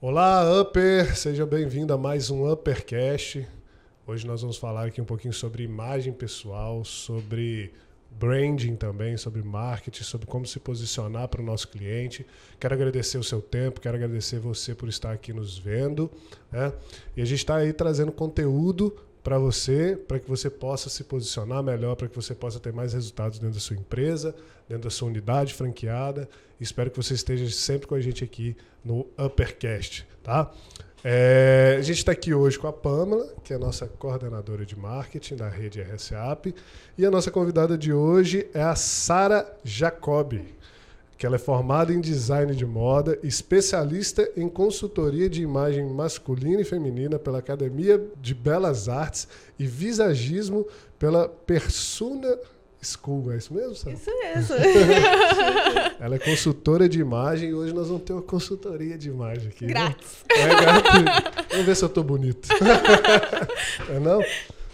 Olá, 0.00 0.60
Upper! 0.60 1.16
Seja 1.16 1.44
bem-vindo 1.44 1.92
a 1.92 1.98
mais 1.98 2.30
um 2.30 2.48
Uppercast. 2.48 3.44
Hoje 4.06 4.24
nós 4.28 4.42
vamos 4.42 4.56
falar 4.56 4.86
aqui 4.86 5.00
um 5.00 5.04
pouquinho 5.04 5.34
sobre 5.34 5.64
imagem 5.64 6.12
pessoal, 6.12 6.84
sobre 6.84 7.72
branding 8.08 8.76
também, 8.76 9.16
sobre 9.16 9.42
marketing, 9.42 10.04
sobre 10.04 10.28
como 10.28 10.46
se 10.46 10.60
posicionar 10.60 11.26
para 11.26 11.42
o 11.42 11.44
nosso 11.44 11.66
cliente. 11.66 12.24
Quero 12.60 12.74
agradecer 12.74 13.18
o 13.18 13.24
seu 13.24 13.42
tempo, 13.42 13.80
quero 13.80 13.96
agradecer 13.96 14.38
você 14.38 14.72
por 14.72 14.88
estar 14.88 15.10
aqui 15.10 15.32
nos 15.32 15.58
vendo. 15.58 16.08
Né? 16.52 16.72
E 17.16 17.20
a 17.20 17.24
gente 17.24 17.40
está 17.40 17.56
aí 17.56 17.72
trazendo 17.72 18.12
conteúdo 18.12 18.94
para 19.28 19.38
você, 19.38 19.94
para 20.08 20.18
que 20.18 20.26
você 20.26 20.48
possa 20.48 20.88
se 20.88 21.04
posicionar 21.04 21.62
melhor, 21.62 21.94
para 21.96 22.08
que 22.08 22.16
você 22.16 22.34
possa 22.34 22.58
ter 22.58 22.72
mais 22.72 22.94
resultados 22.94 23.38
dentro 23.38 23.56
da 23.56 23.60
sua 23.60 23.76
empresa, 23.76 24.34
dentro 24.66 24.84
da 24.84 24.90
sua 24.90 25.06
unidade 25.06 25.52
franqueada. 25.52 26.26
Espero 26.58 26.90
que 26.90 26.96
você 26.96 27.12
esteja 27.12 27.46
sempre 27.50 27.86
com 27.86 27.94
a 27.94 28.00
gente 28.00 28.24
aqui 28.24 28.56
no 28.82 29.06
Uppercast, 29.18 30.08
tá? 30.22 30.50
É, 31.04 31.76
a 31.78 31.82
gente 31.82 31.98
está 31.98 32.12
aqui 32.12 32.32
hoje 32.32 32.58
com 32.58 32.68
a 32.68 32.72
Pamela, 32.72 33.28
que 33.44 33.52
é 33.52 33.56
a 33.56 33.58
nossa 33.58 33.86
coordenadora 33.86 34.64
de 34.64 34.78
marketing 34.78 35.36
da 35.36 35.48
rede 35.50 35.82
RSAP, 35.82 36.54
e 36.96 37.04
a 37.04 37.10
nossa 37.10 37.30
convidada 37.30 37.76
de 37.76 37.92
hoje 37.92 38.48
é 38.54 38.62
a 38.62 38.74
Sara 38.74 39.46
Jacobi, 39.62 40.54
que 41.18 41.26
ela 41.26 41.34
é 41.34 41.38
formada 41.38 41.92
em 41.92 42.00
design 42.00 42.54
de 42.54 42.64
moda, 42.64 43.18
especialista 43.24 44.30
em 44.36 44.48
consultoria 44.48 45.28
de 45.28 45.42
imagem 45.42 45.84
masculina 45.92 46.60
e 46.60 46.64
feminina 46.64 47.18
pela 47.18 47.40
Academia 47.40 48.00
de 48.22 48.32
Belas 48.32 48.88
Artes 48.88 49.26
e 49.58 49.66
visagismo 49.66 50.64
pela 50.96 51.28
Persona 51.28 52.38
School, 52.80 53.32
é 53.32 53.36
isso 53.36 53.52
mesmo? 53.52 53.74
Sara? 53.74 53.96
Isso 53.96 54.08
mesmo. 54.08 54.54
Ela 55.98 56.14
é 56.14 56.18
consultora 56.20 56.88
de 56.88 57.00
imagem 57.00 57.50
e 57.50 57.54
hoje 57.54 57.74
nós 57.74 57.88
vamos 57.88 58.04
ter 58.04 58.12
uma 58.12 58.22
consultoria 58.22 58.96
de 58.96 59.08
imagem 59.08 59.48
aqui. 59.48 59.66
né? 59.66 59.72
Grátis. 59.72 60.24
É 60.30 60.48
gratuito. 60.48 61.44
Vamos 61.50 61.66
ver 61.66 61.74
se 61.74 61.84
eu 61.84 61.88
tô 61.88 62.04
bonito. 62.04 62.48
é 63.90 63.98
não? 63.98 64.22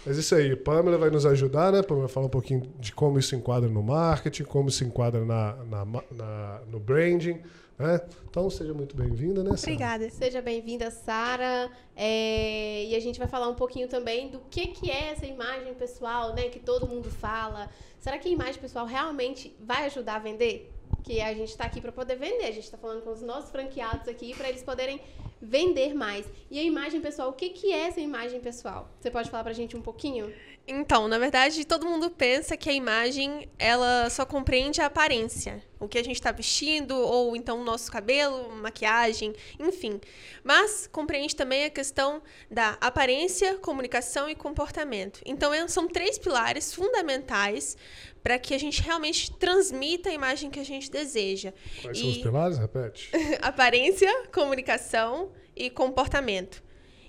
Mas 0.05 0.17
isso 0.17 0.35
aí, 0.35 0.55
Pamela 0.55 0.97
vai 0.97 1.09
nos 1.09 1.25
ajudar, 1.25 1.71
né? 1.71 1.81
Pamela 1.81 2.07
falar 2.07 2.27
um 2.27 2.29
pouquinho 2.29 2.61
de 2.79 2.91
como 2.93 3.17
isso 3.17 3.35
enquadra 3.35 3.67
no 3.69 3.81
marketing, 3.81 4.43
como 4.43 4.69
se 4.69 4.83
enquadra 4.85 5.25
na, 5.25 5.53
na, 5.65 5.85
na- 6.11 6.61
no 6.69 6.79
branding, 6.79 7.41
né? 7.79 7.99
Então 8.29 8.49
seja 8.49 8.73
muito 8.73 8.95
bem-vinda, 8.95 9.43
né? 9.43 9.55
Sara? 9.57 9.73
Obrigada. 9.73 10.09
Seja 10.11 10.41
bem-vinda, 10.41 10.91
Sara. 10.91 11.71
É, 11.95 12.85
e 12.85 12.95
a 12.95 12.99
gente 12.99 13.17
vai 13.17 13.27
falar 13.27 13.49
um 13.49 13.55
pouquinho 13.55 13.87
também 13.87 14.29
do 14.29 14.39
que, 14.49 14.67
que 14.67 14.91
é 14.91 15.11
essa 15.11 15.25
imagem 15.25 15.73
pessoal, 15.73 16.35
né? 16.35 16.49
Que 16.49 16.59
todo 16.59 16.87
mundo 16.87 17.09
fala. 17.09 17.69
Será 17.99 18.19
que 18.19 18.29
a 18.29 18.31
imagem 18.31 18.61
pessoal 18.61 18.85
realmente 18.85 19.55
vai 19.59 19.85
ajudar 19.85 20.17
a 20.17 20.19
vender? 20.19 20.71
Que 21.05 21.21
a 21.21 21.33
gente 21.33 21.49
está 21.49 21.65
aqui 21.65 21.79
para 21.79 21.91
poder 21.91 22.15
vender. 22.15 22.45
A 22.45 22.51
gente 22.51 22.63
está 22.65 22.77
falando 22.77 23.03
com 23.03 23.11
os 23.11 23.21
nossos 23.21 23.51
franqueados 23.51 24.07
aqui 24.07 24.35
para 24.35 24.49
eles 24.49 24.63
poderem 24.63 24.99
vender 25.41 25.93
mais. 25.93 26.25
E 26.49 26.59
a 26.59 26.63
imagem 26.63 26.99
pessoal, 26.99 27.29
o 27.29 27.33
que, 27.33 27.49
que 27.49 27.71
é 27.71 27.87
essa 27.87 28.01
imagem 28.01 28.39
pessoal? 28.39 28.89
Você 28.99 29.11
pode 29.11 29.29
falar 29.29 29.43
para 29.43 29.51
a 29.51 29.55
gente 29.55 29.77
um 29.77 29.81
pouquinho? 29.81 30.33
Então, 30.67 31.07
na 31.07 31.19
verdade, 31.19 31.63
todo 31.63 31.85
mundo 31.85 32.09
pensa 32.09 32.57
que 32.57 32.67
a 32.69 32.73
imagem 32.73 33.47
ela 33.59 34.09
só 34.09 34.25
compreende 34.25 34.81
a 34.81 34.87
aparência, 34.87 35.61
o 35.79 35.87
que 35.87 35.97
a 35.99 36.03
gente 36.03 36.15
está 36.15 36.31
vestindo 36.31 36.95
ou 36.97 37.35
então 37.35 37.61
o 37.61 37.63
nosso 37.63 37.91
cabelo, 37.91 38.49
maquiagem, 38.55 39.33
enfim. 39.59 40.01
Mas 40.43 40.89
compreende 40.91 41.35
também 41.35 41.65
a 41.65 41.69
questão 41.69 42.19
da 42.49 42.77
aparência, 42.81 43.57
comunicação 43.59 44.27
e 44.27 44.33
comportamento. 44.33 45.21
Então, 45.23 45.53
é- 45.53 45.67
são 45.67 45.87
três 45.87 46.17
pilares 46.17 46.73
fundamentais 46.73 47.77
para 48.23 48.39
que 48.39 48.55
a 48.55 48.57
gente 48.57 48.81
realmente 48.81 49.31
transmita 49.33 50.09
a 50.09 50.13
imagem 50.13 50.49
que 50.49 50.59
a 50.59 50.65
gente 50.65 50.89
deseja. 50.89 51.53
Quais 51.83 51.99
são 51.99 52.09
os 52.09 52.17
E- 52.17 52.21
pilares? 52.23 52.57
Repete. 52.57 53.11
aparência, 53.39 54.11
comunicação 54.33 55.31
e 55.55 55.69
comportamento. 55.69 56.63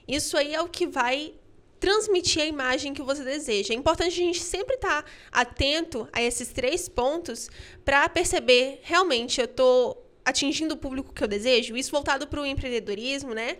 Isso 0.06 0.36
aí 0.36 0.54
é 0.54 0.60
o 0.60 0.68
que 0.68 0.86
vai 0.86 1.34
transmitir 1.78 2.42
a 2.42 2.46
imagem 2.46 2.94
que 2.94 3.02
você 3.02 3.22
deseja. 3.22 3.72
É 3.74 3.76
importante 3.76 4.08
a 4.20 4.24
gente 4.24 4.40
sempre 4.42 4.74
estar 4.76 5.04
atento 5.30 6.08
a 6.12 6.22
esses 6.22 6.48
três 6.48 6.88
pontos 6.88 7.50
para 7.84 8.08
perceber 8.08 8.80
realmente 8.82 9.40
eu 9.40 9.44
estou 9.46 10.02
atingindo 10.24 10.74
o 10.74 10.76
público 10.76 11.12
que 11.12 11.22
eu 11.22 11.28
desejo. 11.28 11.76
Isso 11.76 11.90
voltado 11.90 12.26
para 12.26 12.40
o 12.40 12.46
empreendedorismo, 12.46 13.32
né? 13.34 13.58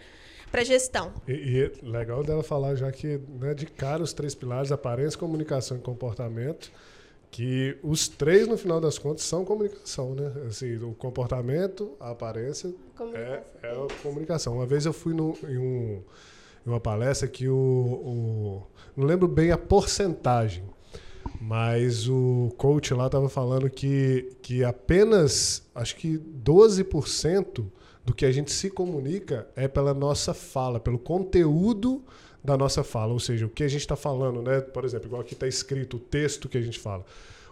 Para 0.50 0.64
gestão. 0.64 1.12
E, 1.28 1.32
e 1.32 1.62
é 1.64 1.72
legal 1.82 2.22
dela 2.24 2.42
falar 2.42 2.74
já 2.76 2.90
que, 2.90 3.20
né, 3.40 3.52
de 3.52 3.66
cara, 3.66 4.02
os 4.02 4.12
três 4.12 4.34
pilares, 4.34 4.72
aparência, 4.72 5.18
comunicação 5.18 5.76
e 5.76 5.80
comportamento, 5.80 6.70
que 7.30 7.76
os 7.82 8.08
três, 8.08 8.46
no 8.48 8.56
final 8.56 8.80
das 8.80 8.96
contas, 8.98 9.24
são 9.24 9.44
comunicação, 9.44 10.14
né? 10.14 10.32
Assim, 10.48 10.76
o 10.76 10.94
comportamento, 10.94 11.94
a 12.00 12.10
aparência 12.10 12.68
é, 12.68 12.72
Comunicação. 12.96 13.42
é 13.62 13.70
a 13.72 14.02
comunicação. 14.02 14.54
Uma 14.54 14.66
vez 14.66 14.86
eu 14.86 14.92
fui 14.92 15.12
no- 15.12 15.36
em, 15.48 15.58
um- 15.58 16.02
uma 16.66 16.80
palestra 16.80 17.28
que 17.28 17.48
o, 17.48 17.54
o- 17.56 18.62
Não 18.96 19.06
lembro 19.06 19.28
bem 19.28 19.50
a 19.52 19.58
porcentagem, 19.58 20.64
mas 21.40 22.08
o 22.08 22.52
coach 22.56 22.92
lá 22.94 23.06
estava 23.06 23.28
falando 23.28 23.68
que, 23.70 24.32
que 24.42 24.64
apenas, 24.64 25.62
acho 25.74 25.96
que 25.96 26.18
12% 26.18 27.64
do 28.04 28.14
que 28.14 28.24
a 28.24 28.32
gente 28.32 28.52
se 28.52 28.70
comunica 28.70 29.46
é 29.56 29.66
pela 29.68 29.92
nossa 29.92 30.32
fala, 30.32 30.78
pelo 30.80 30.98
conteúdo 30.98 32.02
da 32.42 32.56
nossa 32.56 32.84
fala. 32.84 33.12
Ou 33.12 33.18
seja, 33.20 33.46
o 33.46 33.50
que 33.50 33.64
a 33.64 33.68
gente 33.68 33.80
está 33.80 33.96
falando, 33.96 34.40
né? 34.40 34.60
Por 34.60 34.84
exemplo, 34.84 35.06
igual 35.08 35.20
aqui 35.22 35.34
está 35.34 35.46
escrito 35.48 35.96
o 35.96 36.00
texto 36.00 36.48
que 36.48 36.56
a 36.56 36.62
gente 36.62 36.78
fala. 36.78 37.04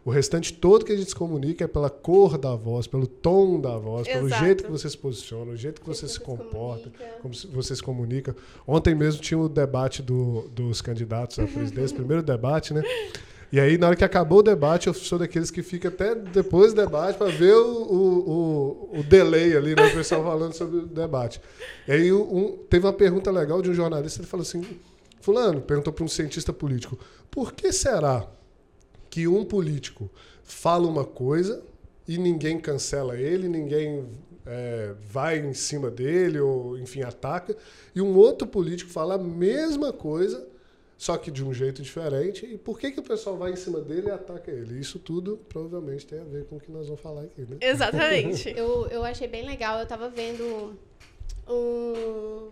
O 0.05 0.11
restante 0.11 0.53
todo 0.53 0.85
que 0.85 0.93
a 0.93 0.97
gente 0.97 1.09
se 1.09 1.15
comunica 1.17 1.65
é 1.65 1.67
pela 1.67 1.89
cor 1.89 2.37
da 2.37 2.55
voz, 2.55 2.87
pelo 2.87 3.07
tom 3.07 3.59
da 3.59 3.79
voz, 3.79 4.07
pelo 4.07 4.27
Exato. 4.27 4.45
jeito 4.45 4.65
que 4.65 4.71
você 4.71 4.91
se 4.91 4.99
posiciona, 4.99 5.53
o 5.53 5.57
jeito 5.57 5.81
que 5.81 5.87
você 5.87 6.07
se 6.07 6.21
comporta, 6.21 6.93
como 7.23 7.33
se- 7.35 7.47
você 7.47 7.75
se 7.75 7.83
comunica. 7.83 8.37
Ontem 8.67 8.95
mesmo 8.95 9.23
tinha 9.23 9.39
o 9.39 9.49
debate 9.49 10.03
do- 10.03 10.43
dos 10.55 10.83
candidatos 10.83 11.39
à 11.39 11.47
presidência, 11.47 11.97
primeiro 11.97 12.23
debate, 12.23 12.75
né? 12.75 12.83
E 13.51 13.59
aí, 13.59 13.79
na 13.79 13.87
hora 13.87 13.97
que 13.97 14.05
acabou 14.05 14.41
o 14.41 14.43
debate, 14.43 14.89
eu 14.89 14.95
sou 14.95 15.19
daqueles 15.19 15.51
que 15.51 15.63
fica 15.63 15.89
até 15.89 16.15
depois 16.15 16.75
do 16.75 16.83
debate 16.83 17.17
para 17.17 17.31
ver 17.31 17.55
o, 17.55 17.73
o, 17.73 18.91
o, 18.93 18.99
o 18.99 19.03
delay 19.05 19.57
ali, 19.57 19.75
né? 19.75 19.87
O 19.87 19.93
pessoal 19.95 20.23
falando 20.25 20.53
sobre 20.53 20.79
o 20.81 20.87
debate. 20.87 21.41
E 21.89 21.93
aí, 21.93 22.13
um, 22.13 22.59
teve 22.69 22.85
uma 22.85 22.93
pergunta 22.93 23.31
legal 23.31 23.63
de 23.63 23.71
um 23.71 23.75
jornalista, 23.75 24.21
ele 24.21 24.27
falou 24.29 24.43
assim, 24.43 24.63
fulano, 25.21 25.61
perguntou 25.63 25.93
para 25.93 26.05
um 26.05 26.09
cientista 26.09 26.53
político, 26.53 26.99
por 27.31 27.53
que 27.53 27.73
será 27.73 28.27
que 29.15 29.29
um 29.29 29.45
político 29.45 30.11
fala 30.43 30.89
uma 30.89 31.05
coisa 31.05 31.63
e 32.07 32.19
ninguém 32.19 32.59
cancela 32.59 33.17
ele, 33.17 33.47
ninguém 33.49 34.09
é, 34.45 34.93
vai 35.09 35.39
em 35.39 35.55
cima 35.55 35.89
dele 35.89 36.41
ou, 36.41 36.77
enfim, 36.77 37.03
ataca, 37.03 37.57
e 37.95 38.01
um 38.01 38.17
outro 38.17 38.45
político 38.45 38.91
fala 38.91 39.15
a 39.15 39.19
mesma 39.19 39.93
coisa, 39.93 40.45
só 40.99 41.17
que 41.17 41.31
de 41.31 41.45
um 41.45 41.55
jeito 41.55 41.81
diferente, 41.81 42.45
e 42.45 42.59
por 42.59 42.77
que, 42.77 42.91
que 42.91 42.99
o 42.99 43.05
pessoal 43.05 43.37
vai 43.37 43.53
em 43.53 43.57
cima 43.57 43.81
dele 43.81 44.09
e 44.09 44.11
ataca 44.11 44.51
ele? 44.51 44.81
Isso 44.81 44.99
tudo 44.99 45.39
provavelmente 45.49 46.05
tem 46.05 46.19
a 46.19 46.25
ver 46.25 46.47
com 46.47 46.57
o 46.57 46.61
que 46.61 46.73
nós 46.73 46.89
vamos 46.89 47.01
falar 47.01 47.23
aqui, 47.23 47.43
né? 47.43 47.59
Exatamente. 47.61 48.53
Eu, 48.57 48.89
eu 48.89 49.05
achei 49.05 49.29
bem 49.29 49.47
legal. 49.47 49.79
Eu 49.79 49.87
tava 49.87 50.09
vendo 50.09 50.77
um, 51.49 52.49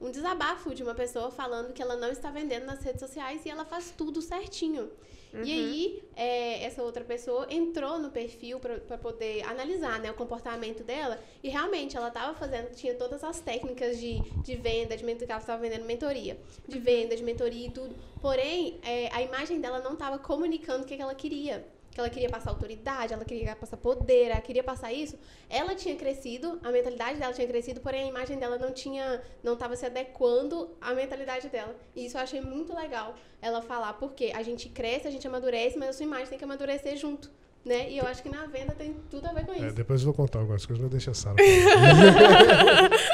um 0.00 0.10
desabafo 0.10 0.74
de 0.74 0.82
uma 0.82 0.94
pessoa 0.96 1.30
falando 1.30 1.72
que 1.72 1.80
ela 1.80 1.94
não 1.94 2.10
está 2.10 2.32
vendendo 2.32 2.66
nas 2.66 2.82
redes 2.82 2.98
sociais 2.98 3.46
e 3.46 3.48
ela 3.48 3.64
faz 3.64 3.94
tudo 3.96 4.20
certinho. 4.20 4.90
E 5.32 5.52
aí, 5.52 6.02
é, 6.16 6.64
essa 6.64 6.82
outra 6.82 7.04
pessoa 7.04 7.46
entrou 7.50 7.98
no 7.98 8.10
perfil 8.10 8.58
para 8.58 8.98
poder 8.98 9.42
analisar 9.44 10.00
né, 10.00 10.10
o 10.10 10.14
comportamento 10.14 10.82
dela. 10.82 11.18
E 11.42 11.48
realmente, 11.48 11.96
ela 11.96 12.08
estava 12.08 12.34
fazendo, 12.34 12.74
tinha 12.74 12.94
todas 12.94 13.22
as 13.22 13.40
técnicas 13.40 13.98
de, 13.98 14.20
de 14.42 14.56
venda, 14.56 14.96
de 14.96 15.04
mentoria, 15.04 15.34
ela 15.34 15.40
estava 15.40 15.62
vendendo 15.62 15.84
mentoria, 15.84 16.38
de 16.66 16.78
venda, 16.78 17.16
de 17.16 17.22
mentoria 17.22 17.66
e 17.66 17.70
tudo. 17.70 17.94
Porém, 18.20 18.78
é, 18.82 19.08
a 19.12 19.22
imagem 19.22 19.60
dela 19.60 19.80
não 19.80 19.92
estava 19.92 20.18
comunicando 20.18 20.84
o 20.84 20.86
que, 20.86 20.96
que 20.96 21.02
ela 21.02 21.14
queria 21.14 21.64
que 21.90 21.98
ela 21.98 22.08
queria 22.08 22.28
passar 22.30 22.50
autoridade, 22.50 23.12
ela 23.12 23.24
queria 23.24 23.56
passar 23.56 23.76
poder, 23.76 24.26
ela 24.30 24.40
queria 24.40 24.62
passar 24.62 24.92
isso. 24.92 25.18
Ela 25.48 25.74
tinha 25.74 25.96
crescido, 25.96 26.60
a 26.62 26.70
mentalidade 26.70 27.18
dela 27.18 27.32
tinha 27.32 27.46
crescido, 27.48 27.80
porém 27.80 28.04
a 28.04 28.06
imagem 28.06 28.38
dela 28.38 28.56
não 28.58 28.72
tinha, 28.72 29.20
não 29.42 29.54
estava 29.54 29.74
se 29.74 29.84
adequando 29.84 30.70
à 30.80 30.94
mentalidade 30.94 31.48
dela. 31.48 31.74
E 31.96 32.06
isso 32.06 32.16
eu 32.16 32.20
achei 32.22 32.40
muito 32.40 32.74
legal 32.74 33.14
ela 33.42 33.60
falar, 33.60 33.94
porque 33.94 34.32
a 34.34 34.42
gente 34.42 34.68
cresce, 34.68 35.08
a 35.08 35.10
gente 35.10 35.26
amadurece, 35.26 35.76
mas 35.78 35.88
a 35.90 35.92
sua 35.94 36.04
imagem 36.04 36.26
tem 36.28 36.38
que 36.38 36.44
amadurecer 36.44 36.96
junto. 36.96 37.30
Né? 37.62 37.90
E 37.90 37.98
eu 37.98 38.06
acho 38.06 38.22
que 38.22 38.30
na 38.30 38.46
venda 38.46 38.72
tem 38.74 38.96
tudo 39.10 39.26
a 39.26 39.34
ver 39.34 39.44
com 39.44 39.52
É, 39.52 39.66
isso. 39.66 39.74
depois 39.74 40.00
eu 40.00 40.06
vou 40.06 40.14
contar 40.14 40.38
algumas 40.38 40.64
coisas, 40.64 40.80
mas 40.82 40.90
deixa 40.90 41.10
a 41.10 41.14
Sara. 41.14 41.36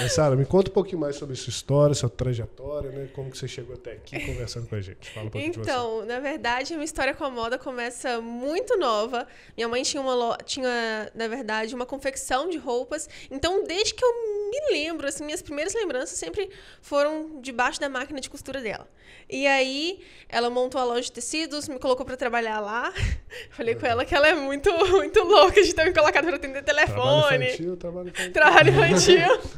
Mas, 0.00 0.12
Sara, 0.12 0.34
me 0.36 0.44
conta 0.44 0.70
um 0.70 0.74
pouquinho 0.74 0.98
mais 0.98 1.16
sobre 1.16 1.36
sua 1.36 1.50
história, 1.50 1.94
sua 1.94 2.08
trajetória, 2.08 2.90
né? 2.90 3.08
Como 3.14 3.30
que 3.30 3.38
você 3.38 3.46
chegou 3.46 3.74
até 3.74 3.92
aqui 3.92 4.18
conversando 4.26 4.66
com 4.66 4.74
a 4.74 4.80
gente. 4.80 5.10
Fala 5.10 5.26
um 5.26 5.30
pouquinho 5.30 5.52
de 5.52 5.58
você. 5.58 5.70
Então, 5.70 6.04
na 6.04 6.20
verdade, 6.20 6.72
minha 6.74 6.84
história 6.84 7.14
com 7.14 7.24
a 7.24 7.30
moda 7.30 7.58
começa 7.58 8.20
muito 8.20 8.76
nova. 8.76 9.26
Minha 9.56 9.68
mãe 9.68 9.82
tinha, 9.82 10.02
uma 10.02 10.36
tinha, 10.44 11.10
na 11.14 11.28
verdade, 11.28 11.74
uma 11.74 11.86
confecção 11.86 12.48
de 12.48 12.58
roupas. 12.58 13.08
Então, 13.30 13.64
desde 13.64 13.94
que 13.94 14.04
eu 14.04 14.12
me 14.50 14.72
lembro, 14.72 15.06
assim, 15.06 15.24
minhas 15.24 15.42
primeiras 15.42 15.74
lembranças 15.74 16.18
sempre 16.18 16.50
foram 16.80 17.40
debaixo 17.40 17.80
da 17.80 17.88
máquina 17.88 18.20
de 18.20 18.28
costura 18.28 18.60
dela. 18.60 18.88
E 19.28 19.46
aí, 19.46 20.00
ela 20.28 20.50
montou 20.50 20.80
a 20.80 20.84
loja 20.84 21.02
de 21.02 21.12
tecidos, 21.12 21.68
me 21.68 21.78
colocou 21.78 22.04
pra 22.04 22.16
trabalhar 22.16 22.60
lá. 22.60 22.92
Falei 23.50 23.74
com 23.74 23.86
ela 23.86 24.04
que 24.04 24.14
ela 24.14 24.28
é 24.28 24.34
muito, 24.34 24.70
muito 24.88 25.22
louca 25.22 25.62
de 25.62 25.74
ter 25.74 25.84
me 25.84 25.94
colocado 25.94 26.26
pra 26.26 26.36
atender 26.36 26.62
Trabalho 26.62 26.86
telefone. 26.86 27.46
infantil, 27.46 27.76
trabalho 27.76 28.08
infantil. 28.08 28.32
Trabalho 28.32 28.70
infantil. 28.70 29.54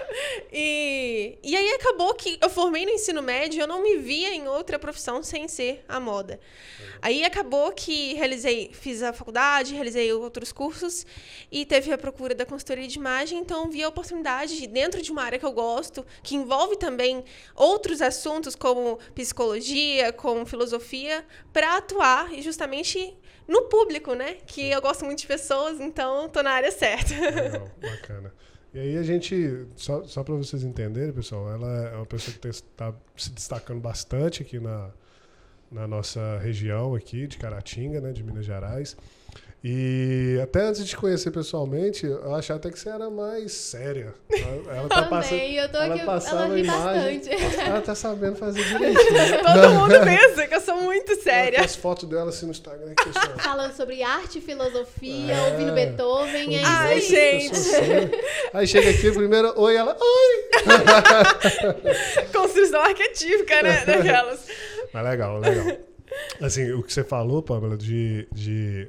E, 0.52 1.38
e 1.44 1.56
aí 1.56 1.72
acabou 1.74 2.12
que 2.14 2.38
eu 2.42 2.50
formei 2.50 2.84
no 2.84 2.90
ensino 2.90 3.22
médio 3.22 3.58
e 3.58 3.60
eu 3.60 3.66
não 3.68 3.82
me 3.82 3.96
via 3.98 4.34
em 4.34 4.48
outra 4.48 4.78
profissão 4.78 5.22
sem 5.22 5.46
ser 5.46 5.84
a 5.88 6.00
moda. 6.00 6.40
Aí 7.00 7.24
acabou 7.24 7.70
que 7.72 8.14
realizei, 8.14 8.70
fiz 8.72 9.02
a 9.02 9.12
faculdade, 9.12 9.74
realizei 9.74 10.12
outros 10.12 10.52
cursos 10.52 11.06
e 11.50 11.64
teve 11.64 11.92
a 11.92 11.98
procura 11.98 12.34
da 12.34 12.44
consultoria 12.44 12.86
de 12.86 12.98
imagem, 12.98 13.38
então 13.38 13.70
vi 13.70 13.82
a 13.82 13.88
oportunidade 13.88 14.58
de, 14.58 14.66
dentro 14.66 15.00
de 15.00 15.10
uma 15.12 15.22
área 15.22 15.38
que 15.38 15.46
eu 15.46 15.52
gosto, 15.52 16.04
que 16.22 16.34
envolve 16.34 16.76
também 16.76 17.24
outros 17.54 18.02
assuntos 18.02 18.54
como 18.56 18.79
psicologia, 19.14 20.12
como 20.12 20.46
filosofia, 20.46 21.24
para 21.52 21.76
atuar 21.76 22.32
e 22.32 22.42
justamente 22.42 23.16
no 23.46 23.62
público, 23.62 24.14
né? 24.14 24.36
Que 24.46 24.70
eu 24.70 24.80
gosto 24.80 25.04
muito 25.04 25.20
de 25.20 25.26
pessoas, 25.26 25.80
então 25.80 26.28
tô 26.28 26.42
na 26.42 26.52
área 26.52 26.70
certa. 26.70 27.14
Legal, 27.14 27.70
bacana. 27.80 28.32
E 28.72 28.78
aí 28.78 28.96
a 28.96 29.02
gente, 29.02 29.66
só, 29.74 30.04
só 30.04 30.22
para 30.22 30.34
vocês 30.36 30.62
entenderem, 30.62 31.12
pessoal, 31.12 31.50
ela 31.52 31.88
é 31.88 31.96
uma 31.96 32.06
pessoa 32.06 32.36
que 32.36 32.46
está 32.46 32.94
se 33.16 33.30
destacando 33.30 33.80
bastante 33.80 34.42
aqui 34.42 34.60
na, 34.60 34.92
na 35.70 35.88
nossa 35.88 36.38
região 36.38 36.94
aqui 36.94 37.26
de 37.26 37.36
Caratinga, 37.36 38.00
né, 38.00 38.12
de 38.12 38.22
Minas 38.22 38.44
Gerais. 38.44 38.96
E 39.62 40.40
até 40.42 40.62
antes 40.62 40.82
de 40.82 40.88
te 40.88 40.96
conhecer 40.96 41.30
pessoalmente, 41.30 42.06
eu 42.06 42.34
achava 42.34 42.58
até 42.58 42.70
que 42.70 42.78
você 42.78 42.88
era 42.88 43.10
mais 43.10 43.52
séria. 43.52 44.14
Ela, 44.32 44.74
ela 44.78 44.88
tá 44.88 45.02
passando, 45.02 45.28
Também, 45.38 45.54
eu 45.56 45.68
tô 45.70 45.76
ela 45.78 45.94
aqui, 45.96 46.04
passava 46.06 46.44
ela 46.44 46.54
ri 46.54 46.62
imagem. 46.62 47.18
bastante. 47.20 47.60
Ela 47.60 47.80
tá 47.82 47.94
sabendo 47.94 48.36
fazer 48.36 48.64
direitinho. 48.64 49.42
Todo 49.44 49.70
mundo 49.74 50.00
pensa 50.02 50.46
que 50.46 50.54
eu 50.54 50.60
sou 50.62 50.76
muito 50.80 51.14
séria. 51.22 51.60
as 51.60 51.76
fotos 51.76 52.08
dela 52.08 52.30
assim 52.30 52.46
no 52.46 52.52
Instagram 52.52 52.94
que 52.94 53.08
eu 53.08 53.12
sou. 53.12 53.38
Falando 53.38 53.72
sobre 53.74 54.02
arte, 54.02 54.40
filosofia, 54.40 55.34
É. 55.34 55.50
ouvindo 55.52 55.74
Beethoven, 55.74 56.56
é 56.56 56.62
Ai, 56.64 56.98
isso 56.98 57.14
aí. 57.14 57.40
gente. 57.40 57.60
Aí 58.54 58.66
chega 58.66 58.88
aqui, 58.88 59.12
primeiro, 59.12 59.52
oi, 59.60 59.76
ela, 59.76 59.94
oi! 60.00 60.50
Construção 62.32 62.80
arquetípica, 62.80 63.62
né? 63.62 63.84
Daquelas. 63.84 64.46
Mas 64.92 65.04
legal, 65.04 65.38
legal. 65.38 65.76
Assim, 66.40 66.72
o 66.72 66.82
que 66.82 66.92
você 66.92 67.04
falou, 67.04 67.42
Pamela, 67.42 67.76
de, 67.76 68.26
de 68.32 68.88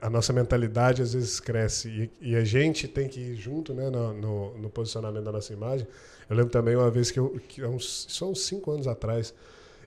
a 0.00 0.10
nossa 0.10 0.32
mentalidade 0.32 1.02
às 1.02 1.12
vezes 1.14 1.40
cresce 1.40 2.10
e, 2.20 2.30
e 2.32 2.36
a 2.36 2.44
gente 2.44 2.86
tem 2.88 3.08
que 3.08 3.20
ir 3.20 3.34
junto 3.36 3.72
né, 3.74 3.88
no, 3.90 4.12
no, 4.14 4.58
no 4.58 4.70
posicionamento 4.70 5.24
da 5.24 5.32
nossa 5.32 5.52
imagem. 5.52 5.86
Eu 6.28 6.36
lembro 6.36 6.50
também 6.50 6.76
uma 6.76 6.90
vez 6.90 7.10
que, 7.10 7.18
eu, 7.18 7.40
que 7.48 7.64
uns, 7.64 8.06
só 8.08 8.30
uns 8.30 8.42
cinco 8.44 8.70
anos 8.70 8.86
atrás, 8.86 9.34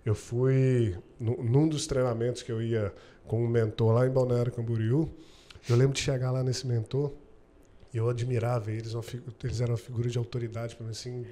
eu 0.05 0.15
fui 0.15 0.95
nu- 1.19 1.41
num 1.43 1.67
dos 1.67 1.85
treinamentos 1.85 2.41
que 2.41 2.51
eu 2.51 2.61
ia 2.61 2.93
com 3.27 3.43
um 3.43 3.47
mentor 3.47 3.93
lá 3.93 4.07
em 4.07 4.09
Balneário 4.09 4.51
Camboriú. 4.51 5.09
Eu 5.69 5.75
lembro 5.75 5.93
de 5.93 6.01
chegar 6.01 6.31
lá 6.31 6.43
nesse 6.43 6.65
mentor 6.65 7.11
e 7.93 7.97
eu 7.97 8.09
admirava 8.09 8.71
eles, 8.71 8.93
uma 8.93 9.03
eles 9.43 9.61
eram 9.61 9.73
uma 9.73 9.77
figura 9.77 10.09
de 10.09 10.17
autoridade 10.17 10.75
para 10.75 10.85
mim, 10.85 10.91
assim, 10.91 11.25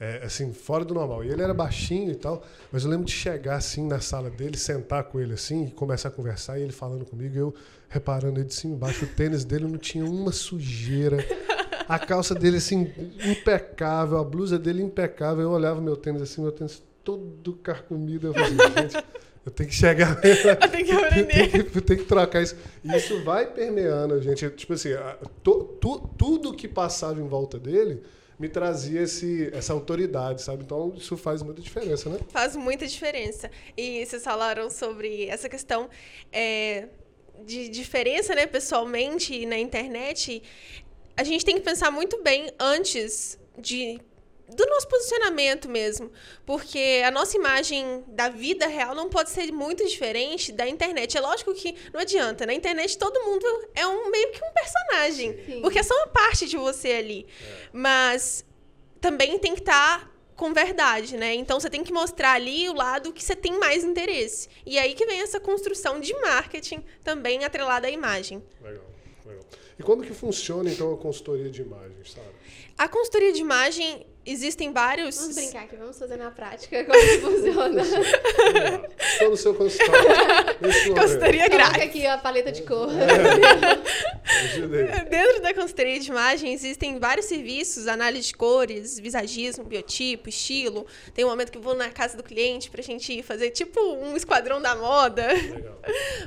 é, 0.00 0.22
assim, 0.24 0.52
fora 0.52 0.84
do 0.84 0.92
normal. 0.94 1.24
E 1.24 1.28
ele 1.30 1.42
era 1.42 1.54
baixinho 1.54 2.10
e 2.12 2.16
tal, 2.16 2.42
mas 2.72 2.84
eu 2.84 2.90
lembro 2.90 3.06
de 3.06 3.12
chegar 3.12 3.56
assim 3.56 3.86
na 3.86 4.00
sala 4.00 4.28
dele, 4.30 4.56
sentar 4.56 5.04
com 5.04 5.20
ele 5.20 5.34
assim 5.34 5.66
e 5.66 5.70
começar 5.70 6.08
a 6.08 6.12
conversar, 6.12 6.58
e 6.58 6.62
ele 6.62 6.72
falando 6.72 7.04
comigo, 7.04 7.34
e 7.34 7.38
eu 7.38 7.54
reparando 7.88 8.40
ele 8.40 8.46
de 8.48 8.54
cima 8.54 8.72
e 8.74 8.76
embaixo, 8.76 9.04
o 9.04 9.08
tênis 9.08 9.44
dele 9.44 9.66
não 9.66 9.78
tinha 9.78 10.04
uma 10.04 10.32
sujeira. 10.32 11.18
A 11.88 11.98
calça 11.98 12.34
dele 12.34 12.56
assim 12.56 12.90
impecável, 13.24 14.18
a 14.18 14.24
blusa 14.24 14.58
dele 14.58 14.82
impecável. 14.82 15.42
Eu 15.42 15.50
olhava 15.50 15.80
meu 15.80 15.96
tênis 15.96 16.22
assim, 16.22 16.42
meu 16.42 16.52
tênis 16.52 16.82
todo 17.04 17.52
carcomido, 17.62 18.28
eu 18.28 18.32
falei, 18.34 18.48
gente, 18.82 19.04
eu 19.44 19.52
tenho 19.52 19.68
que 19.68 19.74
chegar 19.74 20.18
Eu 20.24 20.70
tenho 20.70 20.84
que 20.86 20.90
eu 20.92 20.98
aprender. 21.04 21.50
tenho 21.50 21.64
que, 21.70 21.78
eu 21.78 21.82
tenho 21.82 21.98
que 22.00 22.06
trocar 22.06 22.42
isso. 22.42 22.56
E 22.82 22.96
isso 22.96 23.22
vai 23.22 23.46
permeando, 23.46 24.20
gente. 24.22 24.48
Tipo 24.50 24.72
assim, 24.72 24.92
a- 24.94 25.18
to- 25.42 25.76
tu- 25.80 26.08
tudo 26.16 26.54
que 26.54 26.66
passava 26.66 27.20
em 27.20 27.28
volta 27.28 27.58
dele 27.58 28.02
me 28.38 28.48
trazia 28.48 29.02
esse, 29.02 29.50
essa 29.52 29.72
autoridade, 29.72 30.42
sabe? 30.42 30.64
Então 30.64 30.92
isso 30.96 31.16
faz 31.16 31.42
muita 31.42 31.62
diferença, 31.62 32.08
né? 32.10 32.18
Faz 32.28 32.56
muita 32.56 32.86
diferença. 32.86 33.50
E 33.76 34.04
vocês 34.04 34.22
falaram 34.22 34.68
sobre 34.70 35.26
essa 35.26 35.48
questão 35.48 35.88
é, 36.32 36.88
de 37.44 37.68
diferença, 37.68 38.34
né, 38.34 38.46
pessoalmente 38.46 39.46
na 39.46 39.58
internet. 39.58 40.42
A 41.16 41.22
gente 41.22 41.44
tem 41.44 41.56
que 41.56 41.62
pensar 41.62 41.90
muito 41.90 42.22
bem 42.22 42.50
antes 42.58 43.38
de 43.58 44.00
do 44.54 44.66
nosso 44.66 44.88
posicionamento 44.88 45.68
mesmo, 45.68 46.10
porque 46.46 47.02
a 47.04 47.10
nossa 47.10 47.36
imagem 47.36 48.04
da 48.08 48.28
vida 48.28 48.66
real 48.66 48.94
não 48.94 49.08
pode 49.08 49.30
ser 49.30 49.52
muito 49.52 49.84
diferente 49.84 50.52
da 50.52 50.66
internet. 50.68 51.16
É 51.16 51.20
lógico 51.20 51.52
que 51.54 51.74
não 51.92 52.00
adianta, 52.00 52.46
na 52.46 52.54
internet 52.54 52.96
todo 52.96 53.24
mundo 53.24 53.46
é 53.74 53.86
um 53.86 54.10
meio 54.10 54.30
que 54.32 54.44
um 54.44 54.52
personagem, 54.52 55.44
Sim. 55.44 55.60
porque 55.60 55.78
é 55.78 55.82
só 55.82 55.94
uma 55.94 56.08
parte 56.08 56.46
de 56.46 56.56
você 56.56 56.92
ali. 56.92 57.26
Mas 57.72 58.44
também 59.00 59.38
tem 59.38 59.54
que 59.54 59.60
estar 59.60 60.12
com 60.36 60.52
verdade, 60.52 61.16
né? 61.16 61.34
Então 61.34 61.58
você 61.58 61.70
tem 61.70 61.84
que 61.84 61.92
mostrar 61.92 62.32
ali 62.32 62.68
o 62.68 62.74
lado 62.74 63.12
que 63.12 63.22
você 63.22 63.36
tem 63.36 63.58
mais 63.58 63.84
interesse. 63.84 64.48
E 64.64 64.78
aí 64.78 64.94
que 64.94 65.06
vem 65.06 65.20
essa 65.20 65.40
construção 65.40 66.00
de 66.00 66.12
marketing 66.20 66.84
também 67.02 67.44
atrelada 67.44 67.86
à 67.86 67.90
imagem. 67.90 68.42
Legal, 68.62 68.84
legal. 69.24 69.44
E 69.78 69.82
como 69.82 70.02
que 70.02 70.12
funciona, 70.12 70.70
então, 70.70 70.92
a 70.92 70.96
consultoria 70.96 71.50
de 71.50 71.62
imagens, 71.62 72.12
sabe? 72.12 72.28
A 72.76 72.88
consultoria 72.88 73.32
de 73.32 73.40
imagem 73.40 74.06
existem 74.26 74.72
vários. 74.72 75.16
Vamos 75.16 75.34
brincar 75.34 75.64
aqui, 75.64 75.76
vamos 75.76 75.98
fazer 75.98 76.16
na 76.16 76.30
prática 76.30 76.84
como 76.84 77.00
funciona. 77.20 77.82
Estou 78.98 79.30
no 79.30 79.36
seu 79.36 79.54
consultório. 79.54 80.04
Consultoria 80.94 81.48
Coloca 81.50 81.68
grátis. 81.70 81.82
aqui 81.82 82.06
a 82.06 82.18
paleta 82.18 82.52
de 82.52 82.62
cor. 82.62 82.88
Ajudei. 84.44 84.86
Dentro 85.10 85.42
da 85.42 85.54
consultoria 85.54 85.98
de 86.00 86.08
imagem 86.10 86.52
existem 86.52 86.98
vários 86.98 87.26
serviços, 87.26 87.86
análise 87.86 88.28
de 88.28 88.34
cores, 88.34 88.98
visagismo, 88.98 89.64
biotipo, 89.64 90.28
estilo. 90.28 90.86
Tem 91.12 91.24
um 91.24 91.28
momento 91.28 91.50
que 91.52 91.58
eu 91.58 91.62
vou 91.62 91.74
na 91.74 91.90
casa 91.90 92.16
do 92.16 92.22
cliente 92.22 92.70
pra 92.70 92.82
gente 92.82 93.22
fazer 93.22 93.50
tipo 93.50 93.80
um 93.80 94.16
esquadrão 94.16 94.60
da 94.60 94.74
moda. 94.74 95.26
Legal. 95.32 95.80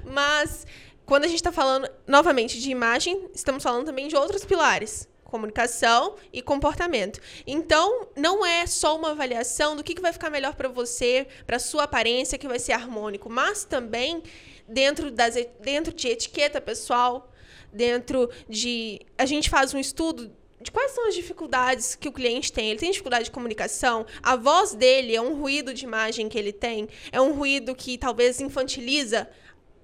Mas 0.05 0.65
quando 1.05 1.23
a 1.23 1.27
gente 1.27 1.37
está 1.37 1.51
falando 1.51 1.89
novamente 2.05 2.59
de 2.59 2.69
imagem, 2.69 3.29
estamos 3.33 3.63
falando 3.63 3.85
também 3.85 4.07
de 4.07 4.15
outros 4.15 4.43
pilares. 4.43 5.07
Comunicação 5.27 6.15
e 6.31 6.41
comportamento. 6.41 7.19
Então, 7.45 8.07
não 8.15 8.45
é 8.45 8.65
só 8.65 8.97
uma 8.97 9.11
avaliação 9.11 9.75
do 9.75 9.83
que, 9.83 9.93
que 9.93 10.01
vai 10.01 10.13
ficar 10.13 10.29
melhor 10.29 10.55
para 10.55 10.69
você, 10.69 11.27
para 11.45 11.59
sua 11.59 11.83
aparência, 11.83 12.37
que 12.37 12.47
vai 12.47 12.59
ser 12.59 12.71
harmônico, 12.71 13.29
mas 13.29 13.65
também 13.65 14.23
dentro, 14.67 15.11
das, 15.11 15.35
dentro 15.61 15.93
de 15.93 16.07
etiqueta 16.07 16.61
pessoal, 16.61 17.31
dentro 17.71 18.29
de. 18.47 19.01
A 19.17 19.25
gente 19.25 19.49
faz 19.49 19.73
um 19.73 19.79
estudo 19.79 20.31
de 20.61 20.71
quais 20.71 20.91
são 20.91 21.07
as 21.07 21.15
dificuldades 21.15 21.95
que 21.95 22.07
o 22.07 22.11
cliente 22.11 22.51
tem. 22.51 22.69
Ele 22.69 22.79
tem 22.79 22.91
dificuldade 22.91 23.25
de 23.25 23.31
comunicação, 23.31 24.05
a 24.23 24.35
voz 24.35 24.73
dele 24.73 25.15
é 25.15 25.21
um 25.21 25.39
ruído 25.39 25.73
de 25.73 25.83
imagem 25.83 26.27
que 26.29 26.37
ele 26.37 26.53
tem, 26.53 26.87
é 27.11 27.21
um 27.21 27.33
ruído 27.33 27.75
que 27.75 27.97
talvez 27.97 28.39
infantiliza 28.41 29.29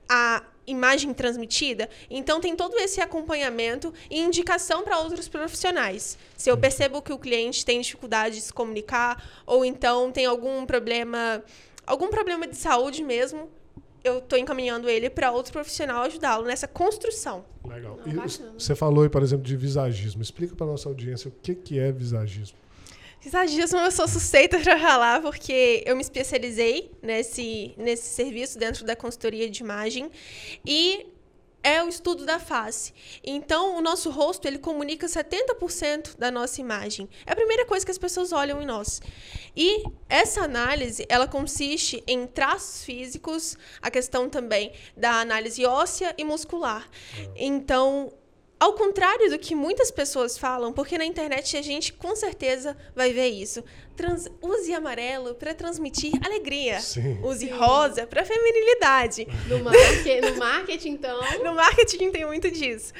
a 0.09 0.43
imagem 0.65 1.13
transmitida. 1.13 1.89
Então 2.09 2.39
tem 2.39 2.55
todo 2.55 2.77
esse 2.77 3.01
acompanhamento 3.01 3.93
e 4.09 4.19
indicação 4.19 4.83
para 4.83 4.99
outros 4.99 5.27
profissionais. 5.27 6.17
Se 6.37 6.49
eu 6.49 6.57
percebo 6.57 7.01
que 7.01 7.13
o 7.13 7.19
cliente 7.19 7.65
tem 7.65 7.81
dificuldade 7.81 8.35
de 8.35 8.41
se 8.41 8.53
comunicar 8.53 9.23
ou 9.45 9.63
então 9.65 10.11
tem 10.11 10.25
algum 10.25 10.65
problema, 10.65 11.43
algum 11.85 12.09
problema 12.09 12.47
de 12.47 12.55
saúde 12.55 13.03
mesmo, 13.03 13.49
eu 14.03 14.17
estou 14.17 14.37
encaminhando 14.37 14.89
ele 14.89 15.09
para 15.09 15.31
outro 15.31 15.53
profissional 15.53 16.03
ajudá-lo 16.03 16.45
nessa 16.45 16.67
construção. 16.67 17.45
Legal. 17.65 17.97
Não, 18.05 18.25
E 18.25 18.59
você 18.59 18.75
falou 18.75 19.03
aí, 19.03 19.09
por 19.09 19.23
exemplo, 19.23 19.45
de 19.45 19.55
visagismo. 19.55 20.21
Explica 20.21 20.55
para 20.55 20.65
nossa 20.65 20.89
audiência 20.89 21.29
o 21.29 21.31
que, 21.31 21.55
que 21.55 21.79
é 21.79 21.91
visagismo. 21.91 22.57
Visagismo 23.23 23.79
eu 23.79 23.89
sou 23.89 24.05
suspeita 24.05 24.59
para 24.59 24.77
falar 24.77 25.21
porque 25.21 25.81
eu 25.85 25.95
me 25.95 26.01
especializei 26.01 26.91
nesse, 27.01 27.73
nesse 27.77 28.09
serviço 28.09 28.59
dentro 28.59 28.83
da 28.83 28.97
consultoria 28.97 29.49
de 29.49 29.63
imagem 29.63 30.11
e 30.65 31.07
é 31.63 31.81
o 31.81 31.87
estudo 31.87 32.25
da 32.25 32.37
face. 32.37 32.93
Então, 33.23 33.77
o 33.77 33.81
nosso 33.81 34.09
rosto, 34.09 34.45
ele 34.45 34.59
comunica 34.59 35.07
70% 35.07 36.17
da 36.17 36.29
nossa 36.29 36.59
imagem. 36.59 37.07
É 37.25 37.31
a 37.31 37.35
primeira 37.35 37.65
coisa 37.65 37.85
que 37.85 37.91
as 37.91 37.97
pessoas 37.97 38.33
olham 38.33 38.61
em 38.61 38.65
nós. 38.65 39.01
E 39.55 39.85
essa 40.09 40.41
análise, 40.41 41.05
ela 41.07 41.25
consiste 41.25 42.03
em 42.05 42.27
traços 42.27 42.83
físicos, 42.83 43.57
a 43.81 43.89
questão 43.89 44.27
também 44.27 44.73
da 44.97 45.21
análise 45.21 45.65
óssea 45.65 46.13
e 46.17 46.25
muscular. 46.25 46.89
Então, 47.37 48.11
ao 48.63 48.73
contrário 48.73 49.29
do 49.29 49.37
que 49.37 49.53
muitas 49.53 49.91
pessoas 49.91 50.37
falam, 50.37 50.71
porque 50.71 50.97
na 50.97 51.05
internet 51.05 51.57
a 51.57 51.61
gente 51.61 51.91
com 51.93 52.15
certeza 52.15 52.77
vai 52.95 53.11
ver 53.11 53.27
isso. 53.27 53.63
Trans- 53.95 54.29
use 54.41 54.73
amarelo 54.73 55.35
para 55.35 55.53
transmitir 55.53 56.13
alegria. 56.25 56.79
Sim. 56.79 57.19
Use 57.23 57.45
Sim. 57.45 57.51
rosa 57.51 58.07
para 58.07 58.23
feminilidade. 58.25 59.27
No, 59.49 59.59
marque- 59.63 60.21
no 60.21 60.37
marketing, 60.37 60.89
então. 60.91 61.19
No 61.43 61.53
marketing 61.53 62.09
tem 62.11 62.25
muito 62.25 62.49
disso. 62.49 62.93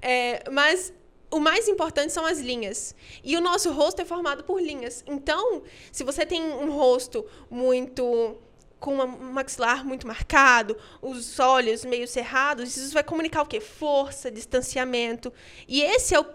É, 0.00 0.42
mas 0.50 0.92
o 1.30 1.38
mais 1.38 1.68
importante 1.68 2.12
são 2.12 2.24
as 2.26 2.38
linhas. 2.40 2.94
E 3.22 3.36
o 3.36 3.40
nosso 3.40 3.70
rosto 3.72 4.00
é 4.02 4.04
formado 4.04 4.44
por 4.44 4.60
linhas. 4.60 5.02
Então, 5.06 5.62
se 5.90 6.04
você 6.04 6.24
tem 6.26 6.42
um 6.42 6.70
rosto 6.70 7.24
muito 7.50 8.36
com 8.82 8.96
um 8.96 9.32
maxilar 9.32 9.86
muito 9.86 10.06
marcado, 10.06 10.76
os 11.00 11.38
olhos 11.38 11.84
meio 11.84 12.06
cerrados, 12.08 12.76
isso 12.76 12.92
vai 12.92 13.04
comunicar 13.04 13.42
o 13.42 13.46
quê? 13.46 13.60
Força, 13.60 14.30
distanciamento. 14.30 15.32
E 15.68 15.80
esse 15.80 16.14
é 16.14 16.20
o 16.20 16.26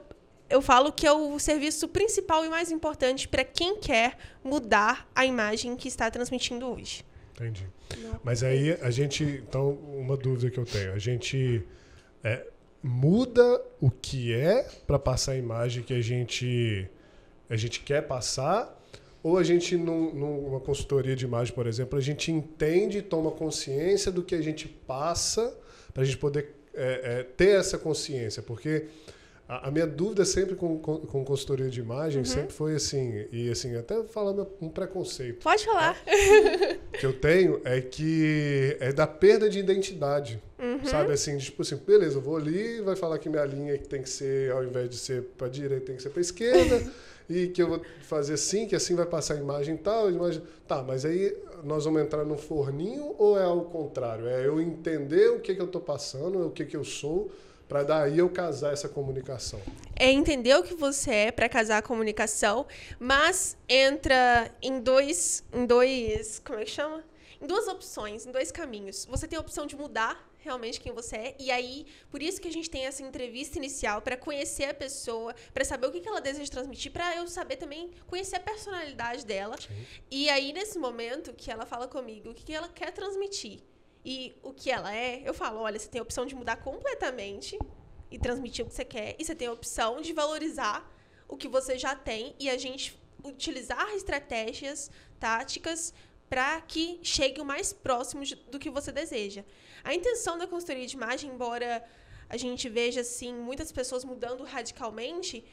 eu 0.49 0.61
falo 0.61 0.93
que 0.93 1.05
é 1.05 1.11
o 1.11 1.37
serviço 1.39 1.89
principal 1.89 2.45
e 2.45 2.49
mais 2.49 2.71
importante 2.71 3.27
para 3.27 3.43
quem 3.43 3.81
quer 3.81 4.17
mudar 4.41 5.05
a 5.13 5.25
imagem 5.25 5.75
que 5.75 5.89
está 5.89 6.09
transmitindo 6.09 6.65
hoje. 6.65 7.03
Entendi. 7.33 7.67
Mas 8.23 8.43
aí 8.43 8.71
a 8.81 8.89
gente. 8.89 9.23
Então, 9.23 9.71
uma 9.71 10.15
dúvida 10.15 10.49
que 10.49 10.57
eu 10.57 10.65
tenho. 10.65 10.93
A 10.93 10.97
gente 10.97 11.63
é, 12.23 12.47
muda 12.81 13.61
o 13.79 13.91
que 13.91 14.33
é 14.33 14.63
para 14.85 14.97
passar 14.97 15.33
a 15.33 15.37
imagem 15.37 15.83
que 15.83 15.93
a 15.93 16.01
gente, 16.01 16.89
a 17.49 17.55
gente 17.55 17.81
quer 17.81 18.07
passar? 18.07 18.76
Ou 19.27 19.37
a 19.37 19.43
gente, 19.43 19.75
num, 19.75 20.13
numa 20.13 20.61
consultoria 20.61 21.13
de 21.13 21.25
imagem, 21.25 21.53
por 21.53 21.67
exemplo, 21.67 21.99
a 21.99 22.01
gente 22.01 22.31
entende 22.31 22.99
e 22.99 23.01
toma 23.01 23.29
consciência 23.29 24.09
do 24.09 24.23
que 24.23 24.33
a 24.33 24.41
gente 24.41 24.69
passa 24.69 25.53
para 25.93 26.03
a 26.03 26.05
gente 26.05 26.17
poder 26.17 26.55
é, 26.73 27.01
é, 27.03 27.23
ter 27.23 27.59
essa 27.59 27.77
consciência? 27.77 28.41
Porque 28.41 28.85
a, 29.45 29.67
a 29.67 29.71
minha 29.71 29.85
dúvida 29.85 30.23
sempre 30.23 30.55
com, 30.55 30.79
com, 30.79 30.99
com, 30.99 31.25
consultoria 31.25 31.69
de 31.69 31.81
imagem 31.81 32.19
Uhum. 32.19 32.25
sempre 32.25 32.53
foi 32.53 32.75
assim, 32.75 33.25
e 33.29 33.49
assim, 33.49 33.75
até 33.75 34.01
falando 34.03 34.47
um 34.61 34.69
preconceito 34.69 35.43
Pode 35.43 35.65
falar. 35.65 36.01
que 36.97 37.05
eu 37.05 37.11
tenho 37.11 37.59
é 37.65 37.81
que 37.81 38.77
é 38.79 38.93
da 38.93 39.05
perda 39.05 39.49
de 39.49 39.59
identidade. 39.59 40.41
Uhum. 40.57 40.85
Sabe 40.85 41.11
assim, 41.11 41.37
tipo 41.37 41.63
assim, 41.63 41.75
beleza, 41.75 42.15
eu 42.15 42.21
vou 42.21 42.37
ali, 42.37 42.79
vai 42.79 42.95
falar 42.95 43.19
que 43.19 43.27
minha 43.27 43.43
linha 43.43 43.77
que 43.77 43.89
tem 43.89 44.01
que 44.01 44.09
ser, 44.09 44.53
ao 44.53 44.63
invés 44.63 44.89
de 44.89 44.95
ser 44.95 45.23
para 45.37 45.49
direita, 45.49 45.87
tem 45.87 45.97
que 45.97 46.01
ser 46.01 46.11
para 46.11 46.21
esquerda, 46.21 46.81
e 47.29 47.47
que 47.47 47.61
eu 47.61 47.67
vou 47.67 47.81
fazer 48.01 48.35
assim, 48.35 48.67
que 48.67 48.75
assim 48.75 48.95
vai 48.95 49.05
passar 49.05 49.35
a 49.35 49.37
imagem 49.37 49.75
tal, 49.77 50.07
a 50.07 50.11
imagem. 50.11 50.41
Tá, 50.67 50.81
mas 50.81 51.05
aí 51.05 51.35
nós 51.63 51.85
vamos 51.85 52.01
entrar 52.01 52.23
no 52.23 52.37
forninho 52.37 53.15
ou 53.17 53.37
é 53.37 53.43
ao 53.43 53.65
contrário? 53.65 54.27
É 54.27 54.45
eu 54.45 54.61
entender 54.61 55.29
o 55.29 55.39
que, 55.39 55.55
que 55.55 55.61
eu 55.61 55.67
tô 55.67 55.79
passando, 55.79 56.47
o 56.47 56.51
que, 56.51 56.65
que 56.65 56.77
eu 56.77 56.83
sou, 56.83 57.31
para 57.67 57.83
daí 57.83 58.19
eu 58.19 58.29
casar 58.29 58.71
essa 58.71 58.87
comunicação. 58.87 59.59
é 59.95 60.11
entender 60.11 60.55
o 60.55 60.63
que 60.63 60.73
você 60.73 61.11
é 61.11 61.31
para 61.31 61.49
casar 61.49 61.79
a 61.79 61.81
comunicação, 61.81 62.65
mas 62.99 63.57
entra 63.67 64.49
em 64.61 64.79
dois, 64.79 65.43
em 65.53 65.65
dois, 65.65 66.41
como 66.45 66.59
é 66.59 66.63
que 66.63 66.71
chama? 66.71 67.03
Em 67.41 67.45
duas 67.45 67.67
opções, 67.67 68.25
em 68.25 68.31
dois 68.31 68.51
caminhos. 68.51 69.05
Você 69.09 69.27
tem 69.27 69.37
a 69.37 69.41
opção 69.41 69.65
de 69.65 69.75
mudar 69.75 70.27
realmente 70.47 70.79
quem 70.83 70.91
você 70.91 71.15
é, 71.15 71.35
e 71.37 71.51
aí, 71.51 71.85
por 72.09 72.21
isso 72.27 72.41
que 72.41 72.47
a 72.47 72.55
gente 72.57 72.69
tem 72.69 72.85
essa 72.85 73.03
entrevista 73.03 73.57
inicial 73.57 74.01
para 74.01 74.17
conhecer 74.17 74.65
a 74.65 74.73
pessoa, 74.73 75.35
para 75.53 75.63
saber 75.71 75.87
o 75.87 75.91
que 75.91 76.01
que 76.03 76.09
ela 76.09 76.21
deseja 76.29 76.49
transmitir, 76.49 76.91
para 76.91 77.15
eu 77.17 77.27
saber 77.27 77.57
também 77.57 77.91
conhecer 78.11 78.37
a 78.37 78.39
personalidade 78.39 79.25
dela. 79.25 79.55
E 80.09 80.29
aí 80.29 80.53
nesse 80.53 80.77
momento 80.79 81.33
que 81.33 81.51
ela 81.51 81.65
fala 81.65 81.87
comigo, 81.87 82.29
o 82.29 82.33
que 82.33 82.43
que 82.43 82.53
ela 82.53 82.69
quer 82.69 82.91
transmitir 82.91 83.59
e 84.05 84.17
o 84.41 84.53
que 84.53 84.71
ela 84.71 84.95
é, 84.95 85.21
eu 85.25 85.33
falo, 85.33 85.59
olha, 85.59 85.77
você 85.77 85.89
tem 85.89 85.99
a 85.99 86.03
opção 86.03 86.25
de 86.25 86.33
mudar 86.33 86.57
completamente 86.57 87.59
e 88.09 88.17
transmitir 88.17 88.63
o 88.65 88.69
que 88.69 88.73
você 88.73 88.85
quer. 88.85 89.15
E 89.19 89.25
você 89.25 89.35
tem 89.35 89.47
a 89.47 89.51
opção 89.51 90.01
de 90.01 90.13
valorizar 90.13 90.89
o 91.27 91.35
que 91.35 91.47
você 91.47 91.77
já 91.77 91.93
tem 91.93 92.33
e 92.39 92.49
a 92.49 92.57
gente 92.57 92.97
utilizar 93.23 93.89
estratégias, 93.95 94.89
táticas 95.19 95.93
para 96.29 96.59
que 96.61 96.99
chegue 97.01 97.39
o 97.41 97.45
mais 97.45 97.71
próximo 97.71 98.23
do 98.51 98.59
que 98.59 98.69
você 98.69 98.91
deseja. 98.91 99.43
A 99.83 99.93
intenção 99.93 100.37
da 100.37 100.45
consultoria 100.47 100.85
de 100.85 100.95
imagem, 100.95 101.29
embora 101.31 101.83
a 102.29 102.35
gente 102.37 102.67
veja 102.67 103.01
assim 103.01 103.33
muitas 103.33 103.71
pessoas 103.71 104.03
mudando 104.03 104.43
radicalmente, 104.43 105.45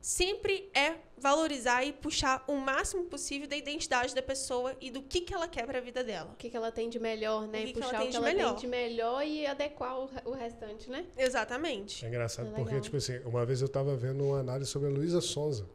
sempre 0.00 0.68
é 0.74 0.94
valorizar 1.16 1.84
e 1.84 1.92
puxar 1.92 2.42
o 2.48 2.56
máximo 2.56 3.04
possível 3.04 3.46
da 3.46 3.54
identidade 3.56 4.14
da 4.14 4.22
pessoa 4.22 4.74
e 4.80 4.90
do 4.90 5.00
que, 5.02 5.20
que 5.20 5.32
ela 5.32 5.46
quer 5.46 5.64
para 5.64 5.78
a 5.78 5.80
vida 5.80 6.02
dela. 6.02 6.30
O 6.32 6.36
que, 6.36 6.50
que 6.50 6.56
ela 6.56 6.72
tem 6.72 6.88
de 6.88 6.98
melhor, 6.98 7.46
né? 7.46 7.60
O 7.60 7.62
E 7.62 7.66
que 7.66 7.72
que 7.74 7.78
ela 7.80 7.86
puxar 7.88 7.98
tem 8.00 8.08
o 8.08 8.10
de 8.10 8.18
que 8.18 8.24
ela 8.24 8.34
melhor. 8.34 8.50
tem 8.52 8.60
de 8.62 8.66
melhor 8.66 9.24
e 9.24 9.46
adequar 9.46 10.00
o, 10.00 10.10
o 10.24 10.32
restante, 10.32 10.90
né? 10.90 11.04
Exatamente. 11.16 12.04
É 12.04 12.08
engraçado, 12.08 12.48
É 12.48 12.52
porque, 12.52 12.80
tipo 12.80 12.96
assim, 12.96 13.18
uma 13.20 13.46
vez 13.46 13.60
eu 13.60 13.66
estava 13.66 13.94
vendo 13.94 14.24
uma 14.24 14.40
análise 14.40 14.68
sobre 14.70 14.88
a 14.88 14.90
Luísa 14.90 15.20
Sonza, 15.20 15.68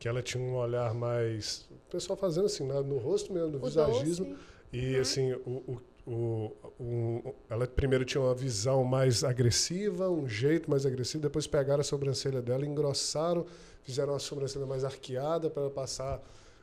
que 0.00 0.08
ela 0.08 0.20
tinha 0.22 0.42
um 0.42 0.56
olhar 0.56 0.92
mais. 0.94 1.68
O 1.70 1.90
pessoal 1.90 2.16
fazendo 2.16 2.46
assim, 2.46 2.64
no 2.66 2.96
rosto 2.98 3.32
mesmo, 3.32 3.50
do 3.50 3.58
O 3.58 3.66
visagismo. 3.66 4.24
doce. 4.26 4.38
E 4.72 4.96
assim, 4.96 5.32
o, 5.44 5.78
o, 6.06 6.52
o, 6.80 7.34
ela 7.50 7.66
primeiro 7.66 8.04
tinha 8.04 8.22
uma 8.22 8.34
visão 8.34 8.82
mais 8.82 9.22
agressiva, 9.22 10.08
um 10.08 10.26
jeito 10.26 10.70
mais 10.70 10.86
agressivo, 10.86 11.22
depois 11.22 11.46
pegaram 11.46 11.80
a 11.82 11.84
sobrancelha 11.84 12.40
dela, 12.40 12.64
engrossaram, 12.64 13.44
fizeram 13.82 14.14
uma 14.14 14.18
sobrancelha 14.18 14.64
mais 14.64 14.84
arqueada 14.84 15.50
para 15.50 15.62
ela 15.64 15.70
passar 15.70 16.20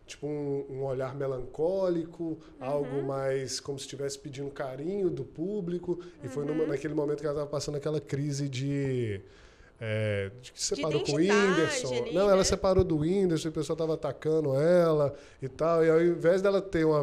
tipo 0.08 0.26
um, 0.26 0.66
um 0.70 0.84
olhar 0.86 1.14
melancólico, 1.14 2.40
algo 2.60 3.04
mais 3.04 3.60
como 3.60 3.78
se 3.78 3.84
estivesse 3.86 4.18
pedindo 4.18 4.50
carinho 4.50 5.10
do 5.10 5.24
público. 5.24 6.00
E 6.24 6.28
foi 6.28 6.44
numa- 6.46 6.66
naquele 6.66 6.94
momento 6.96 7.20
que 7.20 7.26
ela 7.26 7.36
estava 7.36 7.50
passando 7.50 7.76
aquela 7.76 8.00
crise 8.02 8.50
de. 8.50 9.22
É, 9.80 10.32
de 10.42 10.52
que 10.52 10.60
se 10.60 10.76
separou 10.76 11.02
com 11.04 11.12
o 11.12 11.16
Whindersson. 11.18 11.94
ali, 11.94 12.14
Não, 12.14 12.24
ela 12.24 12.38
né? 12.38 12.44
separou 12.44 12.84
do 12.84 12.98
Whindersson, 12.98 13.50
o 13.50 13.52
pessoal 13.52 13.76
estava 13.76 13.94
atacando 13.94 14.56
ela 14.56 15.14
e 15.42 15.48
tal. 15.48 15.86
E 15.86 15.90
ao 15.90 16.02
invés 16.02 16.42
dela 16.42 16.60
ter 16.62 16.84
uma, 16.84 17.02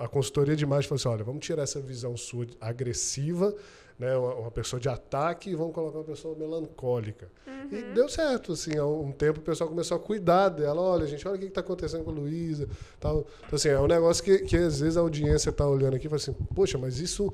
a, 0.00 0.04
a 0.04 0.08
consultoria 0.08 0.54
de 0.54 0.62
imagem 0.64 0.88
falou 0.88 0.98
assim: 0.98 1.08
olha, 1.08 1.24
vamos 1.24 1.44
tirar 1.44 1.62
essa 1.62 1.80
visão 1.80 2.14
sua 2.18 2.46
agressiva, 2.60 3.54
né, 3.98 4.14
uma, 4.16 4.34
uma 4.34 4.50
pessoa 4.50 4.78
de 4.78 4.88
ataque, 4.90 5.50
e 5.50 5.54
vamos 5.54 5.74
colocar 5.74 5.98
uma 5.98 6.04
pessoa 6.04 6.36
melancólica. 6.36 7.28
E 7.70 7.76
Uhum. 7.76 7.94
deu 7.94 8.08
certo, 8.08 8.52
assim, 8.52 8.76
há 8.76 8.84
um 8.84 9.12
tempo 9.12 9.38
o 9.38 9.42
pessoal 9.42 9.68
começou 9.68 9.96
a 9.96 10.00
cuidar 10.00 10.48
dela. 10.48 10.80
Olha, 10.80 11.06
gente, 11.06 11.26
olha 11.28 11.36
o 11.36 11.38
que 11.38 11.46
está 11.46 11.60
acontecendo 11.60 12.02
com 12.04 12.10
a 12.10 12.14
Luísa. 12.14 12.68
Tal. 12.98 13.26
Então, 13.46 13.56
assim, 13.56 13.68
é 13.68 13.78
um 13.78 13.86
negócio 13.86 14.24
que, 14.24 14.38
que 14.40 14.56
às 14.56 14.80
vezes 14.80 14.96
a 14.96 15.00
audiência 15.00 15.50
está 15.50 15.66
olhando 15.66 15.94
aqui 15.96 16.06
e 16.06 16.10
fala 16.10 16.20
assim: 16.20 16.32
poxa, 16.54 16.76
mas 16.76 16.98
isso. 16.98 17.32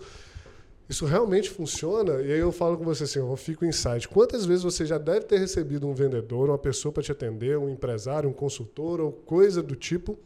Isso 0.88 1.04
realmente 1.04 1.50
funciona? 1.50 2.20
E 2.22 2.32
aí 2.32 2.38
eu 2.38 2.52
falo 2.52 2.76
com 2.76 2.84
você 2.84 3.04
assim, 3.04 3.18
eu 3.18 3.36
fico 3.36 3.64
em 3.64 3.68
insight. 3.68 4.06
Quantas 4.08 4.46
vezes 4.46 4.62
você 4.62 4.86
já 4.86 4.98
deve 4.98 5.26
ter 5.26 5.38
recebido 5.38 5.86
um 5.86 5.94
vendedor, 5.94 6.48
uma 6.48 6.58
pessoa 6.58 6.92
para 6.92 7.02
te 7.02 7.10
atender, 7.10 7.58
um 7.58 7.68
empresário, 7.68 8.28
um 8.28 8.32
consultor 8.32 9.00
ou 9.00 9.10
coisa 9.10 9.62
do 9.62 9.74
tipo, 9.74 10.16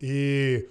e 0.00 0.66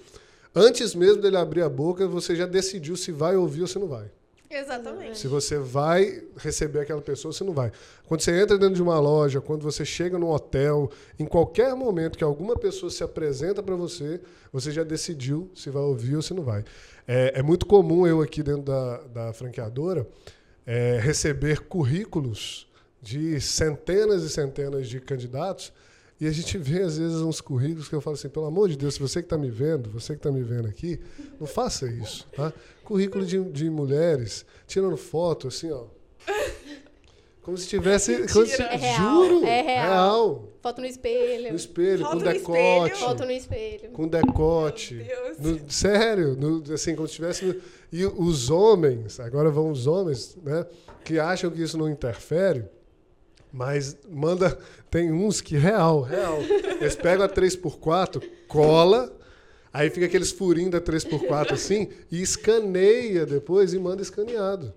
antes 0.53 0.93
mesmo 0.95 1.21
dele 1.21 1.37
abrir 1.37 1.61
a 1.61 1.69
boca, 1.69 2.07
você 2.07 2.35
já 2.35 2.45
decidiu 2.45 2.95
se 2.97 3.11
vai 3.11 3.35
ouvir 3.35 3.61
ou 3.61 3.67
se 3.67 3.79
não 3.79 3.87
vai. 3.87 4.09
Exatamente. 4.49 5.17
Se 5.17 5.27
você 5.27 5.57
vai 5.57 6.23
receber 6.37 6.79
aquela 6.79 7.01
pessoa, 7.01 7.33
você 7.33 7.43
não 7.43 7.53
vai. 7.53 7.69
Quando 8.05 8.21
você 8.21 8.41
entra 8.41 8.57
dentro 8.57 8.75
de 8.75 8.81
uma 8.81 8.97
loja, 8.97 9.41
quando 9.41 9.61
você 9.61 9.83
chega 9.83 10.17
num 10.17 10.29
hotel, 10.29 10.89
em 11.19 11.25
qualquer 11.25 11.75
momento 11.75 12.17
que 12.17 12.23
alguma 12.23 12.55
pessoa 12.55 12.89
se 12.89 13.03
apresenta 13.03 13.61
para 13.61 13.75
você, 13.75 14.21
você 14.51 14.71
já 14.71 14.83
decidiu 14.83 15.51
se 15.53 15.69
vai 15.69 15.83
ouvir 15.83 16.15
ou 16.15 16.21
se 16.21 16.33
não 16.33 16.43
vai. 16.43 16.63
É, 17.07 17.39
é 17.39 17.41
muito 17.41 17.65
comum 17.65 18.05
eu 18.05 18.21
aqui 18.21 18.43
dentro 18.43 18.63
da, 18.63 18.97
da 19.03 19.33
franqueadora 19.33 20.07
é, 20.65 20.99
receber 21.01 21.61
currículos 21.61 22.67
de 23.01 23.39
centenas 23.39 24.23
e 24.23 24.29
centenas 24.29 24.89
de 24.89 24.99
candidatos 24.99 25.71
e 26.19 26.27
a 26.27 26.31
gente 26.31 26.57
vê, 26.57 26.81
às 26.81 26.97
vezes, 26.97 27.17
uns 27.17 27.39
currículos 27.39 27.87
que 27.87 27.93
eu 27.93 28.01
falo 28.01 28.15
assim, 28.15 28.27
pelo 28.27 28.47
amor 28.47 28.69
de 28.69 28.77
Deus, 28.77 28.97
você 28.97 29.21
que 29.21 29.27
está 29.27 29.37
me 29.37 29.51
vendo, 29.51 29.89
você 29.91 30.13
que 30.13 30.19
está 30.19 30.31
me 30.31 30.41
vendo 30.41 30.67
aqui, 30.67 30.99
não 31.39 31.45
faça 31.45 31.87
isso, 31.87 32.27
tá? 32.35 32.51
Currículo 32.83 33.23
de, 33.23 33.39
de 33.51 33.69
mulheres, 33.69 34.43
tirando 34.65 34.97
foto, 34.97 35.47
assim, 35.47 35.71
ó. 35.71 35.85
Como 37.47 37.57
se 37.57 37.65
tivesse... 37.65 38.27
como 38.27 38.45
se-. 38.45 38.61
É 38.61 38.75
real, 38.75 39.23
Juro! 39.25 39.45
é 39.45 39.61
real. 39.61 40.49
Foto 40.61 40.81
no 40.81 40.85
espelho. 40.87 41.49
No 41.49 41.55
espelho, 41.55 41.99
Foto 41.99 42.09
com 42.11 42.17
no 42.17 42.23
decote. 42.33 42.59
espelho. 42.91 42.97
Foto 42.97 43.23
no 43.25 43.31
espelho. 43.31 43.89
Com 43.91 44.07
decote. 44.09 44.93
Meu 44.95 45.05
Deus. 45.39 45.61
No- 45.61 45.71
sério, 45.71 46.35
no- 46.35 46.73
assim, 46.73 46.93
como 46.93 47.07
se 47.07 47.13
tivesse. 47.13 47.45
no- 47.45 47.55
e 47.89 48.05
os 48.05 48.49
homens, 48.49 49.17
agora 49.21 49.49
vão 49.49 49.71
os 49.71 49.87
homens, 49.87 50.35
né? 50.43 50.65
Que 51.05 51.19
acham 51.19 51.49
que 51.49 51.61
isso 51.63 51.77
não 51.77 51.87
interfere, 51.89 52.65
mas 53.49 53.97
manda. 54.09 54.59
Tem 54.91 55.09
uns 55.09 55.39
que 55.39 55.55
real, 55.55 56.01
real. 56.01 56.39
Eles 56.81 56.97
pegam 56.97 57.23
a 57.25 57.29
3x4, 57.29 58.21
cola, 58.49 59.09
aí 59.71 59.89
fica 59.89 60.05
aqueles 60.05 60.31
furinhos 60.31 60.71
da 60.71 60.81
3x4 60.81 61.53
assim, 61.53 61.87
e 62.11 62.21
escaneia 62.21 63.25
depois 63.25 63.73
e 63.73 63.79
manda 63.79 64.01
escaneado. 64.01 64.73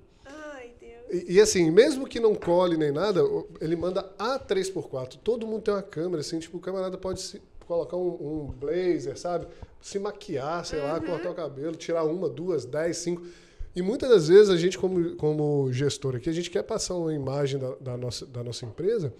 E, 1.11 1.35
e, 1.35 1.41
assim, 1.41 1.71
mesmo 1.71 2.07
que 2.07 2.21
não 2.21 2.35
cole 2.35 2.77
nem 2.77 2.93
nada, 2.93 3.21
ele 3.61 3.77
manda 3.77 4.11
a 4.19 4.39
3x4. 4.39 5.19
Todo 5.23 5.47
mundo 5.47 5.63
tem 5.63 5.75
uma 5.75 5.83
câmera, 5.83 6.21
assim, 6.21 6.39
tipo, 6.39 6.59
o 6.59 6.61
camarada 6.61 6.97
pode 6.97 7.21
se, 7.21 7.43
colocar 7.67 7.97
um, 7.97 8.09
um 8.09 8.47
blazer, 8.47 9.17
sabe? 9.19 9.47
Se 9.81 9.99
maquiar, 9.99 10.65
sei 10.65 10.81
lá, 10.81 11.01
cortar 11.01 11.31
o 11.31 11.35
cabelo, 11.35 11.77
tirar 11.77 12.05
uma, 12.05 12.29
duas, 12.29 12.65
dez, 12.65 12.99
cinco. 12.99 13.23
E 13.75 13.83
muitas 13.83 14.09
das 14.09 14.29
vezes 14.29 14.51
a 14.51 14.57
gente, 14.57 14.77
como, 14.77 15.17
como 15.17 15.73
gestor 15.73 16.17
aqui, 16.17 16.29
a 16.29 16.33
gente 16.33 16.51
quer 16.51 16.63
passar 16.63 16.95
uma 16.97 17.15
imagem 17.15 17.61
da, 17.61 17.75
da 17.81 17.97
nossa, 17.97 18.27
da 18.27 18.43
nossa 18.43 18.65
empresa. 18.65 19.13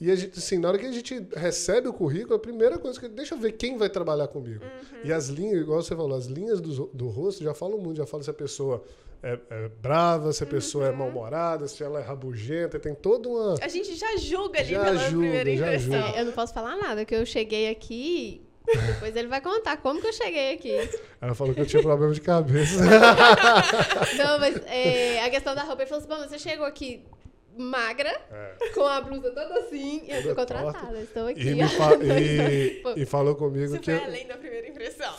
E 0.00 0.10
a 0.10 0.16
gente, 0.16 0.38
assim, 0.38 0.58
na 0.58 0.68
hora 0.68 0.78
que 0.78 0.86
a 0.86 0.92
gente 0.92 1.26
recebe 1.34 1.88
o 1.88 1.92
currículo, 1.92 2.34
a 2.34 2.38
primeira 2.38 2.78
coisa 2.78 2.98
que 2.98 3.08
deixa 3.08 3.34
eu 3.34 3.38
ver 3.38 3.52
quem 3.52 3.76
vai 3.76 3.88
trabalhar 3.88 4.28
comigo. 4.28 4.62
E 5.04 5.12
as 5.12 5.28
linhas, 5.28 5.60
igual 5.60 5.82
você 5.82 5.94
falou, 5.94 6.16
as 6.16 6.26
linhas 6.26 6.60
do, 6.60 6.86
do 6.92 7.08
rosto 7.08 7.42
já 7.42 7.54
falam 7.54 7.78
muito, 7.78 7.96
já 7.98 8.06
falam 8.06 8.22
se 8.22 8.30
a 8.30 8.34
pessoa 8.34 8.84
é, 9.22 9.38
é 9.50 9.68
brava, 9.80 10.32
se 10.32 10.42
a 10.42 10.46
pessoa 10.46 10.88
é 10.88 10.92
mal-humorada, 10.92 11.66
se 11.66 11.82
ela 11.82 12.00
é 12.00 12.02
rabugenta, 12.02 12.78
tem 12.78 12.94
toda 12.94 13.28
uma. 13.28 13.54
A 13.60 13.68
gente 13.68 13.94
já 13.94 14.16
julga 14.16 14.60
ali 14.60 14.70
Já 14.70 14.84
pela 14.84 14.96
julga, 14.96 15.08
primeira 15.10 15.56
já 15.56 15.66
impressão. 15.66 15.92
julga. 15.92 16.16
É, 16.16 16.20
eu 16.20 16.24
não 16.26 16.32
posso 16.32 16.54
falar 16.54 16.76
nada, 16.76 17.04
que 17.04 17.14
eu 17.14 17.26
cheguei 17.26 17.68
aqui. 17.68 18.42
Depois 18.86 19.16
ele 19.16 19.28
vai 19.28 19.40
contar 19.40 19.78
como 19.78 20.00
que 20.00 20.06
eu 20.06 20.12
cheguei 20.12 20.52
aqui. 20.52 20.76
Ela 21.20 21.34
falou 21.34 21.54
que 21.54 21.60
eu 21.60 21.66
tinha 21.66 21.82
problema 21.82 22.12
de 22.12 22.20
cabeça. 22.20 22.84
Não, 24.18 24.38
mas 24.38 24.56
é, 24.66 25.24
a 25.24 25.30
questão 25.30 25.54
da 25.54 25.62
roupa, 25.62 25.82
ele 25.82 25.88
falou 25.88 26.04
assim: 26.04 26.14
bom, 26.22 26.28
você 26.28 26.38
chegou 26.38 26.66
aqui 26.66 27.02
magra, 27.58 28.10
É. 28.32 28.70
com 28.74 28.82
a 28.86 29.00
blusa 29.00 29.30
toda 29.30 29.58
assim, 29.60 30.02
e 30.06 30.10
eu 30.10 30.22
fui 30.22 30.34
contratada. 30.34 30.72
torta. 30.78 30.98
Estou 31.00 31.26
aqui. 31.26 31.40
E, 31.50 31.68
fa- 31.68 31.94
e- 31.96 32.82
e 33.02 33.06
falou 33.06 33.34
comigo 33.34 33.74
Isso 33.74 33.80
que. 33.80 33.90
foi 33.94 34.04
além 34.04 34.26
da 34.26 34.36
primeira 34.36 34.68
impressão. 34.68 35.12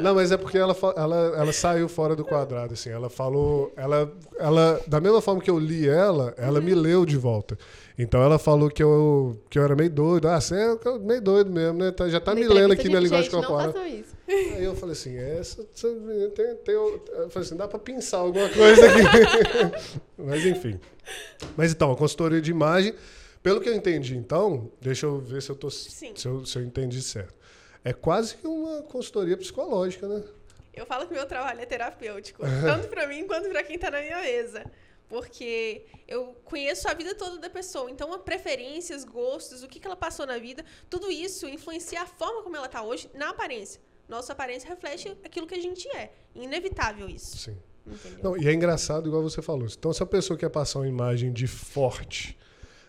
Não, 0.00 0.14
mas 0.14 0.30
é 0.32 0.36
porque 0.36 0.58
ela, 0.58 0.76
ela, 0.96 1.16
ela 1.36 1.52
saiu 1.52 1.88
fora 1.88 2.14
do 2.14 2.24
quadrado, 2.24 2.74
assim. 2.74 2.90
Ela 2.90 3.08
falou. 3.08 3.72
Ela, 3.76 4.12
ela, 4.38 4.80
da 4.86 5.00
mesma 5.00 5.20
forma 5.20 5.40
que 5.40 5.50
eu 5.50 5.58
li 5.58 5.88
ela, 5.88 6.34
ela 6.36 6.60
me 6.60 6.74
leu 6.74 7.04
de 7.06 7.16
volta. 7.16 7.56
Então 7.98 8.22
ela 8.22 8.38
falou 8.38 8.68
que 8.70 8.82
eu, 8.82 9.40
que 9.48 9.58
eu 9.58 9.62
era 9.62 9.74
meio 9.74 9.90
doido. 9.90 10.28
Ah, 10.28 10.40
você 10.40 10.54
é 10.54 10.98
meio 11.00 11.20
doido 11.22 11.50
mesmo, 11.50 11.78
né? 11.78 11.90
Tá- 11.90 12.08
Já 12.08 12.20
tá 12.20 12.34
me 12.34 12.46
lendo 12.46 12.72
aqui 12.72 12.88
minha 12.88 13.00
linguagem 13.00 13.24
gente, 13.30 13.32
Não 13.34 13.40
corporal. 13.42 13.72
façam 13.72 13.86
isso. 13.86 14.15
Aí 14.28 14.64
eu 14.64 14.74
falei 14.74 14.92
assim, 14.92 15.16
essa, 15.16 15.66
essa 15.72 15.88
menina 15.88 16.30
tem, 16.30 16.54
tem, 16.56 16.74
eu 16.74 17.30
falei 17.30 17.46
assim, 17.46 17.56
dá 17.56 17.68
pra 17.68 17.78
pensar 17.78 18.18
alguma 18.18 18.48
coisa 18.50 18.82
aqui. 18.86 20.00
Mas 20.18 20.44
enfim. 20.44 20.80
Mas 21.56 21.72
então, 21.72 21.92
a 21.92 21.96
consultoria 21.96 22.40
de 22.40 22.50
imagem, 22.50 22.94
pelo 23.42 23.60
que 23.60 23.68
eu 23.68 23.74
entendi 23.74 24.16
então, 24.16 24.70
deixa 24.80 25.06
eu 25.06 25.20
ver 25.20 25.40
se 25.42 25.50
eu, 25.50 25.56
tô, 25.56 25.70
se 25.70 25.90
Sim. 25.90 26.14
eu, 26.24 26.44
se 26.44 26.58
eu 26.58 26.62
entendi 26.62 27.00
certo. 27.00 27.34
É 27.84 27.92
quase 27.92 28.36
que 28.36 28.46
uma 28.46 28.82
consultoria 28.82 29.36
psicológica, 29.36 30.08
né? 30.08 30.24
Eu 30.74 30.84
falo 30.84 31.06
que 31.06 31.14
meu 31.14 31.24
trabalho 31.24 31.60
é 31.60 31.66
terapêutico, 31.66 32.42
tanto 32.62 32.88
pra 32.88 33.06
mim 33.06 33.26
quanto 33.26 33.48
pra 33.48 33.62
quem 33.62 33.78
tá 33.78 33.90
na 33.90 34.00
minha 34.00 34.20
mesa. 34.20 34.64
Porque 35.08 35.86
eu 36.08 36.36
conheço 36.44 36.88
a 36.88 36.94
vida 36.94 37.14
toda 37.14 37.38
da 37.38 37.48
pessoa, 37.48 37.88
então 37.88 38.12
as 38.12 38.22
preferências, 38.22 39.04
gostos, 39.04 39.62
o 39.62 39.68
que, 39.68 39.78
que 39.78 39.86
ela 39.86 39.94
passou 39.94 40.26
na 40.26 40.36
vida, 40.36 40.64
tudo 40.90 41.08
isso 41.08 41.48
influencia 41.48 42.02
a 42.02 42.06
forma 42.06 42.42
como 42.42 42.56
ela 42.56 42.66
tá 42.66 42.82
hoje 42.82 43.08
na 43.14 43.30
aparência. 43.30 43.80
Nossa 44.08 44.32
aparência 44.32 44.68
reflete 44.68 45.08
aquilo 45.24 45.46
que 45.46 45.54
a 45.54 45.60
gente 45.60 45.88
é. 45.96 46.12
Inevitável 46.34 47.08
isso. 47.08 47.36
Sim. 47.38 47.56
Não, 48.22 48.36
e 48.36 48.48
é 48.48 48.52
engraçado, 48.52 49.08
igual 49.08 49.22
você 49.22 49.40
falou. 49.40 49.66
Então, 49.66 49.92
se 49.92 50.02
a 50.02 50.06
pessoa 50.06 50.36
quer 50.36 50.48
passar 50.48 50.80
uma 50.80 50.88
imagem 50.88 51.32
de 51.32 51.46
forte, 51.46 52.36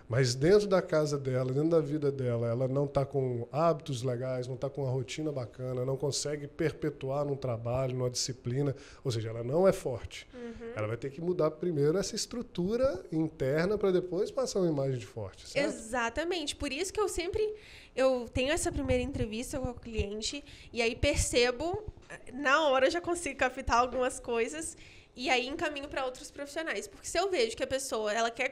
mas 0.08 0.34
dentro 0.34 0.68
da 0.68 0.82
casa 0.82 1.18
dela, 1.18 1.52
dentro 1.52 1.70
da 1.70 1.82
vida 1.82 2.12
dela, 2.12 2.48
ela 2.48 2.68
não 2.68 2.86
está 2.86 3.06
com 3.06 3.48
hábitos 3.52 4.04
legais, 4.04 4.48
não 4.48 4.56
está 4.56 4.70
com 4.70 4.84
uma 4.84 4.92
rotina 4.92 5.32
bacana, 5.32 5.84
não 5.84 5.98
consegue 5.98 6.48
perpetuar 6.48 7.26
num 7.26 7.36
trabalho, 7.36 7.96
numa 7.96 8.10
disciplina, 8.10 8.76
ou 9.04 9.12
seja, 9.12 9.30
ela 9.30 9.44
não 9.44 9.68
é 9.68 9.74
forte. 9.74 10.28
Ela 10.76 10.88
vai 10.88 10.98
ter 10.98 11.10
que 11.10 11.20
mudar 11.20 11.52
primeiro 11.52 11.98
essa 11.98 12.16
estrutura 12.16 13.04
interna 13.12 13.78
para 13.78 13.92
depois 13.92 14.32
passar 14.32 14.60
uma 14.60 14.70
imagem 14.70 14.98
de 14.98 15.06
forte, 15.06 15.48
certo? 15.50 15.66
Exatamente. 15.66 16.56
Por 16.56 16.72
isso 16.72 16.94
que 16.94 17.00
eu 17.00 17.10
sempre 17.10 17.56
eu 17.96 18.30
tenho 18.32 18.52
essa 18.52 18.72
primeira 18.72 19.02
entrevista 19.02 19.60
com 19.60 19.72
o 19.72 19.74
cliente 19.74 20.44
e 20.72 20.82
aí 20.82 20.96
percebo, 20.96 21.84
na 22.32 22.68
hora 22.68 22.86
eu 22.86 22.92
já 22.92 23.02
consigo 23.02 23.38
captar 23.38 23.80
algumas 23.80 24.20
coisas 24.20 24.78
e 25.18 25.32
aí 25.32 25.48
encaminho 25.48 25.90
para 25.90 26.06
outros 26.06 26.30
profissionais. 26.30 26.88
Porque 26.88 27.08
se 27.08 27.18
eu 27.18 27.28
vejo 27.28 27.58
que 27.58 27.64
a 27.64 27.68
pessoa 27.68 28.14
ela 28.14 28.30
quer 28.30 28.52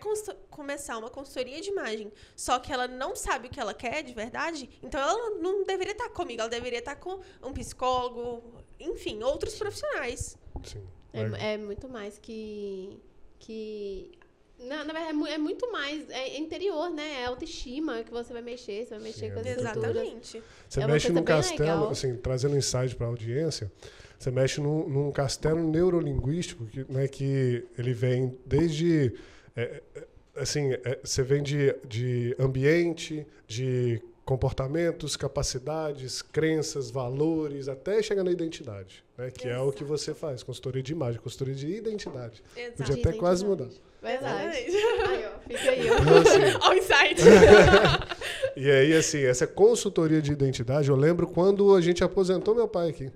começar 0.50 0.98
uma 0.98 1.12
consultoria 1.12 1.62
de 1.62 1.70
imagem, 1.70 2.12
só 2.36 2.58
que 2.58 2.74
ela 2.74 2.88
não 2.88 3.16
sabe 3.16 3.48
o 3.48 3.52
que 3.52 3.60
ela 3.60 3.74
quer 3.74 4.02
de 4.02 4.14
verdade, 4.16 4.68
então 4.82 5.00
ela 5.00 5.30
não 5.40 5.64
deveria 5.64 5.92
estar 5.92 6.10
comigo, 6.10 6.42
ela 6.42 6.50
deveria 6.50 6.80
estar 6.80 6.96
com 6.96 7.22
um 7.44 7.54
psicólogo, 7.54 8.44
enfim, 8.80 9.22
outros 9.22 9.54
profissionais. 9.54 10.36
Sim. 10.64 10.84
É, 11.14 11.54
é 11.54 11.58
muito 11.58 11.88
mais 11.88 12.18
que. 12.18 13.00
que 13.38 14.12
na, 14.58 14.84
verdade, 14.84 15.08
é 15.30 15.34
é 15.34 15.38
muito 15.38 15.72
mais. 15.72 16.10
É 16.10 16.38
interior, 16.40 16.90
né? 16.90 17.22
É 17.22 17.26
autoestima 17.26 18.04
que 18.04 18.12
você 18.12 18.34
vai 18.34 18.42
mexer, 18.42 18.86
você 18.86 18.96
vai 18.96 19.04
mexer 19.04 19.28
Sim, 19.28 19.34
com 19.34 19.40
as 19.40 19.46
é 19.46 19.52
estruturas. 19.52 19.96
Exatamente. 19.96 20.44
Você 20.68 20.82
É 20.82 20.88
mexe 20.88 21.10
num 21.10 21.16
bem 21.16 21.24
castelo, 21.26 21.60
legal. 21.60 21.90
assim, 21.90 22.18
trazendo 22.18 22.58
insight 22.58 22.96
para 22.96 23.06
a 23.06 23.10
audiência, 23.10 23.72
você 24.18 24.32
mexe 24.32 24.62
num, 24.62 24.88
num 24.88 25.12
castelo 25.12 25.62
neurolinguístico 25.70 26.66
que, 26.66 26.86
né, 26.90 27.08
que 27.08 27.66
ele 27.78 27.94
vem 27.94 28.38
desde. 28.46 29.14
é, 29.56 29.82
é, 29.96 30.08
assim, 30.38 30.74
é, 30.74 31.00
você 31.04 31.24
vem 31.24 31.42
de, 31.42 31.76
de 31.88 32.36
ambiente, 32.40 33.26
de 33.48 34.02
comportamentos, 34.26 35.16
capacidades, 35.16 36.22
crenças, 36.22 36.90
valores, 36.90 37.68
até 37.68 38.02
chegar 38.02 38.24
na 38.24 38.32
identidade, 38.32 39.04
né, 39.18 39.30
que 39.30 39.48
é 39.48 39.60
o 39.60 39.72
que 39.72 39.84
você 39.84 40.16
faz, 40.16 40.42
consultoria 40.42 40.82
de 40.82 40.92
imagem, 40.92 41.22
consultoria 41.22 41.54
de 41.54 41.68
identidade. 41.68 42.44
Exato. 42.58 42.78
Podia 42.78 42.96
até 42.96 43.14
quase 43.18 43.46
mudar. 43.46 43.70
Verdade. 44.02 44.58
Aí, 44.58 45.26
ó, 45.26 45.40
fica 45.48 45.70
aí, 45.72 45.90
ó. 45.90 45.98
Então, 45.98 46.18
assim, 46.18 46.58
o 46.70 46.74
insight. 46.74 47.22
E 48.58 48.72
aí, 48.72 48.94
assim, 48.94 49.22
essa 49.22 49.46
consultoria 49.46 50.22
de 50.22 50.32
identidade, 50.32 50.88
eu 50.88 50.96
lembro 50.96 51.28
quando 51.28 51.76
a 51.76 51.82
gente 51.82 52.02
aposentou 52.06 52.56
meu 52.56 52.70
pai 52.70 52.90
aqui. 52.90 53.12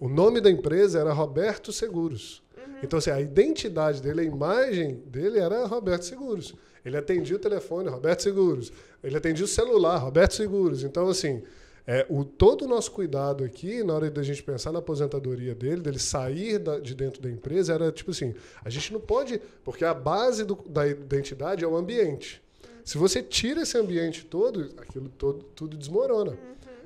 O 0.00 0.08
nome 0.08 0.40
da 0.40 0.50
empresa 0.50 0.98
era 0.98 1.12
Roberto 1.12 1.72
Seguros. 1.72 2.42
Então, 2.82 2.98
assim, 2.98 3.10
a 3.10 3.20
identidade 3.20 4.00
dele, 4.00 4.22
a 4.22 4.24
imagem 4.24 4.94
dele 5.06 5.38
era 5.38 5.66
Roberto 5.66 6.02
Seguros. 6.04 6.54
Ele 6.82 6.96
atendia 6.96 7.36
o 7.36 7.38
telefone, 7.38 7.90
Roberto 7.90 8.22
Seguros. 8.22 8.72
Ele 9.04 9.14
atendia 9.16 9.44
o 9.44 9.48
celular, 9.48 9.98
Roberto 9.98 10.32
Seguros. 10.32 10.82
Então, 10.82 11.06
assim, 11.08 11.42
é, 11.86 12.06
o, 12.08 12.24
todo 12.24 12.64
o 12.64 12.68
nosso 12.68 12.90
cuidado 12.92 13.44
aqui, 13.44 13.84
na 13.84 13.92
hora 13.94 14.10
da 14.10 14.22
gente 14.22 14.42
pensar 14.42 14.72
na 14.72 14.78
aposentadoria 14.78 15.54
dele, 15.54 15.82
dele 15.82 15.98
sair 15.98 16.58
da- 16.58 16.78
de 16.78 16.94
dentro 16.94 17.20
da 17.20 17.28
empresa, 17.30 17.74
era 17.74 17.92
tipo 17.92 18.12
assim: 18.12 18.34
a 18.64 18.70
gente 18.70 18.92
não 18.94 19.00
pode. 19.00 19.38
Porque 19.62 19.84
a 19.84 19.92
base 19.92 20.44
do- 20.44 20.64
da 20.66 20.86
identidade 20.86 21.62
é 21.62 21.68
o 21.68 21.76
ambiente. 21.76 22.42
Se 22.82 22.96
você 22.96 23.22
tira 23.22 23.60
esse 23.62 23.76
ambiente 23.76 24.24
todo, 24.24 24.70
aquilo 24.78 25.10
todo, 25.10 25.42
tudo 25.54 25.76
desmorona. 25.76 26.38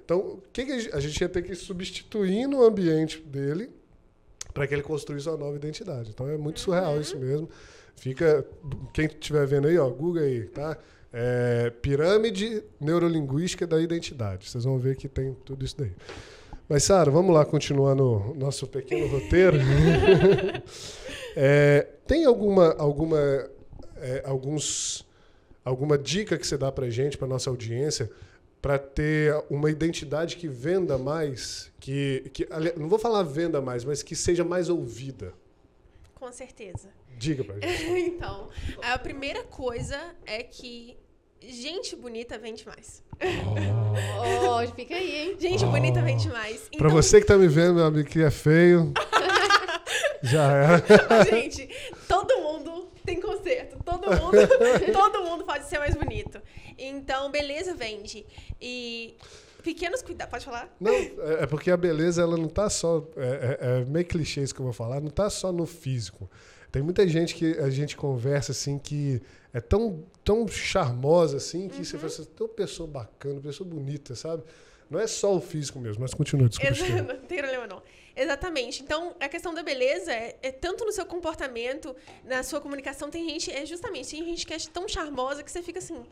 Então, 0.05 0.19
o 0.19 0.43
que, 0.53 0.61
a 0.63 0.79
gente- 0.79 0.95
a 0.97 1.01
gente 1.01 1.21
ia 1.21 1.29
ter 1.29 1.43
que 1.43 1.55
substituir 1.55 2.47
no 2.47 2.63
ambiente 2.63 3.19
dele 3.21 3.71
para 4.53 4.67
que 4.67 4.75
ele 4.75 4.83
construísse 4.83 5.29
uma 5.29 5.37
nova 5.39 5.57
identidade. 5.57 6.11
Então 6.11 6.29
é 6.29 6.37
muito 6.37 6.61
surreal 6.61 7.01
isso 7.01 7.19
mesmo. 7.19 7.49
Fica, 7.97 8.45
quem 8.93 9.07
estiver 9.07 9.47
vendo 9.47 9.67
aí, 9.69 9.79
ó, 9.79 9.89
Google 9.89 10.23
aí, 10.23 10.45
tá? 10.45 10.77
É, 11.13 11.71
pirâmide 11.71 12.63
neurolinguística 12.81 13.67
da 13.67 13.81
identidade. 13.81 14.49
Vocês 14.51 14.65
vão 14.65 14.79
ver 14.79 14.97
que 14.97 15.09
tem 15.09 15.33
tudo 15.45 15.65
isso 15.65 15.77
daí. 15.79 15.93
Mas, 16.69 16.83
Sara, 16.85 17.11
vamos 17.11 17.35
lá 17.35 17.45
continuar 17.45 17.95
no 17.95 18.35
nosso 18.35 18.67
pequeno 18.67 19.07
roteiro. 19.07 19.57
É, 21.37 21.89
tem 22.07 22.25
alguma, 22.25 22.75
alguma, 22.79 23.19
é, 23.97 24.23
alguns, 24.25 25.05
alguma 25.65 25.99
dica 25.99 26.39
que 26.39 26.47
você 26.47 26.57
dá 26.57 26.71
para 26.71 26.89
gente, 26.91 27.19
para 27.19 27.27
nossa 27.27 27.51
audiência, 27.51 28.09
para 28.65 28.79
ter 28.79 29.45
uma 29.51 29.71
identidade 29.71 30.39
que 30.39 30.49
venda 30.49 30.97
mais, 30.97 31.71
que, 31.79 32.31
que 32.33 32.49
não 32.79 32.89
vou 32.89 32.99
falar 32.99 33.23
venda 33.23 33.61
mais, 33.61 33.85
mas 33.85 34.03
que 34.03 34.17
seja 34.17 34.43
mais 34.43 34.71
ouvida. 34.71 35.35
Com 36.15 36.33
certeza. 36.33 36.89
Diga 37.19 37.45
para 37.45 37.61
gente. 37.61 37.85
Então, 38.17 38.49
a 38.81 38.99
primeira 38.99 39.43
coisa 39.45 40.01
é 40.25 40.43
que 40.43 40.97
gente 41.43 41.95
bonita 41.95 42.39
vende 42.39 42.67
mais. 42.67 43.05
Ó, 44.49 44.67
fica 44.75 44.95
aí, 44.95 45.15
hein? 45.15 45.37
Gente 45.39 45.67
bonita 45.67 46.01
vende 46.01 46.31
mais. 46.31 46.71
Oh. 46.73 46.79
Para 46.79 46.87
Então, 46.87 47.03
você 47.03 47.21
que 47.21 47.27
tá 47.27 47.37
me 47.37 47.49
vendo, 47.49 47.75
meu 47.75 47.85
amigo, 47.85 48.09
que 48.09 48.23
é 48.23 48.31
feio, 48.31 48.95
já 50.25 50.51
é. 50.51 51.25
gente, 51.31 51.69
todo 52.09 52.35
mundo 52.39 52.89
tem 53.05 53.21
conserto. 53.21 53.77
Todo 53.85 54.07
mundo, 54.07 54.39
todo 54.91 55.23
mundo 55.23 55.45
pode 55.45 55.67
ser 55.67 55.79
mais 55.79 55.95
bonito. 55.95 56.41
Então, 56.79 57.31
beleza 57.31 57.75
vende. 57.75 58.25
E 58.61 59.15
pequenos 59.63 60.03
cuidados. 60.03 60.31
Pode 60.31 60.45
falar? 60.45 60.75
Não, 60.81 60.93
é 60.93 61.43
é 61.43 61.47
porque 61.47 61.71
a 61.71 61.77
beleza 61.77 62.23
ela 62.23 62.37
não 62.37 62.49
tá 62.49 62.69
só. 62.71 63.07
É, 63.17 63.59
é- 63.61 63.81
é 63.81 63.85
meio 63.85 64.05
clichê 64.07 64.43
isso 64.43 64.55
que 64.55 64.61
eu 64.61 64.65
vou 64.65 64.73
falar, 64.73 65.01
não 65.01 65.11
tá 65.11 65.29
só 65.31 65.51
no 65.53 65.67
físico. 65.67 66.31
Tem 66.71 66.83
muita 66.83 67.07
gente 67.07 67.35
que 67.37 67.57
a 67.59 67.71
gente 67.71 67.97
conversa 67.97 68.51
assim 68.53 68.79
que 68.79 69.23
é 69.53 69.61
tão, 69.61 70.05
tão 70.25 70.49
charmosa 70.49 71.37
assim 71.37 71.69
que 71.69 71.85
você 71.85 71.97
fala 71.97 72.09
assim, 72.09 72.25
tão 72.25 72.49
pessoa 72.49 72.89
bacana, 72.89 73.41
pessoa 73.41 73.69
bonita, 73.69 74.17
sabe? 74.17 74.43
Não 74.91 74.99
é 74.99 75.07
só 75.07 75.35
o 75.35 75.41
físico 75.41 75.79
mesmo, 75.79 76.03
mas 76.03 76.13
continua, 76.13 76.49
desculpa. 76.49 76.75
Não 77.15 77.17
tem 77.21 77.39
problema 77.39 77.67
não. 77.67 77.83
Exatamente. 78.17 78.83
Então, 78.83 79.15
a 79.19 79.29
questão 79.29 79.55
da 79.55 79.63
beleza 79.63 80.13
é, 80.13 80.37
é 80.43 80.53
tanto 80.53 80.85
no 80.85 80.93
seu 80.93 81.07
comportamento, 81.07 81.97
na 82.25 82.43
sua 82.43 82.61
comunicação. 82.61 83.11
Tem 83.11 83.29
gente, 83.29 83.51
é 83.51 83.65
justamente, 83.65 84.11
tem 84.11 84.25
gente 84.25 84.47
que 84.47 84.53
é 84.53 84.59
tão 84.73 84.87
charmosa 84.89 85.43
que 85.43 85.51
você 85.51 85.63
fica 85.63 85.79
assim, 85.79 86.05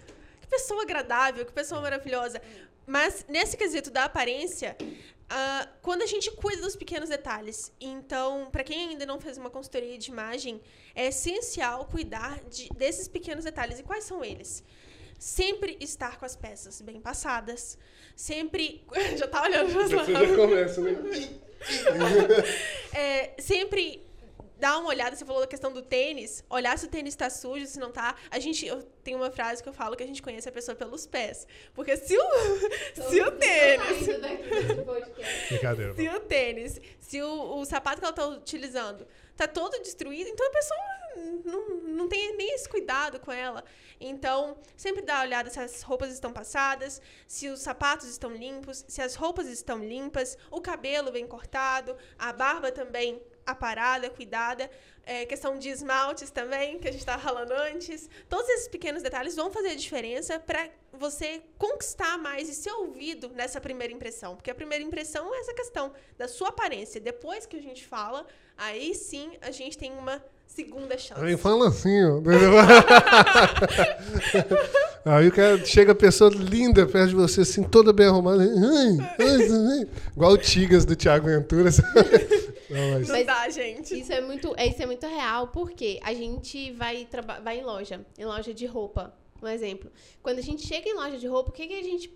pessoa 0.57 0.83
agradável, 0.83 1.45
que 1.49 1.53
pessoa 1.53 1.81
maravilhosa. 1.81 2.41
Mas 2.87 3.25
nesse 3.29 3.57
quesito 3.57 3.91
da 3.91 4.05
aparência, 4.05 4.77
ah, 5.31 5.69
quando 5.87 6.03
a 6.03 6.07
gente 6.13 6.31
cuida 6.43 6.61
dos 6.63 6.77
pequenos 6.77 7.09
detalhes, 7.09 7.73
então, 7.81 8.29
para 8.51 8.65
quem 8.65 8.91
ainda 8.91 9.07
não 9.07 9.19
fez 9.21 9.39
uma 9.39 9.51
consultoria 9.57 9.97
de 9.97 10.11
imagem, 10.11 10.61
é 10.95 11.07
essencial 11.07 11.79
cuidar 11.87 12.41
de- 12.57 12.69
desses 12.83 13.07
pequenos 13.09 13.45
detalhes. 13.45 13.79
E 13.79 13.83
quais 13.83 14.05
são 14.05 14.25
eles? 14.25 14.63
Sempre 15.19 15.77
estar 15.81 16.19
com 16.19 16.27
as 16.27 16.35
peças 16.37 16.81
bem 16.83 17.01
passadas. 17.01 17.79
Sempre. 18.17 18.85
Já 19.17 19.27
tá 19.29 19.43
olhando 19.43 19.73
Você 19.73 20.13
já 20.13 20.37
começa, 20.37 20.81
né? 20.81 20.93
é, 22.93 23.41
sempre 23.41 24.05
dar 24.63 24.79
uma 24.79 24.91
olhada, 24.91 25.17
você 25.17 25.25
falou 25.25 25.41
da 25.41 25.49
questão 25.49 25.73
do 25.73 25.83
tênis, 25.83 26.45
olhar 26.49 26.79
se 26.79 26.87
o 26.87 26.89
tênis 26.89 27.17
tá 27.17 27.29
sujo, 27.29 27.67
se 27.67 27.81
não 27.81 27.91
tá. 27.91 28.15
A 28.31 28.39
gente, 28.39 28.65
eu 28.65 28.81
tenho 29.03 29.19
uma 29.19 29.29
frase 29.29 29.61
que 29.61 29.69
eu 29.69 29.73
falo 29.73 29.97
que 29.97 30.05
a 30.05 30.07
gente 30.07 30.23
conhece 30.23 30.49
a 30.49 30.53
pessoa 30.53 30.77
pelos 30.77 31.05
pés. 31.05 31.49
Porque 31.75 31.97
se 31.97 32.17
o, 32.17 32.23
se 33.11 33.21
o 33.21 33.33
tênis. 33.33 34.07
Brincadeira. 35.49 35.95
se 35.97 36.09
o 36.09 36.21
tênis, 36.21 36.81
se 37.01 37.21
o, 37.21 37.59
o 37.59 37.65
sapato 37.65 37.99
que 37.99 38.05
ela 38.05 38.15
tá 38.15 38.25
utilizando 38.25 39.05
tá 39.37 39.49
todo 39.49 39.83
destruído, 39.83 40.29
então 40.29 40.47
a 40.47 40.51
pessoa 40.51 40.79
não, 41.45 41.69
não 41.81 42.09
tem 42.09 42.37
nem 42.37 42.55
esse 42.55 42.69
cuidado 42.69 43.19
com 43.19 43.33
ela. 43.33 43.65
Então, 44.01 44.57
sempre 44.77 45.03
dá 45.03 45.15
uma 45.15 45.25
olhada 45.25 45.51
se 45.51 45.59
as 45.59 45.83
roupas 45.83 46.13
estão 46.13 46.33
passadas, 46.33 47.03
se 47.27 47.49
os 47.49 47.61
sapatos 47.61 48.09
estão 48.09 48.31
limpos, 48.31 48.85
se 48.87 49.03
as 49.03 49.17
roupas 49.17 49.49
estão 49.49 49.79
limpas, 49.79 50.39
o 50.53 50.61
cabelo 50.61 51.11
bem 51.11 51.27
cortado, 51.27 51.97
a 52.17 52.33
barba 52.33 52.71
também 52.71 53.21
aparada, 53.47 54.11
cuidada. 54.11 54.69
É, 55.05 55.27
questão 55.27 55.59
de 55.59 55.69
esmaltes 55.69 56.31
também, 56.31 56.79
que 56.79 56.87
a 56.87 56.93
gente 56.93 57.01
estava 57.01 57.21
falando 57.21 57.51
antes. 57.53 58.09
Todos 58.29 58.49
esses 58.51 58.69
pequenos 58.69 59.03
detalhes 59.03 59.35
vão 59.35 59.51
fazer 59.51 59.71
a 59.71 59.75
diferença 59.75 60.39
para 60.39 60.69
você 60.93 61.43
conquistar 61.59 62.17
mais 62.19 62.49
e 62.49 62.55
ser 62.55 62.71
ouvido 62.71 63.29
nessa 63.31 63.61
primeira 63.61 63.93
impressão. 63.93 64.37
Porque 64.37 64.51
a 64.51 64.55
primeira 64.55 64.85
impressão 64.85 65.35
é 65.35 65.41
essa 65.41 65.55
questão 65.55 65.93
da 66.17 66.29
sua 66.29 66.51
aparência. 66.51 67.01
Depois 67.01 67.47
que 67.47 67.57
a 67.57 67.63
gente 67.63 67.85
fala, 67.85 68.25
aí 68.57 68.95
sim 68.95 69.33
a 69.41 69.51
gente 69.51 69.77
tem 69.77 69.93
uma 69.93 70.23
segunda 70.47 70.97
chance. 70.99 71.21
Aí 71.21 71.37
fala 71.37 71.69
assim, 71.69 72.05
ó. 72.05 72.21
Aí 75.05 75.27
o 75.27 75.33
cara 75.33 75.65
chega 75.65 75.91
a 75.93 75.97
pessoa 75.97 76.31
linda 76.31 76.87
perto 76.87 77.09
de 77.09 77.17
você, 77.17 77.41
assim, 77.41 77.65
toda 77.65 77.93
bem 77.93 78.07
arrumada. 78.07 78.45
Igual 80.15 80.33
o 80.33 80.39
Tigas 80.39 80.85
do 80.85 80.95
Thiago 80.95 81.27
Ventura. 81.27 81.71
Não, 82.73 82.99
mas... 82.99 83.09
Não 83.09 83.25
dá, 83.25 83.49
gente. 83.49 83.99
Isso 83.99 84.13
é 84.13 84.21
muito, 84.21 84.55
é, 84.57 84.67
isso 84.67 84.83
é 84.83 84.87
muito 84.87 85.07
real, 85.07 85.49
porque 85.49 86.01
a 86.03 86.13
gente 86.15 86.73
vai, 86.73 87.09
vai 87.43 87.61
em 87.61 87.65
loja, 87.65 88.05
em 88.19 88.25
loja 88.25 88.53
de 88.53 88.67
roupa, 88.67 89.15
um 89.43 89.49
exemplo. 89.49 89.91
Quando 90.23 90.39
a 90.39 90.43
gente 90.43 90.67
chega 90.67 90.89
em 90.89 90.95
loja 90.95 91.19
de 91.19 91.27
roupa, 91.27 91.51
o 91.51 91.53
que, 91.53 91.67
que 91.67 91.75
a 91.75 91.83
gente 91.83 92.13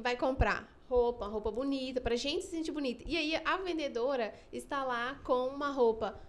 vai 0.00 0.16
comprar? 0.16 0.70
Roupa, 0.88 1.26
roupa 1.26 1.50
bonita, 1.50 2.00
pra 2.00 2.16
gente 2.16 2.44
se 2.44 2.50
sentir 2.50 2.72
bonita. 2.72 3.02
E 3.06 3.16
aí 3.16 3.40
a 3.44 3.56
vendedora 3.58 4.34
está 4.52 4.84
lá 4.84 5.20
com 5.24 5.46
uma 5.46 5.70
roupa 5.70 6.20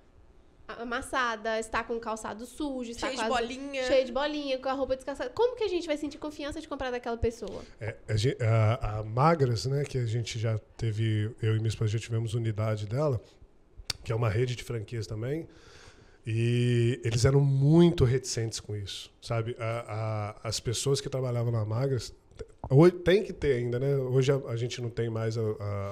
amassada, 0.68 1.60
está 1.60 1.84
com 1.84 1.96
o 1.96 2.00
calçado 2.00 2.46
sujo, 2.46 2.92
está 2.92 3.08
cheio 3.08 3.22
de 3.22 3.28
bolinha. 3.28 3.84
Cheio 3.84 4.06
de 4.06 4.12
bolinha, 4.12 4.58
com 4.58 4.70
a 4.70 4.74
roupa 4.74 4.96
descascada. 4.96 5.30
Como 5.30 5.56
que 5.56 5.64
a 5.64 5.68
gente 5.68 5.86
vai 5.86 5.98
sentir 5.98 6.18
confiança 6.18 6.62
de 6.62 6.68
comprar 6.68 6.92
daquela 6.92 7.18
pessoa? 7.18 7.62
É, 7.80 7.96
a, 8.40 8.74
a, 8.74 9.00
a, 9.00 9.04
Magras, 9.04 9.66
né, 9.66 9.84
que 9.84 9.98
a 9.98 10.06
gente 10.06 10.40
já 10.40 10.58
teve, 10.78 11.36
eu 11.42 11.56
e 11.56 11.58
minha 11.58 11.68
esposa 11.68 11.92
já 11.92 12.00
tivemos 12.00 12.34
unidade 12.34 12.88
dela, 12.88 13.22
que 14.04 14.12
é 14.12 14.16
uma 14.16 14.30
rede 14.30 14.56
de 14.56 14.64
franquias 14.64 15.08
também. 15.08 15.48
E 16.26 17.02
eles 17.04 17.26
eram 17.26 17.42
muito 17.42 18.06
reticentes 18.06 18.60
com 18.60 18.76
isso, 18.76 19.12
sabe? 19.22 19.56
A, 19.60 20.36
a, 20.44 20.48
as 20.48 20.60
pessoas 20.60 21.02
que 21.02 21.10
trabalhavam 21.10 21.52
na 21.52 21.66
Magras 21.66 22.14
Hoje, 22.70 22.96
tem 22.96 23.24
que 23.24 23.34
ter 23.34 23.58
ainda, 23.58 23.78
né? 23.78 23.94
Hoje 23.98 24.32
a, 24.32 24.38
a 24.48 24.56
gente 24.56 24.82
não 24.82 24.90
tem 24.90 25.10
mais 25.10 25.36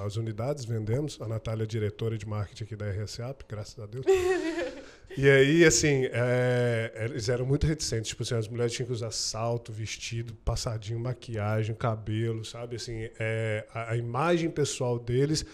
as 0.06 0.16
unidades, 0.16 0.64
vendemos. 0.64 1.20
A 1.22 1.28
Natália 1.28 1.64
é 1.64 1.68
diretora 1.68 2.18
de 2.18 2.26
marketing 2.26 2.64
aqui 2.64 2.76
da 2.78 2.90
RSAP, 2.90 3.44
graças 3.48 3.78
a 3.78 3.86
Deus. 3.86 4.06
e 5.18 5.30
aí, 5.30 5.66
assim, 5.66 6.08
é, 6.12 6.94
eles 7.04 7.28
eram 7.28 7.46
muito 7.46 7.68
reticentes. 7.68 8.10
Tipo 8.10 8.24
assim, 8.24 8.36
as 8.36 8.48
mulheres 8.48 8.72
tinham 8.72 8.88
que 8.88 8.94
usar 8.94 9.12
salto, 9.12 9.74
vestido, 9.74 10.34
passadinho, 10.46 10.98
maquiagem, 10.98 11.76
cabelo, 11.76 12.46
sabe? 12.46 12.78
Assim, 12.78 13.10
é, 13.20 13.68
a 13.74 13.98
imagem 13.98 14.50
pessoal 14.50 14.98
deles 14.98 15.46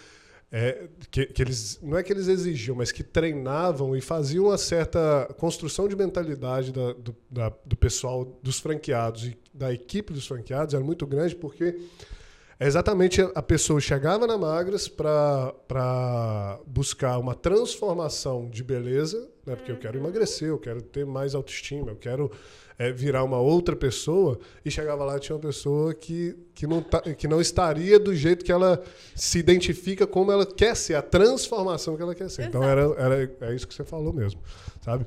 é, 0.51 0.87
que, 1.11 1.25
que, 1.25 1.41
eles 1.41 1.79
não 1.81 1.97
é 1.97 2.03
que 2.03 2.11
eles 2.13 2.27
exigiam, 2.27 2.75
mas 2.75 2.91
que 2.91 3.03
treinavam 3.03 3.95
e 3.95 4.01
faziam 4.01 4.45
uma 4.45 4.57
certa 4.57 5.27
construção 5.37 5.87
de 5.87 5.95
mentalidade 5.95 6.71
da, 6.71 6.93
do, 6.93 7.15
da, 7.29 7.51
do 7.65 7.75
pessoal 7.75 8.23
dos 8.41 8.59
franqueados 8.59 9.25
e 9.25 9.37
da 9.53 9.73
equipe 9.73 10.13
dos 10.13 10.25
franqueados 10.25 10.73
era 10.73 10.83
muito 10.83 11.05
grande 11.05 11.35
porque 11.35 11.77
é 12.59 12.65
exatamente 12.65 13.21
a 13.35 13.41
pessoa 13.41 13.79
chegava 13.79 14.25
na 14.25 14.37
Magras 14.37 14.87
para 14.87 16.59
buscar 16.65 17.19
uma 17.19 17.35
transformação 17.35 18.49
de 18.49 18.63
beleza, 18.63 19.29
né? 19.45 19.55
porque 19.55 19.71
eu 19.71 19.77
quero 19.77 19.99
uhum. 19.99 20.05
emagrecer, 20.05 20.47
eu 20.47 20.57
quero 20.57 20.81
ter 20.81 21.05
mais 21.05 21.35
autoestima, 21.35 21.91
eu 21.91 21.95
quero 21.97 22.31
é, 22.79 22.91
virar 22.91 23.23
uma 23.23 23.39
outra 23.39 23.75
pessoa, 23.75 24.39
e 24.63 24.69
chegava 24.69 25.03
lá 25.03 25.17
e 25.17 25.19
tinha 25.19 25.35
uma 25.35 25.41
pessoa 25.41 25.93
que, 25.93 26.35
que, 26.53 26.67
não 26.67 26.81
tá, 26.81 27.01
que 27.01 27.27
não 27.27 27.41
estaria 27.41 27.99
do 27.99 28.15
jeito 28.15 28.45
que 28.45 28.51
ela 28.51 28.83
se 29.15 29.39
identifica 29.39 30.05
como 30.05 30.31
ela 30.31 30.45
quer 30.45 30.75
ser, 30.75 30.93
a 30.95 31.01
transformação 31.01 31.95
que 31.95 32.01
ela 32.01 32.13
quer 32.13 32.29
ser. 32.29 32.47
Então 32.47 32.63
era, 32.63 32.81
era, 32.97 33.37
é 33.41 33.55
isso 33.55 33.67
que 33.67 33.73
você 33.73 33.83
falou 33.83 34.13
mesmo, 34.13 34.39
sabe? 34.81 35.05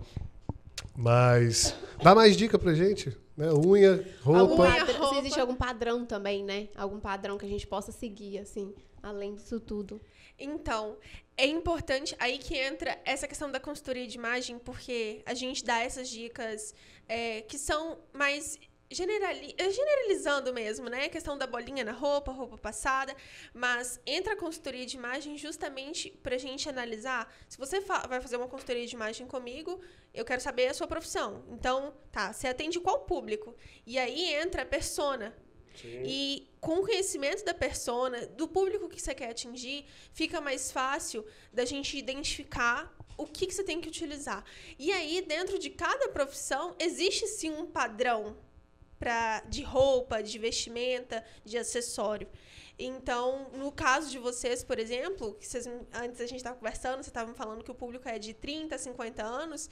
Mas 0.96 1.74
dá 2.02 2.14
mais 2.14 2.36
dica 2.36 2.58
pra 2.58 2.74
gente, 2.74 3.16
né? 3.36 3.52
Unha, 3.52 4.04
roupa. 4.20 4.62
Unha, 4.64 4.84
roupa. 4.84 5.14
Se 5.14 5.20
existe 5.20 5.40
algum 5.40 5.54
padrão 5.54 6.04
também, 6.04 6.44
né? 6.44 6.68
Algum 6.76 6.98
padrão 6.98 7.38
que 7.38 7.46
a 7.46 7.48
gente 7.48 7.66
possa 7.66 7.92
seguir, 7.92 8.38
assim, 8.38 8.74
além 9.02 9.34
disso 9.34 9.60
tudo. 9.60 10.00
Então, 10.40 10.98
é 11.36 11.46
importante 11.46 12.16
aí 12.18 12.38
que 12.38 12.56
entra 12.56 12.98
essa 13.04 13.28
questão 13.28 13.50
da 13.50 13.60
consultoria 13.60 14.06
de 14.06 14.16
imagem, 14.16 14.58
porque 14.58 15.22
a 15.26 15.34
gente 15.34 15.64
dá 15.64 15.78
essas 15.78 16.08
dicas 16.08 16.74
é, 17.08 17.42
que 17.42 17.58
são 17.58 17.98
mais 18.12 18.58
generali 18.90 19.54
eh, 19.56 19.70
generalizando 19.70 20.52
mesmo, 20.52 20.88
né? 20.88 21.04
A 21.04 21.08
questão 21.08 21.38
da 21.38 21.46
bolinha 21.46 21.84
na 21.84 21.92
roupa, 21.92 22.32
roupa 22.32 22.58
passada, 22.58 23.14
mas 23.54 24.00
entra 24.04 24.32
a 24.32 24.36
consultoria 24.36 24.84
de 24.84 24.96
imagem 24.96 25.38
justamente 25.38 26.10
para 26.22 26.34
a 26.34 26.38
gente 26.38 26.68
analisar. 26.68 27.32
Se 27.48 27.56
você 27.56 27.80
fa 27.80 28.06
vai 28.08 28.20
fazer 28.20 28.36
uma 28.36 28.48
consultoria 28.48 28.86
de 28.86 28.94
imagem 28.94 29.26
comigo, 29.26 29.80
eu 30.12 30.24
quero 30.24 30.40
saber 30.40 30.66
a 30.66 30.74
sua 30.74 30.88
profissão. 30.88 31.44
Então, 31.50 31.94
tá, 32.10 32.32
você 32.32 32.48
atende 32.48 32.80
qual 32.80 33.00
público? 33.00 33.54
E 33.86 33.98
aí 33.98 34.34
entra 34.34 34.62
a 34.62 34.66
persona. 34.66 35.34
E 36.04 36.48
com 36.60 36.80
o 36.80 36.82
conhecimento 36.82 37.44
da 37.44 37.54
persona, 37.54 38.26
do 38.26 38.46
público 38.46 38.88
que 38.88 39.00
você 39.00 39.14
quer 39.14 39.30
atingir, 39.30 39.86
fica 40.12 40.40
mais 40.40 40.70
fácil 40.70 41.24
da 41.52 41.64
gente 41.64 41.96
identificar 41.96 42.94
o 43.16 43.26
que, 43.26 43.46
que 43.46 43.54
você 43.54 43.64
tem 43.64 43.80
que 43.80 43.88
utilizar. 43.88 44.44
E 44.78 44.92
aí, 44.92 45.22
dentro 45.22 45.58
de 45.58 45.70
cada 45.70 46.08
profissão, 46.08 46.74
existe 46.78 47.26
sim 47.26 47.50
um 47.50 47.66
padrão 47.66 48.36
pra, 48.98 49.40
de 49.48 49.62
roupa, 49.62 50.22
de 50.22 50.38
vestimenta, 50.38 51.24
de 51.44 51.56
acessório. 51.56 52.28
Então, 52.78 53.50
no 53.52 53.70
caso 53.70 54.10
de 54.10 54.18
vocês, 54.18 54.64
por 54.64 54.78
exemplo, 54.78 55.34
que 55.34 55.46
vocês, 55.46 55.66
antes 55.92 56.20
a 56.20 56.26
gente 56.26 56.38
estava 56.38 56.56
conversando, 56.56 56.94
vocês 56.94 57.08
estavam 57.08 57.34
falando 57.34 57.62
que 57.62 57.70
o 57.70 57.74
público 57.74 58.08
é 58.08 58.18
de 58.18 58.32
30, 58.32 58.78
50 58.78 59.22
anos, 59.22 59.68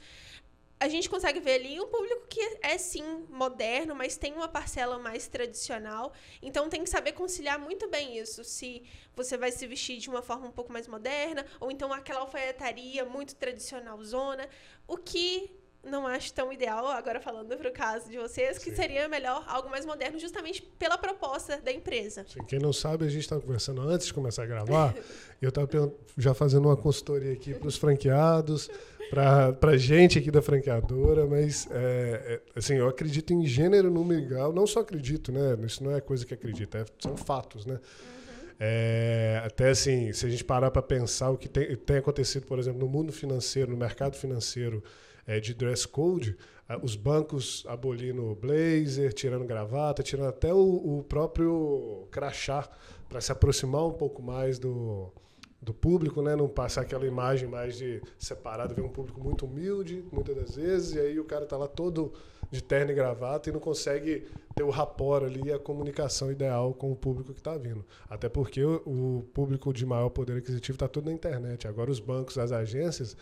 a 0.79 0.87
gente 0.87 1.09
consegue 1.09 1.41
ver 1.41 1.55
ali 1.55 1.79
um 1.79 1.87
público 1.87 2.25
que 2.27 2.39
é 2.61 2.77
sim 2.77 3.25
moderno, 3.29 3.93
mas 3.93 4.15
tem 4.15 4.33
uma 4.33 4.47
parcela 4.47 4.97
mais 4.97 5.27
tradicional. 5.27 6.13
Então 6.41 6.69
tem 6.69 6.83
que 6.83 6.89
saber 6.89 7.11
conciliar 7.11 7.59
muito 7.59 7.89
bem 7.89 8.17
isso. 8.17 8.45
Se 8.45 8.83
você 9.13 9.35
vai 9.35 9.51
se 9.51 9.67
vestir 9.67 9.97
de 9.97 10.09
uma 10.09 10.21
forma 10.21 10.47
um 10.47 10.51
pouco 10.51 10.71
mais 10.71 10.87
moderna, 10.87 11.45
ou 11.59 11.69
então 11.69 11.91
aquela 11.91 12.21
alfaiataria 12.21 13.03
muito 13.03 13.35
tradicional 13.35 14.01
zona, 14.03 14.47
o 14.87 14.95
que 14.95 15.51
não 15.83 16.05
acho 16.05 16.33
tão 16.33 16.51
ideal, 16.51 16.87
agora 16.87 17.19
falando 17.19 17.55
para 17.55 17.69
o 17.69 17.71
caso 17.71 18.09
de 18.09 18.17
vocês, 18.17 18.57
que 18.57 18.69
Sim. 18.69 18.75
seria 18.75 19.07
melhor 19.07 19.43
algo 19.47 19.69
mais 19.69 19.85
moderno, 19.85 20.19
justamente 20.19 20.61
pela 20.61 20.97
proposta 20.97 21.57
da 21.57 21.71
empresa. 21.71 22.25
Sim, 22.27 22.43
quem 22.47 22.59
não 22.59 22.73
sabe, 22.73 23.05
a 23.05 23.09
gente 23.09 23.21
estava 23.21 23.41
conversando 23.41 23.81
antes 23.81 24.07
de 24.07 24.13
começar 24.13 24.43
a 24.43 24.45
gravar, 24.45 24.95
e 25.41 25.45
eu 25.45 25.49
estava 25.49 25.93
já 26.17 26.33
fazendo 26.33 26.65
uma 26.67 26.77
consultoria 26.77 27.33
aqui 27.33 27.53
para 27.53 27.67
os 27.67 27.77
franqueados, 27.77 28.69
para 29.09 29.71
a 29.71 29.77
gente 29.77 30.19
aqui 30.19 30.29
da 30.29 30.41
franqueadora, 30.41 31.25
mas 31.25 31.67
é, 31.71 32.41
é, 32.55 32.59
assim, 32.59 32.75
eu 32.75 32.87
acredito 32.87 33.33
em 33.33 33.45
gênero, 33.45 33.89
número 33.89 34.21
legal, 34.21 34.53
não 34.53 34.67
só 34.67 34.81
acredito, 34.81 35.31
né? 35.31 35.57
Isso 35.65 35.83
não 35.83 35.95
é 35.95 35.99
coisa 35.99 36.25
que 36.25 36.33
acredita, 36.33 36.79
é, 36.79 36.85
são 36.99 37.17
fatos, 37.17 37.65
né? 37.65 37.75
Uhum. 37.75 38.19
É, 38.59 39.41
até 39.43 39.69
assim, 39.69 40.11
se 40.11 40.25
a 40.25 40.29
gente 40.29 40.43
parar 40.43 40.69
para 40.69 40.81
pensar 40.81 41.31
o 41.31 41.37
que 41.37 41.47
tem, 41.47 41.75
tem 41.77 41.97
acontecido, 41.97 42.45
por 42.45 42.59
exemplo, 42.59 42.79
no 42.79 42.87
mundo 42.87 43.11
financeiro, 43.11 43.71
no 43.71 43.77
mercado 43.77 44.15
financeiro, 44.15 44.83
é, 45.29 45.39
de 45.39 45.53
dress 45.53 45.87
code, 45.87 46.35
os 46.81 46.95
bancos 46.95 47.63
abolindo 47.67 48.35
blazer, 48.41 49.13
tirando 49.13 49.45
gravata, 49.45 50.01
tirando 50.01 50.29
até 50.29 50.51
o, 50.51 50.97
o 50.97 51.03
próprio 51.03 52.07
crachá 52.09 52.67
para 53.07 53.21
se 53.21 53.31
aproximar 53.31 53.85
um 53.85 53.93
pouco 53.93 54.23
mais 54.23 54.57
do, 54.57 55.13
do 55.61 55.71
público, 55.71 56.23
né? 56.23 56.35
Não 56.35 56.47
passar 56.47 56.81
aquela 56.81 57.05
imagem 57.05 57.47
mais 57.47 57.77
de 57.77 58.01
separado, 58.17 58.73
ver 58.73 58.81
um 58.81 58.89
público 58.89 59.21
muito 59.21 59.45
humilde, 59.45 60.03
muitas 60.11 60.35
das 60.35 60.55
vezes, 60.55 60.95
e 60.95 60.99
aí 60.99 61.19
o 61.19 61.25
cara 61.25 61.45
tá 61.45 61.57
lá 61.57 61.67
todo 61.67 62.11
de 62.51 62.63
terno 62.63 62.91
e 62.91 62.95
gravata 62.95 63.49
e 63.49 63.53
não 63.53 63.59
consegue 63.59 64.27
ter 64.55 64.63
o 64.63 64.71
rapport 64.71 65.23
ali, 65.23 65.51
a 65.51 65.59
comunicação 65.59 66.31
ideal 66.31 66.73
com 66.73 66.91
o 66.91 66.95
público 66.95 67.33
que 67.33 67.39
está 67.39 67.55
vindo. 67.55 67.85
Até 68.09 68.27
porque 68.27 68.63
o, 68.63 68.81
o, 68.85 69.23
público 69.33 69.71
de 69.71 69.85
maior 69.85 70.09
poder 70.09 70.37
aquisitivo 70.37 70.75
está 70.75 70.87
tudo 70.87 71.05
na 71.05 71.13
internet. 71.13 71.67
Agora 71.67 71.91
os 71.91 71.99
bancos, 71.99 72.37
as 72.39 72.51
agências, 72.51 73.15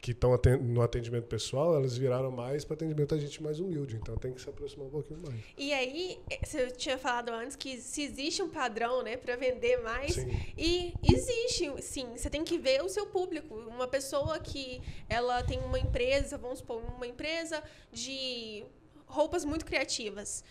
que 0.00 0.12
estão 0.12 0.38
no 0.60 0.82
atendimento 0.82 1.26
pessoal, 1.26 1.74
elas 1.74 1.96
viraram 1.96 2.30
mais 2.30 2.64
para 2.64 2.74
atendimento 2.74 3.14
a 3.14 3.18
gente 3.18 3.42
mais 3.42 3.58
humilde. 3.58 3.96
Então 3.96 4.16
tem 4.16 4.32
que 4.32 4.40
se 4.40 4.48
aproximar 4.48 4.86
um 4.86 4.90
pouquinho 4.90 5.20
mais. 5.20 5.40
E 5.56 5.72
aí, 5.72 6.18
você 6.44 6.70
tinha 6.70 6.96
falado 6.96 7.30
antes 7.30 7.56
que 7.56 7.80
se 7.80 8.02
existe 8.02 8.42
um 8.42 8.48
padrão, 8.48 9.02
né, 9.02 9.16
para 9.16 9.36
vender 9.36 9.78
mais. 9.82 10.14
Sim. 10.14 10.28
E 10.56 10.94
existe, 11.02 11.82
sim. 11.82 12.16
Você 12.16 12.30
tem 12.30 12.44
que 12.44 12.58
ver 12.58 12.82
o 12.82 12.88
seu 12.88 13.06
público. 13.06 13.54
Uma 13.54 13.88
pessoa 13.88 14.38
que 14.38 14.80
ela 15.08 15.42
tem 15.42 15.58
uma 15.60 15.78
empresa, 15.78 16.38
vamos 16.38 16.58
supor, 16.60 16.82
uma 16.96 17.06
empresa 17.06 17.62
de 17.92 18.64
roupas 19.06 19.44
muito 19.44 19.64
criativas. 19.64 20.44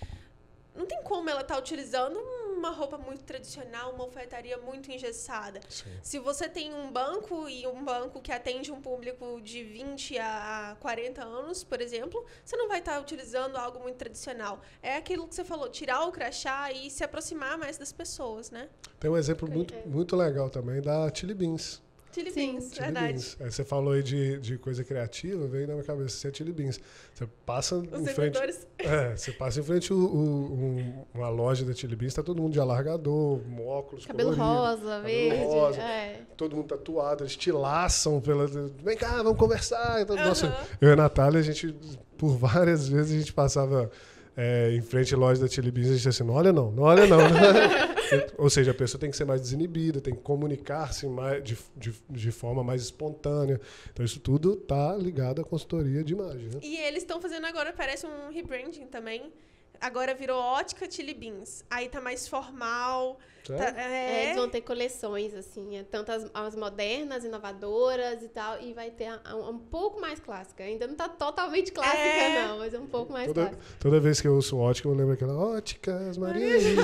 Não 0.76 0.86
tem 0.86 1.02
como 1.02 1.30
ela 1.30 1.42
estar 1.42 1.56
tá 1.56 1.60
utilizando 1.60 2.20
uma 2.58 2.72
roupa 2.72 2.98
muito 2.98 3.24
tradicional, 3.24 3.94
uma 3.94 4.04
alfaiataria 4.04 4.58
muito 4.58 4.92
engessada. 4.92 5.60
Sim. 5.70 5.90
Se 6.02 6.20
você 6.20 6.50
tem 6.50 6.74
um 6.74 6.92
banco 6.92 7.48
e 7.48 7.66
um 7.68 7.84
banco 7.84 8.22
que 8.22 8.32
atende 8.32 8.72
um 8.72 8.82
público 8.82 9.40
de 9.42 9.64
20 9.64 10.18
a 10.18 10.76
40 10.80 11.24
anos, 11.24 11.64
por 11.64 11.82
exemplo, 11.82 12.26
você 12.44 12.58
não 12.58 12.68
vai 12.68 12.80
estar 12.80 13.00
utilizando 13.00 13.56
algo 13.56 13.80
muito 13.80 13.98
tradicional. 13.98 14.62
É 14.82 14.96
aquilo 14.96 15.28
que 15.28 15.36
você 15.36 15.44
falou, 15.44 15.70
tirar 15.70 16.06
o 16.06 16.12
crachá 16.12 16.72
e 16.72 16.90
se 16.90 17.04
aproximar 17.04 17.58
mais 17.58 17.78
das 17.78 17.92
pessoas, 17.92 18.52
né? 18.52 18.70
Tem 19.00 19.10
um 19.10 19.18
exemplo 19.18 19.50
muito, 19.50 19.74
muito 19.88 20.16
legal 20.16 20.50
também 20.50 20.82
da 20.82 21.14
Chili 21.14 21.34
Beans. 21.34 21.82
Chili 22.18 22.32
Sim. 22.32 22.54
beans, 22.54 22.70
Chili 22.74 22.82
verdade. 22.86 23.14
Beans. 23.14 23.38
Aí 23.40 23.52
você 23.52 23.64
falou 23.64 23.94
aí 23.94 24.02
de, 24.04 24.40
de 24.40 24.58
coisa 24.58 24.84
criativa, 24.84 25.46
veio 25.48 25.68
na 25.68 25.74
minha 25.74 25.86
cabeça, 25.86 26.10
você 26.18 26.28
é 26.30 26.34
Chili 26.34 26.52
Beans. 26.52 26.80
Você 27.14 27.28
passa 27.46 27.76
Os 27.78 28.02
em 28.02 28.06
frente... 28.08 28.40
É, 28.80 29.16
você 29.16 29.32
passa 29.32 29.60
em 29.60 29.64
frente 29.64 29.94
o, 29.94 29.98
o- 29.98 30.54
um- 30.54 31.06
uma 31.14 31.30
loja 31.30 31.64
da 31.66 31.74
Chili 31.74 31.96
Beans, 31.96 32.14
tá 32.14 32.24
todo 32.24 32.42
mundo 32.42 32.54
de 32.54 32.60
alargador, 32.60 33.40
um 33.48 33.68
óculos 33.68 34.06
Cabelo 34.06 34.36
colorido, 34.36 34.58
rosa, 34.60 35.02
verde. 35.02 35.44
rosa. 35.46 35.82
É. 35.82 36.22
todo 36.36 36.56
mundo 36.56 36.68
tatuado, 36.68 37.24
eles 37.24 37.36
te 37.36 37.52
laçam 37.52 38.20
pela. 38.22 38.48
Vem 38.48 38.98
cá, 38.98 39.18
vamos 39.22 39.38
conversar. 39.38 40.02
Então, 40.02 40.16
Aham. 40.16 40.28
Nossa, 40.28 40.58
eu 40.82 40.90
e 40.90 40.92
a 40.94 40.96
Natália, 40.96 41.40
a 41.40 41.44
gente, 41.44 41.74
por 42.18 42.38
várias 42.38 42.88
vezes, 42.90 43.16
a 43.16 43.20
gente 43.20 43.34
passava 43.34 43.90
é, 44.38 44.72
em 44.72 44.82
frente 44.82 45.16
à 45.16 45.18
loja 45.18 45.42
da 45.42 45.48
Chili 45.48 45.72
Beans 45.72 45.88
gente 45.88 45.96
disse 45.96 46.10
assim: 46.10 46.24
não 46.24 46.36
olha 46.36 46.54
não, 46.54 46.72
não 46.72 46.84
olha 46.84 47.08
não. 47.08 47.18
Ou 48.38 48.50
seja, 48.50 48.72
a 48.72 48.74
pessoa 48.74 49.02
tem 49.02 49.10
que 49.10 49.18
ser 49.18 49.26
mais 49.26 49.42
desinibida, 49.42 50.00
tem 50.00 50.14
que 50.14 50.22
comunicar-se 50.22 51.08
mais, 51.08 51.44
de, 51.44 51.58
de, 51.76 51.94
de 52.08 52.32
forma 52.32 52.64
mais 52.64 52.84
espontânea. 52.84 53.60
Então, 53.92 54.06
isso 54.06 54.20
tudo 54.20 54.56
tá 54.56 54.96
ligado 54.96 55.42
à 55.42 55.44
consultoria 55.44 56.04
de 56.04 56.14
imagem. 56.14 56.50
Né? 56.50 56.60
E 56.62 56.78
eles 56.78 57.04
estão 57.04 57.20
fazendo 57.20 57.46
agora, 57.46 57.74
parece 57.74 58.06
um 58.06 58.32
rebranding 58.32 58.86
também. 58.86 59.34
Agora 59.82 60.14
virou 60.14 60.40
ótica 60.40 60.90
Chili 60.90 61.14
Beans. 61.14 61.64
Aí 61.70 61.88
tá 61.90 62.00
mais 62.02 62.28
formal. 62.28 63.18
tá- 63.46 63.58
Certo? 63.58 63.78
É, 63.78 63.82
é, 63.82 64.24
eles 64.26 64.36
vão 64.36 64.50
ter 64.50 64.60
coleções, 64.60 65.34
assim, 65.34 65.78
é, 65.78 65.84
tanto 65.84 66.12
as, 66.12 66.30
as 66.34 66.54
modernas, 66.56 67.24
inovadoras 67.24 68.22
e 68.22 68.28
tal, 68.28 68.60
e 68.62 68.74
vai 68.74 68.92
ter 68.92 69.06
a- 69.06 69.22
a- 69.24 69.36
um 69.38 69.58
pouco 69.58 70.02
mais 70.02 70.20
clássica. 70.20 70.64
Ainda 70.66 70.86
não 70.86 70.96
tá 70.96 71.08
totalmente 71.08 71.72
clássica, 71.72 71.98
É. 71.98 72.46
não, 72.46 72.58
mas 72.60 72.74
é 72.74 72.80
um 72.80 72.88
pouco 72.88 73.14
mais 73.14 73.28
Toda, 73.28 73.42
clássica. 73.48 73.64
toda 73.80 74.00
vez 74.02 74.20
que 74.20 74.28
eu 74.28 74.34
ouço 74.36 74.58
ótica, 74.58 74.90
eu 74.90 74.94
lembro 74.94 75.14
aquela 75.14 75.34
óticas, 75.34 76.18
Maria 76.18 76.44
Elisa. 76.58 76.84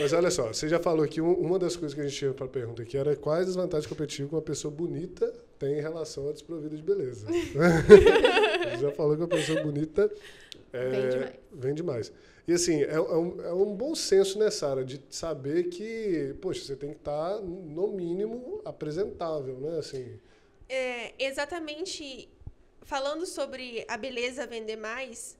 Mas 0.00 0.12
olha 0.12 0.30
só, 0.30 0.48
você 0.48 0.68
já 0.68 0.78
falou 0.78 1.04
aqui, 1.04 1.20
um- 1.20 1.32
uma 1.34 1.58
das 1.58 1.76
coisas 1.76 1.94
que 1.94 2.00
a 2.00 2.04
gente 2.06 2.16
tinha 2.16 2.32
para 2.32 2.46
pergunta 2.48 2.82
aqui 2.82 2.96
era 2.96 3.16
quais 3.16 3.48
as 3.48 3.54
vantagens 3.56 3.86
competir 3.88 4.26
com 4.28 4.36
uma 4.36 4.42
pessoa 4.42 4.72
bonita 4.72 5.32
tem 5.62 5.78
em 5.78 5.80
relação 5.80 6.28
à 6.28 6.32
desprovida 6.32 6.76
de 6.76 6.82
beleza. 6.82 7.26
você 8.64 8.78
já 8.80 8.90
falou 8.92 9.14
que 9.16 9.22
uma 9.22 9.28
pessoa 9.28 9.62
bonita 9.62 10.10
é, 10.72 10.88
Vem 10.90 11.08
demais. 11.08 11.34
vem 11.52 11.74
demais. 11.74 12.12
E 12.48 12.52
assim, 12.52 12.82
é, 12.82 12.94
é 12.94 13.00
um, 13.00 13.40
é 13.40 13.52
um 13.52 13.74
bom 13.76 13.94
senso 13.94 14.38
nessa 14.38 14.68
área 14.68 14.84
de 14.84 15.00
saber 15.08 15.64
que, 15.68 16.34
poxa, 16.40 16.64
você 16.64 16.74
tem 16.76 16.90
que 16.90 16.96
estar, 16.96 17.40
no 17.40 17.88
mínimo, 17.92 18.60
apresentável, 18.64 19.58
né? 19.60 19.78
Assim, 19.78 20.18
É, 20.68 21.12
exatamente 21.24 22.28
falando 22.82 23.24
sobre 23.26 23.84
a 23.88 23.96
beleza 23.96 24.46
vender 24.46 24.76
mais, 24.76 25.36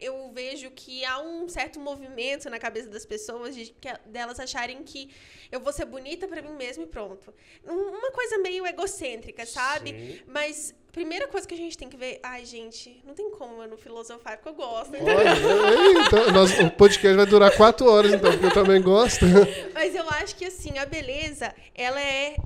eu 0.00 0.30
vejo 0.32 0.70
que 0.70 1.04
há 1.04 1.20
um 1.20 1.48
certo 1.48 1.80
movimento 1.80 2.48
na 2.48 2.58
cabeça 2.58 2.88
das 2.88 3.04
pessoas 3.04 3.54
de 3.54 3.74
que, 3.80 3.88
delas 4.06 4.38
acharem 4.38 4.82
que 4.84 5.10
eu 5.50 5.60
vou 5.60 5.72
ser 5.72 5.84
bonita 5.86 6.28
pra 6.28 6.40
mim 6.42 6.52
mesma 6.52 6.84
e 6.84 6.86
pronto. 6.86 7.34
Um- 7.66 7.98
Uma 7.98 8.10
coisa 8.12 8.38
meio 8.38 8.66
egocêntrica, 8.66 9.44
sabe? 9.46 9.90
Sim. 9.90 10.20
Mas 10.26 10.74
primeira 10.92 11.28
coisa 11.28 11.46
que 11.46 11.54
a 11.54 11.56
gente 11.56 11.76
tem 11.76 11.88
que 11.88 11.96
ver, 11.96 12.18
ai 12.22 12.44
gente, 12.44 13.00
não 13.04 13.14
tem 13.14 13.30
como 13.30 13.62
eu 13.62 13.68
não 13.68 13.76
filosofar 13.76 14.36
porque 14.36 14.48
eu 14.48 14.54
gosto. 14.54 14.92
Olha, 14.94 15.00
é, 15.30 16.06
então, 16.06 16.30
nós- 16.32 16.58
o 16.60 16.70
podcast 16.70 17.16
vai 17.16 17.26
durar 17.26 17.56
quatro 17.56 17.86
horas, 17.90 18.12
então, 18.12 18.30
porque 18.32 18.46
eu 18.46 18.54
também 18.54 18.80
gosto. 18.82 19.24
Mas 19.74 19.94
eu 19.94 20.08
acho 20.10 20.34
que 20.36 20.44
assim, 20.44 20.78
a 20.78 20.86
beleza, 20.86 21.54
ela 21.74 22.00
é, 22.00 22.36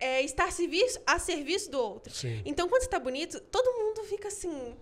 é 0.00 0.22
estar 0.22 0.50
serviço, 0.52 1.00
a 1.06 1.18
serviço 1.18 1.70
do 1.70 1.78
outro. 1.80 2.12
Sim. 2.12 2.42
Então, 2.44 2.68
quando 2.68 2.82
você 2.82 2.88
tá 2.88 2.98
bonito, 2.98 3.40
todo 3.40 3.72
mundo 3.78 4.02
fica 4.04 4.28
assim. 4.28 4.74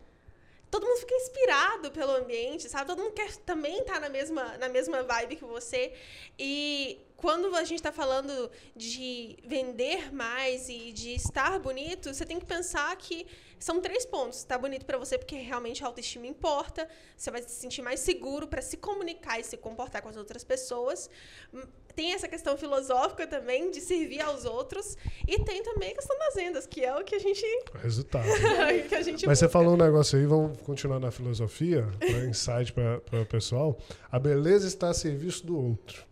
Todo 0.72 0.86
mundo 0.86 1.00
fica 1.00 1.14
inspirado 1.14 1.90
pelo 1.90 2.12
ambiente, 2.12 2.66
sabe? 2.66 2.86
Todo 2.86 3.02
mundo 3.02 3.12
quer 3.12 3.36
também 3.36 3.80
estar 3.80 4.00
na 4.00 4.08
mesma, 4.08 4.56
na 4.56 4.70
mesma 4.70 5.02
vibe 5.02 5.36
que 5.36 5.44
você. 5.44 5.92
E 6.38 6.98
quando 7.14 7.54
a 7.54 7.62
gente 7.62 7.82
tá 7.82 7.92
falando 7.92 8.50
de 8.74 9.36
vender 9.44 10.10
mais 10.14 10.70
e 10.70 10.90
de 10.90 11.14
estar 11.14 11.58
bonito, 11.58 12.14
você 12.14 12.24
tem 12.24 12.40
que 12.40 12.46
pensar 12.46 12.96
que 12.96 13.26
são 13.62 13.80
três 13.80 14.04
pontos. 14.06 14.42
Tá 14.44 14.56
bonito 14.58 14.84
pra 14.84 14.98
você 14.98 15.16
porque 15.18 15.36
realmente 15.36 15.82
a 15.82 15.86
autoestima 15.86 16.26
importa, 16.26 16.88
você 17.16 17.30
vai 17.30 17.42
se 17.42 17.50
sentir 17.50 17.82
mais 17.82 18.00
seguro 18.00 18.46
pra 18.48 18.60
se 18.62 18.76
comunicar 18.76 19.38
e 19.40 19.44
se 19.44 19.56
comportar 19.56 20.02
com 20.02 20.08
as 20.08 20.16
outras 20.16 20.42
pessoas. 20.44 21.08
Hum, 21.52 21.62
Tem 21.94 22.12
essa 22.14 22.26
questão 22.26 22.56
filosófica 22.56 23.26
também 23.26 23.70
de 23.70 23.80
servir 23.80 24.20
aos 24.22 24.44
outros 24.44 24.96
e 25.28 25.38
tem 25.44 25.62
também 25.62 25.92
a 25.92 25.94
questão 25.94 26.18
das 26.18 26.34
vendas, 26.34 26.66
que 26.66 26.82
é 26.84 26.94
o 26.96 27.04
que 27.04 27.14
a 27.14 27.18
gente 27.18 27.44
Resultado. 27.82 28.24
que 28.88 28.94
a 28.94 29.02
gente 29.02 29.26
Mas 29.26 29.38
você 29.38 29.44
busca. 29.46 29.48
falou 29.58 29.74
um 29.74 29.76
negócio 29.76 30.18
aí, 30.18 30.24
vamos 30.26 30.58
continuar 30.62 30.98
na 30.98 31.10
filosofia, 31.10 31.86
para 31.98 32.24
insight 32.24 32.72
para 32.72 33.20
o 33.20 33.26
pessoal. 33.26 33.78
A 34.10 34.18
beleza 34.18 34.66
está 34.66 34.88
a 34.90 34.94
serviço 34.94 35.46
do 35.46 35.56
outro. 35.58 36.04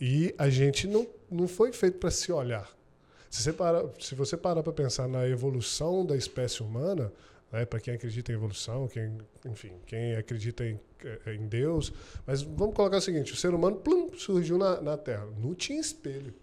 E 0.00 0.34
a 0.36 0.50
gente 0.50 0.86
não, 0.86 1.06
não 1.30 1.46
foi 1.48 1.72
feito 1.72 1.98
para 1.98 2.10
se 2.10 2.30
olhar. 2.32 2.68
Se 3.32 3.44
você 3.44 3.52
parar 3.54 3.84
se 3.98 4.14
você 4.14 4.36
parar 4.36 4.62
para 4.62 4.74
pensar 4.74 5.08
na 5.08 5.26
evolução 5.26 6.04
da 6.04 6.14
espécie 6.14 6.62
humana, 6.62 7.10
né, 7.50 7.64
para 7.64 7.80
quem 7.80 7.94
acredita 7.94 8.30
em 8.30 8.34
evolução, 8.34 8.86
quem, 8.86 9.16
enfim, 9.46 9.72
quem 9.86 10.14
acredita 10.16 10.66
em, 10.66 10.78
eh, 11.02 11.34
em 11.34 11.48
Deus, 11.48 11.94
mas 12.26 12.42
vamos 12.42 12.74
colocar 12.74 12.98
o 12.98 13.00
seguinte: 13.00 13.32
o 13.32 13.36
ser 13.36 13.54
humano 13.54 13.76
plum, 13.76 14.10
surgiu 14.18 14.58
na, 14.58 14.82
na 14.82 14.98
Terra, 14.98 15.26
não 15.38 15.54
tinha 15.54 15.80
espelho. 15.80 16.34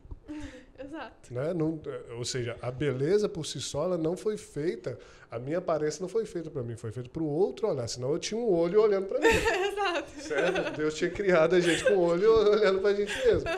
Exato. 0.79 1.33
Né? 1.33 1.53
Não, 1.53 1.79
ou 2.17 2.23
seja, 2.23 2.55
a 2.61 2.71
beleza 2.71 3.27
por 3.27 3.45
si 3.45 3.59
só 3.59 3.83
ela 3.83 3.97
não 3.97 4.15
foi 4.15 4.37
feita, 4.37 4.97
a 5.29 5.37
minha 5.37 5.57
aparência 5.57 6.01
não 6.01 6.07
foi 6.09 6.25
feita 6.25 6.49
para 6.49 6.63
mim, 6.63 6.75
foi 6.75 6.91
feita 6.91 7.09
para 7.09 7.21
o 7.21 7.27
outro 7.27 7.67
olhar, 7.67 7.87
senão 7.87 8.11
eu 8.11 8.19
tinha 8.19 8.39
um 8.39 8.49
olho 8.49 8.81
olhando 8.81 9.07
para 9.07 9.19
mim. 9.19 9.27
Exato. 9.29 10.21
certo? 10.21 10.77
Deus 10.77 10.93
tinha 10.95 11.09
criado 11.11 11.55
a 11.55 11.59
gente 11.59 11.83
com 11.83 11.93
o 11.93 11.99
olho 11.99 12.31
olhando 12.51 12.79
para 12.79 12.91
a 12.91 12.93
gente 12.93 13.15
mesmo. 13.25 13.49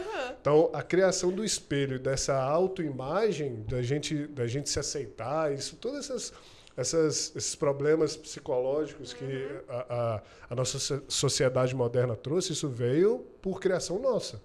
Então, 0.41 0.69
a 0.73 0.81
criação 0.81 1.31
do 1.31 1.45
espelho, 1.45 1.99
dessa 1.99 2.35
autoimagem, 2.41 3.63
da 3.69 3.81
gente, 3.81 4.27
da 4.27 4.47
gente 4.47 4.69
se 4.69 4.79
aceitar, 4.79 5.53
isso, 5.53 5.75
todas 5.75 6.05
essas, 6.09 6.33
essas, 6.75 7.35
esses 7.35 7.55
problemas 7.55 8.17
psicológicos 8.17 9.13
que 9.13 9.47
a, 9.69 9.85
a, 9.89 10.21
a 10.49 10.55
nossa 10.55 10.79
so- 10.79 11.03
sociedade 11.07 11.75
moderna 11.75 12.15
trouxe, 12.15 12.53
isso 12.53 12.67
veio 12.67 13.19
por 13.41 13.59
criação 13.59 13.99
nossa. 13.99 14.41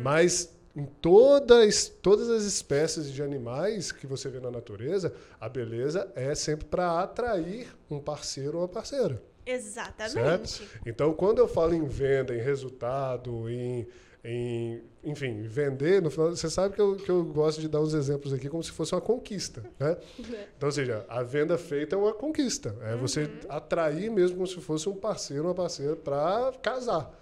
Mas 0.00 0.54
em 0.78 0.84
todas, 0.84 1.88
todas 1.88 2.30
as 2.30 2.44
espécies 2.44 3.10
de 3.10 3.20
animais 3.20 3.90
que 3.90 4.06
você 4.06 4.28
vê 4.28 4.38
na 4.38 4.48
natureza, 4.48 5.12
a 5.40 5.48
beleza 5.48 6.08
é 6.14 6.36
sempre 6.36 6.66
para 6.66 7.00
atrair 7.02 7.66
um 7.90 7.98
parceiro 7.98 8.58
ou 8.58 8.62
uma 8.62 8.68
parceira. 8.68 9.20
Exatamente. 9.44 10.68
Então, 10.86 11.12
quando 11.12 11.38
eu 11.38 11.48
falo 11.48 11.74
em 11.74 11.84
venda, 11.84 12.32
em 12.32 12.38
resultado, 12.40 13.50
em, 13.50 13.88
em 14.28 14.82
enfim, 15.02 15.42
vender, 15.42 16.02
no 16.02 16.10
final, 16.10 16.30
você 16.30 16.50
sabe 16.50 16.74
que 16.74 16.80
eu, 16.80 16.96
que 16.96 17.08
eu 17.08 17.24
gosto 17.24 17.60
de 17.60 17.68
dar 17.68 17.80
uns 17.80 17.94
exemplos 17.94 18.32
aqui 18.32 18.48
como 18.48 18.62
se 18.62 18.70
fosse 18.70 18.94
uma 18.94 19.00
conquista, 19.00 19.62
né? 19.78 19.96
Então, 20.56 20.68
ou 20.68 20.72
seja, 20.72 21.06
a 21.08 21.22
venda 21.22 21.56
feita 21.56 21.94
é 21.94 21.98
uma 21.98 22.12
conquista. 22.12 22.74
É 22.82 22.96
você 22.96 23.30
atrair 23.48 24.10
mesmo 24.10 24.36
como 24.36 24.46
se 24.46 24.56
fosse 24.56 24.88
um 24.88 24.94
parceiro, 24.94 25.44
uma 25.44 25.54
parceira 25.54 25.94
para 25.94 26.52
casar. 26.60 27.18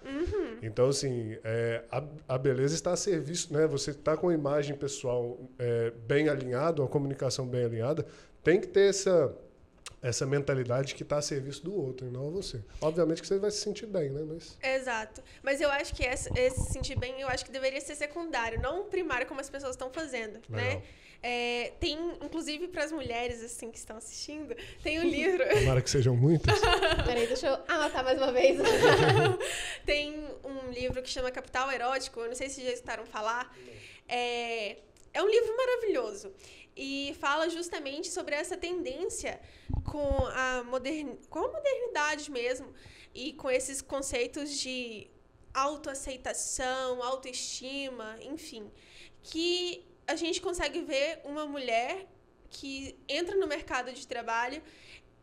Então, 0.61 0.89
assim, 0.89 1.37
é, 1.43 1.83
a, 1.91 2.03
a 2.27 2.37
beleza 2.37 2.73
está 2.73 2.93
a 2.93 2.95
serviço, 2.95 3.53
né? 3.53 3.67
Você 3.67 3.91
está 3.91 4.17
com 4.17 4.29
a 4.29 4.33
imagem 4.33 4.75
pessoal 4.75 5.39
é, 5.59 5.93
bem 6.07 6.29
alinhada, 6.29 6.81
uma 6.81 6.87
comunicação 6.87 7.45
bem 7.45 7.63
alinhada, 7.63 8.05
tem 8.43 8.59
que 8.59 8.67
ter 8.67 8.89
essa 8.89 9.33
essa 10.01 10.25
mentalidade 10.25 10.93
que 10.93 11.03
está 11.03 11.17
a 11.17 11.21
serviço 11.21 11.63
do 11.63 11.75
outro 11.75 12.07
e 12.07 12.09
não 12.11 12.27
a 12.27 12.29
você. 12.29 12.61
Obviamente 12.81 13.21
que 13.21 13.27
você 13.27 13.39
vai 13.39 13.51
se 13.51 13.61
sentir 13.61 13.87
bem, 13.87 14.09
né? 14.09 14.21
Mas 14.27 14.57
Exato. 14.61 15.23
Mas 15.41 15.59
eu 15.59 15.69
acho 15.71 15.93
que 15.95 16.03
esse, 16.03 16.29
esse 16.37 16.61
se 16.61 16.73
sentir 16.73 16.97
bem, 16.97 17.19
eu 17.19 17.27
acho 17.27 17.43
que 17.43 17.51
deveria 17.51 17.81
ser 17.81 17.95
secundário, 17.95 18.61
não 18.61 18.85
primário 18.85 19.25
como 19.25 19.39
as 19.39 19.49
pessoas 19.49 19.71
estão 19.71 19.89
fazendo, 19.89 20.39
né? 20.49 20.67
Legal. 20.67 20.83
É, 21.23 21.73
tem, 21.79 21.97
inclusive 22.21 22.67
para 22.67 22.83
as 22.83 22.91
mulheres 22.91 23.43
assim 23.43 23.71
que 23.71 23.77
estão 23.77 23.97
assistindo, 23.97 24.55
tem 24.83 24.99
um 24.99 25.03
livro, 25.09 25.43
tomara 25.49 25.81
que 25.81 25.89
sejam 25.89 26.15
muitas. 26.15 26.59
Peraí, 27.05 27.25
deixa 27.25 27.47
eu 27.47 27.59
anotar 27.67 28.03
mais 28.03 28.17
uma 28.19 28.31
vez. 28.31 28.59
tem 29.83 30.13
um 30.43 30.69
livro 30.71 31.01
que 31.01 31.09
chama 31.09 31.31
Capital 31.31 31.71
Erótico, 31.71 32.19
eu 32.19 32.27
não 32.27 32.35
sei 32.35 32.49
se 32.49 32.63
já 32.63 32.71
escutaram 32.71 33.05
falar. 33.05 33.55
É, 34.07 34.77
é 35.11 35.21
um 35.21 35.27
livro 35.27 35.57
maravilhoso 35.57 36.31
e 36.77 37.15
fala 37.19 37.49
justamente 37.49 38.09
sobre 38.09 38.35
essa 38.35 38.55
tendência 38.55 39.41
com 39.83 40.27
a, 40.27 40.63
modern, 40.63 41.17
com 41.29 41.39
a 41.39 41.51
modernidade 41.51 42.29
mesmo 42.29 42.71
e 43.13 43.33
com 43.33 43.49
esses 43.49 43.81
conceitos 43.81 44.57
de 44.59 45.09
autoaceitação, 45.53 47.01
autoestima, 47.01 48.17
enfim, 48.21 48.71
que 49.23 49.85
a 50.05 50.15
gente 50.15 50.39
consegue 50.39 50.81
ver 50.81 51.19
uma 51.25 51.45
mulher 51.45 52.07
que 52.49 52.97
entra 53.09 53.35
no 53.35 53.47
mercado 53.47 53.91
de 53.91 54.07
trabalho 54.07 54.61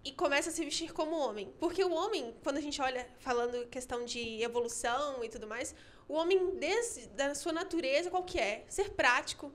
e 0.04 0.12
começa 0.12 0.50
a 0.50 0.52
se 0.52 0.62
vestir 0.64 0.92
como 0.92 1.16
homem. 1.16 1.54
Porque 1.58 1.82
o 1.82 1.92
homem, 1.92 2.34
quando 2.42 2.58
a 2.58 2.60
gente 2.60 2.82
olha 2.82 3.08
falando 3.18 3.66
questão 3.68 4.04
de 4.04 4.42
evolução 4.42 5.24
e 5.24 5.28
tudo 5.28 5.46
mais, 5.46 5.74
o 6.08 6.14
homem 6.14 6.56
desde 6.56 7.06
da 7.08 7.34
sua 7.34 7.52
natureza 7.52 8.10
qual 8.10 8.24
que 8.24 8.38
é? 8.38 8.64
Ser 8.68 8.90
prático, 8.90 9.52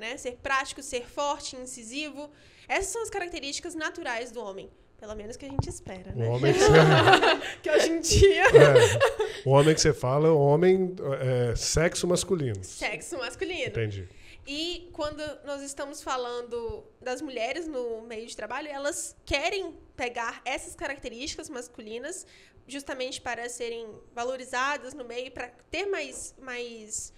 né? 0.00 0.16
Ser 0.16 0.38
prático, 0.42 0.82
ser 0.82 1.06
forte, 1.06 1.54
incisivo. 1.56 2.30
Essas 2.68 2.86
são 2.92 3.02
as 3.02 3.10
características 3.10 3.74
naturais 3.74 4.32
do 4.32 4.42
homem. 4.42 4.70
Pelo 4.98 5.14
menos 5.14 5.36
que 5.36 5.46
a 5.46 5.48
gente 5.48 5.66
espera, 5.68 6.12
O 6.14 6.18
né? 6.18 6.28
homem 6.28 6.52
que 6.52 6.58
você, 6.60 7.58
que 7.62 7.70
hoje 7.70 7.90
em 7.90 8.00
dia... 8.00 8.44
é, 8.44 9.48
o 9.48 9.50
homem 9.52 9.74
que 9.74 9.80
você 9.80 9.94
fala 9.94 10.28
é 10.28 10.30
o 10.30 10.38
homem 10.38 10.94
é, 11.20 11.56
sexo 11.56 12.06
masculino. 12.06 12.62
Sexo 12.62 13.16
masculino. 13.16 13.68
Entendi. 13.68 14.06
E 14.46 14.90
quando 14.92 15.22
nós 15.44 15.62
estamos 15.62 16.02
falando 16.02 16.84
das 17.00 17.22
mulheres 17.22 17.66
no 17.66 18.02
meio 18.02 18.26
de 18.26 18.36
trabalho, 18.36 18.68
elas 18.68 19.16
querem 19.24 19.74
pegar 19.96 20.42
essas 20.44 20.74
características 20.74 21.48
masculinas 21.48 22.26
justamente 22.66 23.20
para 23.20 23.48
serem 23.48 23.86
valorizadas 24.14 24.92
no 24.92 25.04
meio, 25.04 25.30
para 25.30 25.48
ter 25.70 25.86
mais, 25.86 26.34
mais, 26.40 27.12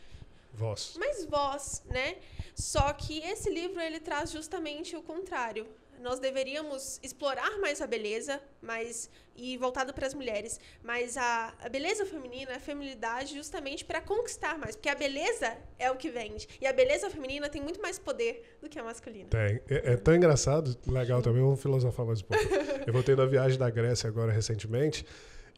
Voz. 0.53 0.95
mais 0.99 1.25
voz, 1.25 1.83
né? 1.87 2.17
Só 2.55 2.93
que 2.93 3.19
esse 3.21 3.51
livro 3.51 3.81
ele 3.81 4.01
traz 4.01 4.31
justamente 4.31 4.97
o 4.97 5.03
contrário. 5.03 5.67
Nós 6.01 6.19
deveríamos 6.19 6.99
explorar 7.01 7.59
mais 7.61 7.81
a 7.81 7.87
beleza, 7.87 8.41
mais 8.61 9.09
e 9.37 9.57
voltado 9.57 9.95
para 9.95 10.07
as 10.07 10.15
mulheres, 10.15 10.59
mas 10.83 11.17
a, 11.17 11.55
a 11.61 11.69
beleza 11.69 12.05
feminina, 12.05 12.57
a 12.57 12.59
feminilidade, 12.59 13.35
justamente 13.35 13.85
para 13.85 14.01
conquistar 14.01 14.59
mais, 14.59 14.75
porque 14.75 14.89
a 14.89 14.97
beleza 14.97 15.57
é 15.79 15.91
o 15.91 15.97
que 15.97 16.11
vende 16.11 16.49
e 16.61 16.67
a 16.67 16.73
beleza 16.73 17.09
feminina 17.09 17.49
tem 17.49 17.63
muito 17.63 17.81
mais 17.81 18.01
poder 18.01 18.59
do 18.61 18.69
que 18.69 18.79
a 18.81 18.85
masculina. 18.85 19.29
Tem. 19.29 19.61
É, 19.69 19.93
é 19.93 19.97
tão 19.97 20.15
engraçado, 20.15 20.77
legal 20.87 21.23
também, 21.23 21.41
vamos 21.41 21.63
filosofar 21.63 22.05
mais 22.05 22.21
um 22.21 22.25
pouco. 22.25 22.45
Eu 22.85 22.93
voltei 22.93 23.15
da 23.15 23.25
viagem 23.25 23.57
da 23.57 23.71
Grécia 23.71 24.09
agora 24.09 24.33
recentemente 24.33 25.07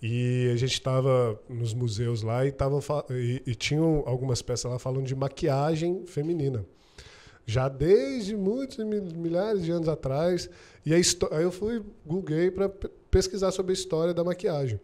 e 0.03 0.51
a 0.53 0.57
gente 0.57 0.75
estava 0.75 1.41
nos 1.49 1.73
museus 1.73 2.23
lá 2.23 2.45
e, 2.45 2.53
tava, 2.53 2.79
e, 3.11 3.43
e 3.47 3.55
tinham 3.55 4.03
algumas 4.07 4.43
peças 4.43 4.71
lá 4.71 4.79
falando 4.79 5.07
de 5.07 5.15
maquiagem 5.15 6.05
feminina. 6.07 6.67
Já 7.47 7.69
desde 7.69 8.37
muitos 8.37 8.79
mil- 8.79 9.03
milhares 9.15 9.63
de 9.65 9.71
anos 9.71 9.89
atrás. 9.89 10.49
E 10.85 10.95
aí 10.95 11.03
eu 11.43 11.51
fui, 11.51 11.83
googlei 12.07 12.51
para 12.51 12.69
pesquisar 13.11 13.51
sobre 13.53 13.73
a 13.73 13.75
história 13.75 14.15
da 14.15 14.25
maquiagem. 14.25 14.81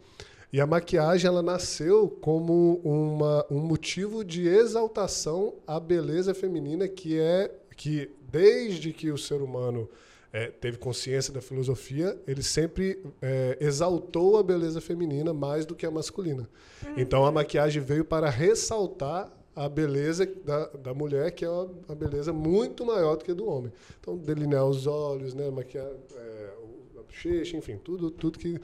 E 0.53 0.61
a 0.61 0.67
maquiagem 0.67 1.29
ela 1.29 1.43
nasceu 1.43 2.09
como 2.21 2.81
uma, 2.83 3.47
um 3.51 3.61
motivo 3.61 4.25
de 4.25 4.49
exaltação 4.49 5.55
à 5.67 5.79
beleza 5.79 6.35
feminina, 6.35 6.89
que 6.89 7.19
é 7.19 7.51
que 7.77 8.11
desde 8.31 8.93
que 8.93 9.11
o 9.11 9.17
ser 9.19 9.41
humano 9.43 9.89
eh, 10.33 10.49
teve 10.61 10.77
consciência 10.77 11.33
da 11.33 11.41
filosofia, 11.41 12.17
ele 12.27 12.43
sempre 12.43 13.01
eh, 13.23 13.57
exaltou 13.61 14.39
a 14.39 14.43
beleza 14.43 14.81
feminina 14.81 15.33
mais 15.33 15.65
do 15.65 15.75
que 15.75 15.87
a 15.87 15.91
masculina. 15.91 16.49
Então 16.97 17.25
a 17.25 17.33
maquiagem 17.33 17.83
veio 17.83 18.05
para 18.05 18.29
ressaltar 18.29 19.33
a 19.65 19.69
beleza 19.69 20.25
da, 20.45 20.67
da 20.69 20.95
mulher, 20.95 21.31
que 21.33 21.45
é 21.45 21.51
uma, 21.51 21.65
uma 21.89 21.95
beleza 21.95 22.33
muito 22.33 22.85
maior 22.87 23.17
do 23.17 23.25
que 23.25 23.31
a 23.31 23.35
do 23.35 23.47
homem. 23.47 23.73
Então, 24.01 24.17
delinear 24.17 24.65
os 24.67 24.87
olhos, 24.87 25.35
né, 25.35 25.51
maquiar 25.51 25.87
é, 25.87 26.51
o- 26.63 26.99
a 27.01 27.03
bochecha, 27.03 27.57
enfim, 27.57 27.77
tudo, 27.77 28.11
tudo 28.11 28.39
que 28.39 28.59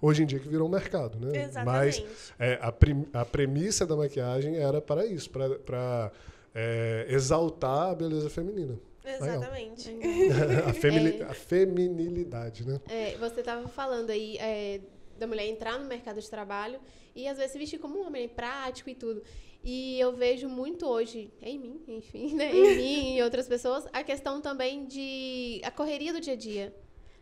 hoje 0.00 0.22
em 0.22 0.26
dia 0.26 0.38
que 0.38 0.48
virou 0.48 0.68
um 0.68 0.70
mercado. 0.70 1.18
Né? 1.18 1.48
Mas 1.64 1.96
Exatamente. 1.98 2.06
é, 2.38 2.58
a, 2.60 2.70
prim- 2.70 3.06
a 3.12 3.24
premissa 3.24 3.86
da 3.86 3.96
maquiagem 3.96 4.56
era 4.56 4.80
para 4.80 5.06
isso, 5.06 5.30
para 5.30 6.12
é, 6.54 7.06
exaltar 7.08 7.90
a 7.90 7.94
beleza 7.94 8.28
feminina. 8.28 8.78
Exatamente. 9.04 9.90
a, 10.68 10.72
femini- 10.74 11.22
a 11.22 11.34
feminilidade, 11.34 12.66
né? 12.66 12.80
É, 12.88 13.16
você 13.16 13.40
estava 13.40 13.66
falando 13.68 14.10
aí 14.10 14.36
é, 14.38 14.80
da 15.18 15.26
mulher 15.26 15.46
entrar 15.46 15.78
no 15.78 15.86
mercado 15.86 16.20
de 16.20 16.28
trabalho 16.28 16.78
e 17.14 17.26
às 17.28 17.36
vezes 17.36 17.52
se 17.52 17.58
vestir 17.58 17.78
como 17.78 17.98
um 18.00 18.06
homem, 18.06 18.28
prático 18.28 18.90
e 18.90 18.94
tudo. 18.94 19.22
E 19.64 19.98
eu 20.00 20.12
vejo 20.12 20.48
muito 20.48 20.86
hoje, 20.86 21.30
em 21.40 21.58
mim, 21.58 21.80
enfim, 21.86 22.34
né? 22.34 22.52
Em 22.52 22.74
mim 22.76 23.16
e 23.16 23.22
outras 23.22 23.46
pessoas, 23.46 23.86
a 23.92 24.02
questão 24.02 24.40
também 24.40 24.84
de 24.86 25.60
a 25.64 25.70
correria 25.70 26.12
do 26.12 26.20
dia 26.20 26.32
a 26.32 26.36
dia. 26.36 26.74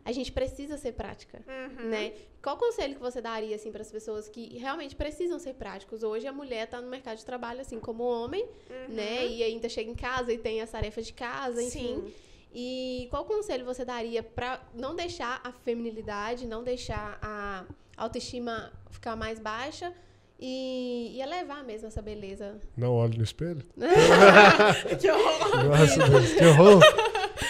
A 0.02 0.12
gente 0.12 0.32
precisa 0.32 0.78
ser 0.78 0.92
prática, 0.92 1.44
né? 1.84 2.14
Qual 2.42 2.56
conselho 2.56 2.94
que 2.94 3.00
você 3.00 3.20
daria 3.20 3.54
assim 3.54 3.70
para 3.70 3.82
as 3.82 3.92
pessoas 3.92 4.30
que 4.30 4.56
realmente 4.56 4.96
precisam 4.96 5.38
ser 5.38 5.54
práticos? 5.54 6.02
Hoje 6.02 6.26
a 6.26 6.32
mulher 6.32 6.64
está 6.64 6.80
no 6.80 6.88
mercado 6.88 7.18
de 7.18 7.24
trabalho 7.24 7.60
assim 7.60 7.78
como 7.78 8.04
o 8.04 8.06
homem, 8.06 8.48
né? 8.88 9.26
E 9.26 9.42
ainda 9.42 9.68
chega 9.68 9.90
em 9.90 9.94
casa 9.94 10.32
e 10.32 10.38
tem 10.38 10.62
as 10.62 10.70
tarefas 10.70 11.06
de 11.06 11.12
casa, 11.12 11.62
enfim. 11.62 11.96
Sim. 11.96 12.12
E 12.52 13.08
qual 13.10 13.26
conselho 13.26 13.64
você 13.64 13.84
daria 13.84 14.22
para 14.22 14.60
não 14.74 14.96
deixar 14.96 15.38
a 15.44 15.52
feminilidade, 15.52 16.46
não 16.46 16.64
deixar 16.64 17.18
a 17.20 17.66
autoestima 17.94 18.72
ficar 18.90 19.14
mais 19.14 19.38
baixa 19.38 19.94
e, 20.40 21.12
e 21.16 21.20
elevar 21.22 21.62
mesmo 21.62 21.88
essa 21.88 22.00
beleza? 22.00 22.58
Não 22.76 22.94
olhe 22.94 23.18
no 23.18 23.24
espelho. 23.24 23.62
Que 24.98 25.10
horror! 25.10 25.64
Nossa, 25.64 26.08
Deus, 26.08 26.32
que 26.32 26.44
horror! 26.46 26.80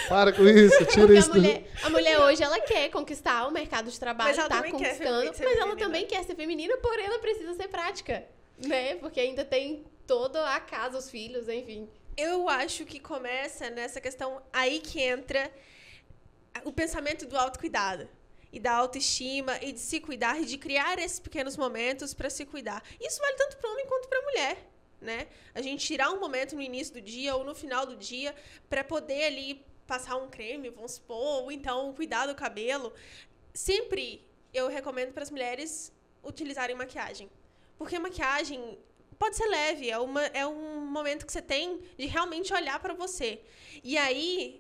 Para 0.09 0.33
com 0.33 0.43
isso, 0.45 0.85
tira 0.87 1.07
Porque 1.07 1.13
a 1.13 1.19
isso. 1.21 1.33
do- 1.33 1.39
mulher, 1.41 1.65
a 1.85 1.91
mulher 1.91 2.19
hoje 2.21 2.43
ela 2.43 2.59
quer 2.61 2.89
conquistar 2.91 3.47
o 3.47 3.51
mercado 3.53 3.91
de 3.91 3.99
trabalho, 3.99 4.37
tá 4.37 4.63
quer 4.63 4.71
conquistando, 4.73 5.33
mas 5.39 5.59
ela 5.59 5.77
também 5.77 6.07
quer 6.07 6.25
ser 6.25 6.35
feminina, 6.35 6.77
porém 6.79 7.07
ela 7.07 7.19
precisa 7.21 7.55
ser 7.55 7.69
prática, 7.69 8.25
né? 8.59 8.97
Porque 8.97 9.21
ainda 9.21 9.45
tem 9.45 9.85
toda 10.07 10.45
a 10.55 10.59
casa, 10.61 10.99
os 10.99 11.09
filhos, 11.09 11.49
enfim. 11.49 11.89
Eu 12.17 12.49
acho 12.49 12.85
que 12.85 12.99
começa 12.99 13.71
nessa 13.71 14.01
questão 14.01 14.43
aí 14.53 14.81
que 14.81 15.01
entra 15.01 15.49
o 16.65 16.73
pensamento 16.73 17.25
do 17.27 17.37
autocuidado 17.39 18.09
e 18.53 18.59
da 18.59 18.73
autoestima 18.73 19.59
e 19.63 19.73
de 19.73 19.81
se 19.81 20.01
cuidar 20.01 20.41
e 20.41 20.45
de 20.45 20.59
criar 20.59 20.99
esses 20.99 21.21
pequenos 21.21 21.57
momentos 21.57 22.13
para 22.15 22.29
se 22.29 22.45
cuidar. 22.45 22.83
Isso 23.01 23.21
vale 23.21 23.37
tanto 23.37 23.57
para 23.57 23.71
homem 23.71 23.87
quanto 23.87 24.09
para 24.09 24.23
mulher, 24.23 24.67
né? 25.01 25.29
A 25.55 25.63
gente 25.63 25.87
tirar 25.87 26.11
um 26.11 26.21
momento 26.21 26.55
no 26.57 26.63
início 26.63 26.95
do 26.95 27.01
dia 27.01 27.35
ou 27.35 27.45
no 27.45 27.55
final 27.55 27.87
do 27.87 27.97
dia 27.97 28.35
para 28.69 28.83
poder 28.83 29.25
ali 29.25 29.65
passar 29.87 30.17
um 30.17 30.29
creme, 30.29 30.71
vamos 30.71 30.93
supor, 30.93 31.43
ou 31.43 31.53
então 31.53 31.93
cuidar 31.95 32.27
do 32.27 32.35
cabelo. 32.35 32.93
Sempre 33.53 34.25
eu 34.53 34.69
recomendo 34.69 35.13
para 35.13 35.23
as 35.23 35.31
mulheres 35.31 35.93
utilizarem 36.23 36.77
maquiagem. 36.77 37.31
Porque 37.79 37.99
maquiagem 37.99 38.79
pode 39.19 39.37
ser 39.37 39.47
leve, 39.47 39.91
é, 39.91 39.99
uma, 39.99 40.25
é 40.27 40.47
um 40.47 40.81
momento 40.81 41.27
que 41.27 41.33
você 41.33 41.43
tem 41.43 41.81
de 41.99 42.07
realmente 42.07 42.53
olhar 42.55 42.79
para 42.81 42.95
você. 42.95 43.41
E 43.83 43.97
aí 43.99 44.60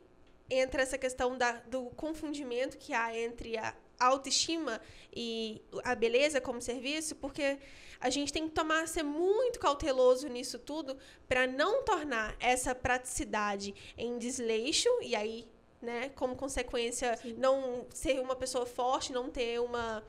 entra 0.50 0.82
essa 0.82 0.98
questão 0.98 1.38
da, 1.38 1.52
do 1.52 1.86
confundimento 1.90 2.76
que 2.76 2.92
há 2.92 3.16
entre 3.16 3.56
a 3.56 3.74
autoestima 3.98 4.80
e 5.14 5.62
a 5.84 5.94
beleza 5.94 6.40
como 6.40 6.60
serviço, 6.60 7.14
porque 7.16 7.58
a 8.00 8.08
gente 8.08 8.32
tem 8.32 8.48
que 8.48 8.54
tomar, 8.54 8.88
ser 8.88 9.02
muito 9.02 9.60
cauteloso 9.60 10.26
nisso 10.28 10.58
tudo 10.58 10.96
para 11.28 11.46
não 11.46 11.84
tornar 11.84 12.34
essa 12.40 12.74
praticidade 12.74 13.74
em 13.96 14.18
desleixo 14.18 14.88
e 15.02 15.14
aí, 15.14 15.46
né, 15.82 16.08
como 16.10 16.34
consequência, 16.34 17.18
não 17.36 17.86
ser 17.92 18.20
uma 18.20 18.34
pessoa 18.34 18.64
forte, 18.64 19.12
não 19.12 19.28
ter 19.28 19.60
uma 19.60 20.02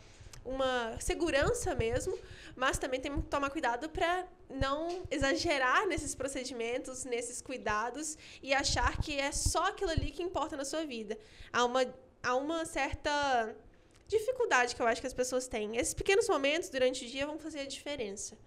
uma 0.43 0.99
segurança 0.99 1.75
mesmo, 1.75 2.17
mas 2.55 2.77
também 2.77 2.99
temos 2.99 3.23
que 3.23 3.29
tomar 3.29 3.49
cuidado 3.49 3.89
para 3.89 4.27
não 4.49 5.03
exagerar 5.09 5.87
nesses 5.87 6.15
procedimentos, 6.15 7.05
nesses 7.05 7.41
cuidados 7.41 8.17
e 8.41 8.53
achar 8.53 8.97
que 8.97 9.19
é 9.19 9.31
só 9.31 9.67
aquilo 9.69 9.91
ali 9.91 10.11
que 10.11 10.23
importa 10.23 10.57
na 10.57 10.65
sua 10.65 10.85
vida. 10.85 11.17
Há 11.53 11.65
uma, 11.65 11.85
há 12.23 12.35
uma 12.35 12.65
certa 12.65 13.55
dificuldade 14.07 14.75
que 14.75 14.81
eu 14.81 14.87
acho 14.87 14.99
que 14.99 15.07
as 15.07 15.13
pessoas 15.13 15.47
têm. 15.47 15.77
Esses 15.77 15.93
pequenos 15.93 16.27
momentos 16.27 16.69
durante 16.69 17.05
o 17.05 17.07
dia 17.07 17.25
vão 17.25 17.39
fazer 17.39 17.61
a 17.61 17.65
diferença. 17.65 18.37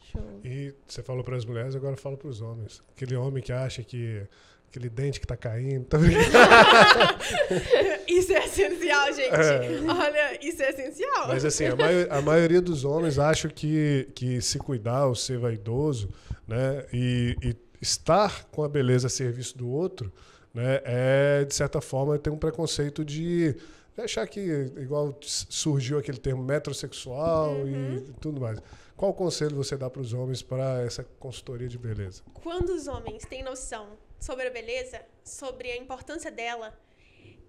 Show. 0.00 0.40
E 0.44 0.74
você 0.86 1.02
falou 1.02 1.24
para 1.24 1.36
as 1.36 1.44
mulheres, 1.44 1.74
agora 1.74 1.96
fala 1.96 2.16
para 2.16 2.28
os 2.28 2.40
homens. 2.40 2.82
Aquele 2.90 3.16
homem 3.16 3.42
que 3.42 3.52
acha 3.52 3.82
que 3.82 4.26
aquele 4.70 4.88
dente 4.88 5.20
que 5.20 5.26
tá 5.26 5.36
caindo, 5.36 5.84
tá? 5.86 5.98
Isso 8.06 8.32
é 8.32 8.46
essencial, 8.46 9.12
gente. 9.12 9.34
É. 9.34 9.80
Olha, 9.88 10.38
isso 10.46 10.62
é 10.62 10.70
essencial. 10.70 11.28
Mas 11.28 11.44
assim, 11.44 11.66
a, 11.66 11.76
mai- 11.76 12.06
a 12.08 12.22
maioria 12.22 12.60
dos 12.60 12.84
homens 12.84 13.18
acha 13.18 13.48
que, 13.48 14.08
que 14.14 14.40
se 14.40 14.58
cuidar 14.58 15.06
ou 15.06 15.14
ser 15.14 15.38
vaidoso, 15.38 16.08
né, 16.46 16.84
e, 16.92 17.36
e 17.42 17.56
estar 17.80 18.44
com 18.46 18.62
a 18.64 18.68
beleza 18.68 19.06
a 19.08 19.10
serviço 19.10 19.56
do 19.58 19.68
outro, 19.68 20.12
né, 20.54 20.80
é, 20.84 21.44
de 21.44 21.54
certa 21.54 21.80
forma, 21.80 22.18
ter 22.18 22.30
um 22.30 22.38
preconceito 22.38 23.04
de 23.04 23.54
achar 23.98 24.26
que, 24.26 24.40
igual 24.78 25.16
surgiu 25.20 25.98
aquele 25.98 26.18
termo 26.18 26.42
metrosexual 26.42 27.66
e 27.68 28.00
tudo 28.20 28.40
mais. 28.40 28.58
Qual 28.96 29.12
conselho 29.14 29.56
você 29.56 29.76
dá 29.76 29.88
para 29.90 30.00
os 30.00 30.12
homens 30.12 30.42
para 30.42 30.82
essa 30.82 31.04
consultoria 31.18 31.68
de 31.68 31.78
beleza? 31.78 32.22
Quando 32.34 32.70
os 32.70 32.86
homens 32.86 33.24
têm 33.24 33.42
noção 33.42 33.88
sobre 34.20 34.46
a 34.46 34.50
beleza, 34.50 35.04
sobre 35.24 35.70
a 35.72 35.76
importância 35.76 36.30
dela, 36.30 36.78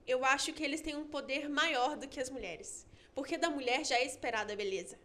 eu 0.07 0.25
acho 0.25 0.53
que 0.53 0.63
eles 0.63 0.81
têm 0.81 0.95
um 0.95 1.05
poder 1.05 1.47
maior 1.49 1.95
do 1.95 2.07
que 2.07 2.19
as 2.19 2.29
mulheres. 2.29 2.87
Porque 3.13 3.37
da 3.37 3.49
mulher 3.49 3.85
já 3.85 3.95
é 3.95 4.05
esperada 4.05 4.53
a 4.53 4.55
beleza. 4.55 4.97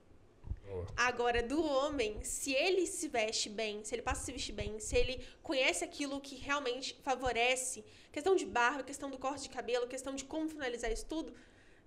Boa. 0.64 0.86
Agora, 0.96 1.42
do 1.42 1.64
homem, 1.64 2.22
se 2.24 2.52
ele 2.52 2.86
se 2.86 3.08
veste 3.08 3.48
bem, 3.48 3.84
se 3.84 3.94
ele 3.94 4.02
passa 4.02 4.22
a 4.22 4.24
se 4.24 4.32
vestir 4.32 4.52
bem, 4.52 4.80
se 4.80 4.96
ele 4.96 5.24
conhece 5.42 5.84
aquilo 5.84 6.20
que 6.20 6.36
realmente 6.36 6.98
favorece, 7.04 7.84
questão 8.12 8.34
de 8.34 8.44
barba, 8.46 8.82
questão 8.82 9.10
do 9.10 9.18
corte 9.18 9.42
de 9.44 9.50
cabelo, 9.50 9.86
questão 9.86 10.14
de 10.14 10.24
como 10.24 10.48
finalizar 10.48 10.90
isso 10.90 11.06
tudo, 11.06 11.32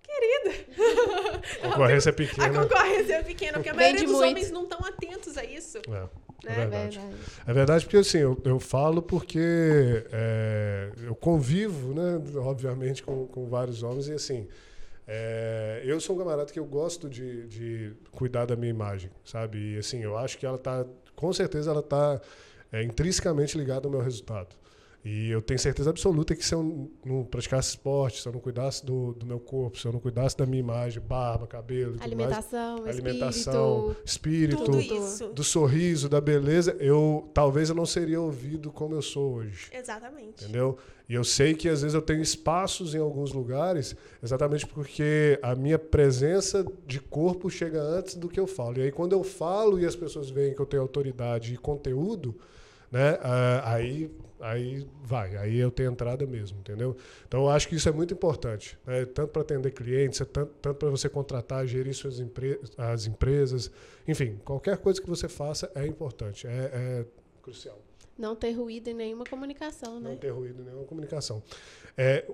querida. 0.01 0.65
A 1.63 1.69
concorrência 1.69 2.09
é 2.09 2.11
A 2.11 2.15
pequena. 2.15 2.61
concorrência 2.63 3.13
é 3.15 3.23
pequena, 3.23 3.53
porque 3.53 3.69
a 3.69 3.73
Vende 3.73 3.83
maioria 3.83 4.03
dos 4.05 4.11
muito. 4.15 4.29
homens 4.29 4.51
não 4.51 4.63
estão 4.63 4.79
atentos 4.85 5.37
a 5.37 5.43
isso. 5.43 5.77
É, 5.79 6.09
é 6.45 6.49
Né? 6.49 6.55
verdade. 6.55 6.99
É 7.47 7.53
verdade 7.53 7.85
porque 7.85 7.97
assim, 7.97 8.19
eu, 8.19 8.39
eu 8.43 8.59
falo 8.59 9.01
porque 9.01 10.05
é, 10.11 10.91
eu 11.03 11.15
convivo, 11.15 11.93
né, 11.93 12.21
obviamente, 12.37 13.03
com, 13.03 13.27
com 13.27 13.47
vários 13.47 13.83
homens 13.83 14.07
e 14.07 14.13
assim, 14.13 14.47
é, 15.07 15.81
eu 15.85 15.99
sou 15.99 16.15
um 16.15 16.19
camarada 16.19 16.51
que 16.51 16.59
eu 16.59 16.65
gosto 16.65 17.09
de, 17.09 17.47
de 17.47 17.93
cuidar 18.11 18.45
da 18.45 18.55
minha 18.55 18.69
imagem, 18.69 19.09
sabe? 19.25 19.73
E 19.75 19.77
assim, 19.77 20.01
eu 20.03 20.17
acho 20.17 20.37
que 20.37 20.45
ela 20.45 20.57
tá, 20.57 20.85
com 21.15 21.33
certeza 21.33 21.71
ela 21.71 21.81
tá 21.81 22.21
é, 22.71 22.83
intrinsecamente 22.83 23.57
ligada 23.57 23.87
ao 23.87 23.91
meu 23.91 24.01
resultado. 24.01 24.55
E 25.03 25.29
eu 25.31 25.41
tenho 25.41 25.57
certeza 25.57 25.89
absoluta 25.89 26.35
que 26.35 26.45
se 26.45 26.53
eu 26.53 26.91
não 27.05 27.23
praticasse 27.23 27.69
esporte, 27.69 28.21
se 28.21 28.27
eu 28.27 28.33
não 28.33 28.39
cuidasse 28.41 28.85
do, 28.85 29.13
do 29.13 29.25
meu 29.25 29.39
corpo, 29.39 29.77
se 29.77 29.85
eu 29.87 29.93
não 29.93 29.99
cuidasse 29.99 30.37
da 30.37 30.45
minha 30.45 30.59
imagem, 30.59 31.01
barba, 31.01 31.47
cabelo, 31.47 31.93
tudo 31.93 31.99
mais, 31.99 32.11
Alimentação, 32.11 32.85
alimentação, 32.85 33.95
espírito. 34.03 34.05
espírito, 34.05 34.65
Tudo 34.65 34.77
Tudo. 34.83 35.05
isso. 35.05 35.27
do 35.29 35.43
sorriso, 35.43 36.09
da 36.09 36.19
beleza, 36.19 36.75
eu 36.79 37.29
talvez 37.33 37.69
eu 37.69 37.75
não 37.75 37.85
seria 37.85 38.19
ouvido 38.19 38.71
como 38.71 38.93
eu 38.93 39.01
sou 39.01 39.35
hoje. 39.35 39.69
Exatamente. 39.71 40.43
Entendeu? 40.43 40.77
E 41.07 41.13
eu 41.15 41.23
sei 41.23 41.55
que 41.55 41.69
às 41.69 41.81
vezes 41.81 41.95
eu 41.95 42.01
tenho 42.01 42.21
espaços 42.21 42.93
em 42.93 42.99
alguns 42.99 43.31
lugares, 43.31 43.95
exatamente 44.21 44.67
porque 44.67 45.39
a 45.41 45.55
minha 45.55 45.79
presença 45.79 46.63
de 46.85 46.99
corpo 46.99 47.49
chega 47.49 47.81
antes 47.81 48.15
do 48.15 48.27
que 48.27 48.39
eu 48.39 48.45
falo. 48.45 48.77
E 48.77 48.81
aí 48.81 48.91
quando 48.91 49.13
eu 49.13 49.23
falo 49.23 49.79
e 49.79 49.85
as 49.85 49.95
pessoas 49.95 50.29
veem 50.29 50.53
que 50.53 50.61
eu 50.61 50.65
tenho 50.65 50.83
autoridade 50.83 51.53
e 51.53 51.57
conteúdo, 51.57 52.35
né? 52.91 53.17
ah, 53.21 53.61
aí 53.73 54.11
aí 54.39 54.87
vai, 55.03 55.35
aí 55.37 55.57
eu 55.57 55.69
tenho 55.71 55.91
entrada 55.91 56.25
mesmo, 56.25 56.59
entendeu? 56.59 56.95
Então 57.27 57.41
eu 57.41 57.49
acho 57.49 57.67
que 57.67 57.75
isso 57.75 57.87
é 57.89 57.91
muito 57.91 58.13
importante, 58.13 58.77
né? 58.85 59.05
tanto 59.05 59.29
para 59.31 59.41
atender 59.41 59.71
clientes, 59.71 60.21
é 60.21 60.25
tanto, 60.25 60.53
tanto 60.61 60.77
para 60.77 60.89
você 60.89 61.09
contratar, 61.09 61.65
gerir 61.67 61.93
suas 61.93 62.19
empre 62.19 62.59
as 62.77 63.05
empresas, 63.05 63.71
enfim, 64.07 64.39
qualquer 64.43 64.77
coisa 64.77 65.01
que 65.01 65.09
você 65.09 65.27
faça 65.27 65.71
é 65.75 65.85
importante, 65.85 66.47
é, 66.47 66.71
é 66.73 67.05
crucial. 67.41 67.79
Não 68.17 68.35
ter 68.35 68.51
ruído 68.51 68.89
em 68.89 68.93
nenhuma 68.93 69.23
comunicação, 69.23 69.99
Não 69.99 70.11
né? 70.11 70.17
ter 70.17 70.29
ruído 70.31 70.61
em 70.61 70.65
nenhuma 70.65 70.83
comunicação. 70.85 71.41
É, 71.97 72.25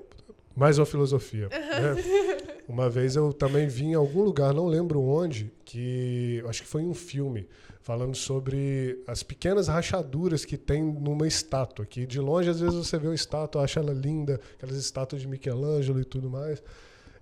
mais 0.56 0.80
uma 0.80 0.86
filosofia. 0.86 1.48
né? 1.50 2.56
Uma 2.68 2.90
vez 2.90 3.16
eu 3.16 3.32
também 3.32 3.68
vi 3.68 3.86
em 3.86 3.94
algum 3.94 4.24
lugar, 4.24 4.52
não 4.52 4.66
lembro 4.66 5.00
onde, 5.00 5.52
que 5.64 6.44
acho 6.48 6.64
que 6.64 6.68
foi 6.68 6.82
em 6.82 6.88
um 6.88 6.96
filme, 6.96 7.48
falando 7.86 8.16
sobre 8.16 9.00
as 9.06 9.22
pequenas 9.22 9.68
rachaduras 9.68 10.44
que 10.44 10.58
tem 10.58 10.82
numa 10.84 11.28
estátua. 11.28 11.86
Que 11.86 12.04
de 12.08 12.20
longe, 12.20 12.50
às 12.50 12.60
vezes, 12.60 12.74
você 12.74 12.98
vê 12.98 13.06
uma 13.08 13.14
estátua, 13.14 13.62
acha 13.64 13.80
ela 13.80 13.94
linda, 13.94 14.42
aquelas 14.56 14.76
estátuas 14.76 15.22
de 15.22 15.28
Michelangelo 15.28 16.02
e 16.02 16.04
tudo 16.04 16.28
mais. 16.28 16.64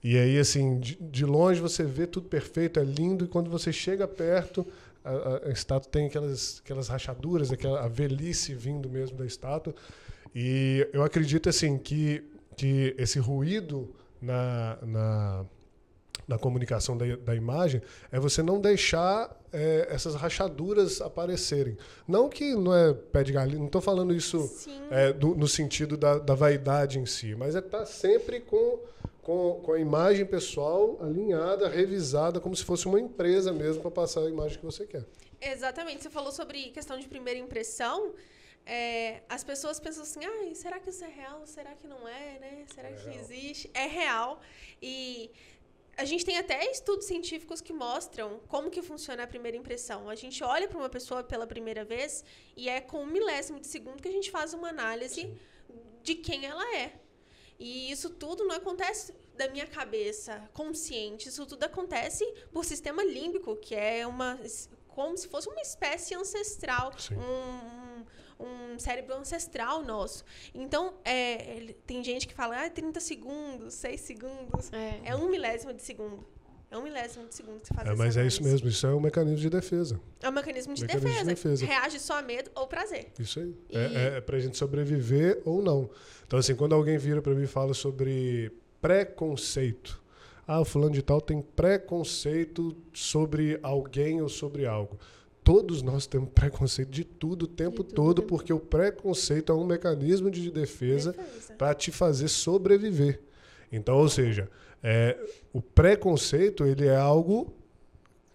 E 0.02 0.18
aí, 0.18 0.40
assim, 0.40 0.80
de, 0.80 0.96
de 0.96 1.26
longe 1.26 1.60
você 1.60 1.84
vê 1.84 2.08
tudo 2.08 2.30
perfeito, 2.30 2.80
é 2.80 2.84
lindo, 2.84 3.26
e 3.26 3.28
quando 3.28 3.50
você 3.50 3.74
chega 3.74 4.08
perto, 4.08 4.66
a, 5.04 5.50
a- 5.50 5.52
estátua 5.52 5.92
tem 5.92 6.08
aquelas, 6.08 6.62
aquelas 6.64 6.88
rachaduras, 6.88 7.52
aquela 7.52 7.84
a 7.84 7.90
velhice 7.90 8.54
vindo 8.54 8.90
mesmo 8.90 9.18
da 9.18 9.26
estátua. 9.26 9.76
E 10.34 10.88
eu 10.94 11.04
acredito, 11.04 11.50
assim, 11.50 11.78
que, 11.78 12.24
que 12.56 12.96
esse 12.98 13.20
ruído 13.20 13.94
na, 14.22 14.78
na, 14.82 15.46
na 16.28 16.38
comunicação 16.38 16.98
da, 16.98 17.16
da 17.18 17.36
imagem 17.36 17.82
é 18.12 18.20
você 18.20 18.42
não 18.42 18.60
deixar 18.62 19.36
é, 19.52 19.88
essas 19.90 20.16
rachaduras 20.16 21.02
aparecerem. 21.02 21.78
Não 22.08 22.30
que 22.30 22.56
não 22.56 22.74
é 22.74 22.94
pé 22.94 23.24
de 23.24 23.32
galinha, 23.32 23.60
não 23.60 23.68
estou 23.68 23.82
falando 23.82 24.14
isso 24.14 24.50
é, 24.90 25.12
do- 25.14 25.36
no 25.36 25.48
sentido 25.48 25.96
da, 25.98 26.18
da 26.18 26.34
vaidade 26.36 26.98
em 27.00 27.06
si, 27.06 27.36
mas 27.36 27.56
é 27.56 27.60
estar 27.60 27.86
sempre 27.86 28.40
com, 28.40 28.80
com, 29.22 29.62
com 29.64 29.74
a 29.74 29.80
imagem 29.80 30.26
pessoal 30.26 30.98
alinhada, 31.02 31.68
revisada, 31.70 32.40
como 32.40 32.56
se 32.56 32.64
fosse 32.64 32.86
uma 32.88 33.00
empresa 33.00 33.52
mesmo 33.54 33.82
para 33.82 33.92
passar 33.92 34.22
a 34.22 34.30
imagem 34.30 34.58
que 34.60 34.66
você 34.66 34.86
quer. 34.88 35.06
Exatamente. 35.42 36.02
Você 36.04 36.10
falou 36.10 36.32
sobre 36.32 36.70
questão 36.70 36.98
de 36.98 37.08
primeira 37.08 37.40
impressão. 37.40 38.14
É, 38.66 39.24
as 39.28 39.44
pessoas 39.44 39.78
pensam 39.78 40.04
assim, 40.04 40.22
ah, 40.24 40.56
será 40.56 40.80
que 40.80 40.90
isso 40.90 41.04
é 41.04 41.10
real? 41.10 41.42
Será 41.46 41.72
que 41.76 41.86
não 41.86 42.08
é, 42.08 42.40
né? 42.40 42.64
Será 42.74 42.90
É 42.90 42.94
que 42.94 43.10
real. 43.10 43.20
existe? 43.20 43.70
É 43.74 43.88
real. 43.88 44.40
E 44.82 45.30
a 45.96 46.06
gente 46.06 46.26
tem 46.26 46.38
até 46.38 46.70
estudos 46.72 47.06
científicos 47.06 47.62
que 47.62 47.72
mostram 47.72 48.40
como 48.48 48.70
que 48.70 48.82
funciona 48.82 49.24
a 49.24 49.28
primeira 49.28 49.56
impressão. 49.56 50.10
A 50.10 50.16
gente 50.16 50.44
olha 50.44 50.68
para 50.68 50.78
uma 50.78 50.90
pessoa 50.90 51.24
pela 51.24 51.46
primeira 51.46 51.86
vez 51.86 52.24
e 52.58 52.68
é 52.68 52.82
com 52.82 53.04
um 53.04 53.06
milésimo 53.06 53.60
de 53.60 53.68
segundo 53.68 54.02
que 54.02 54.08
a 54.08 54.12
gente 54.12 54.32
faz 54.32 54.54
uma 54.54 54.70
análise 54.70 55.32
de 56.02 56.16
quem 56.16 56.46
ela 56.46 56.76
é. 56.76 56.94
E 57.60 57.92
isso 57.92 58.10
tudo 58.10 58.44
não 58.44 58.56
acontece 58.56 59.14
da 59.36 59.48
minha 59.48 59.68
cabeça 59.68 60.50
consciente. 60.54 61.30
Isso 61.30 61.46
tudo 61.46 61.64
acontece 61.64 62.26
por 62.52 62.66
sistema 62.66 63.04
límbico, 63.04 63.56
que 63.56 63.76
é 63.76 64.06
uma 64.06 64.40
como 64.88 65.18
se 65.18 65.28
fosse 65.28 65.50
uma 65.50 65.62
espécie 65.62 66.14
ancestral, 66.14 66.94
Sim. 66.98 67.16
um, 67.16 67.83
um, 68.40 68.78
cérebro 68.80 69.16
ancestral 69.16 69.84
nosso. 69.84 70.24
Então, 70.54 70.94
é, 71.06 71.76
tem 71.86 72.04
gente 72.04 72.28
que 72.28 72.34
fala, 72.34 72.66
ah, 72.66 72.70
30 72.70 73.00
segundos, 73.00 73.74
6 73.76 74.02
segundos. 74.02 74.72
É. 74.74 75.00
É 75.12 75.16
um 75.16 75.30
milésimo 75.30 75.74
de 75.74 75.82
segundo. 75.82 76.24
É 76.72 76.78
um 76.78 76.82
milésimo 76.82 77.28
de 77.28 77.36
segundo 77.36 77.62
que 77.62 77.68
você 77.68 77.74
faz 77.76 77.88
É, 77.88 77.94
mas 77.94 78.18
é 78.18 78.26
isso 78.26 78.42
mesmo, 78.44 78.68
isso 78.68 78.88
é 78.88 78.96
um 78.96 79.00
mecanismo 79.00 79.38
de 79.38 79.48
defesa. 79.48 80.00
É 80.20 80.28
um 80.28 80.32
mecanismo 80.32 80.74
de, 80.74 80.82
Mecanismo 80.82 81.08
de 81.10 81.16
defesa. 81.26 81.36
defesa. 81.36 81.66
Reage 81.68 82.00
só 82.00 82.18
a 82.18 82.22
medo 82.24 82.50
ou 82.56 82.66
prazer. 82.66 83.12
Isso 83.20 83.40
aí. 83.40 83.56
E- 83.70 83.78
É, 83.78 84.18
é, 84.18 84.22
para 84.22 84.38
a 84.38 84.40
gente 84.40 84.58
sobreviver 84.58 85.40
ou 85.46 85.62
não. 85.62 85.88
Então, 86.26 86.40
assim, 86.40 86.56
quando 86.56 86.74
alguém 86.74 86.98
vira 86.98 87.22
para 87.22 87.36
mim 87.36 87.44
e 87.44 87.48
fala 87.48 87.76
sobre 87.76 88.52
preconceito, 88.82 90.02
ah, 90.48 90.62
o 90.62 90.66
fulano 90.66 90.94
de 90.94 91.04
tal 91.04 91.22
tem 91.22 91.42
preconceito 91.44 92.76
sobre 92.92 93.60
alguém 93.62 94.20
ou 94.22 94.28
sobre 94.28 94.66
algo. 94.66 94.98
Todos 95.44 95.82
nós 95.82 96.08
temos 96.08 96.30
preconceito 96.30 96.90
de 96.90 97.04
tudo 97.04 97.44
o 97.44 97.48
tempo 97.48 97.84
tudo, 97.84 97.96
todo, 97.96 98.24
porque 98.24 98.54
o 98.54 98.60
preconceito 98.60 99.52
é 99.52 99.56
um 99.56 99.66
mecanismo 99.66 100.32
de 100.32 100.50
defesa 100.50 101.12
Defesa. 101.12 101.54
para 101.56 101.74
te 101.74 101.92
fazer 101.92 102.30
sobreviver. 102.30 103.20
Então, 103.72 103.98
ou 103.98 104.08
seja, 104.08 104.50
é, 104.82 105.18
o 105.52 105.62
preconceito 105.62 106.66
ele 106.66 106.88
é 106.88 106.96
algo. 106.96 107.54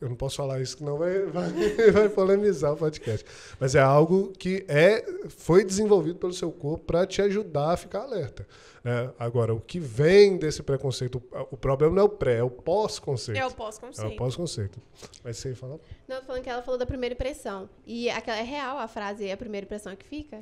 Eu 0.01 0.09
não 0.09 0.17
posso 0.17 0.37
falar 0.37 0.61
isso, 0.61 0.77
que 0.77 0.85
não 0.85 0.97
vai, 0.97 1.23
vai, 1.27 1.51
vai 1.91 2.09
polemizar 2.09 2.73
o 2.73 2.77
podcast. 2.77 3.27
Mas 3.59 3.75
é 3.75 3.81
algo 3.81 4.33
que 4.33 4.65
é, 4.69 5.05
foi 5.29 5.65
desenvolvido 5.65 6.19
pelo 6.19 6.33
seu 6.33 6.53
corpo 6.53 6.85
para 6.85 7.07
te 7.07 7.21
ajudar 7.23 7.73
a 7.73 7.77
ficar 7.77 8.03
alerta. 8.03 8.47
né? 8.85 9.13
Agora, 9.19 9.53
o 9.53 9.61
que 9.61 9.81
vem 9.81 10.37
desse 10.37 10.63
preconceito, 10.63 11.21
o, 11.51 11.57
problema 11.57 11.95
não 11.95 12.03
é 12.03 12.05
o 12.05 12.09
pré, 12.09 12.37
é 12.37 12.43
o 12.43 12.51
pós-conceito. 12.51 13.39
É 13.39 13.45
o 13.45 13.49
É 13.49 13.53
pós-conceito. 13.53 14.13
o 14.13 14.17
pós-conceito. 14.17 14.81
Mas 15.25 15.37
você 15.39 15.55
fala? 15.55 15.81
Não, 16.07 16.23
falando 16.23 16.43
que 16.43 16.49
ela 16.51 16.63
falou 16.63 16.79
da 16.79 16.87
primeira 16.87 17.15
impressão. 17.15 17.69
E 17.85 18.09
aquela 18.09 18.39
é 18.39 18.43
real 18.45 18.79
a 18.79 18.87
frase, 18.87 19.27
é 19.27 19.33
a 19.33 19.37
primeira 19.37 19.65
impressão 19.65 19.97
que 19.97 20.07
fica? 20.07 20.39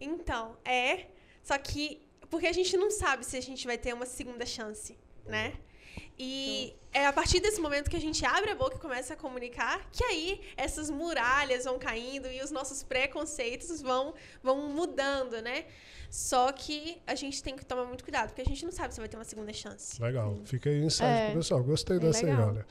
Então, 0.00 0.56
é. 0.64 1.06
Só 1.42 1.56
que. 1.58 2.02
Porque 2.30 2.46
a 2.46 2.52
gente 2.52 2.76
não 2.76 2.90
sabe 2.90 3.24
se 3.24 3.36
a 3.36 3.40
gente 3.42 3.66
vai 3.66 3.78
ter 3.78 3.92
uma 3.94 4.06
segunda 4.06 4.44
chance, 4.44 4.98
né? 5.26 5.52
E 6.18 6.74
é 6.92 7.06
a 7.06 7.12
partir 7.12 7.40
desse 7.40 7.60
momento 7.60 7.90
que 7.90 7.96
a 7.96 8.00
gente 8.00 8.24
abre 8.24 8.50
a 8.50 8.54
boca 8.54 8.76
e 8.76 8.78
começa 8.78 9.14
a 9.14 9.16
comunicar 9.16 9.86
que 9.92 10.02
aí 10.04 10.40
essas 10.56 10.88
muralhas 10.90 11.64
vão 11.64 11.78
caindo 11.78 12.26
e 12.28 12.42
os 12.42 12.50
nossos 12.50 12.82
preconceitos 12.82 13.82
vão, 13.82 14.14
vão 14.42 14.68
mudando, 14.70 15.40
né? 15.42 15.66
Só 16.10 16.52
que 16.52 16.98
a 17.06 17.14
gente 17.14 17.42
tem 17.42 17.54
que 17.56 17.64
tomar 17.66 17.84
muito 17.84 18.02
cuidado, 18.04 18.28
porque 18.28 18.40
a 18.42 18.44
gente 18.44 18.64
não 18.64 18.72
sabe 18.72 18.94
se 18.94 19.00
vai 19.00 19.08
ter 19.08 19.16
uma 19.16 19.24
segunda 19.24 19.52
chance. 19.52 20.00
Legal. 20.00 20.38
Fica 20.44 20.70
aí 20.70 20.80
o 20.80 20.84
insight 20.84 21.04
É. 21.04 21.26
pro 21.30 21.38
pessoal. 21.38 21.62
Gostei 21.62 21.98
Bem 21.98 22.08
dessa 22.10 22.24
aí, 22.24 22.32
legal. 22.32 22.48
olha. 22.48 22.66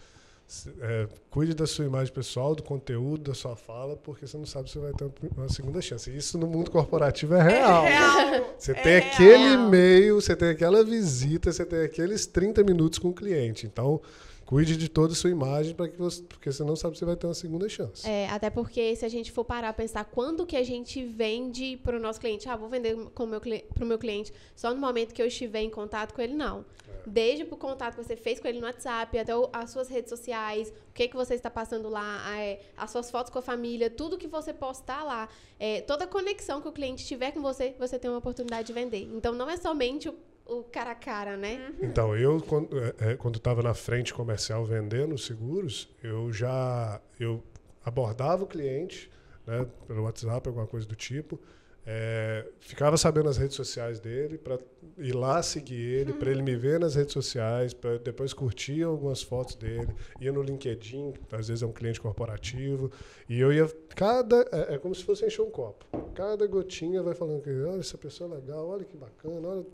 É, 0.80 1.08
cuide 1.32 1.56
da 1.56 1.66
sua 1.66 1.86
imagem 1.86 2.14
pessoal, 2.14 2.54
do 2.54 2.62
conteúdo, 2.62 3.24
da 3.30 3.34
sua 3.34 3.56
fala, 3.56 3.96
porque 3.96 4.28
você 4.28 4.38
não 4.38 4.46
sabe 4.46 4.70
se 4.70 4.78
vai 4.78 4.94
ter 4.94 5.10
uma 5.36 5.50
segunda 5.50 5.82
chance. 5.82 6.16
Isso 6.16 6.38
no 6.38 6.46
mundo 6.48 6.70
corporativo 6.70 7.34
é 7.34 7.42
real. 7.42 7.84
real. 7.84 8.56
Você 8.58 8.72
É 8.72 8.76
tem 8.76 9.00
real. 9.00 9.12
aquele 9.14 9.54
e-mail, 9.54 10.22
você 10.22 10.36
tem 10.36 10.50
aquela 10.50 10.84
visita, 10.84 11.52
você 11.52 11.66
tem 11.66 11.80
aqueles 11.82 12.26
30 12.28 12.64
minutos 12.64 13.00
com 13.00 13.10
o 13.10 13.14
cliente. 13.14 13.66
Então, 13.66 14.00
cuide 14.46 14.78
de 14.78 14.88
toda 14.88 15.14
a 15.14 15.16
sua 15.16 15.32
imagem, 15.32 15.74
para 15.74 15.90
que 15.90 15.98
você, 15.98 16.22
porque 16.22 16.52
você 16.52 16.64
não 16.64 16.76
sabe 16.76 16.96
se 16.96 17.04
vai 17.04 17.16
ter 17.16 17.26
uma 17.26 17.34
segunda 17.34 17.68
chance. 17.68 18.08
É, 18.08 18.30
até 18.30 18.52
porque 18.52 18.96
se 18.96 19.04
a 19.04 19.10
gente 19.10 19.32
for 19.32 19.44
parar 19.44 19.70
a 19.70 19.74
pensar 19.74 20.06
quando 20.06 20.46
que 20.46 20.56
a 20.56 20.64
gente 20.64 21.04
vende 21.04 21.78
para 21.84 21.98
o 21.98 22.00
nosso 22.00 22.20
cliente, 22.20 22.48
ah, 22.48 22.56
vou 22.56 22.70
vender 22.70 22.96
para 23.16 23.24
o 23.24 23.28
meu, 23.28 23.42
meu 23.82 23.98
cliente 23.98 24.32
só 24.56 24.72
no 24.72 24.80
momento 24.80 25.12
que 25.12 25.22
eu 25.22 25.26
estiver 25.26 25.62
em 25.62 25.72
contato 25.72 26.14
com 26.14 26.22
ele, 26.22 26.36
não. 26.36 26.64
Desde 27.08 27.44
o 27.44 27.48
contato 27.58 27.96
que 27.96 28.04
você 28.04 28.16
fez 28.16 28.40
com 28.40 28.48
ele 28.48 28.60
no 28.60 28.66
WhatsApp, 28.66 29.18
até 29.18 29.36
o- 29.36 29.50
as 29.54 29.70
suas 29.70 29.88
redes 29.88 30.10
sociais, 30.10 30.70
o 30.90 30.94
que, 30.94 31.08
que 31.08 31.16
você 31.16 31.36
está 31.36 31.50
passando 31.50 31.88
lá, 31.90 32.38
é, 32.40 32.60
as 32.76 32.90
suas 32.92 33.12
fotos 33.12 33.32
com 33.32 33.40
a 33.40 33.42
família, 33.42 33.90
tudo 33.90 34.18
que 34.18 34.28
você 34.28 34.54
postar 34.54 35.04
lá, 35.04 35.30
é, 35.60 35.82
toda 35.82 36.08
conexão 36.08 36.62
que 36.62 36.68
o 36.68 36.72
cliente 36.72 37.06
tiver 37.06 37.32
com 37.32 37.42
você, 37.42 37.76
você 37.78 38.00
tem 38.00 38.10
uma 38.10 38.18
oportunidade 38.20 38.68
de 38.68 38.74
vender. 38.74 39.04
Então, 39.14 39.34
não 39.34 39.50
é 39.50 39.58
somente 39.58 40.10
o, 40.10 40.16
o 40.46 40.64
cara 40.64 40.92
a 40.92 40.96
cara, 40.96 41.36
né? 41.38 41.74
Então, 41.82 42.16
eu, 42.16 42.42
quando 42.42 42.78
é, 42.80 42.94
é, 43.00 43.16
quando 43.16 43.38
estava 43.38 43.62
na 43.64 43.74
frente 43.74 44.14
comercial 44.14 44.64
vendendo 44.66 45.18
seguros, 45.18 45.88
eu 46.04 46.32
já 46.34 47.00
eu 47.20 47.44
abordava 47.84 48.44
o 48.44 48.48
cliente 48.48 49.10
né, 49.46 49.68
pelo 49.88 50.04
WhatsApp, 50.04 50.48
alguma 50.48 50.66
coisa 50.68 50.88
do 50.88 50.96
tipo. 50.96 51.40
É, 51.88 52.44
ficava 52.60 52.98
sabendo 52.98 53.30
as 53.30 53.38
redes 53.38 53.56
sociais 53.56 54.00
dele 54.00 54.40
para 54.40 54.58
ir 54.98 55.14
lá 55.14 55.44
seguir 55.44 55.80
ele, 55.80 56.14
para 56.14 56.32
ele 56.32 56.42
me 56.42 56.56
ver 56.56 56.80
nas 56.80 56.96
redes 56.96 57.14
sociais, 57.14 57.74
para 57.74 58.00
depois 58.00 58.34
curtir 58.34 58.82
algumas 58.82 59.22
fotos 59.22 59.56
dele, 59.56 59.94
ia 60.20 60.32
no 60.32 60.42
LinkedIn, 60.42 61.14
às 61.32 61.48
vezes 61.48 61.62
é 61.62 61.66
um 61.66 61.72
cliente 61.72 62.02
corporativo, 62.02 62.92
e 63.30 63.40
eu 63.40 63.54
ia 63.54 63.68
cada 63.96 64.48
é, 64.52 64.76
é 64.76 64.78
como 64.80 64.96
se 64.96 65.04
fosse 65.04 65.26
encher 65.26 65.44
um 65.44 65.52
copo. 65.52 65.86
Cada 66.16 66.48
gotinha 66.48 67.04
vai 67.04 67.14
falando 67.14 67.42
que 67.42 67.52
olha 67.52 67.80
essa 67.80 67.98
pessoa 67.98 68.32
é 68.32 68.36
legal, 68.40 68.68
olha 68.68 68.84
que 68.84 68.98
bacana, 68.98 69.48
olha 69.48 69.66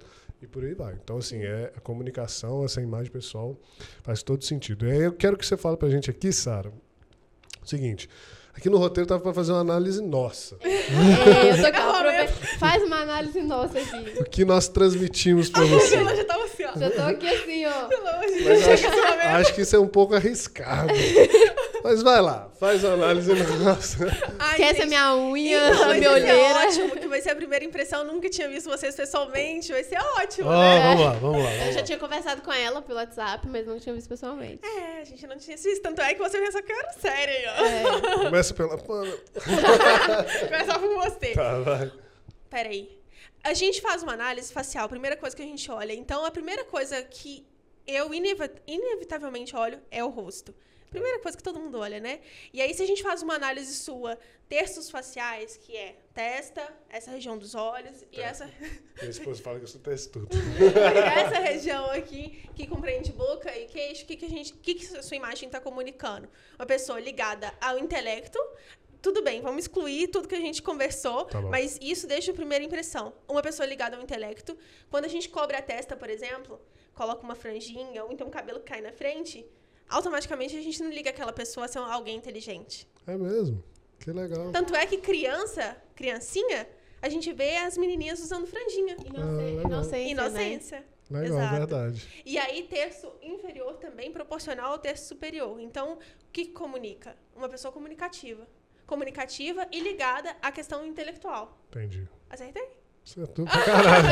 e 0.42 0.48
por 0.48 0.66
aí 0.66 0.74
vai. 0.74 0.98
Então 1.02 1.18
assim, 1.18 1.44
é 1.44 1.72
a 1.76 1.80
comunicação, 1.80 2.66
essa 2.66 2.82
imagem 2.82 3.12
pessoal 3.12 3.56
faz 4.04 4.22
todo 4.22 4.44
sentido. 4.44 4.86
E 4.86 4.92
aí 4.92 5.02
eu 5.04 5.14
quero 5.14 5.38
que 5.38 5.46
você 5.46 5.56
fale 5.56 5.78
para 5.78 5.88
a 5.88 5.92
gente 5.92 6.10
aqui, 6.10 6.34
Sara, 6.34 6.74
o 7.64 7.66
seguinte, 7.66 8.10
Aqui 8.56 8.70
no 8.70 8.78
roteiro 8.78 9.08
tava 9.08 9.22
para 9.22 9.34
fazer 9.34 9.52
uma 9.54 9.62
análise 9.62 10.02
nossa. 10.02 10.58
É, 10.62 11.52
eu 11.52 11.62
tô 11.62 11.68
aqui, 11.68 12.32
Faz 12.60 12.84
uma 12.84 12.98
análise 12.98 13.42
nossa 13.42 13.80
aqui. 13.80 14.20
O 14.20 14.24
que 14.26 14.46
nós 14.46 14.68
transmitimos 14.68 15.50
para 15.50 15.64
você. 15.66 15.96
Ela 15.96 16.16
já 16.16 16.26
tava 16.26 16.44
assim, 16.44 16.64
ó. 16.66 16.80
Já 16.80 16.92
tô 16.92 17.02
aqui 17.02 17.28
assim, 17.28 17.66
ó. 17.66 17.90
Mas 18.44 18.68
acho, 18.68 18.88
acho 19.38 19.56
que 19.56 19.62
isso 19.62 19.76
é 19.76 19.80
um 19.80 19.88
pouco 19.88 20.16
arriscado. 20.16 20.94
Mas 21.84 22.04
vai 22.04 22.22
lá, 22.22 22.50
faz 22.60 22.86
a 22.86 22.94
análise 22.94 23.34
nossa. 23.64 24.06
Ai, 24.40 24.62
essa 24.62 24.84
é 24.84 24.86
minha 24.86 25.16
unha, 25.16 25.70
então, 25.70 25.90
a 25.90 25.94
minha 25.94 26.12
olheira. 26.12 26.38
É 26.38 26.68
ótimo, 26.68 26.96
que 26.96 27.08
vai 27.08 27.22
ser 27.22 27.32
a 27.32 27.36
primeira 27.36 27.66
impressão. 27.66 28.06
Eu 28.06 28.14
nunca 28.14 28.30
tinha 28.30 28.48
visto 28.48 28.70
vocês 28.70 28.96
pessoalmente. 28.96 29.72
Vai 29.72 29.84
ser 29.84 29.98
ótimo, 30.18 30.50
oh, 30.50 30.52
né? 30.52 30.82
Vamos 30.82 31.06
lá, 31.06 31.14
vamos 31.14 31.44
lá. 31.44 31.50
Vamos 31.50 31.68
eu 31.68 31.74
já 31.74 31.80
lá. 31.80 31.86
tinha 31.86 31.98
conversado 31.98 32.42
com 32.42 32.52
ela 32.52 32.82
pelo 32.82 33.00
WhatsApp, 33.00 33.48
mas 33.48 33.66
não 33.66 33.80
tinha 33.80 33.96
visto 33.96 34.08
pessoalmente. 34.08 34.66
É, 34.66 35.02
a 35.02 35.04
gente 35.04 35.26
não 35.28 35.38
tinha 35.38 35.58
visto. 35.58 35.82
Tanto 35.82 36.02
é 36.02 36.14
que 36.14 36.20
você 36.20 36.40
pensa 36.40 36.62
que 36.62 36.72
eu 36.72 36.78
era 36.78 36.94
séria 36.94 37.54
ó. 37.58 37.66
É. 37.66 37.84
Começa 38.26 38.54
pela. 38.54 38.78
Começa 38.82 40.80
por 40.80 40.96
você. 40.96 41.34
Tá, 41.34 41.60
vai. 41.60 41.92
Peraí. 42.50 43.02
A 43.44 43.54
gente 43.54 43.82
faz 43.82 44.04
uma 44.04 44.14
análise 44.14 44.54
facial, 44.54 44.88
primeira 44.88 45.18
coisa 45.18 45.36
que 45.36 45.42
a 45.42 45.46
gente 45.46 45.70
olha. 45.72 45.94
Então, 45.94 46.24
a 46.26 46.32
primeira 46.32 46.64
coisa 46.64 47.02
que 47.02 47.46
eu 47.88 48.12
inevitavelmente 48.14 49.56
olho 49.56 49.80
é 49.90 50.04
o 50.04 50.10
rosto. 50.10 50.54
Primeira 50.92 51.20
coisa 51.20 51.38
que 51.38 51.44
todo 51.44 51.58
mundo 51.58 51.80
olha, 51.80 52.02
né? 52.02 52.20
E 52.52 52.62
aí, 52.62 52.74
se 52.74 52.84
a 52.84 52.86
gente 52.86 53.02
faz 53.02 53.24
uma 53.24 53.34
análise 53.34 53.74
sua, 53.74 54.20
terços 54.50 54.90
faciais, 54.90 55.56
que 55.56 55.74
é 55.74 55.96
testa, 56.14 56.68
essa 56.90 57.10
região 57.10 57.38
dos 57.38 57.56
olhos 57.56 58.04
e 58.12 58.20
é. 58.20 58.24
essa. 58.24 58.46
Minha 59.00 59.10
esposa 59.10 59.42
fala 59.42 59.58
que 59.58 59.64
eu 59.64 59.70
sou 59.70 59.80
testudo. 59.80 60.28
essa 61.16 61.40
região 61.40 61.90
aqui, 61.92 62.44
que 62.54 62.68
compreende 62.68 63.14
boca 63.14 63.58
e 63.58 63.68
queixo, 63.68 64.04
o 64.04 64.06
que, 64.06 64.18
que 64.18 64.26
a 64.26 64.30
gente. 64.30 64.52
que, 64.52 64.76
que 64.76 64.98
a 64.98 65.02
sua 65.02 65.16
imagem 65.16 65.48
está 65.48 65.62
comunicando? 65.62 66.28
Uma 66.60 66.66
pessoa 66.66 67.00
ligada 67.00 67.54
ao 67.62 67.80
intelecto. 67.80 68.38
Tudo 69.02 69.24
bem, 69.24 69.42
vamos 69.42 69.64
excluir 69.64 70.10
tudo 70.10 70.28
que 70.28 70.36
a 70.36 70.42
gente 70.42 70.62
conversou, 70.62 71.24
tá 71.24 71.42
mas 71.42 71.80
isso 71.82 72.06
deixa 72.06 72.32
a 72.32 72.36
primeira 72.36 72.66
impressão. 72.66 73.14
Uma 73.30 73.42
pessoa 73.42 73.66
ligada 73.66 73.96
ao 73.96 74.04
intelecto, 74.04 74.58
quando 74.90 75.06
a 75.06 75.08
gente 75.08 75.30
cobre 75.30 75.56
a 75.56 75.62
testa, 75.62 75.96
por 75.96 76.10
exemplo, 76.10 76.62
coloca 76.94 77.24
uma 77.24 77.34
franjinha 77.34 78.04
ou 78.04 78.12
então 78.12 78.28
o 78.28 78.30
cabelo 78.30 78.60
cai 78.60 78.82
na 78.82 78.92
frente, 78.92 79.44
automaticamente 79.92 80.58
a 80.58 80.62
gente 80.62 80.82
não 80.82 80.90
liga 80.90 81.10
aquela 81.10 81.34
pessoa 81.34 81.66
a 81.66 81.70
ser 81.70 81.80
alguém 81.80 82.18
inteligente. 82.18 82.88
É 83.06 83.18
mesmo. 83.18 83.64
Que 84.00 84.12
legal. 84.12 84.52
Tanto 84.52 84.76
é 84.76 84.86
que 84.86 84.98
criança, 84.98 85.78
criancinha, 85.96 86.68
a 87.02 87.10
gente 87.10 87.32
vê 87.32 87.58
as 87.58 87.78
menininhas 87.78 88.20
usando 88.20 88.48
franjinha. 88.48 88.96
Ah, 89.00 89.64
inocência. 89.66 90.12
Inocência. 90.12 90.80
Né? 91.10 91.22
Legal, 91.22 91.40
Exato. 91.40 91.56
verdade. 91.56 92.24
E 92.26 92.38
aí, 92.38 92.64
terço 92.64 93.12
inferior 93.22 93.74
também 93.78 94.12
proporcional 94.12 94.72
ao 94.72 94.80
terço 94.80 95.08
superior. 95.10 95.60
Então, 95.60 95.96
o 95.96 96.00
que 96.32 96.46
comunica? 96.48 97.18
Uma 97.36 97.50
pessoa 97.50 97.72
comunicativa. 97.72 98.48
Comunicativa 98.88 99.68
e 99.72 99.80
ligada 99.82 100.36
à 100.42 100.52
questão 100.52 100.86
intelectual. 100.86 101.60
Entendi. 101.70 102.08
Acertei? 102.30 102.81
Acertou 103.06 103.46
pra 103.46 103.64
caralho. 103.64 104.08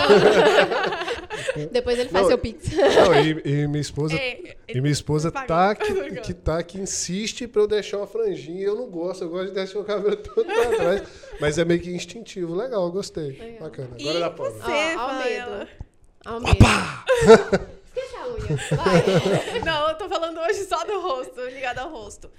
Depois 1.72 1.98
ele 1.98 2.10
faz 2.10 2.24
não, 2.24 2.30
seu 2.30 2.38
pix. 2.38 2.70
Não, 2.76 3.16
e, 3.16 3.42
e, 3.46 3.68
minha 3.68 3.82
esposa, 3.82 4.16
é, 4.16 4.56
e 4.68 4.82
minha 4.82 4.92
esposa 4.92 5.32
tá 5.32 5.74
que, 5.76 6.22
que 6.22 6.34
tá 6.34 6.62
que 6.64 6.80
insiste 6.80 7.48
pra 7.48 7.62
eu 7.62 7.68
deixar 7.68 7.98
uma 7.98 8.08
franjinha. 8.08 8.66
Eu 8.66 8.76
não 8.76 8.90
gosto, 8.90 9.24
eu 9.24 9.30
gosto 9.30 9.48
de 9.48 9.54
deixar 9.54 9.80
o 9.80 9.84
cabelo 9.84 10.16
todo 10.18 10.46
pra 10.46 10.76
trás. 10.76 11.04
Mas 11.40 11.58
é 11.58 11.66
meio 11.66 11.80
que 11.80 11.92
instintivo. 11.92 12.56
Legal, 12.56 12.92
gostei. 12.92 13.32
Legal. 13.32 13.60
Bacana. 13.62 13.96
Agora 14.00 14.18
e 14.18 14.20
dá 14.20 14.30
pra 14.30 14.50
você, 14.50 14.96
Ó, 14.96 15.00
ao 15.00 15.16
medo. 15.20 15.68
Ao 16.26 16.40
medo. 16.40 16.58
Esquece 17.86 18.16
a 18.16 18.28
unha. 18.28 18.84
Vai. 18.84 19.60
Não, 19.64 19.90
eu 19.90 19.96
tô 19.96 20.10
falando 20.10 20.40
hoje 20.40 20.66
só 20.66 20.84
do 20.84 21.00
rosto, 21.00 21.42
ligado 21.46 21.80
ao 21.80 21.92
rosto. 21.92 22.30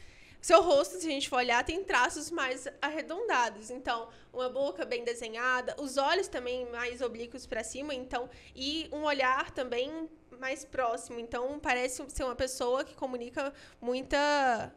Seu 0.41 0.63
rosto, 0.63 0.99
se 0.99 1.07
a 1.07 1.11
gente 1.11 1.29
for 1.29 1.37
olhar, 1.37 1.63
tem 1.65 1.85
traços 1.85 2.31
mais 2.31 2.67
arredondados. 2.81 3.71
Então, 3.71 4.09
uma 4.33 4.49
boca 4.49 4.85
bem 4.85 5.05
desenhada, 5.05 5.77
os 5.79 5.97
olhos 5.97 6.29
também 6.29 6.71
mais 6.71 7.03
oblíquos 7.03 7.47
para 7.47 7.63
cima, 7.63 7.95
então, 7.95 8.29
e 8.55 8.89
um 8.93 9.03
olhar 9.03 9.51
também 9.51 10.09
mais 10.39 10.65
próximo. 10.65 11.21
Então, 11.21 11.59
parece 11.61 12.03
ser 12.09 12.25
uma 12.25 12.37
pessoa 12.37 12.85
que 12.85 12.95
comunica 12.95 13.53
muita 13.81 14.73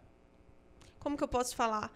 como 1.03 1.17
que 1.17 1.23
eu 1.23 1.27
posso 1.27 1.53
falar? 1.53 1.93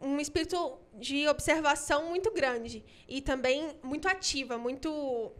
Um 0.00 0.18
espírito 0.18 0.78
de 0.94 1.28
observação 1.28 2.08
muito 2.08 2.32
grande 2.32 2.82
e 3.06 3.20
também 3.20 3.78
muito 3.82 4.08
ativa, 4.08 4.56
muito 4.56 5.30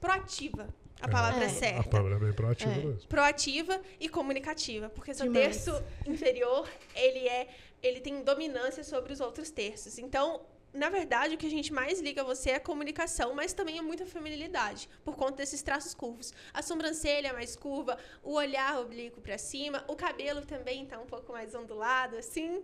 proativa. 0.00 0.66
A 1.02 1.08
palavra 1.08 1.44
é, 1.44 1.48
certa. 1.48 1.80
A 1.80 1.84
palavra 1.84 2.14
é 2.14 2.18
bem 2.18 2.32
proativa 2.32 2.70
é. 2.70 2.76
mesmo. 2.76 3.08
Proativa 3.08 3.82
e 3.98 4.08
comunicativa. 4.08 4.88
Porque 4.88 5.12
seu 5.12 5.26
Demais. 5.26 5.64
terço 5.64 5.84
inferior, 6.06 6.68
ele 6.94 7.28
é. 7.28 7.48
Ele 7.82 8.00
tem 8.00 8.22
dominância 8.22 8.84
sobre 8.84 9.12
os 9.12 9.20
outros 9.20 9.50
terços. 9.50 9.98
Então, 9.98 10.42
na 10.72 10.88
verdade, 10.88 11.34
o 11.34 11.38
que 11.38 11.46
a 11.46 11.50
gente 11.50 11.72
mais 11.72 12.00
liga 12.00 12.22
a 12.22 12.24
você 12.24 12.50
é 12.50 12.54
a 12.54 12.60
comunicação, 12.60 13.34
mas 13.34 13.52
também 13.52 13.76
é 13.76 13.82
muita 13.82 14.06
feminilidade, 14.06 14.88
por 15.04 15.16
conta 15.16 15.38
desses 15.38 15.60
traços 15.62 15.92
curvos. 15.92 16.32
A 16.54 16.62
sobrancelha 16.62 17.28
é 17.28 17.32
mais 17.32 17.56
curva, 17.56 17.98
o 18.22 18.34
olhar 18.34 18.78
oblíquo 18.78 19.20
para 19.20 19.36
cima, 19.36 19.84
o 19.88 19.96
cabelo 19.96 20.42
também 20.46 20.84
está 20.84 20.98
um 21.00 21.06
pouco 21.06 21.32
mais 21.32 21.54
ondulado, 21.56 22.16
assim 22.16 22.62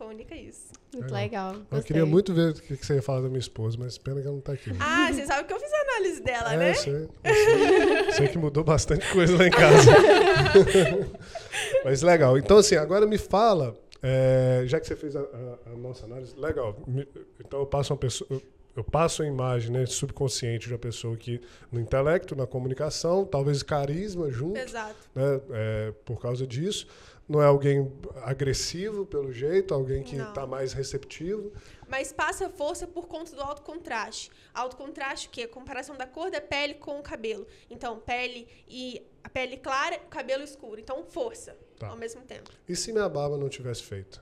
comunica 0.00 0.34
isso. 0.34 0.72
Muito 0.94 1.12
legal. 1.12 1.52
legal. 1.52 1.66
Eu 1.70 1.82
queria 1.82 2.06
muito 2.06 2.32
ver 2.32 2.52
o 2.52 2.54
que 2.54 2.74
você 2.74 2.94
ia 2.94 3.02
falar 3.02 3.20
da 3.20 3.28
minha 3.28 3.38
esposa, 3.38 3.76
mas 3.78 3.98
pena 3.98 4.18
que 4.22 4.26
ela 4.26 4.32
não 4.32 4.38
está 4.38 4.54
aqui. 4.54 4.72
Ah, 4.80 5.12
você 5.12 5.26
sabe 5.26 5.46
que 5.46 5.52
eu 5.52 5.60
fiz 5.60 5.70
a 5.70 5.80
análise 5.82 6.22
dela, 6.22 6.54
é, 6.54 6.56
né? 6.56 6.74
Sei, 6.74 7.08
sei. 7.22 8.12
sei 8.12 8.28
que 8.28 8.38
mudou 8.38 8.64
bastante 8.64 9.06
coisa 9.12 9.36
lá 9.36 9.46
em 9.46 9.50
casa. 9.50 9.90
mas 11.84 12.00
legal. 12.00 12.38
Então, 12.38 12.56
assim, 12.56 12.76
agora 12.76 13.06
me 13.06 13.18
fala, 13.18 13.76
é, 14.02 14.62
já 14.64 14.80
que 14.80 14.86
você 14.86 14.96
fez 14.96 15.14
a, 15.14 15.20
a, 15.20 15.72
a, 15.72 15.76
nossa 15.76 16.06
análise, 16.06 16.34
legal. 16.34 16.74
Então 17.38 17.60
eu 17.60 17.66
passo 17.66 17.92
uma 17.92 17.98
pessoa. 17.98 18.40
Eu 18.76 18.84
passo 18.84 19.22
a 19.22 19.26
imagem 19.26 19.70
né, 19.70 19.84
subconsciente 19.86 20.68
de 20.68 20.72
uma 20.72 20.78
pessoa 20.78 21.16
que, 21.16 21.40
no 21.70 21.80
intelecto, 21.80 22.36
na 22.36 22.46
comunicação, 22.46 23.24
talvez 23.24 23.62
carisma 23.62 24.30
junto. 24.30 24.58
Exato. 24.58 24.96
Né, 25.14 25.40
é, 25.50 25.92
por 26.04 26.20
causa 26.20 26.46
disso 26.46 26.86
não 27.30 27.40
é 27.40 27.46
alguém 27.46 27.92
agressivo, 28.24 29.06
pelo 29.06 29.32
jeito, 29.32 29.72
alguém 29.72 30.02
que 30.02 30.16
está 30.16 30.48
mais 30.48 30.72
receptivo. 30.72 31.52
Mas 31.88 32.12
passa 32.12 32.50
força 32.50 32.88
por 32.88 33.06
conta 33.06 33.36
do 33.36 33.40
alto 33.40 33.62
contraste. 33.62 34.32
Alto 34.52 34.76
contraste, 34.76 35.28
o 35.28 35.30
quê? 35.30 35.46
Comparação 35.46 35.96
da 35.96 36.08
cor 36.08 36.28
da 36.28 36.40
pele 36.40 36.74
com 36.74 36.98
o 36.98 37.02
cabelo. 37.04 37.46
Então, 37.70 38.00
pele 38.00 38.48
e 38.68 39.00
a 39.22 39.28
pele 39.28 39.56
clara, 39.56 39.96
cabelo 40.10 40.42
escuro. 40.42 40.80
Então, 40.80 41.04
força 41.04 41.56
tá. 41.78 41.86
ao 41.86 41.96
mesmo 41.96 42.20
tempo. 42.22 42.50
E 42.68 42.74
se 42.74 42.92
minha 42.92 43.08
barba 43.08 43.36
não 43.36 43.48
tivesse 43.48 43.84
feita? 43.84 44.20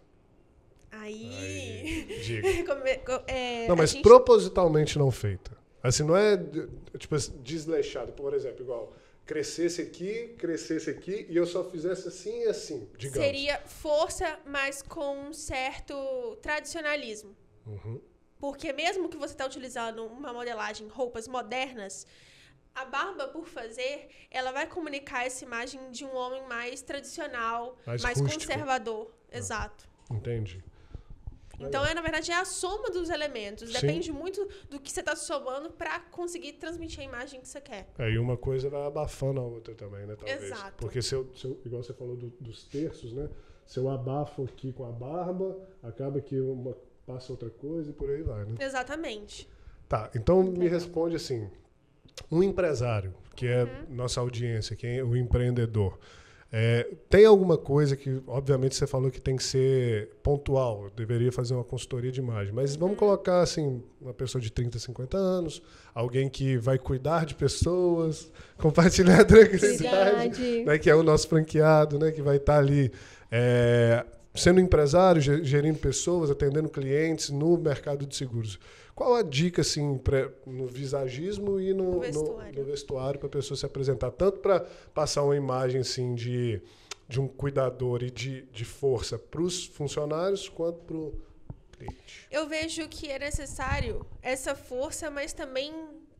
Aí. 1.00 1.30
Aí 1.32 2.20
diga. 2.24 2.48
é, 3.26 3.66
não, 3.68 3.76
mas 3.76 3.90
gente... 3.90 4.02
propositalmente 4.02 4.98
não 4.98 5.10
feita. 5.10 5.56
Assim, 5.82 6.02
não 6.02 6.16
é 6.16 6.36
tipo 6.98 7.16
desleixado, 7.40 8.12
por 8.12 8.34
exemplo, 8.34 8.62
igual 8.62 8.92
crescesse 9.28 9.82
aqui, 9.82 10.34
crescesse 10.38 10.88
aqui 10.88 11.26
e 11.28 11.36
eu 11.36 11.46
só 11.46 11.62
fizesse 11.62 12.08
assim 12.08 12.44
e 12.44 12.48
assim, 12.48 12.88
digamos. 12.96 13.26
Seria 13.26 13.60
força, 13.60 14.40
mas 14.46 14.80
com 14.80 15.28
um 15.28 15.32
certo 15.34 15.94
tradicionalismo. 16.40 17.36
Uhum. 17.66 18.00
Porque 18.38 18.72
mesmo 18.72 19.06
que 19.08 19.18
você 19.18 19.34
está 19.34 19.44
utilizando 19.44 20.06
uma 20.06 20.32
modelagem, 20.32 20.88
roupas 20.88 21.28
modernas, 21.28 22.06
a 22.74 22.86
barba 22.86 23.28
por 23.28 23.46
fazer, 23.46 24.08
ela 24.30 24.50
vai 24.50 24.66
comunicar 24.66 25.26
essa 25.26 25.44
imagem 25.44 25.90
de 25.90 26.06
um 26.06 26.14
homem 26.14 26.42
mais 26.48 26.80
tradicional, 26.80 27.76
mais, 27.84 28.02
mais 28.02 28.20
conservador. 28.20 29.12
Ah, 29.30 29.36
Exato. 29.36 29.86
Entendi. 30.10 30.64
Então, 31.60 31.84
é, 31.84 31.92
na 31.92 32.00
verdade, 32.00 32.30
é 32.30 32.36
a 32.36 32.44
soma 32.44 32.90
dos 32.90 33.10
elementos. 33.10 33.68
Sim. 33.68 33.80
Depende 33.80 34.12
muito 34.12 34.48
do 34.70 34.78
que 34.78 34.90
você 34.90 35.00
está 35.00 35.16
somando 35.16 35.70
para 35.70 36.00
conseguir 36.00 36.52
transmitir 36.54 37.00
a 37.00 37.04
imagem 37.04 37.40
que 37.40 37.48
você 37.48 37.60
quer. 37.60 37.88
É, 37.98 38.10
e 38.10 38.18
uma 38.18 38.36
coisa 38.36 38.70
vai 38.70 38.86
abafando 38.86 39.40
a 39.40 39.42
outra 39.42 39.74
também, 39.74 40.06
né? 40.06 40.14
Talvez. 40.16 40.42
Exato. 40.42 40.76
Porque, 40.78 41.02
se 41.02 41.14
eu, 41.14 41.30
se 41.34 41.44
eu, 41.44 41.60
igual 41.64 41.82
você 41.82 41.92
falou 41.92 42.16
do, 42.16 42.28
dos 42.40 42.64
terços, 42.64 43.12
né? 43.12 43.28
Se 43.66 43.78
eu 43.78 43.88
abafo 43.90 44.44
aqui 44.44 44.72
com 44.72 44.86
a 44.86 44.92
barba, 44.92 45.58
acaba 45.82 46.20
que 46.20 46.40
uma 46.40 46.74
passa 47.06 47.32
outra 47.32 47.50
coisa 47.50 47.90
e 47.90 47.92
por 47.92 48.10
aí 48.10 48.22
vai, 48.22 48.44
né? 48.44 48.54
Exatamente. 48.60 49.48
Tá, 49.88 50.10
então 50.14 50.42
me 50.42 50.68
responde 50.68 51.16
assim: 51.16 51.50
um 52.30 52.42
empresário, 52.42 53.14
que 53.34 53.46
é 53.46 53.64
uhum. 53.64 53.96
nossa 53.96 54.20
audiência, 54.20 54.76
quem 54.76 54.98
é 54.98 55.04
o 55.04 55.16
empreendedor, 55.16 55.98
É, 56.50 56.88
tem 57.10 57.26
alguma 57.26 57.58
coisa 57.58 57.94
que, 57.94 58.22
obviamente, 58.26 58.74
você 58.74 58.86
falou 58.86 59.10
que 59.10 59.20
tem 59.20 59.36
que 59.36 59.42
ser 59.44 60.08
pontual, 60.22 60.88
deveria 60.96 61.30
fazer 61.30 61.52
uma 61.52 61.62
consultoria 61.64 62.10
de 62.10 62.20
imagem, 62.20 62.54
mas 62.54 62.74
vamos 62.74 62.94
Uhum. 62.94 62.98
colocar 63.00 63.42
assim, 63.42 63.82
uma 64.00 64.14
pessoa 64.14 64.40
de 64.40 64.50
30, 64.50 64.78
50 64.78 65.18
anos, 65.18 65.60
alguém 65.94 66.26
que 66.30 66.56
vai 66.56 66.78
cuidar 66.78 67.26
de 67.26 67.34
pessoas, 67.34 68.32
compartilhar 68.56 69.20
a 69.20 69.24
tranquilidade, 69.26 70.64
né, 70.64 70.78
que 70.78 70.88
é 70.88 70.94
o 70.94 71.02
nosso 71.02 71.28
franqueado, 71.28 71.98
né, 71.98 72.10
que 72.12 72.22
vai 72.22 72.36
estar 72.36 72.58
ali 72.58 72.90
é, 73.30 74.04
sendo 74.34 74.58
empresário, 74.58 75.20
ge- 75.20 75.44
gerindo 75.44 75.78
pessoas, 75.78 76.30
atendendo 76.30 76.68
clientes 76.70 77.28
no 77.28 77.58
mercado 77.58 78.06
de 78.06 78.16
seguros. 78.16 78.58
Qual 78.98 79.14
a 79.14 79.22
dica 79.22 79.60
assim 79.60 79.96
pra, 79.96 80.28
no 80.44 80.66
visagismo 80.66 81.60
e 81.60 81.72
no, 81.72 81.92
No 81.92 82.00
vestuário. 82.00 82.64
vestuário 82.64 83.20
para 83.20 83.28
a 83.28 83.30
pessoa 83.30 83.56
se 83.56 83.64
apresentar 83.64 84.10
tanto 84.10 84.40
para 84.40 84.58
passar 84.92 85.22
uma 85.22 85.36
imagem 85.36 85.82
assim 85.82 86.16
de, 86.16 86.60
de 87.08 87.20
um 87.20 87.28
cuidador 87.28 88.02
e 88.02 88.10
de, 88.10 88.42
de 88.46 88.64
força 88.64 89.16
para 89.16 89.40
os 89.40 89.64
funcionários 89.66 90.48
quanto 90.48 90.80
para 90.80 90.96
o 90.96 91.14
cliente? 91.70 92.26
Eu 92.28 92.48
vejo 92.48 92.88
que 92.88 93.08
é 93.08 93.20
necessário 93.20 94.04
essa 94.20 94.56
força, 94.56 95.08
mas 95.12 95.32
também 95.32 95.72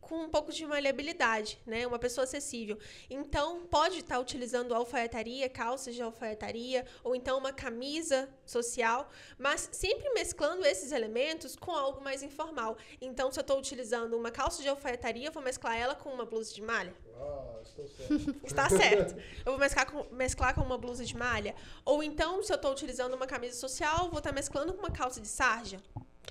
com 0.09 0.23
um 0.23 0.29
pouco 0.29 0.51
de 0.51 0.65
maleabilidade, 0.65 1.61
né? 1.67 1.85
Uma 1.85 1.99
pessoa 1.99 2.23
acessível. 2.23 2.79
Então, 3.11 3.67
pode 3.67 3.99
estar 3.99 4.19
utilizando 4.19 4.73
alfaiataria, 4.73 5.47
calças 5.47 5.93
de 5.93 6.01
alfaiataria, 6.01 6.83
ou 7.03 7.15
então 7.15 7.37
uma 7.37 7.53
camisa 7.53 8.27
social, 8.43 9.07
mas 9.37 9.69
sempre 9.71 10.09
mesclando 10.09 10.65
esses 10.65 10.91
elementos 10.91 11.55
com 11.55 11.71
algo 11.71 12.01
mais 12.01 12.23
informal. 12.23 12.75
Então, 12.99 13.31
se 13.31 13.39
eu 13.39 13.41
estou 13.41 13.59
utilizando 13.59 14.17
uma 14.17 14.31
calça 14.31 14.63
de 14.63 14.67
alfaiataria, 14.67 15.27
eu 15.27 15.31
vou 15.31 15.43
mesclar 15.43 15.77
ela 15.77 15.93
com 15.93 16.09
uma 16.09 16.25
blusa 16.25 16.55
de 16.55 16.63
malha. 16.63 16.93
Ah, 17.15 17.59
estou 17.63 17.87
certo. 17.87 18.35
Está 18.43 18.67
certo. 18.67 19.15
Eu 19.45 19.51
vou 19.51 19.59
mesclar 19.59 19.91
com, 19.91 20.15
mesclar 20.15 20.55
com 20.55 20.61
uma 20.61 20.77
blusa 20.77 21.05
de 21.05 21.15
malha. 21.15 21.53
Ou 21.85 22.01
então, 22.01 22.41
se 22.41 22.51
eu 22.51 22.55
estou 22.55 22.71
utilizando 22.71 23.13
uma 23.13 23.27
camisa 23.27 23.55
social, 23.55 24.09
vou 24.09 24.17
estar 24.17 24.31
mesclando 24.31 24.73
com 24.73 24.79
uma 24.79 24.91
calça 24.91 25.21
de 25.21 25.27
sarja. 25.27 25.79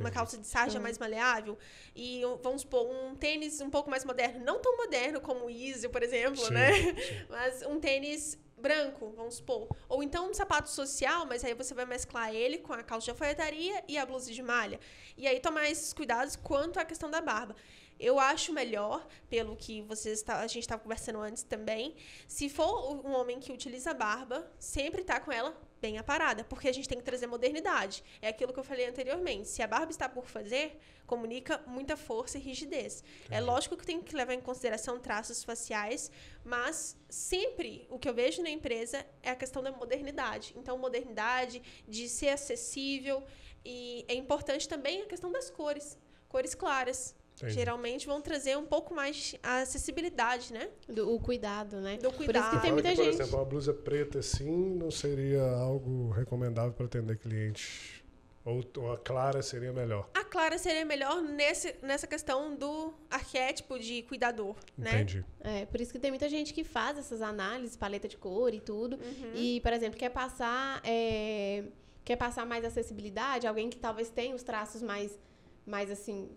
Uma 0.00 0.10
calça 0.10 0.38
de 0.38 0.46
sarja 0.46 0.78
mais 0.78 0.98
maleável. 0.98 1.58
E 1.94 2.22
vamos 2.42 2.62
supor, 2.62 2.88
um 2.88 3.14
tênis 3.14 3.60
um 3.60 3.70
pouco 3.70 3.90
mais 3.90 4.04
moderno. 4.04 4.44
Não 4.44 4.60
tão 4.60 4.76
moderno 4.76 5.20
como 5.20 5.46
o 5.46 5.50
Easy, 5.50 5.88
por 5.88 6.02
exemplo, 6.02 6.44
Sim, 6.44 6.54
né? 6.54 6.72
sim. 6.72 6.94
Mas 7.28 7.62
um 7.62 7.80
tênis 7.80 8.38
branco, 8.58 9.12
vamos 9.16 9.36
supor. 9.36 9.68
Ou 9.88 10.02
então 10.02 10.30
um 10.30 10.34
sapato 10.34 10.68
social, 10.68 11.24
mas 11.26 11.44
aí 11.44 11.54
você 11.54 11.72
vai 11.74 11.86
mesclar 11.86 12.34
ele 12.34 12.58
com 12.58 12.72
a 12.72 12.82
calça 12.82 13.04
de 13.04 13.10
alfaiataria 13.10 13.84
e 13.86 13.96
a 13.96 14.04
blusa 14.04 14.32
de 14.32 14.42
malha. 14.42 14.80
E 15.16 15.26
aí 15.26 15.40
tomar 15.40 15.70
esses 15.70 15.92
cuidados 15.92 16.36
quanto 16.36 16.78
à 16.78 16.84
questão 16.84 17.10
da 17.10 17.20
barba. 17.20 17.54
Eu 17.98 18.18
acho 18.18 18.52
melhor, 18.52 19.06
pelo 19.28 19.56
que 19.56 19.82
vocês 19.82 20.22
tá, 20.22 20.38
a 20.38 20.46
gente 20.46 20.60
estava 20.60 20.80
conversando 20.80 21.18
antes 21.20 21.42
também, 21.42 21.96
se 22.28 22.48
for 22.48 22.94
um 22.94 23.12
homem 23.12 23.40
que 23.40 23.52
utiliza 23.52 23.92
barba, 23.92 24.48
sempre 24.58 25.02
tá 25.02 25.18
com 25.18 25.32
ela 25.32 25.56
bem 25.80 25.98
aparada, 25.98 26.44
porque 26.44 26.68
a 26.68 26.72
gente 26.72 26.88
tem 26.88 26.98
que 26.98 27.04
trazer 27.04 27.26
modernidade. 27.26 28.04
É 28.20 28.28
aquilo 28.28 28.52
que 28.52 28.58
eu 28.58 28.64
falei 28.64 28.86
anteriormente. 28.86 29.48
Se 29.48 29.62
a 29.62 29.66
barba 29.66 29.90
está 29.90 30.08
por 30.08 30.28
fazer, 30.28 30.78
comunica 31.06 31.62
muita 31.66 31.96
força 31.96 32.38
e 32.38 32.40
rigidez. 32.40 33.02
É 33.30 33.40
lógico 33.40 33.76
que 33.76 33.86
tem 33.86 34.00
que 34.00 34.14
levar 34.14 34.34
em 34.34 34.40
consideração 34.40 34.98
traços 34.98 35.42
faciais, 35.42 36.10
mas 36.44 36.96
sempre 37.08 37.86
o 37.90 37.98
que 37.98 38.08
eu 38.08 38.14
vejo 38.14 38.42
na 38.42 38.50
empresa 38.50 39.04
é 39.22 39.30
a 39.30 39.36
questão 39.36 39.62
da 39.62 39.72
modernidade. 39.72 40.54
Então, 40.56 40.76
modernidade, 40.78 41.62
de 41.86 42.08
ser 42.08 42.28
acessível 42.28 43.24
e 43.64 44.04
é 44.08 44.14
importante 44.14 44.68
também 44.68 45.02
a 45.02 45.06
questão 45.06 45.30
das 45.30 45.50
cores, 45.50 45.98
cores 46.28 46.54
claras. 46.54 47.14
Entendi. 47.38 47.54
Geralmente 47.54 48.06
vão 48.06 48.20
trazer 48.20 48.56
um 48.58 48.66
pouco 48.66 48.94
mais 48.94 49.16
de 49.16 49.40
acessibilidade, 49.42 50.52
né? 50.52 50.68
Do, 50.88 51.14
o 51.14 51.20
cuidado, 51.20 51.80
né? 51.80 51.96
Do 51.96 52.10
Por 52.10 52.12
isso 52.12 52.18
que 52.18 52.24
cuidado. 52.24 52.60
tem 52.60 52.72
muita 52.72 52.90
que, 52.90 52.96
por 52.96 53.04
gente. 53.04 53.14
exemplo, 53.14 53.38
uma 53.38 53.44
blusa 53.44 53.72
preta 53.72 54.18
assim 54.18 54.74
não 54.74 54.90
seria 54.90 55.42
algo 55.42 56.10
recomendável 56.10 56.72
para 56.72 56.86
atender 56.86 57.16
cliente. 57.16 58.04
Ou 58.44 58.64
uma 58.78 58.96
clara 58.96 59.42
seria 59.42 59.72
melhor. 59.74 60.08
A 60.14 60.24
Clara 60.24 60.56
seria 60.56 60.82
melhor 60.82 61.20
nesse, 61.22 61.74
nessa 61.82 62.06
questão 62.06 62.56
do 62.56 62.94
arquétipo 63.10 63.78
de 63.78 64.02
cuidador, 64.04 64.56
né? 64.76 65.02
Entendi. 65.02 65.22
É, 65.40 65.66
por 65.66 65.78
isso 65.80 65.92
que 65.92 65.98
tem 65.98 66.10
muita 66.10 66.30
gente 66.30 66.54
que 66.54 66.64
faz 66.64 66.96
essas 66.96 67.20
análises, 67.20 67.76
paleta 67.76 68.08
de 68.08 68.16
cor 68.16 68.54
e 68.54 68.60
tudo. 68.60 68.96
Uhum. 68.96 69.32
E, 69.34 69.60
por 69.60 69.72
exemplo, 69.72 69.98
quer 69.98 70.08
passar, 70.08 70.80
é, 70.82 71.64
quer 72.04 72.16
passar 72.16 72.46
mais 72.46 72.64
acessibilidade, 72.64 73.46
alguém 73.46 73.68
que 73.68 73.78
talvez 73.78 74.08
tenha 74.08 74.34
os 74.34 74.42
traços 74.42 74.80
mais, 74.80 75.18
mais 75.66 75.90
assim, 75.90 76.30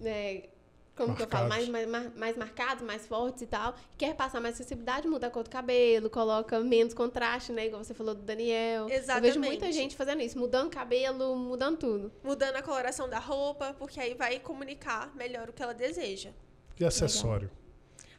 né, 0.00 0.42
como 0.96 1.14
que 1.14 1.22
eu 1.22 1.28
falo, 1.28 1.48
mais, 1.48 1.68
Marcados. 1.68 1.92
mais, 1.92 2.16
mais 2.16 2.36
marcados, 2.36 2.82
mais 2.82 3.06
fortes 3.06 3.42
e 3.42 3.46
tal. 3.46 3.72
Quer 3.96 4.16
passar 4.16 4.40
mais 4.40 4.54
acessibilidade, 4.56 5.06
muda 5.06 5.28
a 5.28 5.30
cor 5.30 5.44
do 5.44 5.50
cabelo, 5.50 6.10
coloca 6.10 6.58
menos 6.58 6.92
contraste, 6.92 7.52
né? 7.52 7.66
Igual 7.66 7.84
você 7.84 7.94
falou 7.94 8.16
do 8.16 8.22
Daniel. 8.22 8.82
Eu 8.82 8.88
vejo 8.88 9.00
Exatamente. 9.02 9.38
muita 9.38 9.70
gente 9.70 9.94
fazendo 9.94 10.22
isso, 10.22 10.36
mudando 10.36 10.70
cabelo, 10.70 11.36
mudando 11.36 11.76
tudo. 11.76 12.12
Mudando 12.24 12.56
a 12.56 12.62
coloração 12.62 13.08
da 13.08 13.20
roupa, 13.20 13.72
porque 13.78 14.00
aí 14.00 14.14
vai 14.14 14.40
comunicar 14.40 15.14
melhor 15.14 15.48
o 15.48 15.52
que 15.52 15.62
ela 15.62 15.72
deseja. 15.72 16.30
E 16.80 16.84
acessório? 16.84 17.48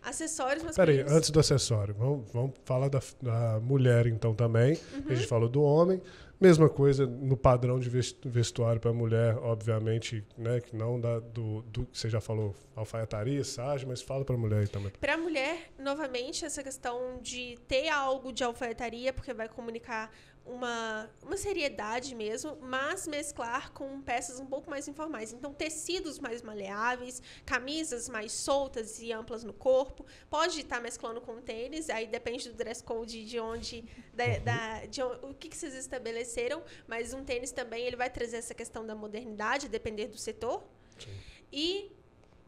Acessórios 0.02 0.64
Peraí, 0.78 0.96
masculinos. 1.00 1.12
antes 1.12 1.30
do 1.30 1.40
acessório, 1.42 1.94
vamos, 1.94 2.32
vamos 2.32 2.54
falar 2.64 2.88
da, 2.88 3.02
da 3.22 3.60
mulher 3.60 4.08
então 4.08 4.34
também. 4.34 4.80
A 4.94 4.98
Uhum. 5.10 5.16
gente 5.16 5.28
falou 5.28 5.50
do 5.50 5.62
homem. 5.62 6.02
Mesma 6.40 6.70
coisa 6.70 7.06
no 7.06 7.36
padrão 7.36 7.80
de 7.80 7.90
ves- 7.90 8.16
vestuário 8.24 8.80
para 8.80 8.94
mulher, 8.94 9.36
obviamente, 9.40 10.24
né? 10.38 10.62
Que 10.62 10.74
não 10.76 10.98
da, 11.00 11.20
do, 11.20 11.62
do 11.64 11.86
que 11.86 11.98
você 11.98 12.10
já 12.10 12.22
falou, 12.22 12.56
alfaiataria, 12.76 13.44
sarja, 13.44 13.86
mas 13.86 14.02
fala 14.02 14.24
para 14.24 14.38
mulher 14.38 14.68
também. 14.70 14.92
Para 15.02 15.18
mulher, 15.18 15.70
novamente, 15.78 16.46
essa 16.46 16.64
questão 16.64 17.20
de 17.22 17.58
ter 17.68 17.90
algo 17.90 18.32
de 18.32 18.42
alfaiataria, 18.44 19.12
porque 19.12 19.34
vai 19.34 19.50
comunicar 19.50 20.10
uma, 20.50 21.10
uma 21.22 21.38
seriedade 21.38 22.16
mesmo, 22.16 22.58
mas 22.62 23.08
mesclar 23.08 23.72
com 23.72 24.02
peças 24.02 24.40
um 24.40 24.46
pouco 24.46 24.70
mais 24.70 24.88
informais. 24.88 25.32
Então, 25.32 25.54
tecidos 25.54 26.20
mais 26.20 26.42
maleáveis, 26.42 27.22
camisas 27.46 28.10
mais 28.10 28.32
soltas 28.32 29.00
e 29.00 29.12
amplas 29.14 29.44
no 29.44 29.54
corpo. 29.54 30.06
Pode 30.30 30.60
estar 30.62 30.82
mesclando 30.82 31.22
com 31.22 31.40
tênis, 31.42 31.90
aí 31.90 32.08
depende 32.08 32.50
do 32.50 32.56
dress 32.56 32.84
code 32.84 33.26
de 33.26 33.40
onde, 33.40 33.84
da, 34.14 34.26
da- 34.40 34.86
de 34.86 35.02
on- 35.04 35.20
o 35.30 35.34
que, 35.34 35.50
que 35.50 35.56
vocês 35.58 35.76
estabeleceram, 35.76 36.64
mas 36.88 37.14
um 37.14 37.24
tênis 37.24 37.52
também 37.52 37.86
ele 37.86 37.96
vai 37.96 38.10
trazer 38.10 38.38
essa 38.38 38.54
questão 38.54 38.86
da 38.86 38.96
modernidade, 38.96 39.68
depender 39.70 40.08
do 40.08 40.18
setor. 40.18 40.64
Sim. 40.98 41.10
E 41.52 41.92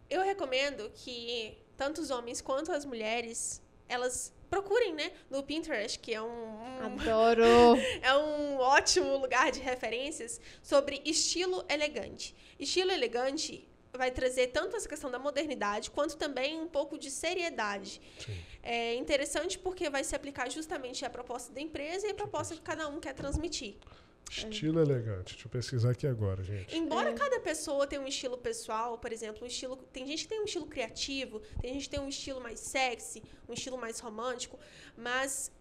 eu 0.09 0.21
recomendo 0.23 0.91
que 0.95 1.57
tanto 1.77 2.01
os 2.01 2.09
homens 2.09 2.41
quanto 2.41 2.71
as 2.71 2.83
mulheres, 2.85 3.61
elas 3.87 4.33
procurem, 4.51 4.93
né, 4.93 5.13
no 5.29 5.41
Pinterest, 5.41 5.97
que 5.97 6.13
é 6.13 6.21
um, 6.21 6.27
um- 6.27 6.85
Adoro! 6.85 7.41
é 8.03 8.13
um 8.15 8.57
ótimo 8.57 9.17
lugar 9.17 9.49
de 9.49 9.61
referências 9.61 10.41
sobre 10.61 11.01
estilo 11.05 11.63
elegante. 11.69 12.35
Estilo 12.59 12.91
elegante 12.91 13.65
vai 13.93 14.11
trazer 14.11 14.47
tanto 14.47 14.75
essa 14.75 14.87
questão 14.87 15.09
da 15.09 15.17
modernidade 15.17 15.89
quanto 15.89 16.17
também 16.17 16.59
um 16.59 16.67
pouco 16.67 16.97
de 16.97 17.09
seriedade. 17.09 18.01
Sim. 18.19 18.37
É 18.61 18.93
interessante 18.95 19.57
porque 19.57 19.89
vai 19.89 20.03
se 20.03 20.15
aplicar 20.15 20.51
justamente 20.51 21.03
a 21.05 21.09
proposta 21.09 21.51
da 21.53 21.61
empresa 21.61 22.05
e 22.07 22.11
a 22.11 22.13
proposta 22.13 22.53
que 22.53 22.61
cada 22.61 22.87
um 22.89 22.99
quer 22.99 23.13
transmitir. 23.13 23.75
Estilo 24.29 24.79
elegante. 24.79 25.33
Deixa 25.33 25.47
eu 25.47 25.51
pesquisar 25.51 25.91
aqui 25.91 26.07
agora, 26.07 26.41
gente. 26.43 26.75
Embora 26.75 27.09
É. 27.09 27.13
cada 27.13 27.39
pessoa 27.39 27.85
tenha 27.85 28.01
um 28.01 28.07
estilo 28.07 28.37
pessoal, 28.37 28.97
por 28.97 29.11
exemplo, 29.11 29.43
um 29.43 29.47
estilo, 29.47 29.75
tem 29.75 30.07
gente 30.07 30.23
que 30.23 30.29
tem 30.29 30.41
um 30.41 30.45
estilo 30.45 30.65
criativo, 30.67 31.41
tem 31.61 31.73
gente 31.73 31.83
que 31.83 31.89
tem 31.89 31.99
um 31.99 32.07
estilo 32.07 32.39
mais 32.39 32.59
sexy, 32.59 33.21
um 33.49 33.53
estilo 33.53 33.77
mais 33.77 33.99
romântico, 33.99 34.57
mas 34.97 35.51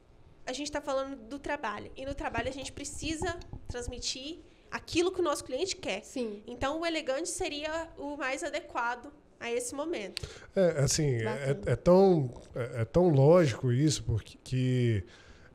a 0.46 0.52
gente 0.52 0.66
está 0.68 0.80
falando 0.80 1.16
do 1.16 1.38
trabalho. 1.38 1.90
E 1.96 2.04
no 2.06 2.14
trabalho 2.14 2.48
a 2.48 2.52
gente 2.52 2.70
precisa 2.72 3.38
transmitir 3.68 4.38
aquilo 4.70 5.10
que 5.10 5.20
o 5.20 5.24
nosso 5.24 5.42
cliente 5.44 5.74
quer. 5.76 6.04
Sim. 6.04 6.42
Então 6.46 6.80
o 6.80 6.86
elegante 6.86 7.28
seria 7.28 7.88
o 7.98 8.16
mais 8.16 8.44
adequado 8.44 9.12
a 9.40 9.50
esse 9.50 9.74
momento. 9.74 10.22
É, 10.54 10.80
assim, 10.80 11.16
é, 11.16 11.58
é 11.66 11.76
tão, 11.76 12.32
é, 12.54 12.82
é 12.82 12.84
tão 12.84 13.08
lógico 13.08 13.72
isso, 13.72 14.04
porque 14.04 14.38
que 14.44 15.04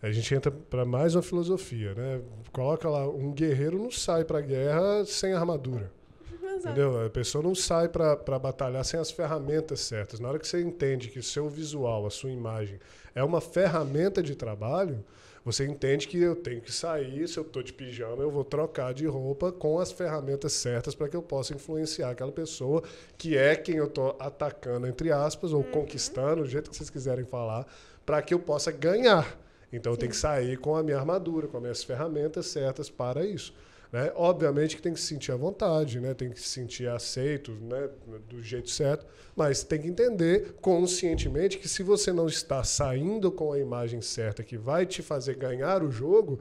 a 0.05 0.11
gente 0.11 0.35
entra 0.35 0.51
para 0.51 0.85
mais 0.85 1.15
uma 1.15 1.23
filosofia, 1.23 1.95
né? 1.95 2.21
Coloca 2.51 2.87
lá, 2.87 3.07
um 3.09 3.33
guerreiro 3.33 3.79
não 3.79 3.89
sai 3.89 4.23
para 4.23 4.39
guerra 4.39 5.03
sem 5.03 5.33
armadura. 5.33 5.91
Entendeu? 6.57 7.03
A 7.03 7.09
pessoa 7.09 7.43
não 7.43 7.55
sai 7.55 7.89
para 7.89 8.37
batalhar 8.37 8.85
sem 8.85 8.99
as 8.99 9.09
ferramentas 9.09 9.79
certas. 9.79 10.19
Na 10.19 10.29
hora 10.29 10.37
que 10.37 10.47
você 10.47 10.61
entende 10.61 11.09
que 11.09 11.17
o 11.17 11.23
seu 11.23 11.49
visual, 11.49 12.05
a 12.05 12.11
sua 12.11 12.29
imagem, 12.29 12.79
é 13.15 13.23
uma 13.23 13.41
ferramenta 13.41 14.21
de 14.21 14.35
trabalho, 14.35 15.03
você 15.43 15.65
entende 15.65 16.07
que 16.07 16.21
eu 16.21 16.35
tenho 16.35 16.61
que 16.61 16.71
sair, 16.71 17.27
se 17.27 17.39
eu 17.39 17.43
estou 17.43 17.63
de 17.63 17.73
pijama, 17.73 18.21
eu 18.21 18.29
vou 18.29 18.43
trocar 18.43 18.93
de 18.93 19.07
roupa 19.07 19.51
com 19.51 19.79
as 19.79 19.91
ferramentas 19.91 20.53
certas 20.53 20.93
para 20.93 21.09
que 21.09 21.15
eu 21.15 21.23
possa 21.23 21.55
influenciar 21.55 22.11
aquela 22.11 22.31
pessoa 22.31 22.83
que 23.17 23.35
é 23.35 23.55
quem 23.55 23.77
eu 23.77 23.85
estou 23.85 24.15
atacando, 24.19 24.85
entre 24.85 25.11
aspas, 25.11 25.51
ou 25.51 25.63
conquistando, 25.63 26.43
do 26.43 26.47
jeito 26.47 26.69
que 26.69 26.77
vocês 26.77 26.91
quiserem 26.91 27.25
falar, 27.25 27.65
para 28.05 28.21
que 28.21 28.35
eu 28.35 28.39
possa 28.39 28.71
ganhar. 28.71 29.44
Então 29.71 29.93
eu 29.93 29.97
tenho 29.97 30.11
que 30.11 30.17
sair 30.17 30.57
com 30.57 30.75
a 30.75 30.83
minha 30.83 30.97
armadura, 30.97 31.47
com 31.47 31.57
as 31.57 31.63
minhas 31.63 31.83
ferramentas 31.83 32.47
certas 32.47 32.89
para 32.89 33.25
isso. 33.25 33.53
Né? 33.91 34.11
Obviamente 34.15 34.75
que 34.75 34.81
tem 34.81 34.93
que 34.93 34.99
se 34.99 35.07
sentir 35.07 35.31
à 35.31 35.35
vontade, 35.35 35.99
né? 35.99 36.13
tem 36.13 36.29
que 36.29 36.41
se 36.41 36.49
sentir 36.49 36.87
aceito 36.87 37.51
né? 37.51 37.89
do 38.27 38.41
jeito 38.41 38.69
certo, 38.69 39.05
mas 39.35 39.63
tem 39.63 39.81
que 39.81 39.87
entender 39.87 40.55
conscientemente 40.61 41.57
que 41.57 41.69
se 41.69 41.83
você 41.83 42.11
não 42.11 42.27
está 42.27 42.63
saindo 42.63 43.31
com 43.31 43.53
a 43.53 43.59
imagem 43.59 44.01
certa 44.01 44.43
que 44.43 44.57
vai 44.57 44.85
te 44.85 45.01
fazer 45.01 45.35
ganhar 45.35 45.83
o 45.83 45.91
jogo, 45.91 46.39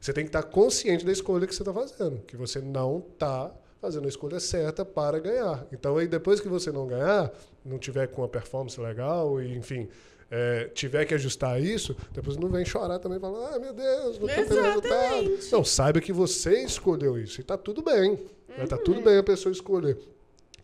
você 0.00 0.12
tem 0.12 0.24
que 0.24 0.28
estar 0.28 0.42
consciente 0.44 1.04
da 1.04 1.12
escolha 1.12 1.46
que 1.46 1.54
você 1.54 1.62
está 1.62 1.72
fazendo, 1.72 2.20
que 2.22 2.36
você 2.36 2.60
não 2.60 3.04
está 3.12 3.52
fazendo 3.80 4.06
a 4.06 4.08
escolha 4.08 4.40
certa 4.40 4.84
para 4.84 5.18
ganhar. 5.18 5.66
Então, 5.72 5.96
aí 5.96 6.06
depois 6.06 6.40
que 6.40 6.48
você 6.48 6.70
não 6.70 6.86
ganhar, 6.86 7.32
não 7.64 7.78
tiver 7.78 8.08
com 8.08 8.22
a 8.22 8.28
performance 8.28 8.80
legal, 8.80 9.40
e, 9.40 9.56
enfim, 9.56 9.88
é, 10.30 10.64
tiver 10.74 11.04
que 11.06 11.14
ajustar 11.14 11.60
isso, 11.60 11.96
depois 12.12 12.36
não 12.36 12.48
vem 12.48 12.64
chorar 12.64 12.98
também 12.98 13.18
e 13.18 13.20
falar, 13.20 13.54
ah, 13.54 13.58
meu 13.58 13.72
Deus, 13.72 14.18
não 14.18 14.28
estou 14.28 14.44
tendo 14.44 14.62
resultado. 14.62 15.38
Não, 15.52 15.64
saiba 15.64 16.00
que 16.00 16.12
você 16.12 16.62
escolheu 16.62 17.18
isso 17.18 17.40
e 17.40 17.42
está 17.42 17.56
tudo 17.56 17.82
bem. 17.82 18.14
Está 18.48 18.62
né? 18.62 18.66
Tá 18.66 18.76
tudo 18.76 19.00
bem 19.00 19.16
a 19.16 19.22
pessoa 19.22 19.52
escolher. 19.52 19.98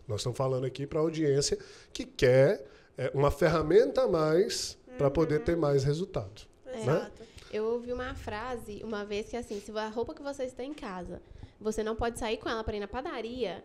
Nós 0.06 0.20
estamos 0.20 0.36
falando 0.36 0.66
aqui 0.66 0.86
para 0.86 0.98
a 0.98 1.02
audiência 1.02 1.58
que 1.92 2.04
quer 2.04 2.66
é, 2.98 3.10
uma 3.14 3.30
ferramenta 3.30 4.02
a 4.02 4.08
mais 4.08 4.76
para 4.98 5.10
poder 5.10 5.40
ter 5.40 5.56
mais 5.56 5.82
resultado. 5.82 6.42
Né? 6.66 6.82
Exato. 6.82 7.22
Né? 7.22 7.26
Eu 7.52 7.64
ouvi 7.66 7.92
uma 7.92 8.14
frase 8.14 8.82
uma 8.84 9.04
vez 9.04 9.28
que 9.28 9.36
assim, 9.36 9.60
se 9.60 9.70
a 9.76 9.88
roupa 9.88 10.12
que 10.12 10.22
você 10.22 10.44
está 10.44 10.64
em 10.64 10.74
casa, 10.74 11.22
você 11.60 11.82
não 11.82 11.96
pode 11.96 12.18
sair 12.18 12.36
com 12.36 12.48
ela 12.48 12.62
para 12.62 12.76
ir 12.76 12.80
na 12.80 12.88
padaria, 12.88 13.64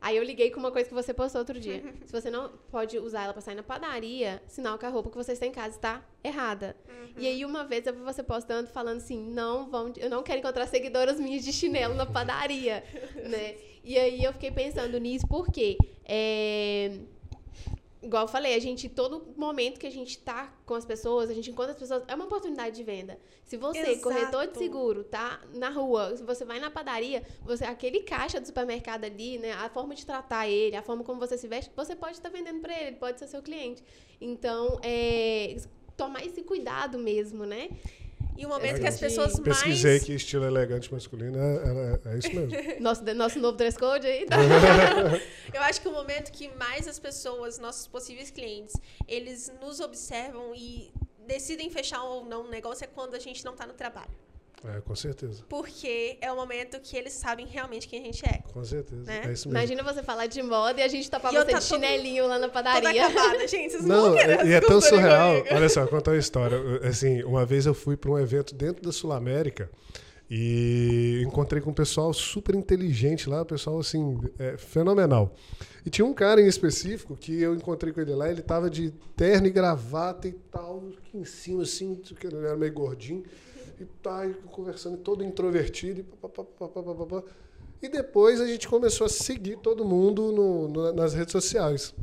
Aí 0.00 0.16
eu 0.16 0.22
liguei 0.22 0.50
com 0.50 0.60
uma 0.60 0.70
coisa 0.70 0.88
que 0.88 0.94
você 0.94 1.12
postou 1.12 1.40
outro 1.40 1.58
dia. 1.58 1.82
Se 2.06 2.12
você 2.12 2.30
não 2.30 2.50
pode 2.70 2.98
usar 2.98 3.24
ela 3.24 3.32
pra 3.32 3.42
sair 3.42 3.54
na 3.54 3.62
padaria, 3.62 4.40
sinal 4.46 4.78
que 4.78 4.86
a 4.86 4.88
roupa 4.88 5.10
que 5.10 5.16
você 5.16 5.32
está 5.32 5.46
em 5.46 5.52
casa 5.52 5.76
está 5.76 6.02
errada. 6.22 6.76
Uhum. 6.88 7.08
E 7.16 7.26
aí 7.26 7.44
uma 7.44 7.64
vez 7.64 7.86
eu 7.86 7.92
vi 7.92 8.00
você 8.00 8.22
postando 8.22 8.68
falando 8.68 8.98
assim, 8.98 9.20
não 9.30 9.68
vão, 9.68 9.92
eu 9.96 10.08
não 10.08 10.22
quero 10.22 10.38
encontrar 10.38 10.66
seguidoras 10.66 11.18
minhas 11.18 11.44
de 11.44 11.52
chinelo 11.52 11.94
na 11.94 12.06
padaria, 12.06 12.84
né? 13.28 13.56
E 13.82 13.98
aí 13.98 14.22
eu 14.22 14.32
fiquei 14.32 14.50
pensando 14.50 14.98
nisso 14.98 15.26
porque 15.26 15.76
é, 16.04 16.98
igual 18.08 18.24
eu 18.24 18.28
falei, 18.28 18.54
a 18.54 18.58
gente, 18.58 18.88
todo 18.88 19.34
momento 19.36 19.78
que 19.78 19.86
a 19.86 19.90
gente 19.90 20.18
tá 20.18 20.50
com 20.64 20.74
as 20.74 20.84
pessoas, 20.84 21.28
a 21.28 21.34
gente 21.34 21.50
encontra 21.50 21.72
as 21.72 21.78
pessoas, 21.78 22.02
é 22.08 22.14
uma 22.14 22.24
oportunidade 22.24 22.74
de 22.74 22.82
venda. 22.82 23.18
Se 23.44 23.56
você, 23.58 23.80
Exato. 23.80 24.00
corretor 24.00 24.46
de 24.46 24.56
seguro, 24.56 25.04
tá 25.04 25.40
na 25.54 25.68
rua, 25.68 26.16
se 26.16 26.22
você 26.22 26.42
vai 26.42 26.58
na 26.58 26.70
padaria, 26.70 27.22
você 27.42 27.66
aquele 27.66 28.00
caixa 28.00 28.40
do 28.40 28.46
supermercado 28.46 29.04
ali, 29.04 29.38
né, 29.38 29.52
a 29.52 29.68
forma 29.68 29.94
de 29.94 30.06
tratar 30.06 30.48
ele, 30.48 30.74
a 30.74 30.82
forma 30.82 31.04
como 31.04 31.20
você 31.20 31.36
se 31.36 31.46
veste, 31.46 31.70
você 31.76 31.94
pode 31.94 32.12
estar 32.12 32.30
tá 32.30 32.36
vendendo 32.36 32.60
para 32.60 32.72
ele, 32.72 32.88
ele 32.88 32.96
pode 32.96 33.18
ser 33.18 33.28
seu 33.28 33.42
cliente. 33.42 33.84
Então, 34.18 34.80
é, 34.82 35.54
tomar 35.94 36.24
esse 36.24 36.42
cuidado 36.42 36.98
mesmo, 36.98 37.44
né? 37.44 37.68
E 38.36 38.46
o 38.46 38.48
momento 38.48 38.76
é 38.76 38.80
que 38.80 38.86
as 38.86 39.00
pessoas 39.00 39.38
mais. 39.40 39.58
Pesquisei 39.58 39.98
que 39.98 40.14
estilo 40.14 40.44
elegante 40.44 40.92
masculino 40.92 41.36
é, 41.36 42.00
é, 42.06 42.14
é 42.14 42.18
isso 42.18 42.32
mesmo. 42.32 42.56
nosso, 42.80 43.02
nosso 43.14 43.38
novo 43.40 43.56
dress 43.56 43.76
code 43.76 44.06
aí. 44.06 44.26
Tá? 44.26 44.36
Eu 45.52 45.60
acho 45.62 45.80
que 45.80 45.88
o 45.88 45.92
momento 45.92 46.30
que 46.30 46.48
mais 46.54 46.86
as 46.86 46.98
pessoas, 47.00 47.58
nossos 47.58 47.88
possíveis 47.88 48.30
clientes, 48.30 48.76
eles 49.08 49.52
nos 49.60 49.80
observam 49.80 50.54
e 50.54 50.92
decidem 51.26 51.68
fechar 51.68 52.02
ou 52.02 52.24
não 52.24 52.44
um 52.44 52.48
negócio 52.48 52.84
é 52.84 52.86
quando 52.86 53.14
a 53.14 53.18
gente 53.18 53.44
não 53.44 53.52
está 53.52 53.66
no 53.66 53.74
trabalho. 53.74 54.10
É, 54.64 54.80
com 54.80 54.94
certeza. 54.94 55.44
Porque 55.48 56.18
é 56.20 56.32
o 56.32 56.36
momento 56.36 56.80
que 56.80 56.96
eles 56.96 57.12
sabem 57.12 57.46
realmente 57.46 57.86
quem 57.86 58.00
a 58.00 58.04
gente 58.04 58.24
é. 58.26 58.42
Com 58.52 58.64
certeza. 58.64 59.04
Né? 59.04 59.22
É 59.26 59.32
isso 59.32 59.48
mesmo. 59.48 59.52
Imagina 59.52 59.82
você 59.82 60.02
falar 60.02 60.26
de 60.26 60.42
moda 60.42 60.80
e 60.80 60.82
a 60.82 60.88
gente 60.88 61.08
topar 61.08 61.32
você 61.32 61.44
tá 61.44 61.58
de 61.58 61.64
chinelinho 61.64 62.26
lá 62.26 62.38
na 62.38 62.48
padaria. 62.48 63.06
Toda 63.06 63.20
acabada, 63.20 63.46
gente. 63.46 63.72
Vocês 63.72 63.84
não, 63.84 64.10
não 64.10 64.18
é, 64.18 64.46
e 64.46 64.52
é 64.52 64.60
tão 64.60 64.80
surreal. 64.80 65.44
Olha 65.50 65.68
só, 65.68 65.86
contar 65.86 66.12
uma 66.12 66.18
história. 66.18 66.58
Assim, 66.82 67.22
uma 67.22 67.46
vez 67.46 67.66
eu 67.66 67.74
fui 67.74 67.96
para 67.96 68.10
um 68.10 68.18
evento 68.18 68.54
dentro 68.54 68.82
da 68.82 68.90
Sul 68.90 69.12
América 69.12 69.70
e 70.30 71.22
encontrei 71.24 71.62
com 71.62 71.70
um 71.70 71.74
pessoal 71.74 72.12
super 72.12 72.54
inteligente 72.54 73.28
lá, 73.28 73.44
pessoal 73.44 73.78
assim, 73.78 74.18
é, 74.38 74.56
fenomenal. 74.58 75.34
E 75.86 75.90
tinha 75.90 76.04
um 76.04 76.12
cara 76.12 76.40
em 76.40 76.46
específico 76.46 77.16
que 77.16 77.40
eu 77.40 77.54
encontrei 77.54 77.92
com 77.92 78.00
ele 78.00 78.14
lá, 78.14 78.28
ele 78.28 78.42
tava 78.42 78.68
de 78.68 78.90
terno 79.16 79.46
e 79.46 79.50
gravata 79.50 80.28
e 80.28 80.32
tal, 80.32 80.84
aqui 80.98 81.16
em 81.16 81.24
cima 81.24 81.62
assim, 81.62 81.98
ele 82.22 82.36
era 82.36 82.56
meio 82.56 82.72
gordinho 82.72 83.24
e 83.80 83.84
tá 83.84 84.28
conversando 84.50 84.96
todo 84.98 85.24
introvertido 85.24 86.00
e 86.00 86.02
papapá. 86.02 87.22
E 87.80 87.88
depois 87.88 88.40
a 88.40 88.46
gente 88.46 88.66
começou 88.66 89.06
a 89.06 89.10
seguir 89.10 89.58
todo 89.58 89.84
mundo 89.84 90.32
no, 90.32 90.68
no, 90.68 90.92
nas 90.92 91.14
redes 91.14 91.32
sociais. 91.32 91.94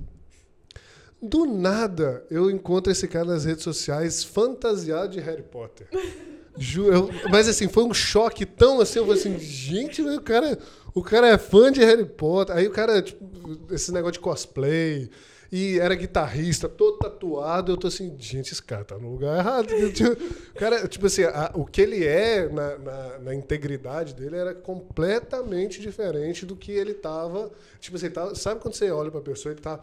Do 1.21 1.45
nada, 1.45 2.25
eu 2.29 2.49
encontro 2.49 2.91
esse 2.91 3.07
cara 3.07 3.25
nas 3.25 3.45
redes 3.45 3.63
sociais 3.63 4.23
fantasiado 4.23 5.09
de 5.09 5.19
Harry 5.19 5.43
Potter. 5.43 5.87
Ju, 6.57 6.85
eu, 6.85 7.09
mas 7.29 7.49
assim, 7.49 7.67
foi 7.67 7.83
um 7.83 7.93
choque 7.93 8.45
tão 8.45 8.79
assim, 8.79 8.99
eu 8.99 9.05
falei 9.05 9.19
assim, 9.19 9.37
gente, 9.37 10.01
o 10.01 10.21
cara, 10.21 10.57
o 10.93 11.03
cara 11.03 11.27
é 11.27 11.37
fã 11.37 11.69
de 11.69 11.83
Harry 11.83 12.05
Potter. 12.05 12.55
Aí 12.55 12.67
o 12.67 12.71
cara, 12.71 13.01
tipo, 13.01 13.25
esse 13.73 13.91
negócio 13.91 14.13
de 14.13 14.19
cosplay, 14.21 15.09
e 15.57 15.79
era 15.79 15.95
guitarrista, 15.95 16.67
todo 16.67 16.97
tatuado. 16.97 17.71
Eu 17.71 17.77
tô 17.77 17.87
assim, 17.87 18.13
gente, 18.19 18.51
esse 18.51 18.61
cara 18.61 18.83
tá 18.83 18.97
no 18.97 19.09
lugar 19.09 19.39
errado. 19.39 19.69
o 20.51 20.53
cara, 20.59 20.85
tipo 20.85 21.05
assim, 21.05 21.23
a, 21.23 21.49
o 21.53 21.65
que 21.65 21.79
ele 21.79 22.05
é 22.05 22.49
na, 22.49 22.77
na, 22.77 23.19
na, 23.19 23.33
integridade 23.33 24.13
dele 24.13 24.35
era 24.35 24.53
completamente 24.53 25.79
diferente 25.79 26.45
do 26.45 26.57
que 26.57 26.73
ele 26.73 26.93
tava. 26.93 27.49
Tipo 27.79 27.95
assim, 27.95 28.09
tá, 28.09 28.35
sabe 28.35 28.59
quando 28.59 28.73
você 28.73 28.91
olha 28.91 29.09
pra 29.09 29.21
pessoa, 29.21 29.53
ele 29.53 29.61
tá 29.61 29.79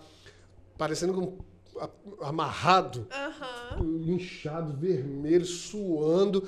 parecendo 0.76 1.18
um 1.18 1.38
amarrado, 2.20 3.08
uhum. 3.80 4.04
inchado, 4.08 4.76
vermelho, 4.76 5.46
suando, 5.46 6.46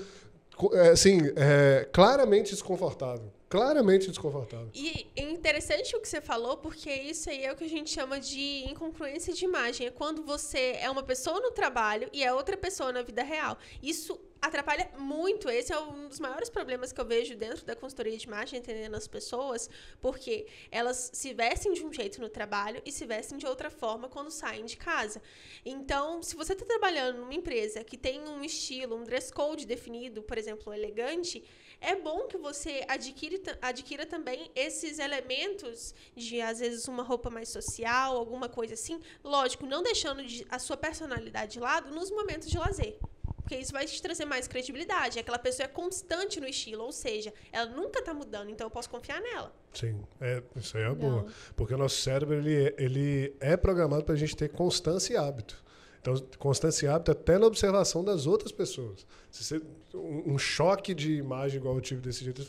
é, 0.74 0.90
assim, 0.90 1.32
é, 1.34 1.88
claramente 1.90 2.50
desconfortável 2.50 3.32
claramente 3.48 4.08
desconfortável. 4.08 4.70
E 4.74 5.06
é 5.16 5.22
interessante 5.22 5.94
o 5.94 6.00
que 6.00 6.08
você 6.08 6.20
falou, 6.20 6.56
porque 6.56 6.90
isso 6.90 7.30
aí 7.30 7.44
é 7.44 7.52
o 7.52 7.56
que 7.56 7.64
a 7.64 7.68
gente 7.68 7.90
chama 7.90 8.18
de 8.18 8.64
incongruência 8.68 9.32
de 9.32 9.44
imagem. 9.44 9.86
É 9.86 9.90
quando 9.90 10.22
você 10.22 10.76
é 10.80 10.90
uma 10.90 11.02
pessoa 11.02 11.40
no 11.40 11.50
trabalho 11.50 12.08
e 12.12 12.22
é 12.24 12.32
outra 12.32 12.56
pessoa 12.56 12.92
na 12.92 13.02
vida 13.02 13.22
real. 13.22 13.56
Isso 13.82 14.18
atrapalha 14.46 14.90
muito. 14.98 15.48
Esse 15.48 15.72
é 15.72 15.78
um 15.78 16.08
dos 16.08 16.20
maiores 16.20 16.50
problemas 16.50 16.92
que 16.92 17.00
eu 17.00 17.04
vejo 17.04 17.36
dentro 17.36 17.64
da 17.64 17.74
consultoria 17.74 18.16
de 18.16 18.26
imagem, 18.26 18.58
entendendo 18.58 18.94
as 18.94 19.08
pessoas, 19.08 19.70
porque 20.00 20.46
elas 20.70 21.10
se 21.14 21.32
vestem 21.32 21.72
de 21.72 21.84
um 21.84 21.92
jeito 21.92 22.20
no 22.20 22.28
trabalho 22.28 22.82
e 22.84 22.92
se 22.92 23.06
vestem 23.06 23.38
de 23.38 23.46
outra 23.46 23.70
forma 23.70 24.08
quando 24.08 24.30
saem 24.30 24.64
de 24.64 24.76
casa. 24.76 25.22
Então, 25.64 26.22
se 26.22 26.36
você 26.36 26.52
está 26.52 26.64
trabalhando 26.64 27.18
numa 27.18 27.34
empresa 27.34 27.82
que 27.82 27.96
tem 27.96 28.20
um 28.28 28.44
estilo, 28.44 28.96
um 28.96 29.04
dress 29.04 29.32
code 29.32 29.66
definido, 29.66 30.22
por 30.22 30.36
exemplo, 30.36 30.72
elegante, 30.72 31.42
é 31.84 31.96
bom 31.96 32.26
que 32.26 32.36
você 32.38 32.84
adquire, 32.88 33.42
adquira 33.60 34.06
também 34.06 34.50
esses 34.54 34.98
elementos 34.98 35.94
de, 36.16 36.40
às 36.40 36.58
vezes, 36.58 36.88
uma 36.88 37.02
roupa 37.02 37.30
mais 37.30 37.48
social, 37.48 38.16
alguma 38.16 38.48
coisa 38.48 38.74
assim. 38.74 39.00
Lógico, 39.22 39.66
não 39.66 39.82
deixando 39.82 40.24
de, 40.24 40.46
a 40.48 40.58
sua 40.58 40.76
personalidade 40.76 41.52
de 41.52 41.60
lado 41.60 41.94
nos 41.94 42.10
momentos 42.10 42.48
de 42.50 42.58
lazer. 42.58 42.98
Porque 43.44 43.56
isso 43.56 43.72
vai 43.72 43.84
te 43.84 44.00
trazer 44.00 44.24
mais 44.24 44.48
credibilidade. 44.48 45.18
Aquela 45.18 45.38
pessoa 45.38 45.66
é 45.66 45.68
constante 45.68 46.40
no 46.40 46.48
estilo, 46.48 46.82
ou 46.82 46.92
seja, 46.92 47.32
ela 47.52 47.66
nunca 47.66 48.00
está 48.00 48.14
mudando, 48.14 48.50
então 48.50 48.66
eu 48.66 48.70
posso 48.70 48.88
confiar 48.88 49.20
nela. 49.20 49.54
Sim, 49.74 50.02
é, 50.18 50.42
isso 50.56 50.78
aí 50.78 50.84
é 50.84 50.94
boa. 50.94 51.26
Porque 51.54 51.74
o 51.74 51.78
nosso 51.78 52.00
cérebro 52.00 52.36
ele, 52.36 52.68
é, 52.68 52.74
ele 52.78 53.36
é 53.40 53.54
programado 53.54 54.02
para 54.02 54.14
a 54.14 54.16
gente 54.16 54.34
ter 54.34 54.48
constância 54.48 55.12
e 55.12 55.16
hábito. 55.18 55.62
Então, 56.04 56.14
constância 56.38 56.84
e 56.84 56.88
hábito 56.90 57.12
até 57.12 57.38
na 57.38 57.46
observação 57.46 58.04
das 58.04 58.26
outras 58.26 58.52
pessoas. 58.52 59.06
Se 59.30 59.42
você, 59.42 59.62
um, 59.94 60.34
um, 60.34 60.38
choque 60.38 60.92
de 60.92 61.14
imagem 61.14 61.58
igual 61.58 61.74
eu 61.76 61.80
tive 61.80 62.02
desse 62.02 62.22
jeito, 62.22 62.42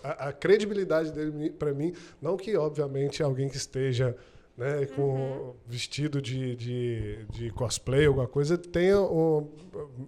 a, 0.00 0.28
a 0.28 0.32
credibilidade 0.32 1.10
dele, 1.10 1.50
para 1.50 1.74
mim, 1.74 1.92
não 2.22 2.36
que, 2.36 2.56
obviamente, 2.56 3.20
alguém 3.20 3.48
que 3.48 3.56
esteja 3.56 4.16
né, 4.56 4.86
com 4.94 5.02
uhum. 5.02 5.54
vestido 5.66 6.22
de, 6.22 6.54
de, 6.54 7.24
de, 7.32 7.50
cosplay, 7.50 8.06
alguma 8.06 8.28
coisa, 8.28 8.56
tenha 8.56 9.00
um, 9.00 9.48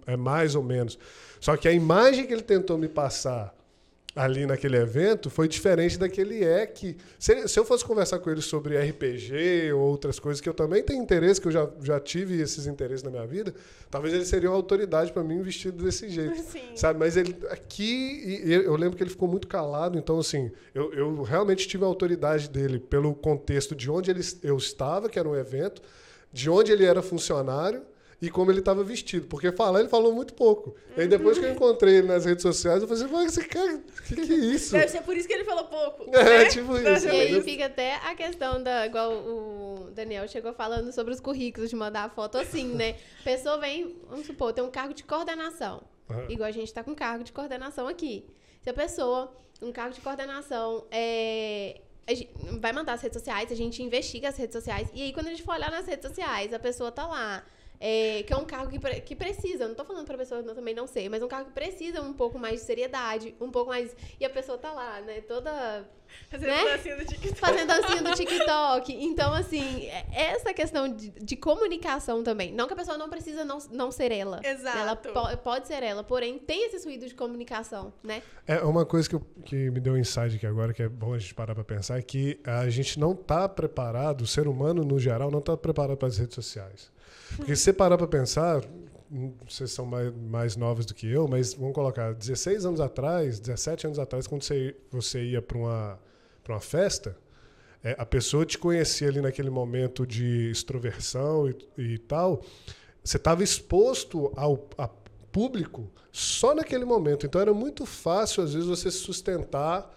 é 0.07 0.15
mais 0.15 0.55
ou 0.55 0.63
menos. 0.63 0.97
Só 1.41 1.57
que 1.57 1.67
a 1.67 1.73
imagem 1.73 2.25
que 2.25 2.31
ele 2.31 2.41
tentou 2.41 2.77
me 2.77 2.87
passar 2.87 3.53
ali 4.15 4.45
naquele 4.45 4.77
evento 4.77 5.29
foi 5.29 5.47
diferente 5.47 5.97
daquele 5.97 6.43
é 6.43 6.65
que. 6.65 6.95
Se, 7.17 7.47
se, 7.47 7.59
eu 7.59 7.65
fosse 7.65 7.83
conversar 7.83 8.19
com 8.19 8.29
ele 8.29 8.41
sobre 8.41 8.77
RPG 8.77 9.71
ou 9.73 9.81
outras 9.81 10.19
coisas 10.19 10.39
que 10.39 10.47
eu 10.47 10.53
também 10.53 10.83
tenho 10.83 11.01
interesse, 11.01 11.41
que 11.41 11.47
eu 11.47 11.51
já, 11.51 11.69
já 11.81 11.99
tive 11.99 12.39
esses 12.39 12.67
interesses 12.67 13.01
na 13.01 13.09
minha 13.09 13.25
vida, 13.25 13.53
talvez 13.89 14.13
ele 14.13 14.25
seria 14.25 14.49
uma 14.49 14.55
autoridade 14.55 15.11
para 15.11 15.23
mim 15.23 15.41
vestido 15.41 15.83
desse 15.83 16.09
jeito. 16.09 16.39
Sim. 16.43 16.75
Sabe? 16.75 16.99
Mas 16.99 17.17
ele 17.17 17.35
aqui, 17.49 18.41
eu 18.45 18.75
lembro 18.75 18.95
que 18.95 19.03
ele 19.03 19.09
ficou 19.09 19.27
muito 19.27 19.47
calado, 19.47 19.97
então 19.97 20.19
assim, 20.19 20.51
eu, 20.73 20.93
eu 20.93 21.21
realmente 21.23 21.67
tive 21.67 21.83
a 21.83 21.87
autoridade 21.87 22.49
dele 22.49 22.79
pelo 22.79 23.15
contexto 23.15 23.75
de 23.75 23.89
onde 23.89 24.11
ele, 24.11 24.21
eu 24.43 24.57
estava, 24.57 25.09
que 25.09 25.17
era 25.17 25.27
um 25.27 25.35
evento, 25.35 25.81
de 26.31 26.49
onde 26.49 26.71
ele 26.71 26.85
era 26.85 27.01
funcionário 27.01 27.81
e 28.23 28.29
como 28.29 28.49
ele 28.49 28.59
estava 28.59 28.85
vestido. 28.85 29.27
Porque 29.27 29.51
falar, 29.51 29.81
ele 29.81 29.89
falou 29.89 30.13
muito 30.13 30.33
pouco. 30.33 30.69
Uhum. 30.69 30.93
Aí 30.95 31.07
depois 31.09 31.37
que 31.37 31.43
eu 31.43 31.51
encontrei 31.51 31.97
ele 31.97 32.07
nas 32.07 32.23
redes 32.23 32.41
sociais, 32.41 32.81
eu 32.81 32.87
falei 32.87 33.03
assim, 33.03 33.25
esse 33.25 33.47
cara, 33.49 33.75
o 33.75 34.01
que, 34.03 34.15
que 34.15 34.33
é 34.33 34.35
isso? 34.37 34.71
Deve 34.71 34.87
ser 34.87 35.01
por 35.01 35.17
isso 35.17 35.27
que 35.27 35.33
ele 35.33 35.43
falou 35.43 35.65
pouco. 35.65 36.09
É, 36.15 36.23
né? 36.23 36.45
tipo 36.45 36.77
isso. 36.77 37.07
E 37.07 37.09
aí 37.09 37.41
fica 37.41 37.65
até 37.65 37.95
a 37.95 38.15
questão 38.15 38.63
da. 38.63 38.85
Igual 38.85 39.11
o 39.11 39.89
Daniel 39.93 40.25
chegou 40.29 40.53
falando 40.53 40.93
sobre 40.93 41.13
os 41.13 41.19
currículos, 41.19 41.69
de 41.69 41.75
mandar 41.75 42.05
a 42.05 42.09
foto 42.09 42.37
assim, 42.37 42.67
né? 42.73 42.95
A 43.19 43.23
pessoa 43.23 43.57
vem, 43.57 43.97
vamos 44.09 44.25
supor, 44.25 44.53
tem 44.53 44.63
um 44.63 44.71
cargo 44.71 44.93
de 44.93 45.03
coordenação. 45.03 45.83
Uhum. 46.09 46.29
Igual 46.29 46.47
a 46.47 46.51
gente 46.51 46.67
está 46.67 46.81
com 46.81 46.95
cargo 46.95 47.25
de 47.25 47.33
coordenação 47.33 47.89
aqui. 47.89 48.25
Se 48.61 48.69
a 48.69 48.73
pessoa, 48.73 49.35
um 49.61 49.73
cargo 49.73 49.93
de 49.93 49.99
coordenação, 49.99 50.85
é, 50.89 51.81
vai 52.61 52.71
mandar 52.71 52.93
as 52.93 53.01
redes 53.01 53.17
sociais, 53.17 53.51
a 53.51 53.55
gente 53.55 53.83
investiga 53.83 54.29
as 54.29 54.37
redes 54.37 54.53
sociais. 54.53 54.87
E 54.93 55.01
aí, 55.01 55.11
quando 55.11 55.27
a 55.27 55.29
gente 55.31 55.43
for 55.43 55.55
olhar 55.55 55.71
nas 55.71 55.85
redes 55.85 56.07
sociais, 56.07 56.53
a 56.53 56.59
pessoa 56.59 56.89
tá 56.89 57.05
lá 57.05 57.43
é, 57.85 58.23
que 58.23 58.31
é 58.31 58.37
um 58.37 58.45
cargo 58.45 58.71
que, 58.71 59.01
que 59.01 59.13
precisa, 59.13 59.67
não 59.67 59.75
tô 59.75 59.83
falando 59.83 60.05
pra 60.05 60.17
pessoa 60.17 60.41
não, 60.41 60.55
também 60.55 60.73
não 60.73 60.87
ser, 60.87 61.09
mas 61.09 61.21
um 61.21 61.27
cargo 61.27 61.49
que 61.49 61.53
precisa 61.53 62.01
um 62.01 62.13
pouco 62.13 62.39
mais 62.39 62.61
de 62.61 62.65
seriedade, 62.65 63.35
um 63.41 63.51
pouco 63.51 63.71
mais. 63.71 63.93
E 64.17 64.23
a 64.23 64.29
pessoa 64.29 64.57
tá 64.57 64.71
lá, 64.71 65.01
né? 65.01 65.19
Toda. 65.19 65.85
Fazendo 66.29 66.47
né? 66.47 66.63
dancinha 66.63 66.95
do 66.95 67.05
TikTok. 67.05 67.39
Fazendo 67.41 67.67
dancinha 67.67 68.01
do 68.01 68.11
TikTok. 68.15 68.93
Então, 68.93 69.33
assim, 69.33 69.87
é, 69.87 70.05
essa 70.13 70.53
questão 70.53 70.87
de, 70.87 71.09
de, 71.09 71.35
comunicação 71.35 72.23
também. 72.23 72.53
Não 72.53 72.67
que 72.67 72.73
a 72.73 72.75
pessoa 72.77 72.97
não 72.97 73.09
precisa 73.09 73.43
não, 73.43 73.57
não 73.69 73.91
ser 73.91 74.13
ela. 74.13 74.39
Exato. 74.41 74.77
Ela 74.77 74.95
po 74.95 75.37
pode 75.43 75.67
ser 75.67 75.83
ela, 75.83 76.05
porém 76.05 76.39
tem 76.39 76.67
esse 76.67 76.85
ruído 76.85 77.05
de 77.05 77.13
comunicação, 77.13 77.91
né? 78.01 78.23
É 78.47 78.59
uma 78.59 78.85
coisa 78.85 79.09
que, 79.09 79.15
eu, 79.15 79.21
que 79.43 79.69
me 79.71 79.81
deu 79.81 79.93
um 79.93 79.97
insight 79.97 80.37
aqui 80.37 80.47
agora, 80.47 80.73
que 80.73 80.83
é 80.83 80.87
bom 80.87 81.13
a 81.13 81.19
gente 81.19 81.33
parar 81.33 81.53
pra 81.53 81.65
pensar, 81.65 81.99
é 81.99 82.01
que 82.01 82.39
a 82.45 82.69
gente 82.69 82.97
não 82.97 83.13
tá 83.13 83.49
preparado, 83.49 84.21
o 84.21 84.27
ser 84.27 84.47
humano 84.47 84.85
no 84.85 84.97
geral 84.97 85.29
não 85.29 85.41
tá 85.41 85.57
preparado 85.57 85.97
para 85.97 86.07
as 86.07 86.17
redes 86.17 86.35
sociais. 86.35 86.93
Porque 87.35 87.55
se 87.55 87.63
você 87.63 87.73
parar 87.73 87.97
para 87.97 88.07
pensar, 88.07 88.61
vocês 89.47 89.71
são 89.71 89.85
mais, 89.85 90.13
mais 90.15 90.55
novos 90.55 90.85
do 90.85 90.93
que 90.93 91.07
eu, 91.07 91.27
mas 91.27 91.53
vamos 91.53 91.73
colocar 91.73 92.13
16 92.13 92.65
anos 92.65 92.79
atrás, 92.79 93.39
17 93.39 93.87
anos 93.87 93.99
atrás, 93.99 94.27
quando 94.27 94.43
você, 94.43 94.75
você 94.89 95.23
ia 95.23 95.41
para 95.41 95.57
uma, 95.57 95.99
uma 96.47 96.59
festa, 96.59 97.15
é, 97.83 97.95
a 97.97 98.05
pessoa 98.05 98.45
te 98.45 98.57
conhecia 98.57 99.09
ali 99.09 99.21
naquele 99.21 99.49
momento 99.49 100.07
de 100.07 100.49
extroversão 100.49 101.49
e, 101.49 101.55
e 101.77 101.97
tal, 101.97 102.41
você 103.03 103.17
estava 103.17 103.43
exposto 103.43 104.31
ao 104.35 104.57
público 105.31 105.91
só 106.11 106.55
naquele 106.55 106.85
momento. 106.85 107.25
Então 107.25 107.41
era 107.41 107.53
muito 107.53 107.85
fácil, 107.85 108.43
às 108.43 108.53
vezes, 108.53 108.69
você 108.69 108.89
sustentar 108.89 109.93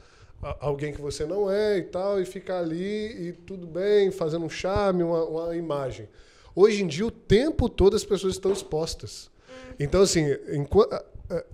alguém 0.60 0.92
que 0.92 1.00
você 1.00 1.24
não 1.24 1.50
é 1.50 1.78
e 1.78 1.82
tal, 1.82 2.20
e 2.20 2.24
ficar 2.24 2.58
ali 2.58 3.28
e 3.28 3.32
tudo 3.32 3.66
bem, 3.66 4.10
fazendo 4.10 4.44
um 4.44 4.50
charme, 4.50 5.02
uma, 5.02 5.24
uma 5.24 5.56
imagem. 5.56 6.08
Hoje 6.56 6.82
em 6.82 6.86
dia, 6.86 7.06
o 7.06 7.10
tempo 7.10 7.68
todo 7.68 7.94
as 7.94 8.02
pessoas 8.02 8.32
estão 8.32 8.50
expostas. 8.50 9.30
Então, 9.78 10.00
assim, 10.00 10.24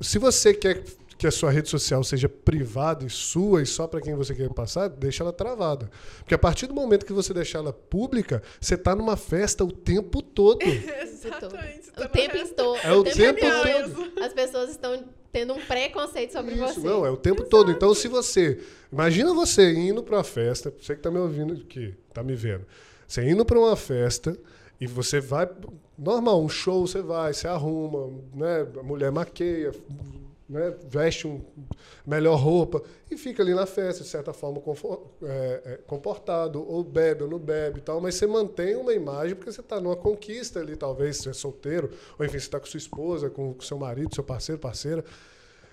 se 0.00 0.16
você 0.16 0.54
quer 0.54 0.84
que 1.18 1.26
a 1.26 1.30
sua 1.30 1.52
rede 1.52 1.68
social 1.68 2.02
seja 2.02 2.28
privada 2.28 3.04
e 3.04 3.10
sua 3.10 3.62
e 3.62 3.66
só 3.66 3.86
para 3.86 4.00
quem 4.00 4.14
você 4.14 4.34
quer 4.34 4.48
passar, 4.50 4.88
deixa 4.88 5.22
ela 5.22 5.32
travada. 5.32 5.88
Porque 6.18 6.34
a 6.34 6.38
partir 6.38 6.66
do 6.66 6.74
momento 6.74 7.06
que 7.06 7.12
você 7.12 7.32
deixar 7.32 7.60
ela 7.60 7.72
pública, 7.72 8.42
você 8.60 8.74
está 8.74 8.96
numa 8.96 9.16
festa 9.16 9.64
o 9.64 9.70
tempo 9.70 10.20
todo. 10.22 10.58
Exatamente. 10.64 11.82
O 11.94 12.08
tempo 12.08 12.48
todo. 12.56 12.78
É 12.82 12.92
o 12.92 13.04
tempo 13.04 13.40
todo. 13.40 14.24
As 14.24 14.32
pessoas 14.32 14.70
estão 14.70 15.04
tendo 15.30 15.52
um 15.52 15.60
preconceito 15.60 16.32
sobre 16.32 16.54
Isso, 16.54 16.80
você. 16.80 16.80
Não, 16.80 17.04
é 17.04 17.10
o 17.10 17.18
tempo 17.18 17.42
Exato. 17.42 17.50
todo. 17.50 17.70
Então, 17.70 17.94
se 17.94 18.08
você. 18.08 18.58
Imagina 18.90 19.34
você 19.34 19.72
indo 19.74 20.02
para 20.02 20.16
uma 20.16 20.24
festa, 20.24 20.70
você 20.70 20.94
que 20.94 21.00
está 21.00 21.10
me 21.10 21.18
ouvindo 21.18 21.52
aqui, 21.52 21.94
está 22.08 22.22
me 22.22 22.34
vendo. 22.34 22.64
Você 23.06 23.28
indo 23.28 23.44
para 23.44 23.58
uma 23.58 23.76
festa 23.76 24.36
e 24.82 24.86
você 24.88 25.20
vai. 25.20 25.48
Normal, 25.96 26.42
um 26.42 26.48
show 26.48 26.84
você 26.84 27.00
vai, 27.00 27.32
você 27.32 27.46
arruma, 27.46 28.10
né? 28.34 28.66
A 28.80 28.82
mulher 28.82 29.12
maqueia, 29.12 29.70
né? 30.48 30.74
veste 30.88 31.28
um 31.28 31.40
melhor 32.04 32.34
roupa 32.34 32.82
e 33.08 33.16
fica 33.16 33.44
ali 33.44 33.54
na 33.54 33.64
festa, 33.64 34.02
de 34.02 34.08
certa 34.08 34.32
forma, 34.32 34.60
é, 35.22 35.62
é, 35.64 35.76
comportado, 35.86 36.68
ou 36.68 36.82
bebe 36.82 37.22
ou 37.22 37.30
não 37.30 37.38
bebe 37.38 37.78
e 37.78 37.82
tal, 37.82 38.00
mas 38.00 38.16
você 38.16 38.26
mantém 38.26 38.74
uma 38.74 38.92
imagem 38.92 39.36
porque 39.36 39.52
você 39.52 39.60
está 39.60 39.80
numa 39.80 39.94
conquista 39.94 40.58
ali, 40.58 40.74
talvez, 40.74 41.18
você 41.18 41.30
é 41.30 41.32
solteiro, 41.32 41.92
ou 42.18 42.26
enfim, 42.26 42.40
você 42.40 42.46
está 42.46 42.58
com 42.58 42.66
sua 42.66 42.78
esposa, 42.78 43.30
com 43.30 43.54
seu 43.60 43.78
marido, 43.78 44.12
seu 44.12 44.24
parceiro, 44.24 44.60
parceira. 44.60 45.04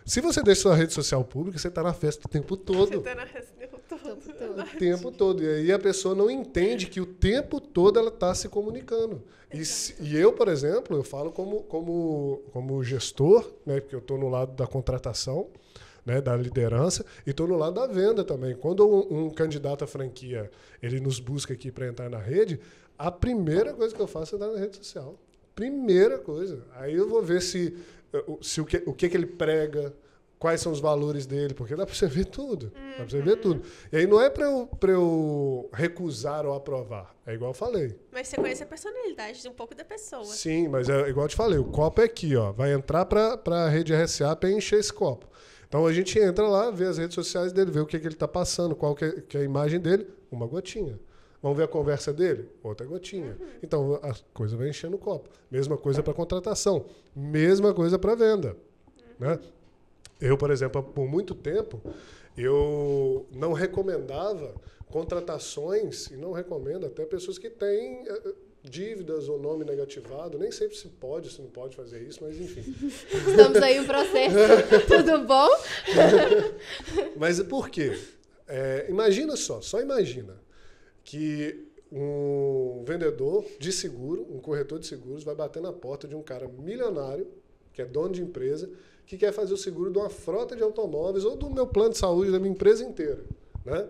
Se 0.09 0.21
você 0.21 0.41
deixa 0.41 0.61
sua 0.61 0.75
rede 0.75 0.91
social 0.91 1.23
pública, 1.23 1.59
você 1.59 1.67
está 1.67 1.83
na 1.83 1.93
festa 1.93 2.25
o 2.25 2.29
tempo 2.29 2.57
todo. 2.57 2.89
Você 2.89 2.97
está 2.97 3.13
na 3.13 3.27
festa 3.27 3.53
o 3.53 3.59
tempo 3.59 3.79
todo. 3.87 4.59
O 4.59 4.79
tempo 4.79 5.11
todo. 5.11 5.43
E 5.43 5.47
aí 5.47 5.71
a 5.71 5.77
pessoa 5.77 6.15
não 6.15 6.31
entende 6.31 6.87
que 6.87 6.99
o 6.99 7.05
tempo 7.05 7.61
todo 7.61 7.99
ela 7.99 8.09
está 8.09 8.33
se 8.33 8.49
comunicando. 8.49 9.21
E, 9.53 9.63
se, 9.63 9.93
e, 9.99 10.17
eu, 10.17 10.33
por 10.33 10.47
exemplo, 10.47 10.97
eu 10.97 11.03
falo 11.03 11.31
como, 11.31 11.61
como, 11.61 12.41
como 12.51 12.83
gestor, 12.83 13.51
né, 13.63 13.79
porque 13.79 13.93
eu 13.93 13.99
estou 13.99 14.17
no 14.17 14.29
lado 14.29 14.53
da 14.53 14.65
contratação, 14.65 15.47
né, 16.03 16.19
da 16.19 16.35
liderança, 16.35 17.05
e 17.23 17.29
estou 17.29 17.47
no 17.47 17.55
lado 17.55 17.75
da 17.75 17.85
venda 17.85 18.23
também. 18.23 18.55
Quando 18.55 18.87
um, 18.87 19.25
um 19.25 19.29
candidato 19.29 19.83
à 19.83 19.87
franquia 19.87 20.49
ele 20.81 20.99
nos 20.99 21.19
busca 21.19 21.53
aqui 21.53 21.71
para 21.71 21.87
entrar 21.87 22.09
na 22.09 22.17
rede, 22.17 22.59
a 22.97 23.11
primeira 23.11 23.75
coisa 23.75 23.93
que 23.93 24.01
eu 24.01 24.07
faço 24.07 24.33
é 24.33 24.37
entrar 24.37 24.51
na 24.53 24.59
rede 24.59 24.77
social. 24.77 25.19
Primeira 25.53 26.17
coisa. 26.17 26.63
Aí 26.77 26.95
eu 26.95 27.07
vou 27.07 27.21
ver 27.21 27.43
se 27.43 27.77
se 28.41 28.61
o 28.61 28.65
que, 28.65 28.83
o 28.85 28.93
que, 28.93 29.09
que 29.09 29.17
ele 29.17 29.25
prega, 29.25 29.93
quais 30.39 30.61
são 30.61 30.71
os 30.71 30.79
valores 30.79 31.25
dele, 31.25 31.53
porque 31.53 31.75
dá 31.75 31.85
para 31.85 31.93
você 31.93 32.07
ver 32.07 32.25
tudo. 32.25 32.71
Uhum. 32.75 32.89
Dá 32.91 32.95
para 32.95 33.09
você 33.09 33.21
ver 33.21 33.35
uhum. 33.35 33.41
tudo. 33.41 33.61
E 33.91 33.97
aí 33.97 34.07
não 34.07 34.21
é 34.21 34.29
para 34.29 34.45
eu, 34.45 34.69
eu 34.83 35.69
recusar 35.73 36.45
ou 36.45 36.53
aprovar. 36.53 37.13
É 37.25 37.33
igual 37.33 37.51
eu 37.51 37.55
falei. 37.55 37.99
Mas 38.11 38.29
você 38.29 38.37
conhece 38.37 38.63
a 38.63 38.65
personalidade 38.65 39.41
de 39.41 39.49
um 39.49 39.53
pouco 39.53 39.75
da 39.75 39.83
pessoa. 39.83 40.23
Sim, 40.23 40.69
mas 40.69 40.87
é 40.87 41.09
igual 41.09 41.25
eu 41.25 41.29
te 41.29 41.35
falei. 41.35 41.59
O 41.59 41.65
copo 41.65 42.01
é 42.01 42.05
aqui, 42.05 42.35
ó. 42.35 42.51
Vai 42.53 42.73
entrar 42.73 43.05
para 43.05 43.65
a 43.65 43.69
rede 43.69 43.93
RSA 43.93 44.35
para 44.35 44.49
encher 44.49 44.79
esse 44.79 44.93
copo. 44.93 45.27
Então 45.67 45.85
a 45.85 45.93
gente 45.93 46.17
entra 46.17 46.47
lá, 46.47 46.71
vê 46.71 46.85
as 46.85 46.97
redes 46.97 47.13
sociais 47.13 47.53
dele, 47.53 47.69
vê 47.69 47.79
o 47.79 47.85
que, 47.85 47.99
que 47.99 48.07
ele 48.07 48.15
está 48.15 48.27
passando, 48.27 48.75
qual 48.75 48.95
que 48.95 49.05
é, 49.05 49.21
que 49.21 49.37
é 49.37 49.41
a 49.41 49.43
imagem 49.43 49.79
dele, 49.79 50.07
uma 50.31 50.47
gotinha. 50.47 50.99
Vamos 51.41 51.57
ver 51.57 51.63
a 51.63 51.67
conversa 51.67 52.11
dele? 52.11 52.49
Outra 52.61 52.85
gotinha. 52.85 53.37
Uhum. 53.39 53.47
Então 53.63 53.99
a 54.03 54.13
coisa 54.33 54.57
vai 54.57 54.69
enchendo 54.69 54.97
o 54.97 54.99
copo. 54.99 55.29
Mesma 55.49 55.77
coisa 55.77 56.03
para 56.03 56.13
contratação. 56.13 56.85
Mesma 57.15 57.73
coisa 57.73 57.97
para 57.97 58.13
venda. 58.13 58.57
Uhum. 59.19 59.27
Né? 59.27 59.39
Eu, 60.19 60.37
por 60.37 60.51
exemplo, 60.51 60.83
por 60.83 61.07
muito 61.07 61.33
tempo, 61.33 61.81
eu 62.37 63.25
não 63.31 63.53
recomendava 63.53 64.53
contratações, 64.87 66.07
e 66.07 66.17
não 66.17 66.33
recomendo 66.33 66.85
até 66.85 67.05
pessoas 67.05 67.37
que 67.37 67.49
têm 67.49 68.05
eh, 68.05 68.33
dívidas 68.61 69.29
ou 69.29 69.39
nome 69.39 69.63
negativado. 69.63 70.37
Nem 70.37 70.51
sempre 70.51 70.75
se 70.75 70.89
pode, 70.89 71.31
se 71.31 71.41
não 71.41 71.49
pode 71.49 71.75
fazer 71.75 72.01
isso, 72.01 72.19
mas 72.21 72.35
enfim. 72.37 72.75
Estamos 73.29 73.61
aí 73.61 73.79
no 73.79 73.85
processo. 73.85 74.35
Tudo 74.89 75.25
bom? 75.25 75.47
mas 77.15 77.41
por 77.43 77.69
quê? 77.69 77.97
É, 78.45 78.87
imagina 78.89 79.37
só, 79.37 79.61
só 79.61 79.79
imagina 79.79 80.35
que 81.09 81.65
um 81.91 82.83
vendedor 82.85 83.43
de 83.57 83.71
seguro, 83.71 84.27
um 84.29 84.39
corretor 84.39 84.77
de 84.77 84.85
seguros, 84.85 85.23
vai 85.23 85.33
bater 85.33 85.59
na 85.59 85.73
porta 85.73 86.07
de 86.07 86.15
um 86.15 86.21
cara 86.21 86.47
milionário, 86.47 87.25
que 87.73 87.81
é 87.81 87.85
dono 87.85 88.13
de 88.13 88.21
empresa, 88.21 88.69
que 89.07 89.17
quer 89.17 89.33
fazer 89.33 89.51
o 89.55 89.57
seguro 89.57 89.91
de 89.91 89.97
uma 89.97 90.11
frota 90.11 90.55
de 90.55 90.61
automóveis 90.61 91.25
ou 91.25 91.35
do 91.35 91.49
meu 91.49 91.65
plano 91.65 91.93
de 91.93 91.97
saúde 91.97 92.31
da 92.31 92.37
minha 92.39 92.51
empresa 92.51 92.83
inteira. 92.83 93.23
Né? 93.65 93.87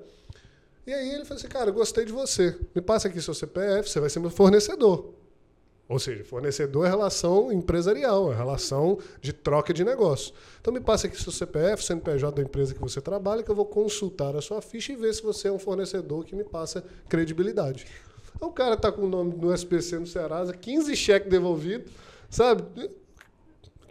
E 0.88 0.94
aí 0.94 1.10
ele 1.10 1.26
falou 1.26 1.40
assim, 1.40 1.50
cara, 1.50 1.70
gostei 1.72 2.06
de 2.06 2.14
você. 2.14 2.58
Me 2.74 2.82
passa 2.82 3.10
aqui 3.10 3.22
seu 3.22 3.34
CPF, 3.34 3.90
você 3.90 4.00
vai 4.00 4.10
ser 4.10 4.22
meu 4.22 4.30
fornecedor. 4.30 5.14
Ou 5.90 5.98
seja, 5.98 6.24
fornecedor 6.24 6.86
é 6.86 6.90
relação 6.90 7.52
empresarial, 7.52 8.32
é 8.32 8.36
relação 8.36 9.00
de 9.20 9.34
troca 9.34 9.74
de 9.74 9.84
negócio. 9.84 10.32
Então 10.62 10.72
me 10.72 10.80
passa 10.80 11.08
aqui 11.08 11.20
seu 11.20 11.32
CPF, 11.32 11.84
CNPJ 11.84 12.36
da 12.36 12.44
empresa 12.44 12.76
que 12.76 12.80
você 12.80 13.02
trabalha, 13.02 13.42
que 13.42 13.50
eu 13.50 13.56
vou 13.56 13.66
consultar 13.66 14.36
a 14.36 14.42
sua 14.42 14.62
ficha 14.62 14.94
e 14.94 14.96
ver 14.96 15.16
se 15.16 15.24
você 15.24 15.48
é 15.48 15.52
um 15.52 15.58
fornecedor 15.58 16.24
que 16.26 16.36
me 16.36 16.44
passa 16.44 16.84
credibilidade. 17.10 17.88
Então, 18.36 18.50
o 18.50 18.54
cara 18.54 18.76
está 18.76 18.92
com 18.92 19.02
o 19.02 19.10
nome 19.10 19.36
no 19.36 19.52
SPC 19.52 19.98
no 19.98 20.06
Serasa, 20.06 20.54
15 20.54 20.96
cheques 20.96 21.28
devolvidos, 21.28 21.92
sabe? 22.30 22.64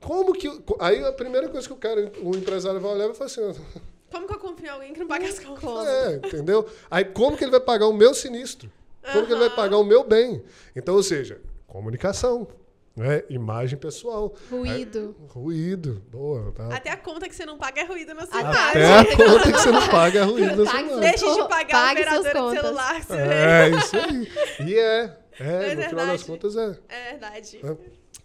Como 0.01 0.33
que. 0.33 0.49
Aí 0.79 1.05
a 1.05 1.13
primeira 1.13 1.49
coisa 1.49 1.67
que 1.67 1.73
o 1.73 1.77
cara, 1.77 2.13
o 2.23 2.31
empresário 2.37 2.81
vai 2.81 2.93
olhar 2.93 3.05
e 3.05 3.09
vai 3.09 3.17
falar 3.17 3.27
assim. 3.27 3.61
Como 4.09 4.27
que 4.27 4.35
eu 4.35 4.39
confio 4.39 4.67
em 4.67 4.71
alguém 4.71 4.93
que 4.95 5.01
não 5.01 5.09
paga 5.09 5.27
as 5.27 5.39
contas? 5.41 5.87
É, 5.87 6.15
entendeu? 6.15 6.65
Aí 6.89 7.05
como 7.05 7.37
que 7.37 7.43
ele 7.43 7.51
vai 7.51 7.61
pagar 7.61 7.89
o 7.89 7.93
meu 7.93 8.15
sinistro? 8.15 8.71
Como 9.03 9.19
uhum. 9.19 9.27
que 9.27 9.33
ele 9.33 9.41
vai 9.41 9.51
pagar 9.51 9.77
o 9.77 9.85
meu 9.85 10.05
bem? 10.05 10.43
Então, 10.75 10.95
ou 10.95 11.03
seja, 11.03 11.41
comunicação. 11.69 12.49
Né? 12.97 13.23
Imagem 13.31 13.79
pessoal. 13.79 14.35
Ruído. 14.51 15.15
É, 15.23 15.33
ruído. 15.33 16.03
Boa. 16.11 16.51
Tá. 16.51 16.75
Até 16.75 16.91
a 16.91 16.97
conta 16.97 17.29
que 17.29 17.37
você 17.37 17.47
não 17.47 17.57
paga 17.57 17.83
é 17.83 17.85
ruído 17.85 18.13
na 18.13 18.27
sua 18.27 18.41
Até 18.41 18.99
a 18.99 19.05
conta 19.17 19.53
que 19.53 19.59
você 19.59 19.71
não 19.71 19.89
paga 19.89 20.19
é 20.19 20.23
ruído 20.25 20.57
na 20.57 20.69
sua 20.69 20.81
imagem. 20.81 21.01
Deixe 21.01 21.33
de 21.33 21.49
pagar 21.49 21.69
Pague 21.69 22.03
a 22.03 22.19
operadora 22.19 22.57
de 22.57 22.61
celular. 22.61 23.07
É, 23.11 23.69
isso 23.69 23.97
aí. 23.97 24.67
E 24.67 24.77
é. 24.77 25.19
É, 25.39 25.47
é 25.47 25.61
no 25.61 25.67
verdade. 25.67 25.89
final 25.91 26.07
das 26.07 26.23
contas 26.25 26.57
é. 26.57 26.79
É 26.89 27.11
verdade. 27.13 27.61
É. 27.63 27.77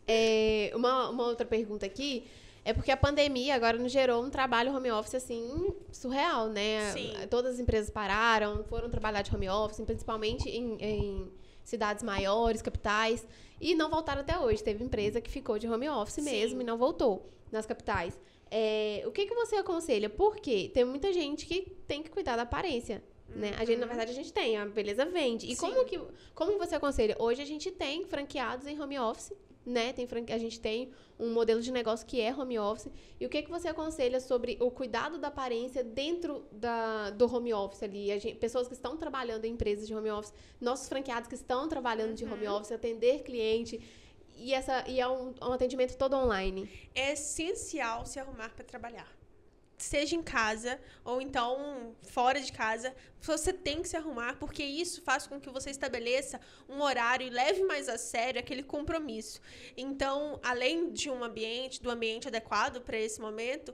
É, 0.07 0.75
uma, 0.75 1.09
uma 1.09 1.23
outra 1.27 1.45
pergunta 1.45 1.85
aqui. 1.85 2.25
É 2.65 2.73
porque 2.73 2.91
a 2.91 2.97
pandemia 2.97 3.53
agora 3.53 3.77
nos 3.77 3.91
gerou 3.91 4.23
um 4.23 4.29
trabalho 4.29 4.75
home 4.75 4.89
office 4.91 5.15
assim 5.15 5.71
surreal, 5.91 6.47
né? 6.49 6.91
Sim. 6.93 7.13
Todas 7.29 7.55
as 7.55 7.59
empresas 7.59 7.91
pararam, 7.91 8.63
foram 8.63 8.89
trabalhar 8.89 9.21
de 9.21 9.35
home 9.35 9.49
office, 9.49 9.81
principalmente 9.85 10.49
em, 10.49 10.77
em 10.81 11.31
cidades 11.63 12.03
maiores, 12.03 12.61
capitais, 12.61 13.25
e 13.59 13.75
não 13.75 13.89
voltaram 13.89 14.21
até 14.21 14.37
hoje. 14.37 14.63
Teve 14.63 14.83
empresa 14.83 15.21
que 15.21 15.31
ficou 15.31 15.57
de 15.57 15.67
home 15.67 15.89
office 15.89 16.15
Sim. 16.15 16.23
mesmo 16.23 16.61
e 16.61 16.63
não 16.63 16.77
voltou 16.77 17.29
nas 17.51 17.65
capitais. 17.65 18.19
É, 18.51 19.03
o 19.05 19.11
que, 19.11 19.25
que 19.25 19.33
você 19.33 19.55
aconselha? 19.55 20.09
Porque 20.09 20.69
tem 20.73 20.85
muita 20.85 21.11
gente 21.11 21.45
que 21.45 21.61
tem 21.87 22.03
que 22.03 22.09
cuidar 22.09 22.35
da 22.35 22.43
aparência. 22.43 23.03
Né? 23.27 23.53
A 23.57 23.65
gente, 23.65 23.77
na 23.77 23.83
uhum. 23.83 23.87
verdade, 23.87 24.11
a 24.11 24.13
gente 24.13 24.31
tem, 24.31 24.57
a 24.57 24.65
beleza 24.65 25.05
vende. 25.05 25.51
E 25.51 25.55
como, 25.55 25.83
que, 25.85 25.99
como 26.35 26.57
você 26.57 26.75
aconselha? 26.75 27.15
Hoje 27.17 27.41
a 27.41 27.45
gente 27.45 27.71
tem 27.71 28.05
franqueados 28.05 28.67
em 28.67 28.79
home 28.79 28.99
office 28.99 29.33
né? 29.65 29.93
Tem 29.93 30.05
franquia, 30.05 30.35
a 30.35 30.39
gente 30.39 30.59
tem 30.59 30.91
um 31.19 31.31
modelo 31.31 31.61
de 31.61 31.71
negócio 31.71 32.05
que 32.05 32.19
é 32.19 32.33
home 32.33 32.59
office. 32.59 32.91
E 33.19 33.25
o 33.25 33.29
que, 33.29 33.41
que 33.41 33.49
você 33.49 33.67
aconselha 33.67 34.19
sobre 34.19 34.57
o 34.59 34.69
cuidado 34.69 35.17
da 35.17 35.29
aparência 35.29 35.83
dentro 35.83 36.45
da, 36.51 37.11
do 37.11 37.33
home 37.33 37.53
office 37.53 37.83
ali? 37.83 38.07
Gente, 38.19 38.35
pessoas 38.35 38.67
que 38.67 38.73
estão 38.73 38.97
trabalhando 38.97 39.45
em 39.45 39.53
empresas 39.53 39.87
de 39.87 39.95
home 39.95 40.11
office, 40.11 40.33
nossos 40.59 40.87
franqueados 40.89 41.27
que 41.27 41.35
estão 41.35 41.67
trabalhando 41.67 42.09
uhum. 42.09 42.15
de 42.15 42.25
home 42.25 42.47
uhum. 42.47 42.55
office, 42.55 42.71
atender 42.71 43.23
cliente. 43.23 43.79
E, 44.35 44.53
essa, 44.53 44.83
e 44.87 44.99
é 44.99 45.07
um, 45.07 45.33
um 45.41 45.53
atendimento 45.53 45.95
todo 45.95 46.15
online. 46.15 46.69
É 46.93 47.13
essencial 47.13 48.05
se 48.05 48.19
arrumar 48.19 48.49
para 48.49 48.63
trabalhar 48.63 49.22
seja 49.83 50.15
em 50.15 50.23
casa 50.23 50.79
ou 51.03 51.21
então 51.21 51.95
fora 52.03 52.39
de 52.39 52.51
casa, 52.51 52.95
você 53.21 53.53
tem 53.53 53.81
que 53.81 53.87
se 53.87 53.97
arrumar, 53.97 54.37
porque 54.37 54.63
isso 54.63 55.01
faz 55.01 55.27
com 55.27 55.39
que 55.39 55.49
você 55.49 55.69
estabeleça 55.69 56.39
um 56.67 56.81
horário 56.81 57.25
e 57.25 57.29
leve 57.29 57.63
mais 57.63 57.87
a 57.87 57.97
sério 57.97 58.39
aquele 58.39 58.63
compromisso. 58.63 59.41
Então, 59.77 60.39
além 60.43 60.91
de 60.91 61.09
um 61.09 61.23
ambiente, 61.23 61.81
do 61.81 61.89
ambiente 61.89 62.27
adequado 62.27 62.81
para 62.81 62.97
esse 62.97 63.19
momento, 63.21 63.73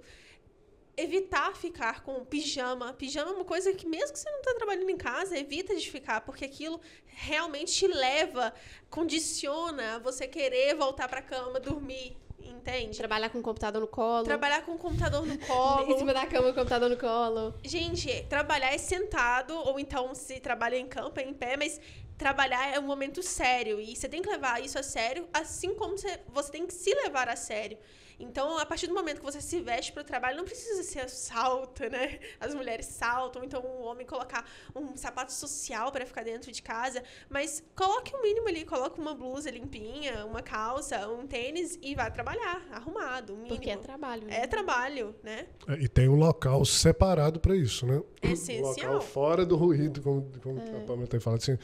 evitar 0.95 1.55
ficar 1.55 2.03
com 2.03 2.25
pijama. 2.25 2.93
Pijama 2.93 3.31
é 3.31 3.33
uma 3.33 3.45
coisa 3.45 3.73
que, 3.73 3.87
mesmo 3.87 4.13
que 4.13 4.19
você 4.19 4.29
não 4.29 4.39
está 4.39 4.53
trabalhando 4.53 4.89
em 4.89 4.97
casa, 4.97 5.37
evita 5.37 5.75
de 5.75 5.89
ficar, 5.89 6.21
porque 6.21 6.45
aquilo 6.45 6.79
realmente 7.05 7.73
te 7.73 7.87
leva, 7.87 8.53
condiciona 8.89 9.95
a 9.95 9.99
você 9.99 10.27
querer 10.27 10.75
voltar 10.75 11.07
para 11.07 11.19
a 11.19 11.23
cama, 11.23 11.59
dormir 11.59 12.17
entende? 12.49 12.97
Trabalhar 12.97 13.29
com 13.29 13.39
o 13.39 13.41
computador 13.41 13.81
no 13.81 13.87
colo. 13.87 14.23
Trabalhar 14.23 14.61
com 14.63 14.73
o 14.73 14.77
computador 14.77 15.25
no 15.25 15.37
colo. 15.45 15.91
em 15.91 15.97
cima 15.97 16.13
da 16.13 16.25
cama, 16.25 16.49
o 16.49 16.53
computador 16.53 16.89
no 16.89 16.97
colo. 16.97 17.53
Gente, 17.63 18.23
trabalhar 18.29 18.73
é 18.73 18.77
sentado, 18.77 19.53
ou 19.55 19.79
então 19.79 20.13
se 20.15 20.39
trabalha 20.39 20.77
em 20.77 20.87
campo, 20.87 21.19
é 21.19 21.23
em 21.23 21.33
pé, 21.33 21.55
mas 21.57 21.79
trabalhar 22.17 22.73
é 22.73 22.79
um 22.79 22.83
momento 22.83 23.23
sério. 23.23 23.79
E 23.79 23.95
você 23.95 24.09
tem 24.09 24.21
que 24.21 24.29
levar 24.29 24.63
isso 24.63 24.77
a 24.77 24.83
sério, 24.83 25.27
assim 25.33 25.73
como 25.73 25.97
você, 25.97 26.19
você 26.27 26.51
tem 26.51 26.67
que 26.67 26.73
se 26.73 26.93
levar 26.93 27.29
a 27.29 27.35
sério. 27.35 27.77
Então, 28.19 28.57
a 28.57 28.65
partir 28.65 28.87
do 28.87 28.93
momento 28.93 29.19
que 29.19 29.25
você 29.25 29.39
se 29.41 29.61
veste 29.61 29.93
para 29.93 30.01
o 30.01 30.03
trabalho, 30.03 30.37
não 30.37 30.43
precisa 30.43 30.83
ser 30.83 31.09
salta, 31.09 31.89
né? 31.89 32.19
As 32.39 32.53
mulheres 32.53 32.85
saltam, 32.87 33.43
então 33.43 33.61
o 33.61 33.83
homem 33.83 34.05
colocar 34.05 34.45
um 34.75 34.95
sapato 34.97 35.31
social 35.31 35.91
para 35.91 36.05
ficar 36.05 36.23
dentro 36.23 36.51
de 36.51 36.61
casa, 36.61 37.01
mas 37.29 37.63
coloque 37.75 38.13
o 38.15 38.21
mínimo 38.21 38.47
ali, 38.47 38.65
coloque 38.65 38.99
uma 38.99 39.15
blusa 39.15 39.49
limpinha, 39.49 40.25
uma 40.25 40.41
calça, 40.41 41.07
um 41.07 41.25
tênis 41.25 41.79
e 41.81 41.95
vá 41.95 42.11
trabalhar, 42.11 42.61
arrumado, 42.71 43.33
mínimo. 43.33 43.55
Porque 43.55 43.69
é 43.69 43.77
trabalho. 43.77 44.27
Né? 44.27 44.41
É 44.41 44.47
trabalho, 44.47 45.15
né? 45.23 45.47
É, 45.67 45.73
e 45.75 45.87
tem 45.87 46.09
um 46.09 46.15
local 46.15 46.65
separado 46.65 47.39
para 47.39 47.55
isso, 47.55 47.85
né? 47.85 48.01
Essencial. 48.21 48.91
Um 48.91 48.93
local 48.95 49.01
fora 49.01 49.45
do 49.45 49.55
ruído, 49.55 50.01
como, 50.01 50.29
como 50.41 50.59
é. 50.59 50.77
a 50.77 50.81
Pamela 50.81 51.07
tem 51.07 51.19
falado 51.19 51.41
assim, 51.41 51.57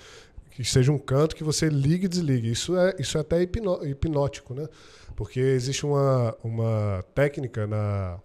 que 0.55 0.63
seja 0.63 0.89
um 0.89 0.97
canto 0.97 1.35
que 1.35 1.43
você 1.43 1.67
ligue 1.67 2.05
e 2.05 2.07
desligue. 2.07 2.49
Isso 2.49 2.77
é, 2.77 2.95
isso 2.97 3.17
é 3.17 3.21
até 3.21 3.41
hipnótico, 3.41 4.53
né? 4.53 4.69
Porque 5.13 5.39
existe 5.39 5.85
uma, 5.85 6.35
uma 6.41 7.03
técnica 7.13 7.67
na, 7.67 8.19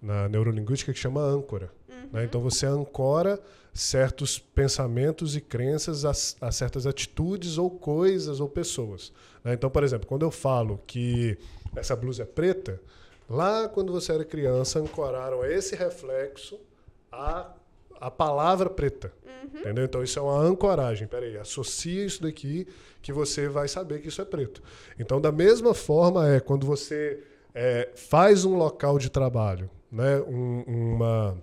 na 0.00 0.28
neurolinguística 0.28 0.92
que 0.92 0.98
chama 0.98 1.20
âncora. 1.20 1.72
Uhum. 1.88 2.08
Né? 2.12 2.24
Então 2.24 2.40
você 2.40 2.66
ancora 2.66 3.40
certos 3.74 4.38
pensamentos 4.38 5.34
e 5.34 5.40
crenças 5.40 6.04
a, 6.04 6.12
a, 6.46 6.52
certas 6.52 6.86
atitudes 6.86 7.58
ou 7.58 7.68
coisas 7.68 8.38
ou 8.38 8.48
pessoas. 8.48 9.12
Né? 9.42 9.54
Então, 9.54 9.68
por 9.68 9.82
exemplo, 9.82 10.06
quando 10.06 10.22
eu 10.22 10.30
falo 10.30 10.80
que 10.86 11.36
essa 11.74 11.96
blusa 11.96 12.22
é 12.22 12.26
preta, 12.26 12.80
lá 13.28 13.68
quando 13.68 13.92
você 13.92 14.12
era 14.12 14.24
criança, 14.24 14.78
ancoraram 14.78 15.44
esse 15.44 15.74
reflexo 15.74 16.60
a 17.10 17.52
a 18.00 18.10
palavra 18.10 18.68
preta. 18.70 19.12
Uhum. 19.24 19.60
Entendeu? 19.60 19.84
Então 19.84 20.02
isso 20.02 20.18
é 20.18 20.22
uma 20.22 20.38
ancoragem. 20.38 21.06
Peraí, 21.06 21.36
associa 21.36 22.04
isso 22.04 22.22
daqui 22.22 22.66
que 23.02 23.12
você 23.12 23.48
vai 23.48 23.68
saber 23.68 24.00
que 24.00 24.08
isso 24.08 24.20
é 24.20 24.24
preto. 24.24 24.62
Então, 24.98 25.20
da 25.20 25.30
mesma 25.30 25.72
forma 25.74 26.28
é 26.28 26.40
quando 26.40 26.66
você 26.66 27.22
é, 27.54 27.90
faz 27.94 28.44
um 28.44 28.56
local 28.56 28.98
de 28.98 29.08
trabalho, 29.08 29.70
né? 29.90 30.18
Um, 30.22 30.64
uma, 30.66 31.38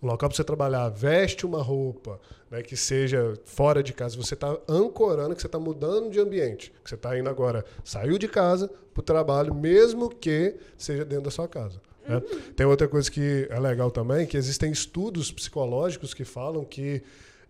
um 0.00 0.06
local 0.06 0.28
para 0.28 0.36
você 0.36 0.44
trabalhar, 0.44 0.88
veste 0.90 1.44
uma 1.44 1.62
roupa 1.62 2.20
né, 2.50 2.62
que 2.62 2.76
seja 2.76 3.34
fora 3.44 3.82
de 3.82 3.92
casa, 3.92 4.16
você 4.16 4.34
está 4.34 4.56
ancorando, 4.68 5.34
que 5.34 5.40
você 5.40 5.48
está 5.48 5.58
mudando 5.58 6.10
de 6.10 6.20
ambiente, 6.20 6.72
que 6.82 6.88
você 6.88 6.94
está 6.94 7.18
indo 7.18 7.28
agora, 7.28 7.64
saiu 7.82 8.16
de 8.16 8.28
casa 8.28 8.70
para 8.92 9.00
o 9.00 9.02
trabalho, 9.02 9.54
mesmo 9.54 10.08
que 10.08 10.56
seja 10.78 11.04
dentro 11.04 11.24
da 11.24 11.30
sua 11.30 11.48
casa. 11.48 11.80
Né? 12.06 12.20
Tem 12.56 12.66
outra 12.66 12.88
coisa 12.88 13.10
que 13.10 13.46
é 13.50 13.58
legal 13.58 13.90
também, 13.90 14.26
que 14.26 14.36
existem 14.36 14.70
estudos 14.70 15.30
psicológicos 15.30 16.14
que 16.14 16.24
falam 16.24 16.64
que 16.64 17.02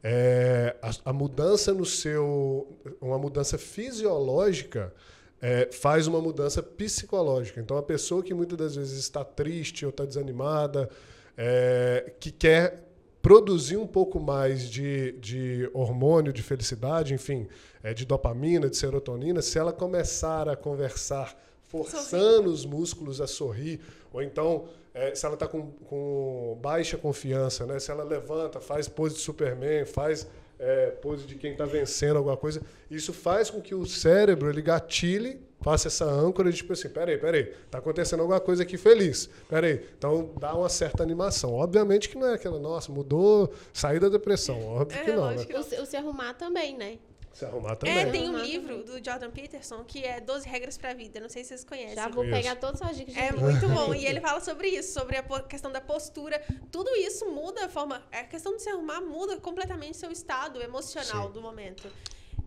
é, 0.03 0.77
a, 0.83 1.11
a, 1.11 1.13
mudança 1.13 1.73
no 1.73 1.87
seu, 1.87 2.69
uma 3.01 3.19
mudança 3.19 3.57
fisiológica 3.57 4.93
é, 5.41 5.71
faz 5.73 6.07
uma 6.07 6.21
mudança 6.21 6.63
psicológica. 6.63 7.61
Então, 7.61 7.77
a 7.77 7.83
pessoa 7.83 8.23
que 8.23 8.35
muitas 8.35 8.59
das 8.59 8.77
vezes 8.77 8.99
está 8.99 9.25
triste 9.25 9.85
ou 9.85 9.91
está 9.91 10.05
desanimada, 10.05 10.91
é, 11.37 12.13
que 12.21 12.31
quer 12.31 12.85
produzir 13.23 13.79
um 13.79 13.87
pouco 13.87 14.21
mais 14.21 14.69
de, 14.69 15.13
de 15.13 15.71
hormônio 15.73 16.33
de 16.33 16.43
felicidade, 16.43 17.15
enfim, 17.15 17.49
é, 17.83 17.95
de 17.95 18.05
dopamina, 18.05 18.69
de 18.69 18.77
serotonina, 18.77 19.41
se 19.41 19.59
ela 19.59 19.73
começar 19.73 20.47
a 20.49 20.55
conversar 20.55 21.35
forçando 21.63 22.51
os 22.51 22.67
músculos 22.67 23.23
a 23.23 23.27
sorrir, 23.27 23.81
ou 24.15 24.23
então 24.23 24.69
é, 24.95 25.13
se 25.13 25.27
ela 25.27 25.35
está 25.35 25.49
com, 25.49 25.73
com, 25.73 26.57
baixa 26.63 26.97
confiança, 26.97 27.67
né? 27.67 27.81
se 27.81 27.91
ela 27.91 28.05
levanta, 28.05 28.61
faz 28.61 28.89
pose 28.89 29.17
de 29.17 29.21
Superman, 29.21 29.85
faz 29.85 30.27
é, 30.57 30.91
pose 30.91 31.27
de 31.27 31.35
quem 31.35 31.51
está 31.51 31.65
vencendo 31.65 32.17
alguma 32.17 32.37
coisa, 32.37 32.63
isso 32.89 33.13
faz 33.13 33.51
com 33.51 33.61
que 33.61 33.75
o 33.75 33.85
cérebro 33.85 34.49
ele 34.49 34.63
gatilhe, 34.63 35.41
faça 35.61 35.89
essa 35.89 36.05
âncora 36.05 36.49
de 36.49 36.59
tipo 36.59 36.73
assim, 36.73 36.89
peraí, 36.89 37.19
peraí, 37.19 37.53
está 37.65 37.79
acontecendo 37.79 38.21
alguma 38.21 38.39
coisa 38.39 38.63
aqui 38.63 38.77
feliz, 38.77 39.29
peraí, 39.49 39.85
então 39.99 40.31
dá 40.39 40.55
uma 40.55 40.69
certa 40.69 41.03
animação. 41.03 41.53
Obviamente 41.55 42.09
que 42.09 42.17
não 42.17 42.29
é 42.29 42.35
aquela, 42.35 42.61
nossa, 42.61 42.93
mudou, 42.93 43.53
sair 43.73 43.99
da 43.99 44.09
depressão, 44.09 44.65
óbvio 44.65 44.97
é, 44.97 45.05
que 45.05 45.13
não. 45.13 45.29
Né? 45.33 45.45
O, 45.55 45.83
o 45.83 45.87
se 45.87 45.97
arrumar 45.97 46.35
também, 46.35 46.79
né? 46.79 46.99
Se 47.35 47.45
arrumar 47.45 47.75
também. 47.75 47.99
É, 47.99 48.07
tem 48.07 48.31
um 48.31 48.39
livro 48.39 48.85
do 48.85 49.05
Jordan 49.05 49.29
Peterson 49.31 49.83
que 49.83 50.05
é 50.05 50.21
12 50.21 50.49
regras 50.49 50.79
para 50.79 50.91
a 50.91 50.95
vida. 50.95 51.19
Não 51.19 51.29
sei 51.29 51.43
se 51.43 51.49
vocês 51.49 51.65
conhecem. 51.65 51.97
Já 51.97 52.09
vou 52.09 52.25
pegar 52.25 52.55
todas 52.55 52.81
as 52.81 52.97
dicas 52.97 53.13
de 53.13 53.21
É 53.21 53.33
muito 53.33 53.69
bom. 53.69 53.93
E 53.95 54.07
ele 54.07 54.21
fala 54.21 54.41
sobre 54.41 54.69
isso, 54.69 54.93
sobre 54.93 55.17
a 55.17 55.23
questão 55.43 55.73
da 55.73 55.81
postura. 55.81 56.41
Tudo 56.71 56.91
isso 56.97 57.29
muda 57.31 57.67
a 57.67 57.69
forma. 57.69 58.01
A 58.13 58.23
questão 58.23 58.57
de 58.57 58.63
se 58.63 58.71
arrumar 58.71 59.01
muda 59.01 59.37
completamente 59.39 59.97
seu 59.97 60.13
estado 60.13 60.63
emocional 60.63 61.27
Sim. 61.27 61.33
do 61.33 61.43
momento. 61.43 61.89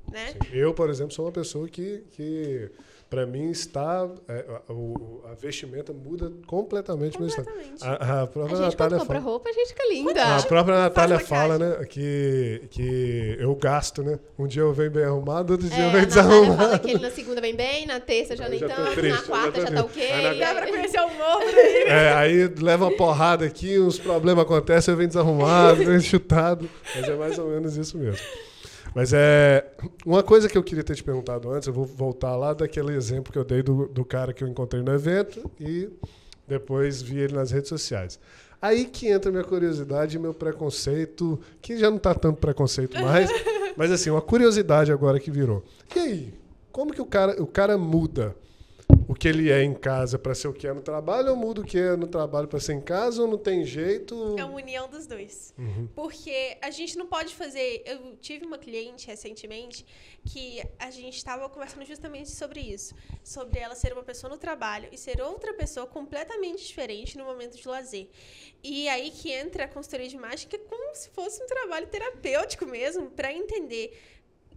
Né? 0.10 0.36
Eu, 0.54 0.74
por 0.74 0.90
exemplo, 0.90 1.14
sou 1.14 1.26
uma 1.26 1.34
pessoa 1.34 1.68
que, 1.68 2.06
que 2.12 2.72
para 3.10 3.26
mim 3.26 3.50
está 3.50 4.10
é, 4.28 4.46
a, 4.50 5.32
a, 5.32 5.36
vestimenta 5.36 5.94
muda 5.94 6.32
completamente, 6.46 7.18
completamente. 7.18 7.84
A, 7.84 8.24
a 8.24 8.28
própria 8.28 8.58
a 8.58 8.62
gente 8.64 8.72
Natália 8.72 8.98
compra 8.98 9.20
fala, 9.20 9.32
roupa 9.32 9.50
a 9.50 9.54
gente 9.54 9.68
fica 9.70 9.90
linda. 9.90 10.38
A 10.38 10.44
própria 10.44 10.78
Natália 10.78 11.20
fala 11.20 11.58
né 11.58 11.86
que 11.86 12.68
que 12.70 13.38
eu 13.40 13.56
gasto 13.56 14.04
né? 14.04 14.20
Um 14.38 14.46
dia 14.46 14.62
eu 14.62 14.74
venho 14.74 14.92
bem 14.92 15.06
arrumado 15.06 15.52
outro 15.52 15.70
dia 15.70 15.84
é, 15.84 15.88
eu 15.88 15.92
venho 15.92 16.06
desarrumado 16.06 16.58
fala 16.58 16.80
que 16.80 16.92
ele 16.92 17.00
na 17.00 17.12
segunda 17.12 17.40
vem 17.40 17.56
bem 17.56 17.86
na 17.86 18.00
terça 18.00 18.36
já 18.36 18.50
nem 18.50 18.60
tanto 18.60 19.02
na 19.02 19.22
quarta 19.22 19.62
já, 19.62 19.68
já 19.68 19.76
tá 19.76 19.82
ok. 19.84 20.12
Aí, 20.12 20.40
dá 20.40 20.56
pra 20.56 20.68
conhecer 20.68 21.00
o 21.00 21.18
novo 21.18 21.46
é, 21.88 22.14
aí 22.14 22.54
leva 22.60 22.86
uma 22.86 22.98
porrada 22.98 23.46
aqui 23.46 23.80
uns 23.80 23.98
problemas 23.98 24.44
acontecem 24.44 24.92
eu 24.92 24.98
venho 24.98 25.08
desarrumado 25.08 25.78
venho 25.86 26.02
chutado. 26.02 26.70
Mas 26.96 27.08
é 27.08 27.16
mais 27.16 27.40
ou 27.40 27.48
menos 27.48 27.78
isso 27.78 27.98
mesmo 27.98 28.20
mas 28.98 29.14
é. 29.14 29.64
Uma 30.04 30.24
coisa 30.24 30.50
que 30.50 30.58
eu 30.58 30.64
queria 30.64 30.84
ter 30.84 30.96
te 30.96 31.04
perguntado 31.04 31.52
antes, 31.52 31.68
eu 31.68 31.74
vou 31.74 31.86
voltar 31.86 32.36
lá 32.36 32.52
daquele 32.52 32.96
exemplo 32.96 33.32
que 33.32 33.38
eu 33.38 33.44
dei 33.44 33.62
do, 33.62 33.88
do 33.88 34.04
cara 34.04 34.34
que 34.34 34.44
eu 34.44 34.48
encontrei 34.48 34.82
no 34.82 34.92
evento 34.92 35.52
e 35.60 35.88
depois 36.48 37.00
vi 37.00 37.20
ele 37.20 37.36
nas 37.36 37.52
redes 37.52 37.70
sociais. 37.70 38.20
Aí 38.60 38.86
que 38.86 39.08
entra 39.08 39.30
minha 39.30 39.44
curiosidade 39.44 40.18
e 40.18 40.20
meu 40.20 40.34
preconceito, 40.34 41.40
que 41.62 41.78
já 41.78 41.92
não 41.92 41.98
está 41.98 42.16
tanto 42.16 42.40
preconceito 42.40 43.00
mais, 43.00 43.30
mas 43.78 43.92
assim, 43.92 44.10
uma 44.10 44.20
curiosidade 44.20 44.92
agora 44.92 45.20
que 45.20 45.30
virou. 45.30 45.64
E 45.96 46.00
aí, 46.00 46.34
como 46.72 46.92
que 46.92 47.00
o 47.00 47.06
cara, 47.06 47.40
o 47.40 47.46
cara 47.46 47.78
muda 47.78 48.36
que 49.18 49.28
ele 49.28 49.52
é 49.52 49.64
em 49.64 49.74
casa 49.74 50.20
para 50.20 50.36
ser 50.36 50.48
o 50.48 50.54
que 50.54 50.68
é 50.68 50.74
no 50.74 50.82
trabalho, 50.82 51.32
ou 51.32 51.36
muda 51.36 51.62
o 51.62 51.64
que 51.64 51.78
é 51.78 51.96
no 51.96 52.08
trabalho 52.08 52.48
para 52.48 52.60
ser 52.60 52.74
em 52.74 52.82
casa, 52.82 53.22
ou 53.22 53.28
não 53.28 53.38
tem 53.38 53.66
jeito? 53.66 54.36
É 54.38 54.46
uma 54.46 54.56
união 54.56 54.88
dos 54.88 55.08
dois. 55.08 55.54
Uhum. 55.58 55.88
Porque 55.96 56.58
a 56.62 56.70
gente 56.70 56.98
não 56.98 57.08
pode 57.08 57.36
fazer. 57.36 57.82
Eu 57.86 58.16
tive 58.18 58.46
uma 58.46 58.58
cliente 58.58 59.08
recentemente 59.08 59.86
que 60.26 60.62
a 60.78 60.92
gente 60.92 61.18
estava 61.18 61.50
conversando 61.50 61.86
justamente 61.86 62.32
sobre 62.32 62.60
isso. 62.60 62.94
Sobre 63.24 63.60
ela 63.60 63.76
ser 63.76 63.94
uma 63.94 64.04
pessoa 64.04 64.30
no 64.30 64.38
trabalho 64.38 64.90
e 64.92 64.98
ser 64.98 65.22
outra 65.22 65.54
pessoa 65.54 65.88
completamente 65.88 66.66
diferente 66.66 67.18
no 67.18 67.26
momento 67.26 67.58
de 67.58 67.68
lazer. 67.68 68.08
E 68.64 68.88
aí 68.90 69.12
que 69.12 69.32
entra 69.32 69.66
a 69.66 69.68
consultoria 69.68 70.08
de 70.08 70.16
imagem, 70.16 70.48
que 70.48 70.56
é 70.56 70.60
como 70.60 70.94
se 70.96 71.10
fosse 71.10 71.44
um 71.44 71.48
trabalho 71.48 71.88
terapêutico 71.88 72.66
mesmo, 72.66 73.10
para 73.12 73.34
entender 73.34 73.98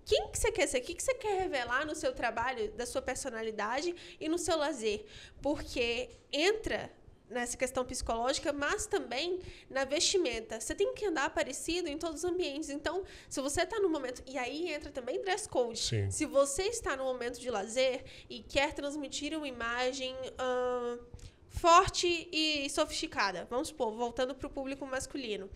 quem 0.04 0.28
que 0.28 0.38
você 0.38 0.50
quer 0.50 0.66
ser, 0.66 0.78
o 0.78 0.82
que, 0.82 0.94
que 0.94 1.02
você 1.02 1.14
quer 1.14 1.42
revelar 1.42 1.86
no 1.86 1.94
seu 1.94 2.12
trabalho, 2.12 2.70
da 2.72 2.86
sua 2.86 3.02
personalidade 3.02 3.94
e 4.20 4.28
no 4.28 4.38
seu 4.38 4.56
lazer. 4.56 5.04
Porque 5.40 6.10
entra 6.32 6.90
nessa 7.28 7.56
questão 7.56 7.84
psicológica, 7.84 8.52
mas 8.52 8.86
também 8.86 9.38
na 9.70 9.84
vestimenta. 9.84 10.60
Você 10.60 10.74
tem 10.74 10.92
que 10.94 11.06
andar 11.06 11.30
parecido 11.30 11.88
em 11.88 11.96
todos 11.96 12.24
os 12.24 12.30
ambientes. 12.30 12.70
Então, 12.70 13.04
se 13.28 13.40
você 13.40 13.62
está 13.62 13.78
no 13.78 13.88
momento. 13.88 14.22
E 14.26 14.36
aí 14.36 14.72
entra 14.72 14.90
também 14.90 15.22
dress 15.22 15.48
code. 15.48 15.78
Sim. 15.78 16.10
Se 16.10 16.26
você 16.26 16.64
está 16.64 16.96
no 16.96 17.04
momento 17.04 17.38
de 17.40 17.50
lazer 17.50 18.04
e 18.28 18.42
quer 18.42 18.74
transmitir 18.74 19.36
uma 19.36 19.48
imagem. 19.48 20.14
Uh, 20.32 21.20
forte 21.50 22.28
e 22.32 22.70
sofisticada. 22.70 23.46
Vamos 23.50 23.68
supor, 23.68 23.92
voltando 23.92 24.34
para 24.34 24.46
o 24.46 24.50
público 24.50 24.86
masculino. 24.86 25.50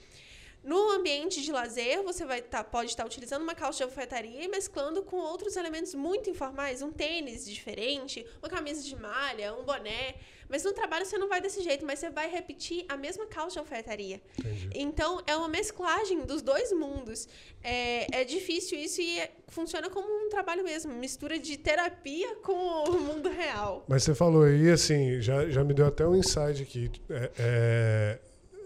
No 0.64 0.92
ambiente 0.92 1.42
de 1.42 1.52
lazer, 1.52 2.02
você 2.02 2.24
vai 2.24 2.40
tá, 2.40 2.64
pode 2.64 2.90
estar 2.90 3.04
utilizando 3.04 3.42
uma 3.42 3.54
calça 3.54 3.76
de 3.76 3.82
alfaiataria 3.82 4.42
e 4.42 4.48
mesclando 4.48 5.02
com 5.02 5.16
outros 5.16 5.56
elementos 5.56 5.94
muito 5.94 6.30
informais, 6.30 6.80
um 6.80 6.90
tênis 6.90 7.44
diferente, 7.44 8.26
uma 8.42 8.48
camisa 8.48 8.82
de 8.82 8.96
malha, 8.96 9.54
um 9.54 9.62
boné. 9.62 10.14
Mas 10.48 10.64
no 10.64 10.72
trabalho 10.72 11.04
você 11.04 11.18
não 11.18 11.28
vai 11.28 11.40
desse 11.40 11.62
jeito, 11.62 11.84
mas 11.84 11.98
você 11.98 12.08
vai 12.08 12.30
repetir 12.30 12.84
a 12.88 12.96
mesma 12.96 13.26
calça 13.26 13.54
de 13.54 13.58
alfaiataria. 13.58 14.22
Entendi. 14.38 14.70
Então 14.74 15.20
é 15.26 15.36
uma 15.36 15.48
mesclagem 15.48 16.22
dos 16.22 16.40
dois 16.40 16.72
mundos. 16.72 17.28
É, 17.62 18.20
é 18.20 18.24
difícil 18.24 18.78
isso 18.78 19.02
e 19.02 19.20
é, 19.20 19.32
funciona 19.48 19.90
como 19.90 20.08
um 20.08 20.30
trabalho 20.30 20.64
mesmo, 20.64 20.94
mistura 20.94 21.38
de 21.38 21.58
terapia 21.58 22.36
com 22.36 22.84
o 22.84 23.00
mundo 23.00 23.28
real. 23.28 23.84
Mas 23.86 24.02
você 24.02 24.14
falou 24.14 24.44
aí, 24.44 24.70
assim, 24.70 25.20
já, 25.20 25.46
já 25.50 25.62
me 25.62 25.74
deu 25.74 25.86
até 25.86 26.06
um 26.06 26.16
insight 26.16 26.62
aqui. 26.62 26.90
É, 27.10 27.30
é, 27.38 28.18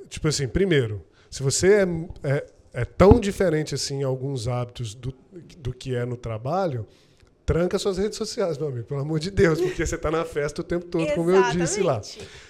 tipo 0.09 0.29
assim, 0.29 0.47
primeiro, 0.47 1.05
se 1.31 1.43
você 1.43 1.75
é, 1.75 1.87
é, 2.23 2.47
é, 2.73 2.85
tão 2.85 3.21
diferente 3.21 3.75
assim 3.75 4.01
em 4.01 4.03
alguns 4.03 4.49
hábitos 4.49 4.95
do, 4.95 5.15
do 5.59 5.73
que 5.73 5.95
é 5.95 6.05
no 6.05 6.17
trabalho, 6.17 6.87
tranca 7.45 7.79
suas 7.79 7.99
redes 7.99 8.19
sociais, 8.19 8.59
meu 8.59 8.69
amigo, 8.69 8.87
pelo 8.87 9.01
amor 9.01 9.19
de 9.19 9.31
Deus, 9.31 9.61
porque 9.61 9.87
você 9.87 9.95
está 9.95 10.11
na 10.11 10.25
festa 10.25 10.61
o 10.61 10.65
tempo 10.65 10.87
todo, 10.87 11.07
como 11.15 11.31
eu 11.31 11.43
disse 11.51 11.83
lá. 11.83 12.01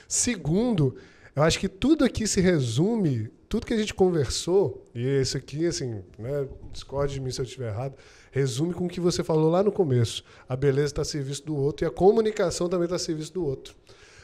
Segundo, 0.08 0.96
eu 1.36 1.42
acho 1.42 1.58
que 1.58 1.68
tudo 1.68 2.04
aqui 2.04 2.26
se 2.26 2.40
resume, 2.40 3.30
tudo 3.48 3.64
que 3.64 3.72
a 3.72 3.76
gente 3.76 3.94
conversou, 3.94 4.84
e 4.94 5.06
esse 5.06 5.36
aqui, 5.36 5.66
assim, 5.66 6.02
né, 6.18 6.48
discorde 6.72 7.14
de 7.14 7.20
mim 7.20 7.30
se 7.30 7.40
eu 7.40 7.44
estiver 7.44 7.68
errado, 7.68 7.94
resume 8.32 8.74
com 8.74 8.86
o 8.86 8.88
que 8.88 9.00
você 9.00 9.22
falou 9.22 9.50
lá 9.50 9.62
no 9.62 9.70
começo. 9.70 10.24
A 10.48 10.56
beleza 10.56 10.86
está 10.86 11.02
a 11.02 11.04
serviço 11.04 11.46
do 11.46 11.56
outro 11.56 11.86
e 11.86 11.88
a 11.88 11.90
comunicação 11.90 12.68
também 12.68 12.84
está 12.84 12.96
a 12.96 12.98
serviço 12.98 13.32
do 13.32 13.44
outro. 13.44 13.74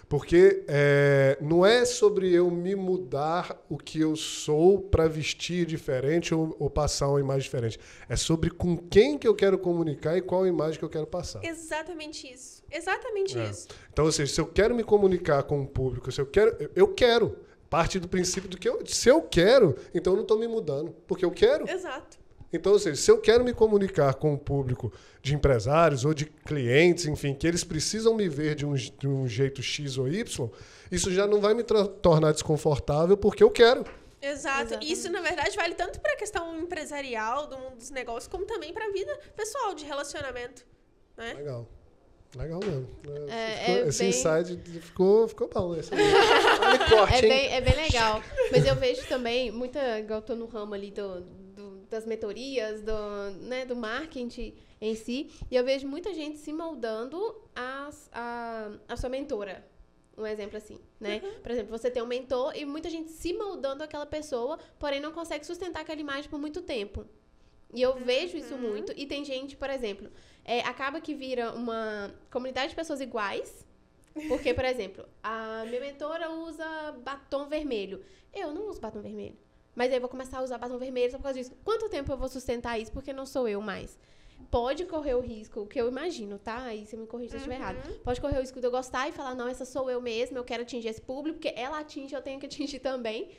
Porque 0.09 0.64
é, 0.68 1.38
não 1.40 1.64
é 1.64 1.84
sobre 1.84 2.32
eu 2.32 2.50
me 2.50 2.74
mudar 2.74 3.64
o 3.68 3.76
que 3.78 4.00
eu 4.00 4.16
sou 4.16 4.80
para 4.80 5.09
vestir 5.09 5.66
diferente 5.66 6.34
ou, 6.34 6.55
ou, 6.59 6.70
passar 6.70 7.09
uma 7.09 7.20
imagem 7.20 7.42
diferente. 7.42 7.78
É 8.09 8.16
sobre 8.16 8.50
com 8.50 8.76
quem 8.76 9.18
que 9.18 9.26
eu 9.26 9.34
quero 9.34 9.59
comunicar 9.59 10.16
e 10.16 10.22
qual 10.22 10.46
imagem 10.46 10.78
que 10.78 10.84
eu 10.84 10.90
quero 10.90 11.07
passar. 11.07 11.44
Exatamente 11.44 12.32
isso. 12.32 12.62
Exatamente 12.70 13.38
é. 13.38 13.50
isso. 13.50 13.68
Então, 13.92 14.05
ou 14.05 14.12
seja, 14.12 14.32
se 14.32 14.40
eu 14.40 14.46
quero 14.46 14.74
me 14.74 14.84
comunicar 14.84 15.42
com 15.44 15.62
o 15.62 15.66
público, 15.66 16.11
se 16.12 16.20
eu 16.20 16.26
quero, 16.26 16.70
eu 16.74 16.88
quero. 16.88 17.36
Parte 17.70 17.98
do 17.98 18.07
princípio 18.07 18.48
do 18.48 18.57
que 18.57 18.68
eu, 18.68 18.86
se 18.86 19.09
eu 19.09 19.20
quero, 19.20 19.74
então 19.92 20.12
eu 20.12 20.16
não 20.16 20.22
estou 20.22 20.38
me 20.38 20.46
mudando, 20.46 20.94
porque 21.09 21.24
eu 21.24 21.30
quero. 21.32 21.68
Exato. 21.68 22.24
Então, 22.55 22.72
ou 22.72 22.78
seja, 22.78 22.94
se 22.94 23.11
eu 23.11 23.18
quero 23.18 23.42
me 23.42 23.52
comunicar 23.52 24.14
com 24.14 24.32
o 24.32 24.38
público 24.38 24.92
de 25.20 25.34
empresários 25.34 26.05
ou 26.05 26.14
de 26.14 26.24
clientes, 26.24 27.05
enfim, 27.07 27.34
que 27.34 27.44
eles 27.46 27.64
precisam 27.64 28.14
me 28.14 28.28
ver 28.28 28.55
de 28.55 28.64
um, 28.64 28.74
de 28.74 29.09
um 29.09 29.26
jeito 29.26 29.61
X 29.61 29.98
ou 29.98 30.07
Y, 30.07 30.48
isso 30.90 31.12
já 31.12 31.26
não 31.26 31.40
vai 31.40 31.52
me 31.52 31.64
tornar 31.64 32.32
desconfortável 32.32 33.16
porque 33.16 33.42
eu 33.42 33.50
quero. 33.50 33.84
Exato. 34.22 34.62
Exatamente. 34.66 34.92
Isso, 34.92 35.11
na 35.11 35.20
verdade, 35.20 35.57
vale 35.57 35.74
tanto 35.74 36.00
para 36.00 36.12
a 36.12 36.16
questão 36.16 36.57
empresarial 36.59 37.48
do 37.48 37.59
mundo 37.59 37.76
dos 37.76 37.90
negócios, 37.90 38.28
como 38.30 38.46
também 38.46 38.72
para 38.72 38.86
a 38.86 38.90
vida 38.90 39.18
pessoal, 39.36 39.74
de 39.74 39.84
relacionamento. 39.84 40.64
Né? 41.16 41.34
Legal. 41.34 41.68
Legal 42.36 42.61
mesmo. 42.61 42.88
É, 43.28 43.57
ficou, 43.57 43.74
é 43.74 43.88
esse 43.88 43.98
bem... 43.98 44.09
insight 44.09 44.80
ficou, 44.80 45.28
ficou 45.28 45.48
bom. 45.48 45.76
Esse 45.76 45.90
corte, 46.90 47.16
é, 47.16 47.20
bem, 47.20 47.52
é 47.52 47.61
bem 47.61 47.76
legal. 47.76 48.22
Mas 48.50 48.64
eu 48.64 48.74
vejo 48.76 49.07
também, 49.07 49.50
muita, 49.50 49.98
igual 49.98 50.20
eu 50.20 50.22
tô 50.22 50.34
no 50.34 50.46
ramo 50.46 50.74
ali 50.74 50.90
do, 50.90 51.20
das 51.95 52.05
mentorias, 52.05 52.82
do, 52.82 53.30
né, 53.42 53.64
do 53.64 53.76
marketing 53.76 54.55
em 54.80 54.95
si. 54.95 55.30
E 55.51 55.57
eu 55.57 55.64
vejo 55.64 55.86
muita 55.86 56.12
gente 56.12 56.38
se 56.38 56.53
moldando 56.53 57.18
a, 57.55 57.90
a, 58.12 58.70
a 58.88 58.97
sua 58.97 59.09
mentora. 59.09 59.64
Um 60.16 60.26
exemplo 60.26 60.57
assim, 60.57 60.78
né? 61.01 61.20
Uhum. 61.24 61.40
Por 61.42 61.51
exemplo, 61.51 61.76
você 61.76 61.90
tem 61.90 62.03
um 62.03 62.07
mentor 62.07 62.57
e 62.57 62.64
muita 62.64 62.88
gente 62.88 63.11
se 63.11 63.32
moldando 63.32 63.82
aquela 63.82 64.07
pessoa, 64.07 64.59
porém 64.78 65.01
não 65.01 65.11
consegue 65.11 65.45
sustentar 65.45 65.80
aquela 65.80 66.01
imagem 66.01 66.30
por 66.30 66.38
muito 66.38 66.62
tempo. 66.62 67.05
E 67.72 67.82
eu 67.82 67.90
uhum. 67.90 68.05
vejo 68.05 68.36
isso 68.36 68.57
muito. 68.57 68.92
E 68.97 69.07
tem 69.07 69.24
gente, 69.24 69.57
por 69.57 69.68
exemplo, 69.70 70.09
é, 70.45 70.61
acaba 70.61 71.01
que 71.01 71.14
vira 71.14 71.53
uma 71.53 72.14
comunidade 72.30 72.68
de 72.70 72.76
pessoas 72.76 73.01
iguais. 73.01 73.66
Porque, 74.28 74.55
por 74.55 74.64
exemplo, 74.64 75.05
a 75.20 75.64
minha 75.66 75.80
mentora 75.80 76.30
usa 76.30 76.92
batom 77.05 77.49
vermelho. 77.49 78.05
Eu 78.32 78.53
não 78.53 78.68
uso 78.68 78.80
batom 78.80 79.01
vermelho. 79.01 79.36
Mas 79.75 79.91
aí 79.91 79.97
eu 79.97 80.01
vou 80.01 80.09
começar 80.09 80.39
a 80.39 80.43
usar 80.43 80.59
batom 80.59 80.79
vermelho 80.79 81.11
só 81.11 81.16
por 81.16 81.25
causa 81.25 81.39
disso. 81.39 81.53
Quanto 81.64 81.89
tempo 81.89 82.12
eu 82.12 82.16
vou 82.16 82.29
sustentar 82.29 82.79
isso? 82.79 82.93
Porque 82.93 83.12
não 83.12 83.27
sou 83.27 83.49
eu 83.49 83.61
mais. 83.61 83.99
Pode 84.51 84.85
correr 84.87 85.14
o 85.14 85.20
risco, 85.20 85.61
o 85.61 85.66
que 85.66 85.81
eu 85.81 85.89
imagino, 85.89 86.39
tá? 86.39 86.62
Aí 86.64 86.87
você 86.87 86.97
me 86.97 87.07
corrige 87.07 87.31
se 87.31 87.37
eu 87.37 87.39
estiver 87.39 87.57
errado. 87.57 87.85
Uhum. 87.89 87.99
Pode 88.05 88.20
correr 88.20 88.39
o 88.39 88.41
risco 88.41 88.61
de 88.61 88.66
eu 88.66 88.70
gostar 88.70 89.09
e 89.09 89.12
falar, 89.12 89.35
não, 89.35 89.49
essa 89.49 89.64
sou 89.64 89.91
eu 89.91 90.01
mesma, 90.01 90.39
eu 90.39 90.45
quero 90.45 90.62
atingir 90.62 90.89
esse 90.89 91.01
público, 91.01 91.39
porque 91.39 91.59
ela 91.59 91.81
atinge, 91.81 92.14
eu 92.14 92.22
tenho 92.22 92.39
que 92.39 92.47
atingir 92.47 92.79
também. 92.79 93.31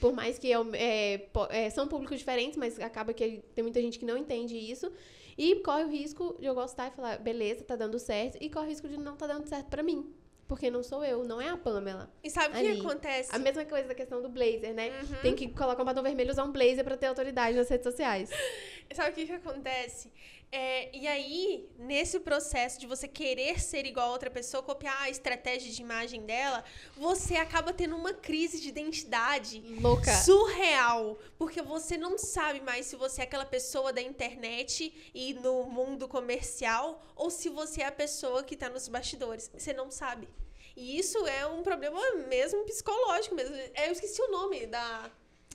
Por 0.00 0.12
mais 0.12 0.38
que 0.38 0.50
eu, 0.50 0.66
é, 0.74 1.28
é, 1.50 1.70
são 1.70 1.86
públicos 1.86 2.18
diferentes, 2.18 2.56
mas 2.56 2.80
acaba 2.80 3.12
que 3.12 3.42
tem 3.54 3.62
muita 3.62 3.80
gente 3.80 3.98
que 3.98 4.04
não 4.04 4.16
entende 4.16 4.56
isso. 4.56 4.90
E 5.36 5.56
corre 5.56 5.84
o 5.84 5.88
risco 5.88 6.36
de 6.38 6.46
eu 6.46 6.54
gostar 6.54 6.88
e 6.88 6.90
falar, 6.92 7.18
beleza, 7.18 7.64
tá 7.64 7.76
dando 7.76 7.98
certo. 7.98 8.38
E 8.40 8.48
corre 8.48 8.66
o 8.66 8.68
risco 8.70 8.88
de 8.88 8.96
não 8.96 9.16
tá 9.16 9.26
dando 9.26 9.46
certo 9.46 9.68
pra 9.68 9.82
mim. 9.82 10.14
Porque 10.46 10.70
não 10.70 10.82
sou 10.82 11.02
eu, 11.04 11.24
não 11.24 11.40
é 11.40 11.48
a 11.48 11.56
Pamela. 11.56 12.12
E 12.22 12.30
sabe 12.30 12.56
o 12.56 12.60
que 12.60 12.80
acontece? 12.80 13.34
A 13.34 13.38
mesma 13.38 13.64
coisa 13.64 13.88
da 13.88 13.94
questão 13.94 14.20
do 14.20 14.28
blazer, 14.28 14.74
né? 14.74 14.90
Uhum. 15.00 15.20
Tem 15.22 15.34
que 15.34 15.48
colocar 15.48 15.82
um 15.82 15.86
batom 15.86 16.02
vermelho 16.02 16.28
e 16.28 16.32
usar 16.32 16.44
um 16.44 16.52
blazer 16.52 16.84
para 16.84 16.96
ter 16.96 17.06
autoridade 17.06 17.56
nas 17.56 17.68
redes 17.68 17.84
sociais. 17.84 18.30
Sabe 18.92 19.10
o 19.10 19.12
que, 19.14 19.26
que 19.26 19.32
acontece? 19.32 20.10
É, 20.56 20.88
e 20.96 21.08
aí, 21.08 21.68
nesse 21.76 22.20
processo 22.20 22.78
de 22.78 22.86
você 22.86 23.08
querer 23.08 23.60
ser 23.60 23.86
igual 23.86 24.10
a 24.10 24.12
outra 24.12 24.30
pessoa, 24.30 24.62
copiar 24.62 25.02
a 25.02 25.10
estratégia 25.10 25.72
de 25.72 25.82
imagem 25.82 26.24
dela, 26.24 26.62
você 26.96 27.34
acaba 27.34 27.72
tendo 27.72 27.96
uma 27.96 28.12
crise 28.12 28.60
de 28.60 28.68
identidade 28.68 29.58
louca, 29.80 30.14
surreal, 30.14 31.18
porque 31.36 31.60
você 31.60 31.96
não 31.96 32.16
sabe 32.16 32.60
mais 32.60 32.86
se 32.86 32.94
você 32.94 33.22
é 33.22 33.24
aquela 33.24 33.44
pessoa 33.44 33.92
da 33.92 34.00
internet 34.00 35.10
e 35.12 35.34
no 35.34 35.64
mundo 35.64 36.06
comercial 36.06 37.02
ou 37.16 37.30
se 37.30 37.48
você 37.48 37.82
é 37.82 37.86
a 37.86 37.92
pessoa 37.92 38.44
que 38.44 38.54
está 38.54 38.68
nos 38.68 38.86
bastidores. 38.86 39.50
Você 39.52 39.72
não 39.72 39.90
sabe. 39.90 40.28
E 40.76 40.96
isso 40.96 41.26
é 41.26 41.44
um 41.48 41.64
problema 41.64 42.00
mesmo 42.28 42.62
psicológico 42.62 43.34
mesmo. 43.34 43.56
Eu 43.56 43.90
esqueci 43.90 44.22
o 44.22 44.30
nome 44.30 44.68
da 44.68 45.10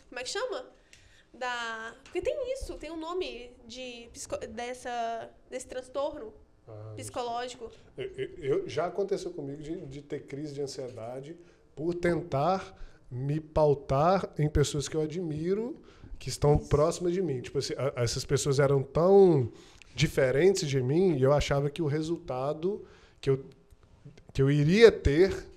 como 0.09 0.19
é 0.19 0.23
que 0.23 0.29
chama? 0.29 0.78
Da. 1.33 1.95
Porque 2.03 2.21
tem 2.21 2.53
isso, 2.53 2.75
tem 2.75 2.91
um 2.91 2.99
nome 2.99 3.51
de, 3.67 4.09
dessa, 4.49 5.29
desse 5.49 5.67
transtorno 5.67 6.33
ah, 6.67 6.93
psicológico. 6.95 7.71
Eu, 7.97 8.07
eu, 8.37 8.69
já 8.69 8.85
aconteceu 8.85 9.31
comigo 9.31 9.61
de, 9.61 9.85
de 9.85 10.01
ter 10.01 10.21
crise 10.21 10.53
de 10.53 10.61
ansiedade 10.61 11.35
por 11.75 11.93
tentar 11.93 12.75
me 13.09 13.39
pautar 13.39 14.29
em 14.37 14.49
pessoas 14.49 14.87
que 14.87 14.95
eu 14.95 15.01
admiro, 15.01 15.81
que 16.17 16.29
estão 16.29 16.55
isso. 16.55 16.69
próximas 16.69 17.13
de 17.13 17.21
mim. 17.21 17.41
Tipo 17.41 17.59
assim, 17.59 17.73
essas 17.95 18.25
pessoas 18.25 18.59
eram 18.59 18.83
tão 18.83 19.51
diferentes 19.95 20.67
de 20.67 20.81
mim 20.81 21.17
e 21.17 21.23
eu 21.23 21.33
achava 21.33 21.69
que 21.69 21.81
o 21.81 21.87
resultado 21.87 22.85
que 23.19 23.29
eu, 23.29 23.43
que 24.33 24.41
eu 24.41 24.51
iria 24.51 24.91
ter 24.91 25.47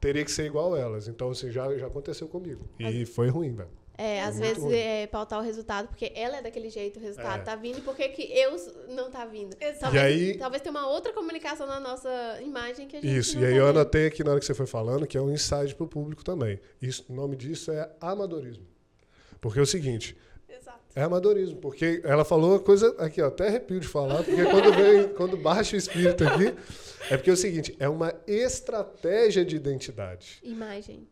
teria 0.00 0.24
que 0.24 0.30
ser 0.30 0.46
igual 0.46 0.74
a 0.74 0.78
elas. 0.78 1.08
Então, 1.08 1.30
assim, 1.30 1.50
já, 1.50 1.76
já 1.76 1.86
aconteceu 1.86 2.28
comigo. 2.28 2.64
E 2.78 3.04
foi 3.04 3.28
ruim, 3.28 3.54
velho. 3.54 3.70
É, 3.98 4.22
às 4.22 4.38
vezes 4.38 4.62
é, 4.64 5.06
pautar 5.06 5.38
o 5.38 5.42
resultado, 5.42 5.88
porque 5.88 6.12
ela 6.14 6.36
é 6.36 6.42
daquele 6.42 6.68
jeito, 6.68 6.98
o 6.98 7.02
resultado 7.02 7.40
é. 7.40 7.44
tá 7.44 7.56
vindo, 7.56 7.78
e 7.78 7.80
por 7.80 7.96
que 7.96 8.02
eu 8.30 8.56
não 8.88 9.10
tá 9.10 9.24
vindo? 9.24 9.56
Talvez, 9.80 9.94
e 9.94 9.98
aí, 9.98 10.36
talvez 10.36 10.62
tenha 10.62 10.70
uma 10.70 10.86
outra 10.86 11.12
comunicação 11.12 11.66
na 11.66 11.80
nossa 11.80 12.10
imagem 12.42 12.86
que 12.86 12.96
a 12.96 13.00
gente 13.00 13.16
Isso, 13.16 13.38
e 13.38 13.44
aí 13.44 13.52
tá 13.52 13.56
eu 13.56 13.68
anotei 13.68 14.06
aqui 14.06 14.22
na 14.22 14.32
hora 14.32 14.40
que 14.40 14.46
você 14.46 14.54
foi 14.54 14.66
falando, 14.66 15.06
que 15.06 15.16
é 15.16 15.20
um 15.20 15.32
insight 15.32 15.74
para 15.74 15.84
o 15.84 15.88
público 15.88 16.22
também. 16.22 16.60
Isso, 16.80 17.06
o 17.08 17.14
nome 17.14 17.36
disso 17.36 17.72
é 17.72 17.90
amadorismo. 18.00 18.66
Porque 19.40 19.58
é 19.58 19.62
o 19.62 19.66
seguinte, 19.66 20.16
Exato. 20.48 20.78
é 20.94 21.02
amadorismo, 21.02 21.56
porque 21.56 22.02
ela 22.04 22.24
falou 22.24 22.52
uma 22.52 22.60
coisa 22.60 22.94
aqui, 22.98 23.22
ó, 23.22 23.28
até 23.28 23.48
arrepio 23.48 23.80
de 23.80 23.88
falar, 23.88 24.22
porque 24.22 24.44
quando 24.44 24.72
vem, 24.74 25.08
quando 25.16 25.36
baixa 25.36 25.74
o 25.74 25.78
espírito 25.78 26.24
aqui, 26.24 26.54
é 27.10 27.16
porque 27.16 27.30
é 27.30 27.32
o 27.32 27.36
seguinte, 27.36 27.74
é 27.78 27.88
uma 27.88 28.14
estratégia 28.26 29.44
de 29.44 29.56
identidade. 29.56 30.38
Imagem. 30.42 31.06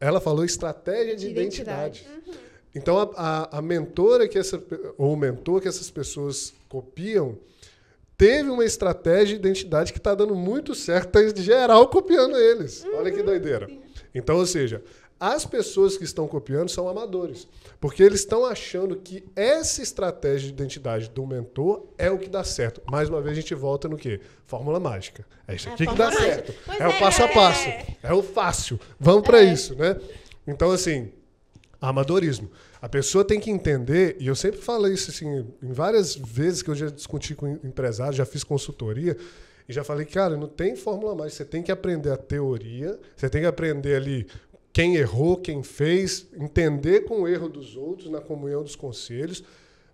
Ela 0.00 0.20
falou 0.20 0.44
estratégia 0.44 1.16
de, 1.16 1.26
de 1.26 1.30
identidade. 1.32 2.00
identidade. 2.00 2.28
Uhum. 2.28 2.44
Então, 2.74 2.98
a, 2.98 3.10
a, 3.16 3.58
a, 3.58 3.62
mentora 3.62 4.26
que 4.26 4.36
essa, 4.36 4.62
ou 4.98 5.12
o 5.12 5.16
mentor 5.16 5.60
que 5.60 5.68
essas 5.68 5.90
pessoas 5.90 6.52
copiam 6.68 7.38
teve 8.16 8.50
uma 8.50 8.64
estratégia 8.64 9.38
de 9.38 9.48
identidade 9.48 9.92
que 9.92 9.98
está 9.98 10.14
dando 10.14 10.34
muito 10.34 10.74
certo, 10.74 11.18
está 11.18 11.42
geral 11.42 11.88
copiando 11.88 12.36
eles. 12.36 12.84
Uhum. 12.84 12.96
Olha 12.96 13.12
que 13.12 13.22
doideira. 13.22 13.68
Então, 14.14 14.36
ou 14.36 14.46
seja, 14.46 14.82
As 15.18 15.46
pessoas 15.46 15.96
que 15.96 16.04
estão 16.04 16.26
copiando 16.26 16.68
são 16.68 16.88
amadores, 16.88 17.46
porque 17.80 18.02
eles 18.02 18.20
estão 18.20 18.44
achando 18.44 18.96
que 18.96 19.24
essa 19.34 19.80
estratégia 19.80 20.48
de 20.48 20.52
identidade 20.54 21.08
do 21.08 21.26
mentor 21.26 21.86
é 21.96 22.10
o 22.10 22.18
que 22.18 22.28
dá 22.28 22.42
certo. 22.44 22.82
Mais 22.90 23.08
uma 23.08 23.20
vez 23.22 23.32
a 23.38 23.40
gente 23.40 23.54
volta 23.54 23.88
no 23.88 23.96
quê? 23.96 24.20
Fórmula 24.46 24.78
mágica. 24.80 25.24
É 25.46 25.54
isso 25.54 25.68
É 25.68 25.72
aqui 25.72 25.86
que 25.86 25.94
dá 25.94 26.10
certo. 26.12 26.48
mágica. 26.52 26.54
Pois 26.66 26.80
É 26.80 26.86
o 26.86 26.90
é, 26.90 26.98
passo 27.00 27.22
a 27.22 27.26
é. 27.26 27.32
passo. 27.32 27.68
É 28.02 28.12
o 28.12 28.22
fácil. 28.22 28.80
Vamos 28.98 29.22
para 29.22 29.40
É. 29.42 29.44
isso, 29.52 29.74
né? 29.76 29.98
Então 30.46 30.70
assim, 30.72 31.10
amadorismo. 31.80 32.50
A 32.82 32.88
pessoa 32.88 33.24
tem 33.24 33.40
que 33.40 33.50
entender, 33.50 34.16
e 34.20 34.26
eu 34.26 34.34
sempre 34.36 34.60
falo 34.60 34.88
isso 34.88 35.10
assim, 35.10 35.46
em 35.62 35.72
várias 35.72 36.14
vezes 36.14 36.60
que 36.62 36.70
eu 36.70 36.74
já 36.74 36.86
discuti 36.90 37.34
com 37.34 37.48
empresários, 37.48 38.16
já 38.16 38.26
fiz 38.26 38.44
consultoria, 38.44 39.16
e 39.66 39.72
já 39.72 39.82
falei, 39.82 40.04
cara, 40.04 40.36
não 40.36 40.46
tem 40.46 40.76
fórmula 40.76 41.14
mágica, 41.14 41.36
você 41.38 41.44
tem 41.46 41.62
que 41.62 41.72
aprender 41.72 42.10
a 42.10 42.16
teoria, 42.18 42.98
você 43.16 43.30
tem 43.30 43.40
que 43.40 43.46
aprender 43.46 43.94
ali 43.96 44.26
quem 44.74 44.96
errou, 44.96 45.36
quem 45.36 45.62
fez, 45.62 46.26
entender 46.36 47.02
com 47.02 47.22
o 47.22 47.28
erro 47.28 47.48
dos 47.48 47.76
outros 47.76 48.10
na 48.10 48.20
comunhão 48.20 48.60
dos 48.60 48.74
conselhos, 48.74 49.44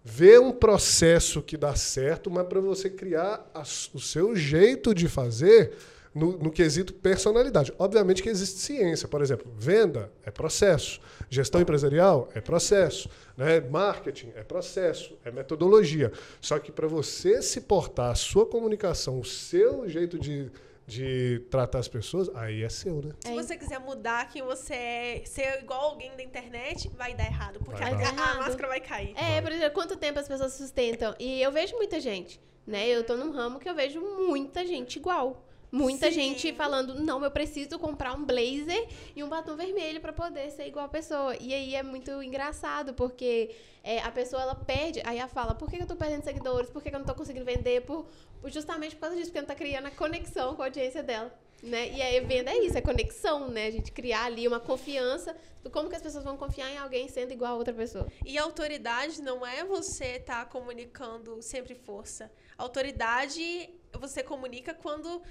ver 0.02 0.40
um 0.40 0.51
processo 0.51 1.43
que 1.43 1.55
dá 1.55 1.74
certo, 1.77 2.31
mas 2.31 2.47
para 2.47 2.61
você 2.62 2.89
criar 2.89 3.48
a 3.55 3.61
o 3.61 4.01
seu 4.01 4.35
jeito 4.35 4.94
de 4.94 5.07
fazer 5.07 5.73
no, 6.15 6.39
no 6.39 6.51
quesito 6.51 6.94
personalidade. 6.94 7.74
Obviamente 7.78 8.23
que 8.23 8.31
existe 8.31 8.59
ciência, 8.59 9.07
por 9.07 9.20
exemplo, 9.20 9.52
venda 9.55 10.11
é 10.24 10.31
processo, 10.31 10.98
gestão 11.28 11.61
empresarial 11.61 12.31
é 12.35 12.40
processo, 12.40 13.11
né? 13.36 13.61
marketing 13.61 14.32
é 14.35 14.43
processo, 14.43 15.15
é 15.23 15.31
metodologia. 15.31 16.11
Só 16.40 16.59
que 16.59 16.73
para 16.73 16.89
você 16.89 17.43
se 17.43 17.61
portar, 17.61 18.12
a 18.12 18.15
sua 18.15 18.47
comunicação, 18.47 19.20
o 19.20 19.24
seu 19.27 19.86
jeito 19.86 20.19
de, 20.19 20.51
de 20.91 21.41
tratar 21.51 21.79
as 21.79 21.89
pessoas, 21.89 22.29
aí 22.35 22.62
é 22.62 22.69
seu, 22.69 23.01
né? 23.01 23.12
Se 23.21 23.33
você 23.33 23.57
quiser 23.57 23.79
mudar 23.79 24.29
quem 24.29 24.43
você 24.43 24.75
é, 24.75 25.23
ser 25.25 25.61
igual 25.62 25.91
alguém 25.91 26.15
da 26.17 26.23
internet, 26.23 26.91
vai 26.97 27.15
dar 27.15 27.27
errado. 27.27 27.61
Porque 27.61 27.81
Vai 27.81 27.95
a, 27.95 28.11
dar. 28.11 28.37
a 28.37 28.39
máscara 28.39 28.69
vai 28.69 28.81
cair. 28.81 29.15
É, 29.17 29.41
por 29.41 29.53
exemplo, 29.53 29.73
quanto 29.73 29.97
tempo 29.97 30.19
as 30.19 30.27
pessoas 30.27 30.53
sustentam? 30.53 31.15
E 31.19 31.41
eu 31.41 31.53
vejo 31.53 31.77
muita 31.77 32.01
gente, 32.01 32.41
né? 32.67 32.89
Eu 32.89 33.05
tô 33.05 33.17
num 33.17 33.31
ramo 33.31 33.61
que 33.61 33.69
eu 33.69 33.75
vejo 33.75 34.01
muita 34.01 34.67
gente 34.67 34.97
igual. 34.97 35.47
Muita 35.73 36.07
Sim. 36.07 36.13
gente 36.13 36.53
falando, 36.53 36.95
não, 37.01 37.23
eu 37.23 37.31
preciso 37.31 37.79
comprar 37.79 38.15
um 38.15 38.25
blazer 38.25 38.89
e 39.15 39.23
um 39.23 39.29
batom 39.29 39.55
vermelho 39.55 40.01
pra 40.01 40.13
poder 40.13 40.51
ser 40.51 40.67
igual 40.67 40.87
a 40.87 40.89
pessoa. 40.89 41.37
E 41.41 41.55
aí 41.55 41.75
é 41.77 41.83
muito 41.83 42.23
engraçado, 42.23 42.93
porque 42.95 43.55
é, 43.85 44.01
a 44.01 44.11
pessoa, 44.11 44.43
ela 44.43 44.55
perde, 44.55 45.01
aí 45.05 45.19
ela 45.19 45.29
fala, 45.29 45.55
por 45.55 45.71
que 45.71 45.81
eu 45.81 45.87
tô 45.87 45.95
perdendo 45.95 46.25
seguidores? 46.25 46.69
Por 46.71 46.83
que 46.83 46.89
eu 46.89 46.99
não 46.99 47.07
tô 47.07 47.15
conseguindo 47.15 47.45
vender? 47.45 47.83
Por, 47.83 48.07
justamente 48.47 48.97
por 48.97 49.03
causa 49.03 49.17
disso, 49.17 49.29
porque 49.29 49.41
não 49.41 49.49
tá 49.49 49.55
criando 49.55 49.87
a 49.87 49.91
conexão 49.91 50.57
com 50.57 50.63
a 50.63 50.67
audiência 50.67 51.03
dela. 51.03 51.33
Né? 51.63 51.91
E 51.91 52.01
aí 52.01 52.19
venda 52.21 52.51
é 52.51 52.59
isso, 52.65 52.79
é 52.79 52.81
conexão, 52.81 53.49
né? 53.49 53.67
A 53.67 53.71
gente 53.71 53.93
criar 53.93 54.25
ali 54.25 54.49
uma 54.49 54.59
confiança 54.59 55.37
como 55.71 55.91
que 55.91 55.97
as 55.97 56.01
pessoas 56.01 56.25
vão 56.25 56.35
confiar 56.35 56.71
em 56.71 56.79
alguém 56.79 57.07
sendo 57.07 57.33
igual 57.33 57.53
a 57.53 57.57
outra 57.57 57.75
pessoa. 57.75 58.07
E 58.25 58.39
autoridade 58.39 59.21
não 59.21 59.47
é 59.47 59.63
você 59.63 60.17
estar 60.17 60.49
comunicando 60.49 61.43
sempre 61.43 61.75
força. 61.75 62.33
Autoridade 62.57 63.69
você 63.99 64.23
comunica 64.23 64.75
quando 64.75 65.23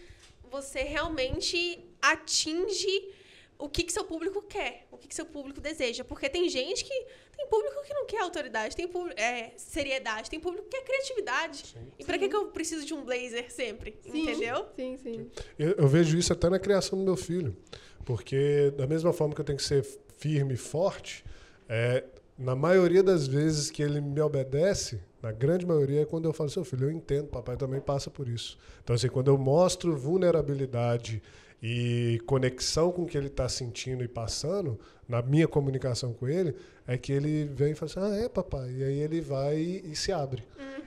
você 0.49 0.79
realmente 0.83 1.85
atinge 2.01 3.13
o 3.57 3.67
que, 3.67 3.83
que 3.83 3.91
seu 3.91 4.05
público 4.05 4.41
quer, 4.41 4.87
o 4.89 4.97
que, 4.97 5.07
que 5.07 5.13
seu 5.13 5.25
público 5.25 5.59
deseja. 5.59 6.03
Porque 6.03 6.29
tem 6.29 6.47
gente 6.49 6.85
que. 6.85 7.05
Tem 7.35 7.47
público 7.47 7.81
que 7.85 7.93
não 7.93 8.05
quer 8.05 8.19
autoridade, 8.19 8.75
tem 8.75 8.85
público, 8.85 9.17
é, 9.19 9.53
seriedade, 9.55 10.29
tem 10.29 10.41
público 10.41 10.67
que 10.67 10.77
quer 10.77 10.83
criatividade. 10.83 11.73
E 11.97 12.03
pra 12.03 12.17
que, 12.17 12.27
que 12.27 12.35
eu 12.35 12.47
preciso 12.47 12.85
de 12.85 12.93
um 12.93 13.03
blazer 13.05 13.49
sempre? 13.49 13.97
Entendeu? 14.05 14.67
Sim, 14.75 14.97
sim. 14.97 15.31
Eu, 15.57 15.71
eu 15.71 15.87
vejo 15.87 16.17
isso 16.17 16.33
até 16.33 16.49
na 16.49 16.59
criação 16.59 16.99
do 16.99 17.05
meu 17.05 17.15
filho. 17.15 17.55
Porque, 18.03 18.73
da 18.75 18.85
mesma 18.85 19.13
forma 19.13 19.33
que 19.33 19.39
eu 19.39 19.45
tenho 19.45 19.57
que 19.57 19.63
ser 19.63 19.85
firme 20.17 20.55
e 20.55 20.57
forte, 20.57 21.23
é, 21.69 22.03
na 22.37 22.55
maioria 22.55 23.03
das 23.03 23.25
vezes 23.25 23.71
que 23.71 23.81
ele 23.81 24.01
me 24.01 24.19
obedece, 24.19 24.99
na 25.21 25.31
grande 25.31 25.65
maioria 25.65 26.01
é 26.01 26.05
quando 26.05 26.25
eu 26.25 26.33
falo, 26.33 26.49
seu 26.49 26.63
filho, 26.63 26.85
eu 26.85 26.91
entendo, 26.91 27.27
papai 27.27 27.57
também 27.57 27.81
passa 27.81 28.09
por 28.09 28.27
isso. 28.27 28.57
Então, 28.83 28.95
assim, 28.95 29.09
quando 29.09 29.27
eu 29.29 29.37
mostro 29.37 29.95
vulnerabilidade 29.97 31.21
e 31.61 32.21
conexão 32.25 32.91
com 32.91 33.03
o 33.03 33.05
que 33.05 33.17
ele 33.17 33.27
está 33.27 33.49
sentindo 33.49 34.03
e 34.03 34.07
passando, 34.07 34.79
na 35.07 35.21
minha 35.21 35.47
comunicação 35.47 36.13
com 36.13 36.27
ele, 36.27 36.55
é 36.87 36.97
que 36.97 37.11
ele 37.11 37.45
vem 37.45 37.71
e 37.71 37.75
fala 37.75 37.91
assim, 37.91 38.21
ah, 38.21 38.25
é, 38.25 38.29
papai. 38.29 38.71
E 38.71 38.83
aí 38.83 38.99
ele 38.99 39.19
vai 39.19 39.57
e, 39.57 39.91
e 39.91 39.95
se 39.95 40.11
abre. 40.11 40.43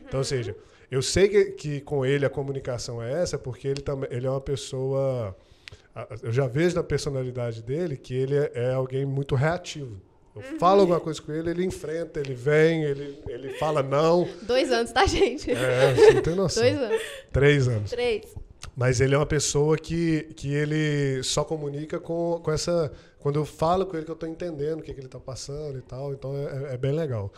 Então, 0.06 0.20
ou 0.20 0.24
seja, 0.24 0.56
eu 0.90 1.02
sei 1.02 1.28
que, 1.28 1.44
que 1.52 1.80
com 1.80 2.04
ele 2.06 2.24
a 2.24 2.30
comunicação 2.30 3.02
é 3.02 3.22
essa, 3.22 3.38
porque 3.38 3.68
ele, 3.68 3.82
também, 3.82 4.08
ele 4.12 4.26
é 4.26 4.30
uma 4.30 4.40
pessoa. 4.40 5.36
Eu 6.22 6.32
já 6.32 6.46
vejo 6.46 6.76
na 6.76 6.82
personalidade 6.82 7.62
dele 7.62 7.96
que 7.96 8.14
ele 8.14 8.36
é, 8.36 8.52
é 8.54 8.72
alguém 8.72 9.04
muito 9.04 9.34
reativo. 9.34 10.00
Eu 10.34 10.58
falo 10.58 10.80
alguma 10.80 10.98
coisa 11.00 11.20
com 11.20 11.30
ele, 11.32 11.50
ele 11.50 11.64
enfrenta, 11.64 12.18
ele 12.18 12.32
vem, 12.34 12.84
ele, 12.84 13.22
ele 13.28 13.50
fala 13.58 13.82
não. 13.82 14.26
Dois 14.42 14.72
anos, 14.72 14.90
tá, 14.90 15.04
gente? 15.06 15.50
É, 15.50 15.94
você 15.94 16.12
não 16.14 16.22
tem 16.22 16.34
noção. 16.34 16.62
Dois 16.62 16.78
anos. 16.78 17.02
Três 17.30 17.68
anos. 17.68 17.90
Três. 17.90 18.34
Mas 18.74 19.00
ele 19.00 19.14
é 19.14 19.18
uma 19.18 19.26
pessoa 19.26 19.76
que, 19.76 20.22
que 20.34 20.54
ele 20.54 21.22
só 21.22 21.44
comunica 21.44 22.00
com, 22.00 22.40
com 22.42 22.50
essa. 22.50 22.90
Quando 23.18 23.36
eu 23.38 23.44
falo 23.44 23.84
com 23.84 23.94
ele, 23.96 24.04
que 24.06 24.10
eu 24.10 24.14
estou 24.14 24.28
entendendo 24.28 24.80
o 24.80 24.82
que, 24.82 24.94
que 24.94 25.00
ele 25.00 25.06
está 25.06 25.20
passando 25.20 25.76
e 25.78 25.82
tal. 25.82 26.12
Então 26.14 26.34
é, 26.34 26.70
é- 26.70 26.74
é 26.74 26.76
bem 26.78 26.92
legal. 26.92 27.30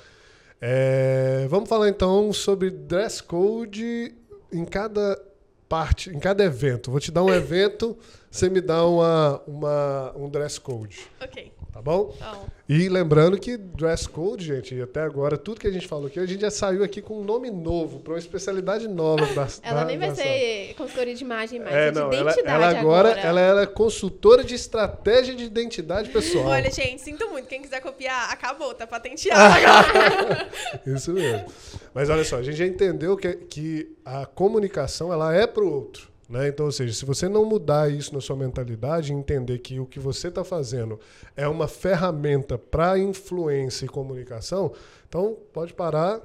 É, 0.60 1.46
vamos 1.50 1.68
falar 1.68 1.88
então 1.88 2.32
sobre 2.32 2.70
dress 2.70 3.20
code 3.22 4.14
em 4.52 4.64
cada 4.64 5.20
parte, 5.68 6.10
em 6.10 6.20
cada 6.20 6.44
evento. 6.44 6.90
Vou 6.90 7.00
te 7.00 7.10
dar 7.10 7.24
um 7.24 7.34
evento, 7.34 7.98
você 8.30 8.48
me 8.48 8.60
dá 8.60 8.86
uma, 8.86 9.42
uma, 9.46 10.12
um 10.16 10.28
dress 10.28 10.60
code. 10.60 11.00
Ok. 11.20 11.52
Tá 11.74 11.82
bom? 11.82 12.14
Então, 12.16 12.44
E 12.68 12.88
lembrando 12.88 13.36
que 13.36 13.56
dress 13.56 14.09
code, 14.09 14.44
gente, 14.44 14.80
até 14.80 15.01
agora, 15.01 15.36
tudo 15.36 15.60
que 15.60 15.66
a 15.66 15.72
gente 15.72 15.88
falou 15.88 16.06
aqui, 16.06 16.20
a 16.20 16.24
gente 16.24 16.40
já 16.40 16.51
saiu 16.51 16.84
aqui 16.84 17.02
com 17.02 17.20
um 17.20 17.24
nome 17.24 17.51
novo, 17.51 17.98
para 17.98 18.12
uma 18.12 18.18
especialidade 18.18 18.86
nova 18.86 19.26
da 19.34 19.48
Ela 19.60 19.80
da- 19.80 19.84
nem 19.84 19.98
vai 19.98 20.10
da 20.10 20.14
ser 20.14 20.72
consultoria 20.76 21.16
de 21.16 21.24
imagem 21.24 21.59
mais, 21.59 21.74
é, 21.74 21.88
é 21.88 21.90
de 21.90 21.98
não, 21.98 22.12
ela, 22.12 22.30
identidade 22.30 22.62
ela 22.62 22.78
agora, 22.78 23.10
ela 23.10 23.40
era 23.40 23.66
consultora 23.66 24.44
de 24.44 24.55
estratégia 24.55 25.34
de 25.34 25.42
identidade 25.42 26.10
pessoal. 26.10 26.46
olha, 26.46 26.70
gente, 26.70 27.02
sinto 27.02 27.28
muito. 27.28 27.48
Quem 27.48 27.60
quiser 27.60 27.80
copiar, 27.80 28.30
acabou, 28.30 28.72
tá 28.72 28.86
patenteado 28.86 29.40
agora. 29.42 30.48
Isso 30.86 31.12
mesmo. 31.12 31.44
Mas 31.92 32.09
olha 32.09 32.22
só, 32.22 32.36
a 32.36 32.42
gente 32.44 32.56
já 32.56 32.66
entendeu 32.66 33.16
que, 33.16 33.32
que 33.34 33.96
a 34.05 34.24
comunicação 34.26 35.12
ela 35.12 35.34
é 35.34 35.44
para 35.44 35.64
o 35.64 35.72
outro. 35.72 36.14
Né? 36.28 36.48
Então, 36.48 36.66
ou 36.66 36.72
seja, 36.72 36.92
se 36.92 37.05
você 37.05 37.28
não 37.28 37.44
mudar 37.44 37.90
isso 37.90 38.14
na 38.14 38.20
sua 38.20 38.36
mentalidade 38.36 39.12
e 39.12 39.16
entender 39.16 39.59
que 39.59 39.78
o 39.78 39.86
que 39.86 40.01
você 40.01 40.28
está 40.28 40.42
fazendo 40.42 40.98
é 41.36 41.46
uma 41.46 41.68
ferramenta 41.68 42.56
para 42.56 42.98
influência 42.98 43.84
e 43.84 43.88
comunicação, 43.88 44.72
então 45.09 45.36
pode 45.52 45.74
parar. 45.74 46.20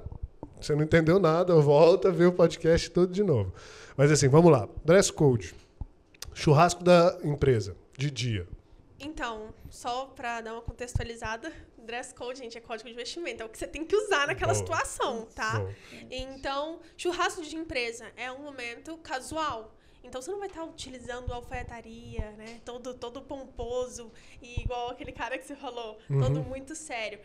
Você 0.60 0.74
não 0.74 0.82
entendeu 0.82 1.18
nada, 1.18 1.54
volta, 1.60 2.10
vê 2.10 2.26
o 2.26 2.32
podcast 2.32 2.90
todo 2.90 3.12
de 3.12 3.22
novo. 3.22 3.52
Mas 3.96 4.10
assim, 4.10 4.28
vamos 4.28 4.50
lá. 4.50 4.68
Dress 4.84 5.12
code. 5.12 5.54
Churrasco 6.32 6.82
da 6.82 7.18
empresa, 7.22 7.76
de 7.96 8.10
dia. 8.10 8.46
Então, 8.98 9.52
só 9.68 10.06
pra 10.06 10.40
dar 10.40 10.52
uma 10.52 10.62
contextualizada, 10.62 11.52
dress 11.78 12.14
code, 12.14 12.38
gente, 12.38 12.56
é 12.56 12.60
código 12.60 12.88
de 12.88 12.94
vestimenta. 12.94 13.42
É 13.42 13.46
o 13.46 13.48
que 13.48 13.58
você 13.58 13.66
tem 13.66 13.84
que 13.84 13.96
usar 13.96 14.26
naquela 14.26 14.54
situação, 14.54 15.26
tá? 15.34 15.58
Bom. 15.58 15.72
Então, 16.10 16.80
churrasco 16.96 17.42
de 17.42 17.56
empresa 17.56 18.06
é 18.16 18.30
um 18.30 18.40
momento 18.40 18.96
casual. 18.98 19.74
Então, 20.02 20.20
você 20.20 20.30
não 20.30 20.38
vai 20.38 20.48
estar 20.48 20.64
utilizando 20.64 21.32
alfaiataria, 21.32 22.30
né? 22.32 22.60
Todo, 22.64 22.94
todo 22.94 23.22
pomposo 23.22 24.10
e 24.40 24.60
igual 24.60 24.90
aquele 24.90 25.12
cara 25.12 25.38
que 25.38 25.44
você 25.44 25.54
falou, 25.54 25.98
todo 26.08 26.42
muito 26.42 26.74
sério. 26.74 27.20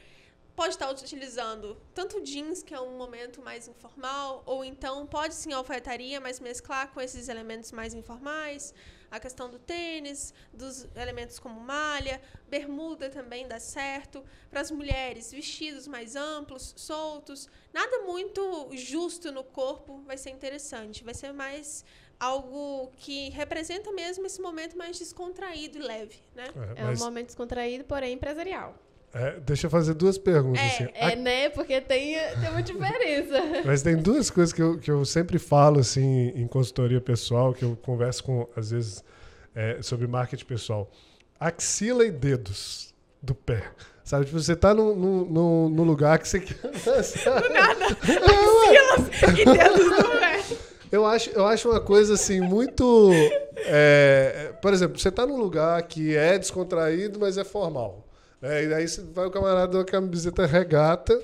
Pode 0.55 0.75
estar 0.75 0.89
utilizando 0.89 1.77
tanto 1.93 2.21
jeans, 2.21 2.63
que 2.63 2.73
é 2.73 2.79
um 2.79 2.97
momento 2.97 3.41
mais 3.41 3.67
informal, 3.67 4.41
ou 4.45 4.63
então 4.63 5.05
pode 5.05 5.35
sim 5.35 5.51
alfaiataria, 5.51 6.21
mas 6.21 6.39
mesclar 6.39 6.93
com 6.93 7.01
esses 7.01 7.27
elementos 7.27 7.73
mais 7.73 7.93
informais. 7.93 8.73
A 9.11 9.19
questão 9.19 9.49
do 9.49 9.59
tênis, 9.59 10.33
dos 10.53 10.87
elementos 10.95 11.39
como 11.39 11.59
malha, 11.59 12.21
bermuda 12.47 13.09
também 13.09 13.47
dá 13.47 13.59
certo. 13.59 14.23
Para 14.49 14.61
as 14.61 14.71
mulheres, 14.71 15.31
vestidos 15.31 15.87
mais 15.87 16.15
amplos, 16.15 16.73
soltos, 16.77 17.49
nada 17.73 18.03
muito 18.03 18.69
justo 18.73 19.33
no 19.33 19.43
corpo 19.43 20.01
vai 20.05 20.17
ser 20.17 20.29
interessante. 20.29 21.03
Vai 21.03 21.13
ser 21.13 21.33
mais 21.33 21.83
algo 22.19 22.91
que 22.97 23.29
representa 23.29 23.91
mesmo 23.91 24.25
esse 24.25 24.41
momento 24.41 24.77
mais 24.77 24.97
descontraído 24.97 25.77
e 25.77 25.81
leve, 25.81 26.15
né? 26.35 26.45
É, 26.75 26.81
É 26.81 26.83
um 26.83 26.87
mas, 26.87 26.99
momento 26.99 27.27
descontraído, 27.27 27.83
porém 27.83 28.13
empresarial. 28.13 28.75
é, 29.13 29.39
deixa 29.39 29.67
eu 29.67 29.71
fazer 29.71 29.93
duas 29.93 30.17
perguntas. 30.17 30.61
É, 30.61 30.67
assim. 30.67 30.87
É, 30.93 31.15
né? 31.15 31.49
Porque 31.49 31.79
tem, 31.81 32.15
tem 32.39 32.49
uma 32.49 32.61
diferença. 32.63 33.41
Mas 33.65 33.81
tem 33.81 33.95
duas 33.97 34.29
coisas 34.29 34.51
que 34.53 34.61
eu, 34.61 34.77
que 34.79 34.89
eu 34.91 35.03
sempre 35.05 35.39
falo 35.39 35.79
assim 35.79 36.29
em 36.35 36.47
consultoria 36.47 36.99
pessoal, 37.01 37.53
que 37.53 37.63
eu 37.63 37.77
converso 37.81 38.23
com, 38.23 38.47
às 38.55 38.71
vezes, 38.71 39.03
é, 39.53 39.81
sobre 39.81 40.05
marketing 40.07 40.45
pessoal. 40.45 40.89
Axila 41.39 42.05
e 42.05 42.11
dedos 42.11 42.93
do 43.21 43.33
pé. 43.35 43.71
Sabe, 44.03 44.25
tipo, 44.25 44.39
você 44.39 44.55
tá 44.55 44.73
num, 44.73 44.95
num, 44.95 45.25
num- 45.25 45.69
num 45.69 45.83
lugar 45.83 46.19
que 46.19 46.27
você 46.27 46.39
quer. 46.39 46.55
Axilas 48.05 49.39
e 49.39 49.45
dedos 49.45 49.85
no 49.85 50.09
pé. 50.19 50.34
Eu 50.91 51.05
acho, 51.05 51.29
eu 51.31 51.45
acho 51.45 51.69
uma 51.69 51.79
coisa 51.79 52.13
assim 52.13 52.39
muito. 52.41 53.09
é, 53.57 54.53
por 54.61 54.73
exemplo, 54.73 54.99
você 54.99 55.11
tá 55.11 55.25
num 55.25 55.37
lugar 55.37 55.81
que 55.83 56.15
é 56.15 56.37
descontraído, 56.37 57.19
mas 57.19 57.37
é 57.37 57.43
formal. 57.43 58.05
É, 58.41 58.63
e 58.65 58.73
aí 58.73 58.87
você 58.87 59.01
vai 59.01 59.25
o 59.25 59.31
camarada 59.31 59.67
de 59.69 59.77
uma 59.77 59.85
camiseta 59.85 60.45
regata. 60.45 61.19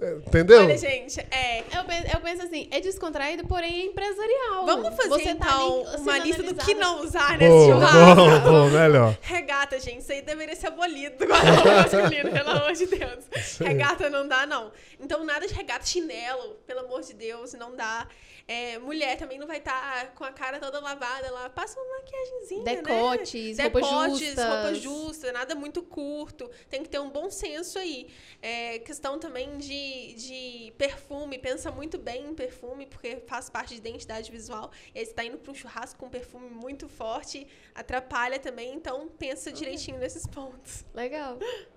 é, 0.00 0.14
Entendeu? 0.26 0.60
Olha, 0.60 0.78
gente, 0.78 1.18
é. 1.30 1.60
Eu 1.76 1.84
penso, 1.84 2.06
eu 2.14 2.20
penso 2.20 2.42
assim, 2.42 2.68
é 2.70 2.80
descontraído, 2.80 3.44
porém 3.46 3.80
é 3.82 3.86
empresarial. 3.86 4.64
Vamos 4.66 4.94
fazer 4.94 5.08
Você 5.08 5.34
tá 5.34 5.46
então 5.46 5.86
ali 5.88 5.96
uma 6.02 6.18
lista 6.18 6.42
do 6.42 6.54
que 6.54 6.74
não 6.74 7.00
usar 7.02 7.36
nesse 7.36 7.50
Bom, 7.50 7.66
churrasco. 7.72 8.14
bom, 8.44 8.50
bom, 8.50 8.70
melhor. 8.70 9.16
Regata, 9.22 9.80
gente, 9.80 10.00
isso 10.00 10.12
aí 10.12 10.22
deveria 10.22 10.54
ser 10.54 10.68
abolido 10.68 11.16
do 11.18 11.28
masculino, 11.28 12.30
pelo 12.30 12.50
amor 12.50 12.72
de 12.72 12.86
Deus. 12.86 13.24
Sim. 13.42 13.64
Regata 13.64 14.08
não 14.08 14.28
dá, 14.28 14.46
não. 14.46 14.70
Então, 15.00 15.24
nada 15.24 15.46
de 15.46 15.52
regata, 15.54 15.84
chinelo, 15.84 16.56
pelo 16.66 16.80
amor 16.80 17.02
de 17.02 17.14
Deus, 17.14 17.52
não 17.54 17.74
dá. 17.74 18.06
É, 18.48 18.78
mulher 18.78 19.16
também 19.16 19.38
não 19.38 19.46
vai 19.46 19.58
estar 19.58 20.14
com 20.14 20.22
a 20.22 20.30
cara 20.32 20.60
toda 20.60 20.78
lavada 20.80 21.30
lá. 21.32 21.50
Passa 21.50 21.80
uma 21.80 21.96
maquiagemzinha, 21.98 22.64
Decotes, 22.64 23.56
né? 23.56 23.64
roupas 23.64 23.82
Decotes, 23.82 24.18
justas. 24.20 24.44
roupa 24.44 24.74
justa, 24.74 25.32
nada 25.32 25.54
muito 25.54 25.82
curto. 25.82 26.48
Tem 26.70 26.82
que 26.82 26.88
ter 26.88 27.00
um 27.00 27.10
bom 27.10 27.28
senso 27.28 27.78
aí. 27.78 28.08
É, 28.40 28.78
questão 28.78 29.18
também 29.18 29.58
de, 29.58 30.14
de 30.14 30.72
perfume. 30.78 31.38
Pensa 31.38 31.72
muito 31.72 31.98
bem 31.98 32.26
em 32.28 32.34
perfume, 32.34 32.86
porque 32.86 33.16
faz 33.26 33.50
parte 33.50 33.70
de 33.70 33.78
identidade 33.78 34.30
visual. 34.30 34.70
E 34.94 35.00
aí 35.00 35.06
você 35.06 35.12
tá 35.12 35.24
indo 35.24 35.38
pra 35.38 35.50
um 35.50 35.54
churrasco 35.54 35.98
com 35.98 36.08
perfume 36.08 36.48
muito 36.48 36.88
forte, 36.88 37.46
atrapalha 37.74 38.38
também. 38.38 38.74
Então, 38.74 39.08
pensa 39.08 39.50
direitinho 39.50 39.98
nesses 39.98 40.26
pontos. 40.26 40.84
Legal. 40.94 41.38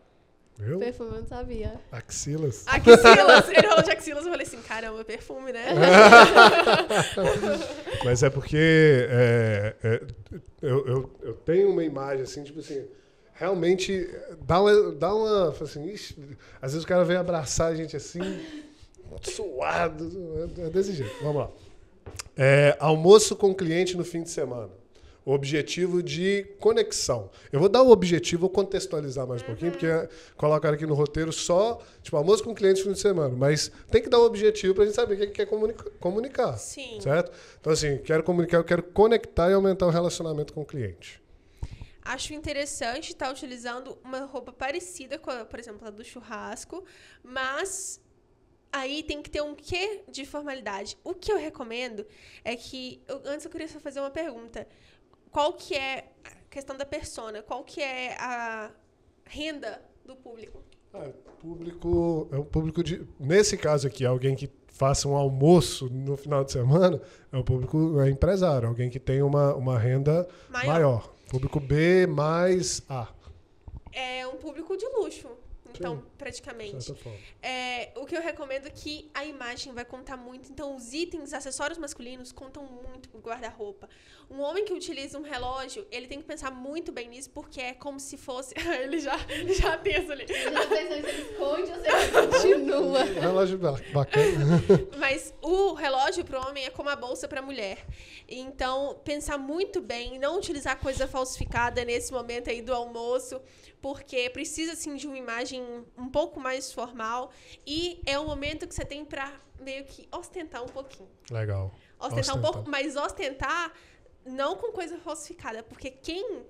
Viu? 0.59 0.77
Perfume 0.77 1.11
eu 1.11 1.21
não 1.21 1.27
sabia. 1.27 1.73
Axilas. 1.89 2.65
Axilas. 2.67 3.47
Ele 3.47 3.65
falou 3.65 3.81
de 3.81 3.91
axilas, 3.91 4.25
eu 4.25 4.31
falei 4.31 4.45
assim, 4.45 4.61
caramba, 4.61 5.05
perfume, 5.05 5.53
né? 5.53 5.67
Mas 8.03 8.23
é 8.23 8.29
porque 8.29 9.07
é, 9.09 9.75
é, 9.81 10.01
eu, 10.61 10.85
eu, 10.85 11.09
eu 11.21 11.33
tenho 11.33 11.71
uma 11.71 11.81
imagem 11.81 12.23
assim, 12.23 12.43
tipo 12.43 12.59
assim, 12.59 12.85
realmente 13.33 14.05
dá 14.41 14.61
uma. 14.61 14.91
Dá 14.91 15.15
uma 15.15 15.49
assim, 15.49 15.87
ixi, 15.87 16.17
às 16.61 16.73
vezes 16.73 16.83
o 16.83 16.87
cara 16.87 17.05
vem 17.05 17.15
abraçar 17.15 17.71
a 17.71 17.75
gente 17.75 17.95
assim, 17.95 18.19
suado. 19.21 20.51
É 20.57 20.69
desse 20.69 20.91
jeito. 20.91 21.23
Vamos 21.23 21.37
lá. 21.37 21.49
É, 22.35 22.75
almoço 22.81 23.33
com 23.33 23.55
cliente 23.55 23.95
no 23.95 24.03
fim 24.03 24.23
de 24.23 24.29
semana. 24.29 24.69
O 25.25 25.31
objetivo 25.33 26.01
de 26.01 26.43
conexão. 26.59 27.29
Eu 27.51 27.59
vou 27.59 27.69
dar 27.69 27.83
o 27.83 27.89
objetivo, 27.91 28.41
vou 28.41 28.49
contextualizar 28.49 29.27
mais 29.27 29.41
um 29.43 29.45
pouquinho, 29.45 29.71
porque 29.71 29.87
colocaram 30.35 30.75
aqui 30.75 30.85
no 30.85 30.95
roteiro 30.95 31.31
só, 31.31 31.79
tipo, 32.01 32.15
almoço 32.17 32.43
com 32.43 32.55
cliente 32.55 32.79
no 32.79 32.85
fim 32.87 32.93
de 32.93 32.99
semana. 32.99 33.35
Mas 33.35 33.71
tem 33.91 34.01
que 34.01 34.09
dar 34.09 34.19
um 34.19 34.23
objetivo 34.23 34.73
pra 34.73 34.85
gente 34.85 34.95
saber 34.95 35.15
o 35.15 35.17
que 35.17 35.27
que 35.27 35.33
quer 35.33 35.45
comunica- 35.45 35.89
comunicar. 35.99 36.57
Sim. 36.57 36.99
Certo? 37.01 37.31
Então, 37.59 37.71
assim, 37.71 37.97
quero 37.99 38.23
comunicar, 38.23 38.57
eu 38.57 38.63
quero 38.63 38.81
conectar 38.81 39.49
e 39.51 39.53
aumentar 39.53 39.85
o 39.85 39.89
relacionamento 39.91 40.53
com 40.53 40.61
o 40.61 40.65
cliente. 40.65 41.21
Acho 42.01 42.33
interessante 42.33 43.09
estar 43.11 43.29
utilizando 43.31 43.99
uma 44.03 44.21
roupa 44.21 44.51
parecida 44.51 45.19
com, 45.19 45.29
a, 45.29 45.45
por 45.45 45.59
exemplo, 45.59 45.85
a 45.87 45.91
do 45.91 46.03
churrasco, 46.03 46.83
mas 47.21 48.01
aí 48.71 49.03
tem 49.03 49.21
que 49.21 49.29
ter 49.29 49.41
um 49.41 49.53
quê 49.53 50.01
de 50.09 50.25
formalidade. 50.25 50.97
O 51.03 51.13
que 51.13 51.31
eu 51.31 51.37
recomendo 51.37 52.07
é 52.43 52.55
que 52.55 52.99
eu- 53.07 53.21
antes 53.25 53.45
eu 53.45 53.51
queria 53.51 53.67
só 53.67 53.79
fazer 53.79 53.99
uma 53.99 54.09
pergunta. 54.09 54.67
Qual 55.31 55.53
que 55.53 55.75
é 55.75 56.11
a 56.25 56.49
questão 56.49 56.75
da 56.75 56.85
persona? 56.85 57.41
Qual 57.41 57.63
que 57.63 57.81
é 57.81 58.15
a 58.19 58.71
renda 59.25 59.81
do 60.05 60.15
público? 60.15 60.63
Ah, 60.93 61.09
público, 61.39 62.27
é 62.31 62.37
um 62.37 62.43
público 62.43 62.83
de. 62.83 63.07
Nesse 63.19 63.57
caso 63.57 63.87
aqui, 63.87 64.05
alguém 64.05 64.35
que 64.35 64.49
faça 64.67 65.07
um 65.07 65.15
almoço 65.15 65.89
no 65.89 66.15
final 66.17 66.43
de 66.43 66.51
semana, 66.51 67.01
é 67.31 67.37
um 67.37 67.43
público 67.43 67.99
é 68.01 68.09
empresário, 68.09 68.67
alguém 68.67 68.89
que 68.89 68.99
tem 68.99 69.21
uma, 69.21 69.53
uma 69.55 69.77
renda 69.77 70.27
Maior. 70.49 70.67
maior. 70.67 71.13
Público 71.29 71.59
B 71.59 72.07
mais 72.07 72.81
A. 72.89 73.07
É 73.91 74.25
um 74.25 74.37
público 74.37 74.75
de 74.77 74.85
luxo, 74.87 75.27
então, 75.77 75.97
Sim. 75.97 76.03
praticamente. 76.17 76.93
É, 77.41 77.91
o 77.95 78.05
que 78.05 78.15
eu 78.15 78.21
recomendo 78.21 78.67
é 78.67 78.69
que 78.69 79.09
a 79.13 79.23
imagem 79.25 79.73
vai 79.73 79.85
contar 79.85 80.17
muito. 80.17 80.51
Então, 80.51 80.75
os 80.75 80.93
itens, 80.93 81.33
acessórios 81.33 81.77
masculinos 81.77 82.31
contam 82.31 82.63
muito 82.63 83.09
pro 83.09 83.19
guarda-roupa. 83.19 83.87
Um 84.29 84.41
homem 84.41 84.63
que 84.63 84.73
utiliza 84.73 85.17
um 85.17 85.23
relógio, 85.23 85.87
ele 85.91 86.05
tem 86.07 86.19
que 86.19 86.25
pensar 86.25 86.51
muito 86.51 86.91
bem 86.91 87.07
nisso, 87.09 87.29
porque 87.31 87.59
é 87.59 87.73
como 87.73 87.99
se 87.99 88.15
fosse. 88.17 88.53
ele 88.81 88.99
já, 88.99 89.17
já 89.59 89.77
pensa 89.77 90.13
ali. 90.13 90.25
Já 90.27 90.67
pensou 90.67 90.77
se 90.87 90.93
ele 90.93 91.07
esconde 91.21 91.71
ou 91.71 91.79
se 91.79 91.87
ele 91.87 92.11
continua? 92.27 93.03
Relógio 93.19 93.57
ba- 93.57 93.79
bacana. 93.91 94.61
Mas 94.97 95.33
o 95.41 95.73
relógio 95.73 96.23
para 96.23 96.39
o 96.39 96.47
homem 96.47 96.65
é 96.65 96.69
como 96.69 96.89
a 96.89 96.95
bolsa 96.95 97.27
para 97.27 97.39
a 97.39 97.43
mulher. 97.43 97.85
Então, 98.27 98.99
pensar 99.03 99.37
muito 99.37 99.81
bem, 99.81 100.19
não 100.19 100.37
utilizar 100.37 100.77
coisa 100.79 101.07
falsificada 101.07 101.83
nesse 101.83 102.11
momento 102.11 102.49
aí 102.49 102.61
do 102.61 102.73
almoço, 102.73 103.41
porque 103.81 104.29
precisa 104.29 104.73
assim 104.73 104.95
de 104.95 105.07
uma 105.07 105.17
imagem 105.17 105.63
um 105.97 106.09
pouco 106.09 106.39
mais 106.39 106.71
formal 106.71 107.31
e 107.65 108.01
é 108.05 108.19
um 108.19 108.25
momento 108.25 108.67
que 108.67 108.75
você 108.75 108.83
tem 108.85 109.05
para 109.05 109.31
meio 109.59 109.83
que 109.85 110.07
ostentar 110.11 110.63
um 110.63 110.67
pouquinho. 110.67 111.09
Legal. 111.31 111.71
Ostentar, 111.99 112.35
um 112.35 112.39
Ostentar. 112.39 112.41
pouco, 112.53 112.69
mas 112.69 112.95
ostentar 112.95 113.73
não 114.25 114.55
com 114.55 114.71
coisa 114.71 114.97
falsificada, 114.97 115.63
porque 115.63 115.89
quem 115.89 116.43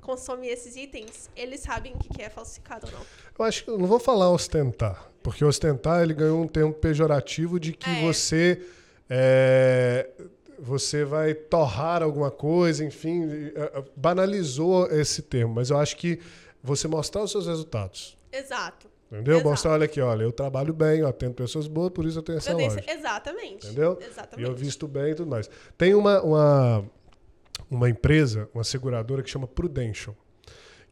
consome 0.00 0.46
esses 0.46 0.76
itens, 0.76 1.28
eles 1.34 1.60
sabem 1.60 1.94
o 1.94 1.98
que 1.98 2.08
que 2.08 2.22
é 2.22 2.30
falsificado 2.30 2.86
ou 2.86 2.92
não. 2.92 3.06
Eu 3.38 3.44
acho 3.44 3.64
que 3.64 3.70
eu 3.70 3.76
não 3.78 3.86
vou 3.86 3.98
falar 3.98 4.30
ostentar, 4.30 5.10
porque 5.22 5.44
ostentar 5.44 6.02
ele 6.02 6.14
ganhou 6.14 6.40
um 6.40 6.46
termo 6.46 6.72
pejorativo 6.72 7.58
de 7.58 7.72
que 7.72 7.90
É. 7.90 8.00
você 8.02 8.62
é, 9.08 10.08
você 10.58 11.04
vai 11.04 11.34
torrar 11.34 12.02
alguma 12.02 12.30
coisa, 12.30 12.84
enfim, 12.84 13.24
é, 13.54 13.60
é, 13.78 13.84
banalizou 13.94 14.86
esse 14.90 15.22
termo. 15.22 15.54
Mas 15.54 15.70
eu 15.70 15.78
acho 15.78 15.96
que 15.96 16.18
você 16.66 16.86
mostrar 16.88 17.22
os 17.22 17.30
seus 17.30 17.46
resultados, 17.46 18.18
Exato. 18.32 18.88
entendeu? 19.10 19.34
Exato. 19.36 19.48
Mostrar, 19.50 19.72
olha 19.72 19.84
aqui, 19.86 20.00
olha, 20.00 20.22
eu 20.24 20.32
trabalho 20.32 20.74
bem, 20.74 21.00
eu 21.00 21.08
atendo 21.08 21.34
pessoas 21.34 21.66
boas, 21.66 21.90
por 21.90 22.04
isso 22.04 22.18
eu 22.18 22.22
tenho 22.22 22.38
essa 22.38 22.50
Eu 22.50 22.58
loja. 22.58 22.82
exatamente. 22.88 23.66
Entendeu? 23.66 23.98
E 24.00 24.04
Exatamente. 24.04 24.48
eu 24.50 24.54
visto 24.54 24.86
bem 24.88 25.12
e 25.12 25.14
tudo 25.14 25.30
mais. 25.30 25.48
Tem 25.78 25.94
uma, 25.94 26.20
uma, 26.22 26.84
uma 27.70 27.88
empresa, 27.88 28.48
uma 28.54 28.64
seguradora 28.64 29.22
que 29.22 29.30
chama 29.30 29.46
Prudential. 29.46 30.14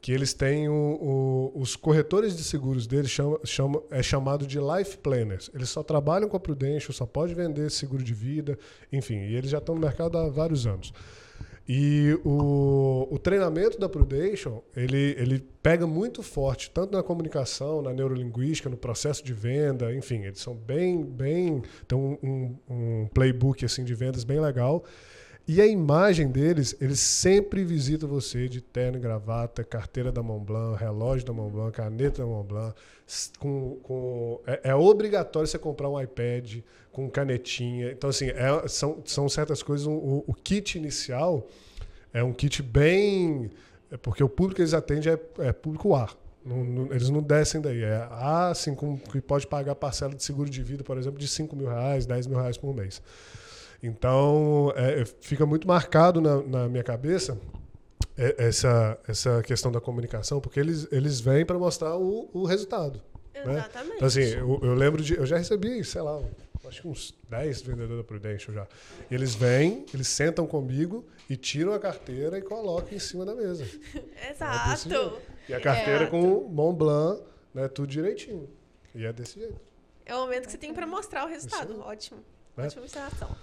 Que 0.00 0.12
eles 0.12 0.34
têm 0.34 0.68
o, 0.68 0.72
o- 0.74 1.52
os 1.58 1.76
corretores 1.76 2.36
de 2.36 2.44
seguros 2.44 2.86
deles 2.86 3.10
chama, 3.10 3.40
chama, 3.42 3.82
é 3.90 4.02
chamado 4.02 4.46
de 4.46 4.58
life 4.60 4.98
planners. 4.98 5.50
Eles 5.54 5.70
só 5.70 5.82
trabalham 5.82 6.28
com 6.28 6.36
a 6.36 6.40
Prudential, 6.40 6.92
só 6.92 7.06
pode 7.06 7.34
vender 7.34 7.70
seguro 7.70 8.02
de 8.04 8.12
vida, 8.12 8.58
enfim, 8.92 9.16
e 9.16 9.34
eles 9.34 9.50
já 9.50 9.56
estão 9.58 9.74
no 9.74 9.80
mercado 9.80 10.18
há 10.18 10.28
vários 10.28 10.66
anos. 10.66 10.92
E 11.66 12.18
o, 12.24 13.08
o 13.10 13.18
treinamento 13.18 13.78
da 13.78 13.88
Prudential, 13.88 14.62
ele, 14.76 15.16
ele 15.18 15.42
pega 15.62 15.86
muito 15.86 16.22
forte, 16.22 16.70
tanto 16.70 16.92
na 16.92 17.02
comunicação, 17.02 17.80
na 17.80 17.90
neurolinguística, 17.92 18.68
no 18.68 18.76
processo 18.76 19.24
de 19.24 19.32
venda, 19.32 19.94
enfim, 19.94 20.24
eles 20.24 20.40
são 20.40 20.54
bem, 20.54 21.02
bem, 21.02 21.62
tem 21.88 21.96
um, 21.96 22.18
um, 22.22 22.56
um 22.68 23.08
playbook 23.14 23.64
assim 23.64 23.82
de 23.82 23.94
vendas 23.94 24.24
bem 24.24 24.40
legal. 24.40 24.84
E 25.46 25.60
a 25.60 25.66
imagem 25.66 26.28
deles, 26.30 26.74
eles 26.80 27.00
sempre 27.00 27.64
visitam 27.64 28.08
você 28.08 28.48
de 28.48 28.62
terno 28.62 28.96
e 28.96 29.00
gravata, 29.00 29.62
carteira 29.62 30.10
da 30.10 30.22
Montblanc, 30.22 30.80
relógio 30.80 31.26
da 31.26 31.34
Montblanc, 31.34 31.70
caneta 31.76 32.22
da 32.22 32.26
Montblanc. 32.26 32.74
Com, 33.38 33.76
com, 33.82 34.40
é, 34.46 34.70
é 34.70 34.74
obrigatório 34.74 35.46
você 35.46 35.58
comprar 35.58 35.90
um 35.90 36.00
iPad 36.00 36.60
com 36.90 37.10
canetinha. 37.10 37.92
Então, 37.92 38.08
assim, 38.08 38.28
é- 38.30 38.66
são, 38.68 39.02
são 39.04 39.28
certas 39.28 39.62
coisas. 39.62 39.86
O, 39.86 40.24
o 40.26 40.32
kit 40.32 40.78
inicial 40.78 41.46
é 42.12 42.24
um 42.24 42.32
kit 42.32 42.62
bem. 42.62 43.50
é 43.90 43.98
porque 43.98 44.24
o 44.24 44.28
público 44.30 44.56
que 44.56 44.62
eles 44.62 44.72
atendem 44.72 45.12
é, 45.12 45.18
é 45.48 45.52
público 45.52 45.94
A. 45.94 46.08
Não- 46.42 46.64
não- 46.64 46.86
eles 46.90 47.10
não 47.10 47.22
descem 47.22 47.60
daí. 47.60 47.82
É 47.82 47.96
A, 48.10 48.48
assim, 48.48 48.74
com, 48.74 48.96
que 48.96 49.20
pode 49.20 49.46
pagar 49.46 49.74
parcela 49.74 50.14
de 50.14 50.22
seguro 50.24 50.48
de 50.48 50.62
vida, 50.62 50.82
por 50.82 50.96
exemplo, 50.96 51.18
de 51.18 51.28
5 51.28 51.54
mil 51.54 51.68
reais, 51.68 52.06
10 52.06 52.26
mil 52.26 52.38
reais 52.38 52.56
por 52.56 52.74
mês. 52.74 53.02
Então, 53.86 54.72
é, 54.76 55.04
fica 55.20 55.44
muito 55.44 55.68
marcado 55.68 56.20
na, 56.20 56.42
na 56.42 56.68
minha 56.68 56.82
cabeça 56.82 57.38
é, 58.16 58.34
essa, 58.46 58.98
essa 59.06 59.42
questão 59.42 59.70
da 59.70 59.80
comunicação, 59.80 60.40
porque 60.40 60.58
eles, 60.58 60.88
eles 60.90 61.20
vêm 61.20 61.44
para 61.44 61.58
mostrar 61.58 61.96
o, 61.96 62.30
o 62.32 62.44
resultado. 62.46 63.00
né? 63.34 63.42
Exatamente. 63.58 63.96
Então, 63.96 64.08
assim, 64.08 64.22
eu, 64.22 64.60
eu 64.62 64.74
lembro 64.74 65.02
de. 65.02 65.14
Eu 65.16 65.26
já 65.26 65.36
recebi, 65.36 65.84
sei 65.84 66.00
lá, 66.00 66.18
acho 66.66 66.80
que 66.80 66.88
uns 66.88 67.14
10 67.28 67.60
vendedores 67.62 67.98
da 67.98 68.04
Prudential 68.04 68.54
já. 68.54 68.66
E 69.10 69.14
eles 69.14 69.34
vêm, 69.34 69.84
eles 69.92 70.08
sentam 70.08 70.46
comigo 70.46 71.04
e 71.28 71.36
tiram 71.36 71.74
a 71.74 71.78
carteira 71.78 72.38
e 72.38 72.42
colocam 72.42 72.94
em 72.96 72.98
cima 72.98 73.24
da 73.24 73.34
mesa. 73.34 73.66
É 74.16 74.30
Exato. 74.30 74.88
jeito. 74.88 75.18
E 75.48 75.52
a 75.52 75.60
carteira 75.60 76.04
É. 76.04 76.06
com 76.06 76.48
Mont 76.48 76.78
Blanc, 76.78 77.22
né, 77.52 77.68
tudo 77.68 77.86
direitinho. 77.88 78.48
E 78.94 79.04
é 79.04 79.12
desse 79.12 79.38
jeito. 79.38 79.60
É 80.06 80.14
o 80.14 80.20
momento 80.20 80.46
que 80.46 80.52
você 80.52 80.58
tem 80.58 80.72
para 80.72 80.86
mostrar 80.86 81.24
o 81.26 81.28
resultado. 81.28 81.78
Ótimo. 81.80 82.20
Né? 82.56 82.64
Ótima 82.64 82.82
observação. 82.82 83.36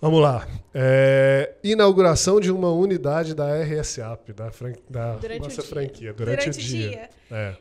Vamos 0.00 0.20
lá. 0.20 0.46
É, 0.74 1.54
inauguração 1.64 2.38
de 2.38 2.50
uma 2.50 2.70
unidade 2.70 3.34
da 3.34 3.46
RSAP, 3.62 4.32
da, 4.32 4.50
fran- 4.50 4.74
da 4.88 5.16
Durante 5.16 5.40
o 5.40 5.44
nossa 5.44 5.62
dia. 5.62 5.70
franquia, 5.70 6.12
durante, 6.12 6.38
Durante 6.40 6.58
o 6.58 6.62
dia. 6.62 7.10
É. 7.30 7.56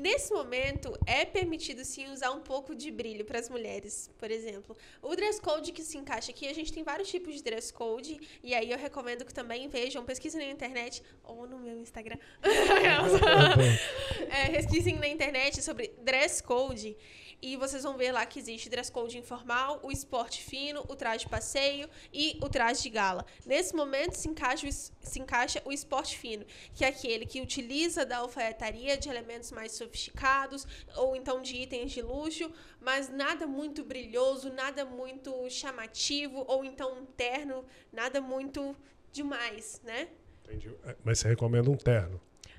nesse 0.00 0.32
momento 0.32 0.98
é 1.06 1.24
permitido 1.26 1.84
sim 1.84 2.10
usar 2.10 2.30
um 2.32 2.40
pouco 2.40 2.74
de 2.74 2.90
brilho 2.90 3.24
para 3.24 3.38
as 3.38 3.48
mulheres, 3.50 4.10
por 4.18 4.30
exemplo. 4.30 4.74
O 5.02 5.14
dress 5.14 5.38
code 5.40 5.72
que 5.72 5.82
se 5.82 5.98
encaixa 5.98 6.30
aqui, 6.32 6.48
a 6.48 6.54
gente 6.54 6.72
tem 6.72 6.82
vários 6.82 7.08
tipos 7.10 7.34
de 7.34 7.42
dress 7.42 7.70
code, 7.72 8.18
e 8.42 8.54
aí 8.54 8.70
eu 8.70 8.78
recomendo 8.78 9.24
que 9.24 9.32
também 9.34 9.68
vejam, 9.68 10.02
pesquisem 10.04 10.40
na 10.44 10.50
internet 10.52 11.02
ou 11.22 11.46
no 11.46 11.58
meu 11.58 11.78
Instagram. 11.78 12.16
é, 14.30 14.48
pesquisem 14.50 14.96
na 14.98 15.06
internet 15.08 15.62
sobre 15.62 15.92
dress 16.02 16.42
code 16.42 16.96
e 17.44 17.56
vocês 17.58 17.82
vão 17.82 17.94
ver 17.94 18.10
lá 18.10 18.24
que 18.24 18.38
existe 18.38 18.70
dress 18.70 18.90
code 18.90 19.18
informal, 19.18 19.78
o 19.82 19.92
esporte 19.92 20.42
fino, 20.42 20.80
o 20.88 20.96
traje 20.96 21.24
de 21.24 21.30
passeio 21.30 21.90
e 22.10 22.38
o 22.42 22.48
traje 22.48 22.82
de 22.82 22.88
gala. 22.88 23.26
Nesse 23.44 23.76
momento 23.76 24.14
se 24.14 24.26
encaixa, 24.26 24.66
se 24.72 25.18
encaixa 25.18 25.60
o 25.66 25.70
esporte 25.70 26.16
fino, 26.16 26.46
que 26.72 26.86
é 26.86 26.88
aquele 26.88 27.26
que 27.26 27.42
utiliza 27.42 28.06
da 28.06 28.16
alfaiataria 28.18 28.96
de 28.96 29.10
elementos 29.10 29.52
mais 29.52 29.72
sofisticados 29.72 30.66
ou 30.96 31.14
então 31.14 31.42
de 31.42 31.54
itens 31.56 31.92
de 31.92 32.00
luxo, 32.00 32.50
mas 32.80 33.10
nada 33.10 33.46
muito 33.46 33.84
brilhoso, 33.84 34.50
nada 34.50 34.86
muito 34.86 35.50
chamativo 35.50 36.46
ou 36.48 36.64
então 36.64 36.98
um 36.98 37.04
terno, 37.04 37.62
nada 37.92 38.22
muito 38.22 38.74
demais, 39.12 39.82
né? 39.84 40.08
Entendi. 40.44 40.74
É, 40.82 40.96
mas 41.04 41.18
você 41.18 41.28
recomenda 41.28 41.70
um 41.70 41.76
terno? 41.76 42.18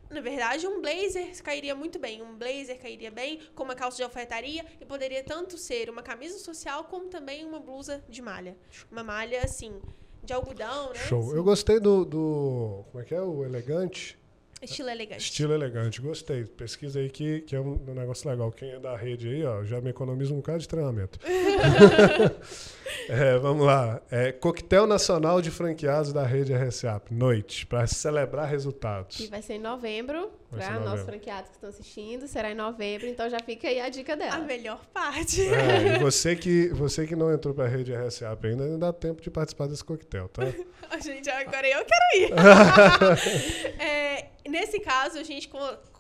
Na 0.10 0.22
verdade, 0.22 0.68
um 0.68 0.82
blazer 0.82 1.41
cairia 1.44 1.76
muito 1.76 1.99
bem. 1.99 2.22
Um 2.22 2.36
blazer 2.36 2.80
cairia 2.80 3.11
bem 3.11 3.40
com 3.56 3.64
uma 3.64 3.76
calça 3.76 3.98
de 3.98 4.03
alfaiataria 4.03 4.65
e 4.80 4.86
poderia 4.86 5.23
tanto 5.23 5.57
ser 5.57 5.90
uma 5.90 6.03
camisa 6.03 6.38
social 6.40 6.86
como 6.86 7.07
também 7.07 7.44
uma 7.44 7.60
blusa 7.60 8.03
de 8.07 8.22
malha. 8.22 8.56
Uma 8.91 9.03
malha, 9.03 9.41
assim, 9.44 9.82
de 10.23 10.34
algodão, 10.34 10.90
né? 10.90 10.95
Show. 10.95 11.22
Assim. 11.22 11.36
Eu 11.36 11.44
gostei 11.44 11.80
do, 11.80 12.06
do. 12.06 12.86
Como 12.91 13.03
é 13.03 13.06
que 13.06 13.15
é? 13.15 13.22
O 13.22 13.44
elegante. 13.44 14.18
Estilo 14.61 14.90
elegante. 14.90 15.22
Estilo 15.22 15.53
elegante, 15.53 16.02
gostei. 16.02 16.45
Pesquisa 16.45 16.99
aí 16.99 17.10
que, 17.10 17.41
que 17.41 17.56
é 17.56 17.60
um, 17.60 17.77
negócio 17.94 18.30
legal. 18.30 18.52
Quem 18.52 18.72
é 18.72 18.80
da 18.80 18.95
rede 18.95 19.27
aí, 19.27 19.45
ó, 19.45 19.64
já 19.64 19.82
me 19.82 19.90
economiza 19.90 20.34
um 20.34 20.38
bocado 20.38 20.60
de 20.60 20.68
treinamento. 20.68 21.19
é, 23.10 23.38
vamos 23.38 23.65
lá. 23.65 24.02
É, 24.10 24.32
coquetel 24.32 24.88
Nacional 24.88 25.41
de 25.41 25.52
Franqueados 25.52 26.14
da 26.14 26.26
Rede 26.26 26.53
RSAP, 26.53 27.11
noite, 27.11 27.65
para 27.65 27.86
celebrar 27.86 28.48
resultados. 28.48 29.18
Que 29.18 29.27
vai 29.27 29.41
ser 29.41 29.56
em 29.56 29.60
novembro, 29.60 30.32
para 30.49 30.80
nossos 30.80 31.05
franqueados 31.05 31.49
que 31.49 31.55
estão 31.55 31.69
assistindo, 31.69 32.27
será 32.27 32.51
em 32.51 32.55
novembro, 32.55 33.07
então 33.07 33.30
já 33.30 33.39
fica 33.39 33.67
aí 33.67 33.80
a 33.80 33.89
dica 33.89 34.15
dela. 34.15 34.35
A 34.35 34.39
melhor 34.39 34.85
parte. 34.88 35.41
É, 35.41 35.95
e 35.95 35.99
você 36.03 36.35
que, 36.35 36.69
você 36.69 37.05
que 37.05 37.15
não 37.15 37.34
entrou 37.34 37.53
para 37.53 37.65
a 37.65 37.67
Rede 37.67 37.93
RSAP 37.93 38.45
ainda, 38.45 38.63
ainda 38.63 38.77
dá 38.77 38.93
tempo 38.93 39.22
de 39.22 39.30
participar 39.30 39.67
desse 39.67 39.84
coquetel, 39.84 40.30
tá? 40.30 40.43
Gente, 41.03 41.30
agora 41.30 41.67
eu 41.67 41.85
quero 41.85 42.23
ir. 42.23 42.31
é, 43.81 44.30
nesse 44.47 44.80
caso, 44.80 45.17
a 45.17 45.23
gente 45.23 45.49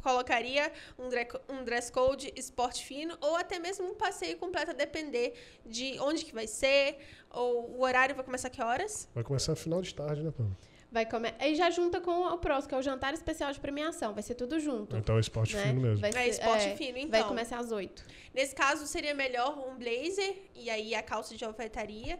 colocaria 0.01 0.71
um, 0.97 1.09
um 1.53 1.63
dress 1.63 1.91
code 1.91 2.31
esporte 2.35 2.85
fino 2.85 3.17
ou 3.19 3.35
até 3.35 3.59
mesmo 3.59 3.87
um 3.87 3.95
passeio 3.95 4.37
completo 4.37 4.71
a 4.71 4.73
depender 4.73 5.33
de 5.65 5.97
onde 5.99 6.23
que 6.23 6.33
vai 6.33 6.47
ser 6.47 6.97
ou 7.31 7.77
o 7.77 7.81
horário 7.81 8.15
vai 8.15 8.23
começar 8.23 8.49
que 8.49 8.61
horas? 8.61 9.09
Vai 9.13 9.23
começar 9.23 9.51
no 9.51 9.57
final 9.57 9.81
de 9.81 9.93
tarde, 9.93 10.23
né, 10.23 10.31
Pam? 10.31 10.49
Vai 10.91 11.05
come... 11.05 11.33
Aí 11.39 11.55
já 11.55 11.69
junta 11.69 11.99
com 11.99 12.27
o 12.27 12.37
próximo, 12.37 12.69
que 12.69 12.75
é 12.75 12.77
o 12.77 12.81
jantar 12.81 13.13
especial 13.13 13.51
de 13.51 13.59
premiação. 13.59 14.13
Vai 14.13 14.23
ser 14.23 14.35
tudo 14.35 14.59
junto. 14.59 14.95
Então 14.95 15.17
é 15.17 15.19
esporte 15.19 15.55
né? 15.55 15.63
fino 15.63 15.81
mesmo. 15.81 15.99
Vai 15.99 16.11
ser, 16.11 16.19
é 16.19 16.27
esporte 16.27 16.67
é, 16.67 16.75
fino, 16.75 16.97
então. 16.97 17.09
Vai 17.09 17.23
começar 17.27 17.59
às 17.59 17.71
oito. 17.71 18.03
Nesse 18.33 18.55
caso, 18.55 18.85
seria 18.87 19.13
melhor 19.13 19.57
um 19.57 19.77
blazer 19.77 20.37
e 20.53 20.69
aí 20.69 20.95
a 20.95 21.03
calça 21.03 21.35
de 21.35 21.43
alfaiataria 21.43 22.17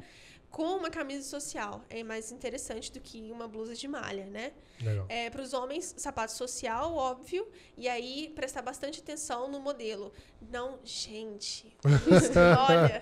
com 0.55 0.77
uma 0.77 0.89
camisa 0.89 1.27
social. 1.27 1.81
É 1.89 2.01
mais 2.01 2.31
interessante 2.31 2.89
do 2.89 3.01
que 3.01 3.29
uma 3.29 3.45
blusa 3.45 3.75
de 3.75 3.89
malha, 3.89 4.25
né? 4.27 4.53
Legal. 4.81 5.05
É, 5.09 5.29
Para 5.29 5.41
os 5.41 5.53
homens, 5.53 5.93
sapato 5.97 6.31
social, 6.31 6.95
óbvio. 6.95 7.45
E 7.77 7.89
aí, 7.89 8.31
prestar 8.33 8.61
bastante 8.61 9.01
atenção 9.01 9.51
no 9.51 9.59
modelo. 9.59 10.13
Não, 10.49 10.79
gente, 10.81 11.75
olha, 12.69 13.01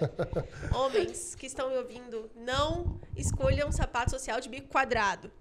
homens 0.75 1.35
que 1.35 1.45
estão 1.45 1.69
me 1.69 1.77
ouvindo, 1.77 2.27
não 2.35 2.99
escolham 3.15 3.69
um 3.69 3.71
sapato 3.71 4.09
social 4.09 4.41
de 4.41 4.49
bico 4.49 4.69
quadrado. 4.69 5.31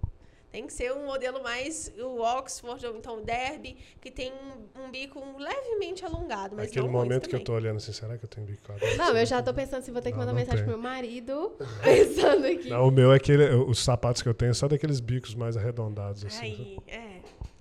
Tem 0.53 0.67
que 0.67 0.73
ser 0.73 0.93
um 0.93 1.07
modelo 1.07 1.41
mais 1.41 1.91
o 1.97 2.21
Oxford 2.21 2.85
ou 2.85 2.95
então 2.95 3.17
o 3.17 3.21
Derby, 3.21 3.75
que 3.99 4.11
tem 4.11 4.31
um, 4.31 4.83
um 4.83 4.91
bico 4.91 5.19
levemente 5.39 6.05
alongado. 6.05 6.55
Mas 6.55 6.69
Aquele 6.69 6.89
momento 6.89 7.27
que 7.27 7.35
eu 7.35 7.43
tô 7.43 7.53
olhando 7.53 7.77
assim, 7.77 7.91
será 7.91 8.19
que 8.19 8.25
eu 8.25 8.29
tenho 8.29 8.45
bico 8.45 8.61
quadrado? 8.61 8.95
Não, 8.95 9.17
eu 9.17 9.25
já 9.25 9.41
tô 9.41 9.51
pensando 9.51 9.81
se 9.81 9.89
vou 9.89 9.99
ter 9.99 10.11
que 10.11 10.17
mandar 10.19 10.31
mensagem 10.31 10.63
pro 10.63 10.73
meu 10.73 10.77
marido, 10.77 11.53
pensando 11.83 12.45
aqui. 12.45 12.69
Não, 12.69 12.87
o 12.87 12.91
meu 12.91 13.11
é 13.11 13.15
aquele, 13.15 13.49
os 13.55 13.79
sapatos 13.79 14.21
que 14.21 14.29
eu 14.29 14.33
tenho 14.35 14.53
são 14.53 14.69
daqueles 14.69 14.99
bicos 14.99 15.33
mais 15.33 15.57
arredondados, 15.57 16.23
assim. 16.23 16.45
Aí, 16.45 16.77
é. 16.85 17.13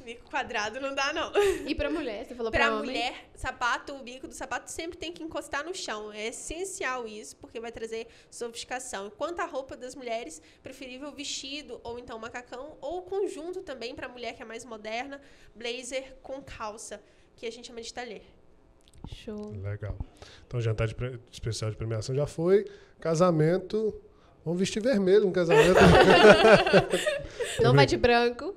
Bico 0.03 0.29
quadrado 0.31 0.81
não 0.81 0.95
dá, 0.95 1.13
não. 1.13 1.33
E 1.67 1.75
pra 1.75 1.89
mulher? 1.91 2.27
Você 2.27 2.35
falou 2.35 2.51
pra, 2.53 2.67
pra 2.67 2.77
mulher, 2.77 3.31
sapato, 3.35 3.95
o 3.95 4.03
bico 4.03 4.27
do 4.27 4.35
sapato 4.35 4.71
sempre 4.71 4.99
tem 4.99 5.13
que 5.13 5.23
encostar 5.23 5.65
no 5.65 5.75
chão. 5.75 6.13
É 6.13 6.29
essencial 6.29 7.07
isso, 7.07 7.37
porque 7.37 7.61
vai 7.61 7.71
trazer 7.71 8.07
sofisticação. 8.31 9.11
Quanto 9.11 9.41
à 9.41 9.47
roupa 9.47 9.77
das 9.77 9.95
mulheres, 9.95 10.43
preferível 10.63 11.13
vestido 11.13 11.81
ou 11.85 11.99
então 11.99 12.19
macacão, 12.19 12.77
ou 12.81 13.03
conjunto 13.03 13.63
também 13.63 13.95
pra 13.95 14.09
mulher 14.09 14.35
que 14.35 14.43
é 14.43 14.45
mais 14.45 14.65
moderna, 14.65 15.21
blazer 15.55 16.17
com 16.23 16.43
calça, 16.43 17.03
que 17.37 17.47
a 17.47 17.51
gente 17.51 17.69
chama 17.69 17.81
de 17.81 17.93
talher. 17.93 18.23
Show. 19.09 19.53
Legal. 19.63 19.97
Então, 20.47 20.61
jantar 20.61 20.87
de 20.87 20.95
especial 21.31 21.71
de 21.71 21.77
premiação 21.77 22.15
já 22.15 22.27
foi. 22.27 22.67
Casamento. 23.01 24.01
Vamos 24.45 24.59
vestir 24.59 24.83
vermelho 24.83 25.27
no 25.27 25.33
casamento. 25.33 25.79
Não 27.63 27.75
vai 27.75 27.87
de 27.87 27.97
branco 27.97 28.55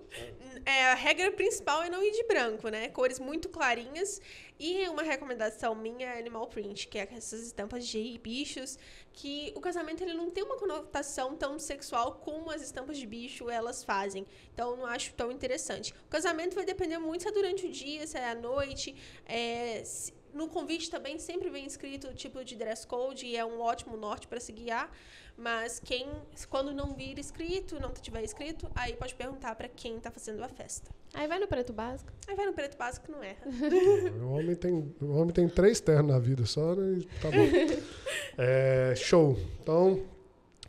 é, 0.65 0.85
a 0.87 0.95
regra 0.95 1.31
principal 1.31 1.83
é 1.83 1.89
não 1.89 2.03
ir 2.03 2.11
de 2.11 2.23
branco, 2.23 2.67
né? 2.69 2.89
Cores 2.89 3.19
muito 3.19 3.47
clarinhas. 3.49 4.19
E 4.57 4.87
uma 4.87 5.03
recomendação 5.03 5.75
minha 5.75 6.07
é 6.07 6.17
animal 6.17 6.47
print, 6.47 6.87
que 6.87 6.97
é 6.97 7.07
essas 7.11 7.41
estampas 7.41 7.85
de 7.85 8.17
bichos, 8.23 8.79
que 9.11 9.51
o 9.53 9.59
casamento 9.59 10.01
ele 10.01 10.13
não 10.13 10.31
tem 10.31 10.43
uma 10.43 10.55
conotação 10.55 11.35
tão 11.35 11.59
sexual 11.59 12.15
como 12.15 12.49
as 12.49 12.61
estampas 12.61 12.97
de 12.97 13.05
bicho 13.05 13.49
elas 13.49 13.83
fazem. 13.83 14.25
Então 14.53 14.75
não 14.77 14.85
acho 14.85 15.13
tão 15.13 15.31
interessante. 15.31 15.93
O 16.05 16.09
casamento 16.09 16.55
vai 16.55 16.65
depender 16.65 16.97
muito 16.97 17.23
se 17.23 17.27
é 17.27 17.31
durante 17.31 17.67
o 17.67 17.71
dia, 17.71 18.07
se 18.07 18.17
é 18.17 18.29
à 18.29 18.35
noite. 18.35 18.95
É, 19.25 19.83
se, 19.83 20.13
no 20.35 20.49
convite 20.49 20.91
também 20.91 21.17
sempre 21.17 21.49
vem 21.49 21.65
escrito 21.65 22.09
o 22.09 22.13
tipo 22.13 22.43
de 22.43 22.55
dress 22.57 22.85
code 22.85 23.25
e 23.25 23.37
é 23.37 23.45
um 23.45 23.61
ótimo 23.61 23.95
norte 23.95 24.27
para 24.27 24.39
se 24.39 24.51
guiar. 24.51 24.91
Mas 25.37 25.81
quem, 25.83 26.07
quando 26.49 26.73
não 26.73 26.93
vir 26.93 27.17
escrito, 27.17 27.79
não 27.79 27.91
tiver 27.91 28.23
escrito, 28.23 28.69
aí 28.75 28.93
pode 28.95 29.15
perguntar 29.15 29.55
para 29.55 29.67
quem 29.69 29.99
tá 29.99 30.11
fazendo 30.11 30.43
a 30.43 30.49
festa. 30.49 30.91
Aí 31.13 31.27
vai 31.27 31.39
no 31.39 31.47
preto 31.47 31.71
básico. 31.71 32.11
Aí 32.27 32.35
vai 32.35 32.45
no 32.45 32.53
preto 32.53 32.77
básico 32.77 33.09
não 33.11 33.23
erra. 33.23 33.41
o, 34.21 34.31
homem 34.33 34.55
tem, 34.55 34.93
o 35.01 35.15
homem 35.15 35.33
tem 35.33 35.47
três 35.47 35.79
ternos 35.79 36.11
na 36.11 36.19
vida 36.19 36.45
só, 36.45 36.75
né? 36.75 37.01
Tá 37.21 37.31
bom. 37.31 37.37
É, 38.37 38.93
show. 38.97 39.37
Então, 39.61 40.03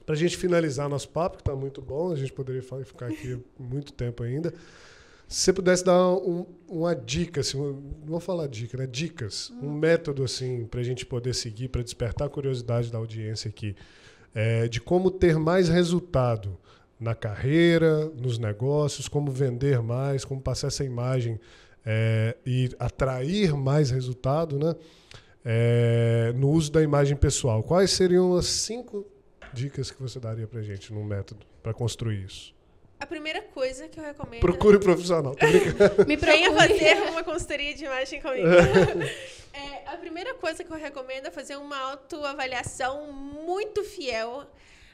pra 0.05 0.15
gente 0.15 0.37
finalizar 0.37 0.89
nosso 0.89 1.09
papo, 1.09 1.39
que 1.39 1.43
tá 1.43 1.57
muito 1.57 1.83
bom, 1.83 2.13
a 2.13 2.17
gente 2.17 2.33
poderia 2.33 2.63
ficar 2.63 3.07
aqui 3.07 3.43
muito 3.59 3.93
tempo 3.93 4.23
ainda. 4.23 4.55
Se 5.29 5.41
você 5.41 5.53
pudesse 5.53 5.85
dar 5.85 6.09
um, 6.13 6.47
uma 6.69 6.95
dica, 6.95 7.41
assim, 7.41 7.59
não 7.59 7.83
vou 8.07 8.21
falar 8.21 8.47
dica, 8.47 8.79
né? 8.79 8.87
Dicas, 8.87 9.53
um 9.61 9.73
método 9.73 10.23
assim 10.23 10.65
para 10.67 10.81
a 10.81 10.85
gente 10.85 11.05
poder 11.05 11.35
seguir, 11.35 11.69
para 11.69 11.83
despertar 11.83 12.29
a 12.29 12.31
curiosidade 12.31 12.93
da 12.93 12.99
audiência 12.99 13.49
aqui 13.49 13.75
é, 14.37 14.69
de 14.69 14.81
como 14.81 15.11
ter 15.11 15.39
mais 15.39 15.69
resultado 15.69 16.59
na 17.01 17.15
carreira, 17.15 18.07
nos 18.11 18.39
negócios, 18.39 19.09
como 19.09 19.31
vender 19.31 19.83
mais, 19.83 20.25
como 20.25 20.41
passar 20.41 20.69
essa 20.69 20.85
imagem 20.85 21.41
é, 21.85 22.37
e 22.45 22.71
atrair 22.79 23.55
mais 23.55 23.91
resultado 23.91 24.59
né? 24.59 24.77
É, 25.45 26.33
no 26.37 26.51
uso 26.51 26.71
da 26.71 26.83
imagem 26.83 27.17
pessoal. 27.17 27.63
Quais 27.63 27.91
seriam 27.91 28.37
as 28.37 28.47
cinco 28.47 29.07
dicas 29.53 29.91
que 29.91 30.01
você 30.01 30.21
daria 30.21 30.47
para 30.47 30.63
gente 30.63 30.93
num 30.93 31.05
método 31.05 31.47
para 31.63 31.73
construir 31.73 32.25
isso? 32.25 32.56
A 32.99 33.07
primeira 33.07 33.43
coisa 33.43 33.89
que 33.89 34.01
eu 34.01 34.05
recomendo. 34.05 34.41
Procure 34.41 34.79
profissional. 34.79 35.35
Me 36.07 36.17
venha 36.17 36.53
fazer 36.53 36.97
uma 37.11 37.23
consultoria 37.23 37.75
de 37.75 37.85
imagem 37.85 38.21
comigo. 38.23 38.47
é, 39.53 39.83
a 39.87 39.97
primeira 39.99 40.35
coisa 40.35 40.65
que 40.65 40.73
eu 40.73 40.77
recomendo 40.77 41.27
é 41.27 41.31
fazer 41.31 41.57
uma 41.57 41.79
autoavaliação 41.79 43.13
muito 43.13 43.85
fiel 43.85 44.47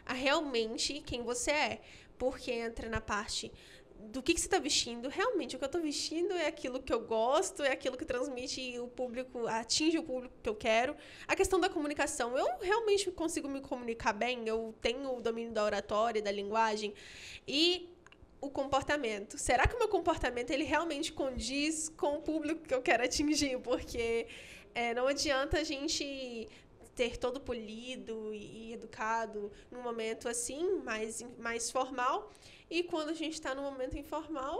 a 0.05 0.13
realmente 0.13 1.01
quem 1.01 1.23
você 1.23 1.53
é. 1.53 1.81
Porque 2.19 2.51
entra 2.51 2.89
na 2.89 3.01
parte 3.01 3.53
do 4.11 4.23
que, 4.23 4.35
que 4.35 4.41
você 4.41 4.47
está 4.47 4.59
vestindo. 4.59 5.09
Realmente, 5.09 5.55
o 5.55 5.59
que 5.59 5.65
eu 5.65 5.67
estou 5.67 5.81
vestindo 5.81 6.33
é 6.33 6.47
aquilo 6.47 6.83
que 6.83 6.93
eu 6.93 7.01
gosto, 7.01 7.63
é 7.63 7.71
aquilo 7.71 7.97
que 7.97 8.05
transmite 8.05 8.79
o 8.79 8.89
público, 8.89 9.47
atinge 9.47 9.99
o 9.99 10.03
público 10.03 10.35
que 10.43 10.49
eu 10.49 10.55
quero. 10.55 10.97
A 11.27 11.37
questão 11.37 11.61
da 11.61 11.69
comunicação. 11.69 12.37
Eu 12.37 12.47
realmente 12.61 13.11
consigo 13.13 13.49
me 13.49 13.61
comunicar 13.61 14.13
bem, 14.13 14.47
eu 14.47 14.75
tenho 14.81 15.17
o 15.17 15.21
domínio 15.21 15.53
da 15.53 15.65
oratória, 15.65 16.21
da 16.21 16.33
linguagem. 16.33 16.93
E 17.47 17.89
o 18.43 18.51
comportamento. 18.51 19.39
Será 19.39 19.67
que 19.67 19.77
o 19.77 19.79
meu 19.79 19.89
comportamento 19.89 20.51
ele 20.51 20.65
realmente 20.65 21.13
condiz 21.13 21.89
com 21.97 22.17
o 22.17 22.21
público 22.21 22.67
que 22.67 22.75
eu 22.75 22.83
quero 22.83 23.05
atingir? 23.05 23.59
Porque 23.61 24.27
é, 24.75 24.93
não 24.93 25.07
adianta 25.07 25.61
a 25.61 25.65
gente 25.65 26.49
ter 26.95 27.17
todo 27.17 27.41
polido 27.41 28.35
e, 28.35 28.71
e 28.71 28.73
educado 28.75 29.51
num 29.71 29.81
momento 29.81 30.29
assim, 30.29 30.81
mais, 30.85 31.25
mais 31.39 31.71
formal. 31.71 32.31
E 32.69 32.83
quando 32.83 33.11
a 33.11 33.15
gente 33.15 33.35
está 33.35 33.55
no 33.55 33.63
momento 33.63 33.97
informal, 33.97 34.59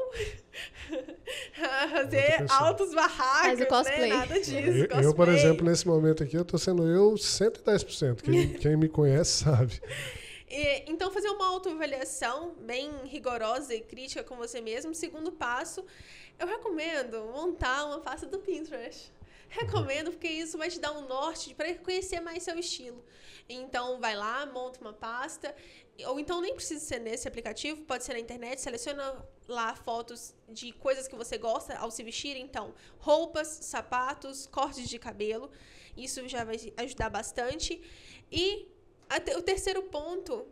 fazer 1.91 2.45
altos 2.51 2.95
barracos, 2.95 3.59
né? 3.87 4.07
Nada 4.07 4.39
disso. 4.39 4.55
Eu, 4.93 5.01
eu, 5.01 5.15
por 5.15 5.29
exemplo, 5.29 5.65
nesse 5.65 5.87
momento 5.87 6.23
aqui, 6.23 6.37
eu 6.37 6.45
tô 6.45 6.57
sendo 6.57 6.87
eu 6.87 7.15
110%. 7.15 8.23
Quem, 8.23 8.53
quem 8.53 8.77
me 8.77 8.89
conhece 8.89 9.45
sabe. 9.45 9.81
E, 10.53 10.85
então, 10.87 11.11
fazer 11.11 11.31
uma 11.31 11.47
autoavaliação 11.47 12.55
bem 12.61 12.91
rigorosa 13.07 13.75
e 13.75 13.81
crítica 13.81 14.23
com 14.23 14.37
você 14.37 14.61
mesmo. 14.61 14.95
Segundo 14.95 15.33
passo, 15.33 15.83
eu 16.39 16.47
recomendo 16.47 17.25
montar 17.33 17.87
uma 17.87 18.01
pasta 18.01 18.27
do 18.27 18.39
Pinterest. 18.39 19.11
Recomendo, 19.49 20.11
porque 20.11 20.29
isso 20.29 20.59
vai 20.59 20.69
te 20.69 20.79
dar 20.79 20.93
um 20.93 21.09
norte 21.09 21.55
para 21.55 21.75
conhecer 21.77 22.21
mais 22.21 22.43
seu 22.43 22.59
estilo. 22.59 23.03
Então, 23.49 23.99
vai 23.99 24.15
lá, 24.15 24.45
monta 24.45 24.79
uma 24.79 24.93
pasta. 24.93 25.57
Ou 26.07 26.21
então, 26.21 26.43
nem 26.43 26.55
precisa 26.55 26.85
ser 26.85 26.99
nesse 26.99 27.27
aplicativo, 27.27 27.83
pode 27.85 28.05
ser 28.05 28.13
na 28.13 28.21
internet. 28.21 28.61
Seleciona 28.61 29.27
lá 29.49 29.75
fotos 29.75 30.35
de 30.51 30.71
coisas 30.73 31.09
que 31.09 31.17
você 31.17 31.39
gosta 31.39 31.79
ao 31.79 31.91
se 31.91 32.03
vestir. 32.03 32.37
Então, 32.37 32.75
roupas, 32.99 33.49
sapatos, 33.49 34.47
cortes 34.47 34.87
de 34.87 34.99
cabelo. 34.99 35.51
Isso 35.97 36.29
já 36.29 36.45
vai 36.45 36.57
ajudar 36.77 37.09
bastante. 37.09 37.83
E 38.31 38.72
o 39.37 39.43
terceiro 39.43 39.83
ponto, 39.85 40.47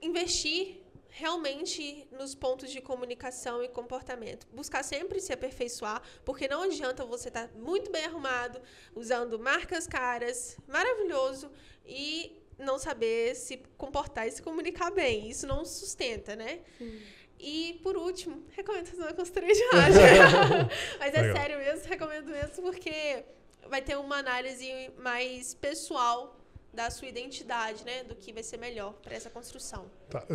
investir 0.00 0.82
realmente 1.08 2.08
nos 2.10 2.34
pontos 2.34 2.70
de 2.70 2.80
comunicação 2.80 3.62
e 3.62 3.68
comportamento. 3.68 4.46
Buscar 4.52 4.82
sempre 4.82 5.20
se 5.20 5.32
aperfeiçoar, 5.32 6.02
porque 6.24 6.48
não 6.48 6.62
adianta 6.62 7.04
você 7.04 7.28
estar 7.28 7.48
tá 7.48 7.54
muito 7.54 7.90
bem 7.90 8.04
arrumado, 8.04 8.60
usando 8.94 9.38
marcas 9.38 9.86
caras, 9.86 10.56
maravilhoso, 10.66 11.50
e 11.86 12.42
não 12.58 12.78
saber 12.78 13.34
se 13.36 13.58
comportar 13.76 14.26
e 14.26 14.32
se 14.32 14.40
comunicar 14.40 14.90
bem. 14.90 15.28
Isso 15.28 15.46
não 15.46 15.64
sustenta, 15.64 16.34
né? 16.34 16.60
Sim. 16.78 17.00
E, 17.38 17.80
por 17.82 17.96
último, 17.96 18.44
recomendo 18.50 18.86
fazer 18.86 19.02
uma 19.02 19.12
consultoria 19.12 19.52
de 19.52 19.62
imagem. 19.64 20.02
Mas 20.98 21.12
é 21.12 21.20
Legal. 21.20 21.36
sério 21.36 21.58
mesmo, 21.58 21.88
recomendo 21.88 22.30
mesmo, 22.30 22.62
porque 22.62 23.24
vai 23.68 23.82
ter 23.82 23.98
uma 23.98 24.16
análise 24.16 24.90
mais 24.96 25.52
pessoal 25.52 26.38
da 26.72 26.90
sua 26.90 27.08
identidade, 27.08 27.84
né? 27.84 28.02
Do 28.04 28.14
que 28.14 28.32
vai 28.32 28.42
ser 28.42 28.56
melhor 28.56 28.94
para 29.02 29.14
essa 29.14 29.28
construção. 29.28 29.86
Tá. 30.08 30.26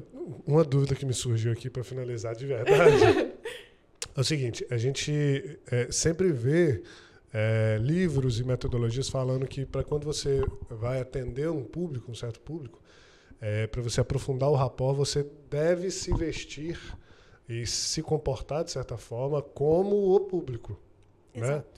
Uma 0.46 0.64
dúvida 0.64 0.96
que 0.96 1.06
me 1.06 1.14
surgiu 1.14 1.52
aqui 1.52 1.70
para 1.70 1.84
finalizar 1.84 2.36
de 2.36 2.46
verdade 2.46 3.04
é 4.16 4.20
o 4.20 4.24
seguinte: 4.24 4.66
a 4.70 4.78
gente 4.78 5.60
é, 5.72 5.92
sempre 5.92 6.32
vê 6.32 6.84
é, 7.34 7.78
livros 7.82 8.40
e 8.40 8.44
metodologias 8.44 9.10
falando 9.10 9.48
que 9.48 9.66
para 9.66 9.84
quando 9.84 10.06
você 10.06 10.42
vai 10.70 11.02
atender 11.02 11.50
um 11.50 11.64
público, 11.64 12.12
um 12.12 12.16
certo 12.16 12.40
público, 12.40 12.82
é, 13.42 13.68
para 13.68 13.82
você 13.82 14.02
aprofundar 14.02 14.50
o 14.50 14.56
rapport, 14.56 14.96
você 14.96 15.26
deve 15.50 15.90
se 15.92 16.14
vestir 16.14 16.80
e 17.50 17.66
se 17.66 18.02
comportar 18.02 18.64
de 18.64 18.72
certa 18.72 18.98
forma 18.98 19.42
como 19.42 20.14
o 20.14 20.20
público, 20.20 20.80
né? 21.34 21.48
Exato. 21.48 21.58
né? 21.58 21.78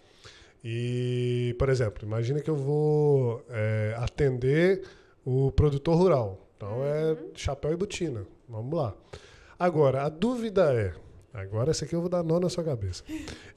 E, 0.63 1.55
por 1.57 1.69
exemplo, 1.69 2.05
imagina 2.05 2.41
que 2.41 2.49
eu 2.49 2.55
vou 2.55 3.45
é, 3.49 3.95
atender 3.97 4.83
o 5.25 5.51
produtor 5.51 5.95
rural. 5.95 6.49
Então 6.57 6.83
é 6.83 7.13
uhum. 7.13 7.31
chapéu 7.33 7.71
e 7.71 7.77
botina. 7.77 8.25
Vamos 8.47 8.77
lá. 8.77 8.95
Agora, 9.57 10.03
a 10.03 10.09
dúvida 10.09 10.73
é. 10.73 10.93
Agora 11.33 11.71
essa 11.71 11.85
aqui 11.85 11.95
eu 11.95 12.01
vou 12.01 12.09
dar 12.09 12.23
nó 12.23 12.39
na 12.39 12.49
sua 12.49 12.63
cabeça. 12.63 13.03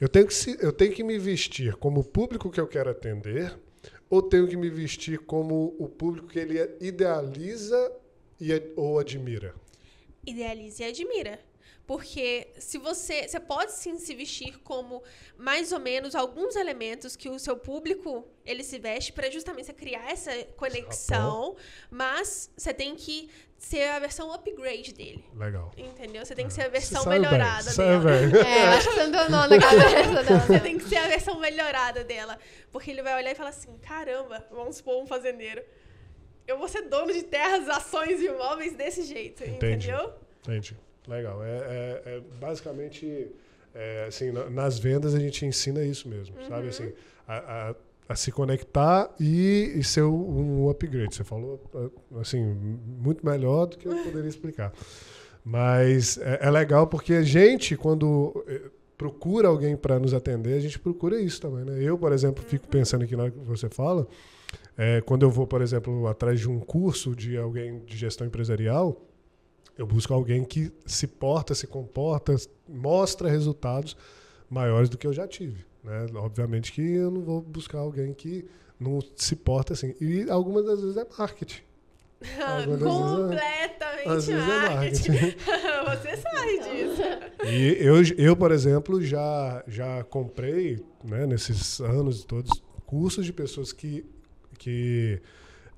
Eu 0.01 0.09
tenho 0.09 0.27
que, 0.27 0.35
se, 0.35 0.57
eu 0.61 0.73
tenho 0.73 0.93
que 0.93 1.03
me 1.03 1.19
vestir 1.19 1.75
como 1.77 2.01
o 2.01 2.05
público 2.05 2.51
que 2.51 2.61
eu 2.61 2.69
quero 2.69 2.91
atender, 2.91 3.59
ou 4.11 4.21
tenho 4.21 4.47
que 4.47 4.57
me 4.57 4.69
vestir 4.69 5.19
como 5.21 5.75
o 5.79 5.89
público 5.89 6.29
que 6.29 6.39
ele 6.39 6.59
idealiza 6.81 7.91
e, 8.41 8.53
ou 8.77 8.99
admira? 8.99 9.55
Idealiza 10.27 10.85
e 10.85 10.87
admira. 10.89 11.41
Porque 11.87 12.49
se 12.59 12.79
você. 12.79 13.27
Você 13.27 13.41
pode 13.41 13.73
sim 13.73 13.99
se 13.99 14.15
vestir 14.15 14.59
como 14.61 15.03
mais 15.37 15.73
ou 15.73 15.81
menos 15.81 16.15
alguns 16.15 16.55
elementos 16.55 17.17
que 17.17 17.29
o 17.29 17.39
seu 17.39 17.57
público 17.57 18.25
ele 18.45 18.63
se 18.63 18.79
veste 18.79 19.13
para 19.13 19.31
justamente 19.31 19.73
criar 19.73 20.11
essa 20.11 20.33
conexão. 20.57 21.57
Mas 21.91 22.51
você 22.57 22.73
tem 22.73 22.95
que 22.95 23.29
ser 23.59 23.89
a 23.89 23.99
versão 23.99 24.33
upgrade 24.33 24.93
dele. 24.93 25.25
Legal. 25.35 25.73
Entendeu? 25.77 26.25
Você 26.25 26.35
tem 26.35 26.47
que 26.47 26.53
ser 26.53 26.63
a 26.63 26.69
versão 26.69 27.05
melhorada 27.07 27.73
bem, 27.75 27.77
dela. 27.77 28.01
Bem. 28.01 28.41
É, 28.41 28.69
acho 28.69 28.89
que 28.89 28.95
você 28.95 29.03
não 29.05 29.11
deu 29.11 29.31
nó 29.31 29.47
na 29.47 29.59
cabeça 29.59 30.23
dela. 30.23 30.41
Você 30.41 30.61
tem 30.61 30.79
que 30.79 30.85
ser 30.85 30.97
a 30.97 31.09
versão 31.09 31.39
melhorada 31.39 32.05
dela. 32.05 32.39
Porque 32.71 32.91
ele 32.91 33.03
vai 33.03 33.15
olhar 33.17 33.33
e 33.33 33.35
falar 33.35 33.51
assim: 33.51 33.77
caramba, 33.79 34.47
vamos 34.51 34.77
supor 34.77 35.03
um 35.03 35.07
fazendeiro. 35.07 35.63
Eu 36.47 36.59
vou 36.59 36.69
ser 36.69 36.83
dono 36.83 37.13
de 37.13 37.23
terras, 37.23 37.69
ações 37.69 38.21
e 38.21 38.27
imóveis 38.27 38.75
desse 38.75 39.03
jeito. 39.05 39.45
Entendi. 39.45 39.89
Entendeu? 39.89 40.15
Entendi. 40.43 40.77
Legal. 41.07 41.43
É, 41.45 41.49
é, 41.49 42.03
é 42.07 42.23
basicamente, 42.41 43.29
é, 43.75 44.07
assim, 44.07 44.31
nas 44.51 44.79
vendas 44.79 45.15
a 45.15 45.19
gente 45.19 45.45
ensina 45.45 45.83
isso 45.83 46.09
mesmo, 46.09 46.37
uhum. 46.39 46.49
sabe? 46.49 46.69
Assim, 46.69 46.93
a, 47.27 47.37
a, 47.71 47.75
a, 48.09 48.17
se 48.17 48.31
conectar 48.31 49.13
e, 49.19 49.73
e 49.75 49.83
ser 49.83 50.03
um 50.03 50.69
upgrade. 50.69 51.15
Você 51.15 51.25
falou, 51.25 51.61
assim, 52.21 52.43
muito 52.45 53.25
melhor 53.25 53.67
do 53.67 53.79
que 53.79 53.87
eu 53.87 53.97
poderia 54.05 54.29
explicar. 54.29 54.73
Mas 55.45 56.19
é, 56.19 56.41
é 56.43 56.51
legal 56.51 56.87
porque 56.87 57.15
a 57.15 57.23
gente, 57.23 57.77
quando 57.77 58.45
é, 58.47 58.61
procura 58.97 59.49
alguém 59.49 59.77
para 59.77 59.99
nos 59.99 60.15
atender, 60.15 60.55
a 60.55 60.61
gente 60.61 60.79
procura 60.79 61.21
isso 61.21 61.41
também, 61.41 61.65
né? 61.65 61.83
Eu, 61.83 61.99
por 61.99 62.13
exemplo, 62.13 62.45
fico 62.45 62.67
uhum. 62.67 62.71
pensando 62.71 63.03
aqui 63.03 63.17
na 63.17 63.25
hora 63.25 63.33
que 63.33 63.39
você 63.41 63.69
fala, 63.69 64.07
é, 64.79 65.01
quando 65.01 65.25
eu 65.25 65.31
vou, 65.31 65.47
por 65.47 65.61
exemplo, 65.61 66.07
atrás 66.07 66.39
de 66.39 66.49
um 66.49 66.61
curso 66.61 67.17
de 67.17 67.37
alguém 67.37 67.81
de 67.81 67.97
gestão 67.97 68.27
empresarial, 68.27 69.01
eu 69.77 69.87
busco 69.87 70.13
alguém 70.13 70.45
que 70.45 70.71
se 70.87 71.07
porta, 71.07 71.55
se 71.55 71.67
comporta, 71.67 72.35
mostra 72.69 73.29
resultados 73.29 73.97
maiores 74.49 74.89
do 74.89 74.99
que 74.99 75.07
eu 75.07 75.13
já 75.13 75.27
tive. 75.27 75.65
Né? 75.83 76.07
Obviamente 76.15 76.73
que 76.73 76.83
eu 76.83 77.11
não 77.11 77.23
vou 77.23 77.41
buscar 77.41 77.79
alguém 77.79 78.13
que 78.13 78.45
não 78.79 79.01
se 79.17 79.35
porta 79.37 79.73
assim. 79.73 79.95
E 80.01 80.29
algumas 80.31 80.65
das 80.65 80.81
vezes 80.81 80.97
é 80.97 81.07
marketing. 81.19 81.63
Completamente 82.79 83.73
às 84.07 84.27
vezes 84.27 84.49
é 84.49 84.75
marketing. 84.75 85.13
Você 85.89 86.17
sabe 86.17 86.59
disso. 86.59 87.03
E 87.45 87.77
eu, 87.81 87.97
eu, 88.17 88.37
por 88.37 88.53
exemplo, 88.53 89.03
já, 89.03 89.63
já 89.67 90.05
comprei, 90.05 90.85
né, 91.05 91.27
nesses 91.27 91.81
anos 91.81 92.25
todos, 92.25 92.63
cursos 92.87 93.25
de 93.25 93.33
pessoas 93.33 93.73
que, 93.73 94.05
que 94.59 95.21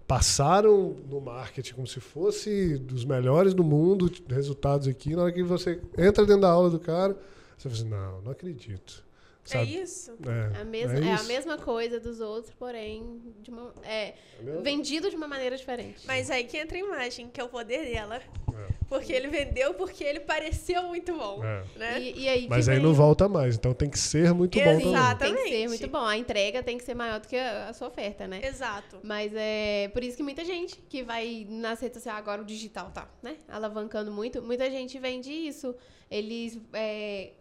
passaram 0.07 0.97
no 1.09 1.21
marketing 1.21 1.75
como 1.75 1.87
se 1.87 2.01
fosse 2.01 2.79
dos 2.79 3.05
melhores 3.05 3.55
do 3.55 3.65
mundo, 3.65 4.11
resultados 4.29 4.89
aqui. 4.89 5.15
Na 5.15 5.23
hora 5.23 5.33
que 5.33 5.43
você 5.43 5.81
entra 5.97 6.25
dentro 6.27 6.43
da 6.43 6.51
aula 6.51 6.71
do 6.71 6.79
cara, 6.79 7.17
você 7.57 7.69
fala 7.69 7.75
assim, 7.75 7.89
não, 7.89 8.23
não 8.23 8.33
acredito. 8.33 9.04
É 9.45 9.49
Sabe? 9.49 9.79
É 9.79 9.83
isso. 9.83 10.17
É, 10.27 10.61
a 10.61 10.65
mesma, 10.65 10.99
é, 10.99 11.09
é, 11.09 11.13
a 11.13 11.23
mesma 11.25 11.59
coisa 11.59 12.01
dos 12.01 12.21
outros, 12.21 12.53
porém, 12.55 13.21
de 13.43 13.51
uma, 13.51 13.75
é, 13.83 14.09
é 14.09 14.15
vendido 14.63 15.11
de 15.11 15.17
uma 15.17 15.29
maneira 15.29 15.57
diferente. 15.57 16.07
Mas 16.07 16.31
aí 16.31 16.45
que 16.45 16.57
entra 16.57 16.77
a 16.77 16.81
imagem, 16.81 17.29
que 17.29 17.41
é 17.41 17.45
o 17.45 17.49
poder 17.49 17.85
dela. 17.85 18.17
É. 18.17 18.75
Porque 18.89 19.13
ele 19.13 19.29
vendeu 19.29 19.75
porque 19.75 20.05
ele 20.05 20.21
pareceu 20.21 20.85
muito 20.85 21.15
bom. 21.15 21.43
É. 21.45 21.65
Né? 21.77 22.01
E, 22.01 22.23
e 22.23 22.29
aí 22.29 22.47
Mas 22.49 22.69
aí 22.69 22.77
vem... 22.77 22.85
não 22.85 22.95
volta 22.95 23.29
mais, 23.29 23.57
então 23.57 23.75
tem 23.75 23.91
que 23.91 23.99
ser 23.99 24.33
muito 24.33 24.59
bom 24.59 24.65
também. 24.65 24.89
Exatamente. 24.89 25.35
Tem 25.35 25.45
que 25.45 25.59
ser 25.59 25.69
muito 25.69 25.89
bom. 25.89 26.05
A 26.05 26.17
entrega 26.17 26.63
tem 26.63 26.79
que 26.79 26.85
ser 26.85 26.95
maior 26.95 27.21
do 27.21 27.29
que 27.29 27.37
a, 27.37 27.69
a 27.69 27.73
sua 27.73 27.89
oferta, 27.89 28.27
né? 28.27 28.41
Exato. 28.43 29.01
Mas 29.03 29.33
é 29.35 29.89
por 29.93 30.03
isso 30.05 30.17
que 30.17 30.23
muita 30.23 30.45
gente 30.45 30.77
que 30.89 31.03
vai 31.03 31.47
nas 31.49 31.81
redes 31.81 31.97
sociais, 31.99 32.19
agora 32.19 32.41
o 32.41 32.45
digital 32.45 32.91
tá, 32.91 33.09
né? 33.23 33.37
Alavancando 33.49 34.11
muito, 34.11 34.41
muita 34.43 34.71
gente 34.71 34.99
vende 34.99 35.31
isso. 35.31 35.75
Eles 36.11 36.61
é, 36.73 37.33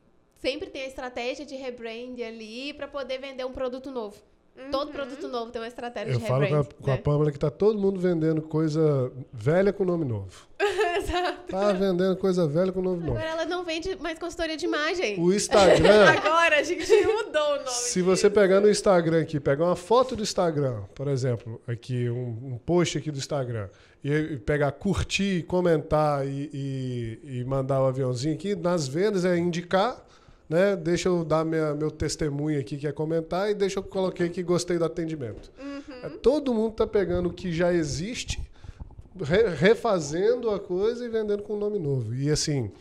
sempre 0.43 0.69
tem 0.69 0.83
a 0.83 0.87
estratégia 0.87 1.45
de 1.45 1.55
rebrand 1.55 2.21
ali 2.21 2.73
para 2.73 2.85
poder 2.85 3.17
vender 3.17 3.45
um 3.45 3.53
produto 3.53 3.89
novo. 3.89 4.17
Uhum. 4.55 4.69
Todo 4.69 4.91
produto 4.91 5.27
novo 5.29 5.51
tem 5.51 5.59
uma 5.59 5.67
estratégia 5.67 6.11
Eu 6.11 6.19
de 6.19 6.25
rebrand. 6.25 6.43
Eu 6.43 6.63
falo 6.63 6.75
com 6.81 6.91
a, 6.91 6.95
né? 6.95 7.01
Pâmela 7.01 7.31
que 7.31 7.39
tá 7.39 7.49
todo 7.49 7.79
mundo 7.79 7.99
vendendo 7.99 8.41
coisa 8.41 9.11
velha 9.31 9.71
com 9.71 9.85
nome 9.85 10.05
novo. 10.05 10.47
Exato. 10.59 11.47
Tá 11.47 11.71
vendendo 11.71 12.17
coisa 12.17 12.45
velha 12.45 12.71
com 12.71 12.81
nome 12.81 12.99
novo. 12.99 13.17
Agora 13.17 13.29
ela 13.29 13.45
não 13.45 13.63
vende 13.63 13.95
mais 13.95 14.19
consultoria 14.19 14.55
de 14.55 14.65
imagem. 14.65 15.19
O 15.19 15.33
Instagram. 15.33 16.09
Agora 16.11 16.59
a 16.59 16.63
gente 16.63 16.91
mudou 17.03 17.41
o 17.41 17.55
nome. 17.55 17.69
Se 17.69 18.01
você 18.01 18.29
pegar 18.29 18.59
no 18.59 18.69
Instagram 18.69 19.21
aqui, 19.21 19.39
pegar 19.39 19.65
uma 19.65 19.77
foto 19.77 20.15
do 20.15 20.21
Instagram, 20.21 20.83
por 20.93 21.07
exemplo, 21.07 21.59
aqui, 21.65 22.09
um, 22.09 22.53
um 22.53 22.59
post 22.63 22.97
aqui 22.97 23.09
do 23.09 23.17
Instagram, 23.17 23.69
e 24.03 24.37
pegar, 24.37 24.71
curtir, 24.73 25.43
comentar 25.43 26.27
e, 26.27 26.49
e, 26.53 27.39
e 27.39 27.45
mandar 27.45 27.79
o 27.79 27.85
um 27.85 27.87
aviãozinho 27.87 28.35
aqui, 28.35 28.55
nas 28.55 28.87
vendas 28.87 29.25
é 29.25 29.35
indicar 29.35 30.05
né? 30.49 30.75
Deixa 30.75 31.09
eu 31.09 31.23
dar 31.23 31.45
minha, 31.45 31.73
meu 31.73 31.89
testemunho 31.89 32.59
aqui, 32.59 32.77
que 32.77 32.87
é 32.87 32.91
comentar, 32.91 33.49
e 33.49 33.53
deixa 33.53 33.79
eu 33.79 33.83
coloquei 33.83 34.29
que 34.29 34.43
gostei 34.43 34.77
do 34.77 34.85
atendimento. 34.85 35.51
Uhum. 35.59 35.95
É, 36.03 36.09
todo 36.09 36.53
mundo 36.53 36.71
está 36.71 36.87
pegando 36.87 37.29
o 37.29 37.33
que 37.33 37.51
já 37.51 37.73
existe, 37.73 38.41
re, 39.21 39.49
refazendo 39.49 40.49
a 40.49 40.59
coisa 40.59 41.05
e 41.05 41.09
vendendo 41.09 41.43
com 41.43 41.53
um 41.53 41.59
nome 41.59 41.79
novo. 41.79 42.13
E 42.13 42.29
assim, 42.29 42.71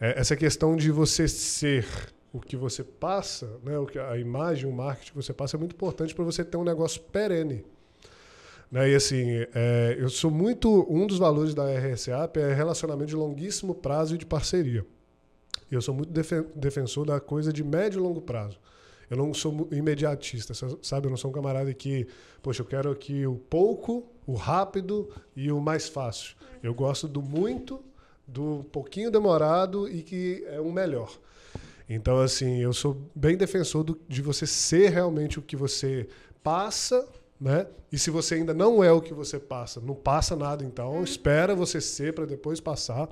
é, 0.00 0.18
essa 0.20 0.36
questão 0.36 0.76
de 0.76 0.90
você 0.90 1.28
ser 1.28 1.86
o 2.32 2.40
que 2.40 2.56
você 2.56 2.84
passa, 2.84 3.48
né? 3.64 3.78
o 3.78 3.86
que, 3.86 3.98
a 3.98 4.18
imagem, 4.18 4.68
o 4.68 4.72
marketing 4.72 5.10
que 5.10 5.16
você 5.16 5.32
passa 5.32 5.56
é 5.56 5.58
muito 5.58 5.74
importante 5.74 6.14
para 6.14 6.24
você 6.24 6.44
ter 6.44 6.56
um 6.56 6.64
negócio 6.64 7.00
perene. 7.00 7.64
Né? 8.70 8.90
E 8.90 8.94
assim, 8.94 9.24
é, 9.54 9.96
eu 9.98 10.08
sou 10.10 10.30
muito. 10.30 10.86
Um 10.90 11.06
dos 11.06 11.18
valores 11.18 11.54
da 11.54 11.64
RSAP 11.64 12.36
é 12.38 12.52
relacionamento 12.52 13.08
de 13.08 13.16
longuíssimo 13.16 13.74
prazo 13.74 14.14
e 14.14 14.18
de 14.18 14.26
parceria. 14.26 14.84
Eu 15.70 15.82
sou 15.82 15.94
muito 15.94 16.12
defen 16.12 16.44
defensor 16.54 17.06
da 17.06 17.20
coisa 17.20 17.52
de 17.52 17.64
médio 17.64 17.98
e 17.98 18.02
longo 18.02 18.20
prazo. 18.20 18.58
Eu 19.08 19.16
não 19.16 19.32
sou 19.32 19.68
imediatista, 19.70 20.52
sabe? 20.82 21.06
Eu 21.06 21.10
não 21.10 21.16
sou 21.16 21.30
um 21.30 21.34
camarada 21.34 21.72
que, 21.72 22.06
poxa, 22.42 22.62
eu 22.62 22.66
quero 22.66 22.90
aqui 22.90 23.26
o 23.26 23.36
pouco, 23.36 24.04
o 24.26 24.34
rápido 24.34 25.08
e 25.34 25.50
o 25.52 25.60
mais 25.60 25.88
fácil. 25.88 26.36
Eu 26.62 26.74
gosto 26.74 27.06
do 27.06 27.22
muito, 27.22 27.84
do 28.26 28.64
pouquinho 28.72 29.10
demorado 29.10 29.88
e 29.88 30.02
que 30.02 30.44
é 30.48 30.60
o 30.60 30.72
melhor. 30.72 31.12
Então, 31.88 32.18
assim, 32.18 32.58
eu 32.58 32.72
sou 32.72 33.00
bem 33.14 33.36
defensor 33.36 33.84
do, 33.84 34.00
de 34.08 34.20
você 34.20 34.44
ser 34.44 34.90
realmente 34.90 35.38
o 35.38 35.42
que 35.42 35.54
você 35.54 36.08
passa 36.42 37.08
né? 37.40 37.66
E 37.92 37.98
se 37.98 38.10
você 38.10 38.36
ainda 38.36 38.54
não 38.54 38.82
é 38.82 38.90
o 38.90 39.00
que 39.00 39.12
você 39.12 39.38
passa, 39.38 39.80
não 39.80 39.94
passa 39.94 40.34
nada, 40.34 40.64
então 40.64 41.02
espera 41.04 41.54
você 41.54 41.80
ser 41.80 42.14
para 42.14 42.24
depois 42.24 42.60
passar, 42.60 43.08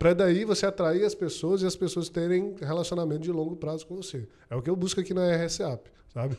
para 0.00 0.14
daí 0.14 0.46
você 0.46 0.64
atrair 0.64 1.04
as 1.04 1.14
pessoas 1.14 1.60
e 1.60 1.66
as 1.66 1.76
pessoas 1.76 2.08
terem 2.08 2.56
relacionamento 2.58 3.20
de 3.20 3.30
longo 3.30 3.54
prazo 3.54 3.86
com 3.86 3.96
você. 3.96 4.26
É 4.48 4.56
o 4.56 4.62
que 4.62 4.70
eu 4.70 4.74
busco 4.74 4.98
aqui 4.98 5.12
na 5.12 5.30
RSAP, 5.36 5.90
sabe? 6.08 6.38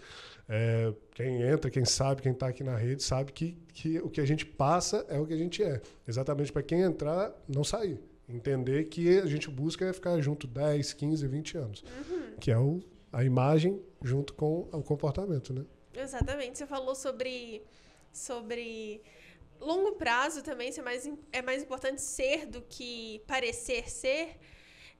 É, 0.49 0.91
quem 1.13 1.43
entra, 1.43 1.69
quem 1.69 1.85
sabe, 1.85 2.23
quem 2.23 2.31
está 2.31 2.47
aqui 2.47 2.63
na 2.63 2.75
rede, 2.75 3.03
sabe 3.03 3.31
que, 3.31 3.55
que 3.71 3.99
o 3.99 4.09
que 4.09 4.19
a 4.19 4.25
gente 4.25 4.47
passa 4.47 5.05
é 5.07 5.19
o 5.19 5.27
que 5.27 5.33
a 5.33 5.38
gente 5.38 5.61
é. 5.61 5.79
Exatamente 6.07 6.51
para 6.51 6.63
quem 6.63 6.81
entrar, 6.81 7.31
não 7.47 7.63
sair. 7.63 8.01
Entender 8.27 8.85
que 8.85 9.19
a 9.19 9.27
gente 9.27 9.47
busca 9.47 9.85
é 9.85 9.93
ficar 9.93 10.19
junto 10.21 10.47
10, 10.47 10.93
15, 10.93 11.27
20 11.27 11.57
anos. 11.59 11.83
Uhum. 11.83 12.38
Que 12.39 12.49
é 12.49 12.57
o, 12.57 12.81
a 13.13 13.23
imagem 13.23 13.79
junto 14.01 14.33
com 14.33 14.67
o 14.71 14.81
comportamento, 14.81 15.53
né? 15.53 15.63
Exatamente. 15.93 16.57
Você 16.57 16.65
falou 16.65 16.95
sobre, 16.95 17.61
sobre 18.11 19.03
longo 19.61 19.93
prazo 19.93 20.41
também, 20.41 20.71
ser 20.71 20.81
mais, 20.81 21.09
é 21.31 21.41
mais 21.41 21.63
importante 21.63 22.01
ser 22.01 22.45
do 22.45 22.61
que 22.61 23.21
parecer 23.27 23.89
ser. 23.89 24.38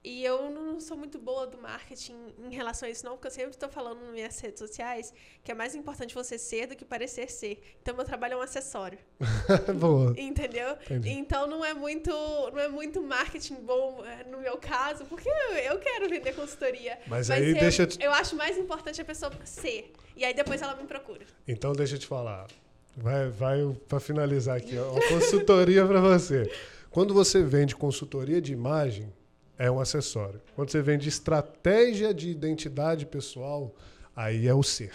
E 0.04 0.26
eu 0.26 0.50
não 0.50 0.80
sou 0.80 0.98
muito 0.98 1.20
boa 1.20 1.46
do 1.46 1.60
marketing 1.60 2.34
em 2.40 2.56
relação 2.56 2.88
a 2.88 2.92
isso, 2.92 3.06
não, 3.06 3.12
porque 3.12 3.28
eu 3.28 3.32
sempre 3.32 3.52
estou 3.52 3.70
falando 3.70 4.02
nas 4.02 4.12
minhas 4.12 4.40
redes 4.40 4.58
sociais 4.58 5.14
que 5.44 5.52
é 5.52 5.54
mais 5.54 5.76
importante 5.76 6.16
você 6.16 6.40
ser 6.40 6.66
do 6.66 6.76
que 6.76 6.84
parecer 6.84 7.30
ser. 7.30 7.62
Então, 7.80 7.96
meu 7.96 8.04
trabalho 8.04 8.34
é 8.34 8.38
um 8.38 8.42
acessório. 8.42 8.98
boa. 9.80 10.16
Entendeu? 10.18 10.72
Entendi. 10.86 11.10
Então, 11.12 11.46
não 11.46 11.64
é 11.64 11.76
muito 11.76 12.12
não 12.12 12.60
é 12.60 12.68
muito 12.68 13.00
marketing 13.00 13.62
bom 13.62 14.04
é, 14.04 14.24
no 14.24 14.40
meu 14.40 14.58
caso, 14.58 15.06
porque 15.06 15.30
eu, 15.30 15.78
quero 15.78 16.10
vender 16.10 16.34
consultoria. 16.34 16.98
Mas, 17.06 17.30
mas 17.30 17.32
aí 17.32 17.50
eu, 17.50 17.60
deixa... 17.60 17.84
Eu, 17.84 17.90
eu 18.08 18.12
acho 18.12 18.36
mais 18.36 18.58
importante 18.58 19.00
a 19.00 19.06
pessoa 19.06 19.32
ser. 19.46 19.94
E 20.16 20.26
aí, 20.26 20.34
depois 20.34 20.64
ela 20.64 20.76
me 20.76 20.88
procura. 20.88 21.26
Então, 21.48 21.74
deixa 21.74 21.96
eu 21.96 22.00
te 22.00 22.08
falar. 22.08 22.48
Vai, 22.96 23.30
vai 23.30 23.76
para 23.88 24.00
finalizar 24.00 24.58
aqui, 24.58 24.78
ó, 24.78 24.92
uma 24.92 25.08
consultoria 25.08 25.86
para 25.86 26.02
você. 26.02 26.52
Quando 26.90 27.14
você 27.14 27.42
vende 27.42 27.76
consultoria 27.76 28.42
de 28.42 28.52
imagem, 28.52 29.12
é 29.58 29.70
um 29.72 29.80
acessório. 29.80 30.42
Quando 30.56 30.72
você 30.72 30.82
vende 30.82 31.08
estratégia 31.08 32.14
de 32.14 32.30
identidade 32.30 33.06
pessoal, 33.06 33.74
aí 34.16 34.48
é 34.48 34.54
o 34.54 34.64
ser. 34.64 34.92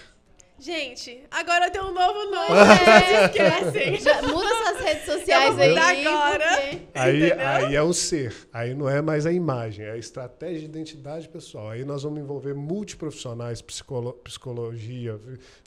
Gente, 0.59 1.23
agora 1.31 1.71
tem 1.71 1.81
um 1.81 1.93
novo 1.93 2.31
nome. 2.31 2.57
É. 3.07 3.27
esquecem. 3.27 4.01
Já 4.01 4.23
muda 4.23 4.49
suas 4.49 4.81
redes 4.81 5.05
sociais 5.05 5.59
aí. 5.59 6.07
agora. 6.07 6.47
Porque... 6.49 6.83
Aí, 6.95 7.33
aí 7.33 7.77
é 7.77 7.83
o 7.83 7.93
ser. 7.93 8.35
Aí 8.53 8.75
não 8.75 8.89
é 8.89 9.03
mais 9.03 9.27
a 9.27 9.33
imagem, 9.33 9.85
é 9.85 9.93
a 9.93 9.97
estratégia 9.97 10.61
de 10.61 10.65
identidade 10.65 11.29
pessoal. 11.29 11.71
Aí 11.71 11.85
nós 11.85 12.03
vamos 12.03 12.21
envolver 12.21 12.55
multiprofissionais, 12.55 13.61
psicolo, 13.61 14.13
psicologia. 14.25 15.21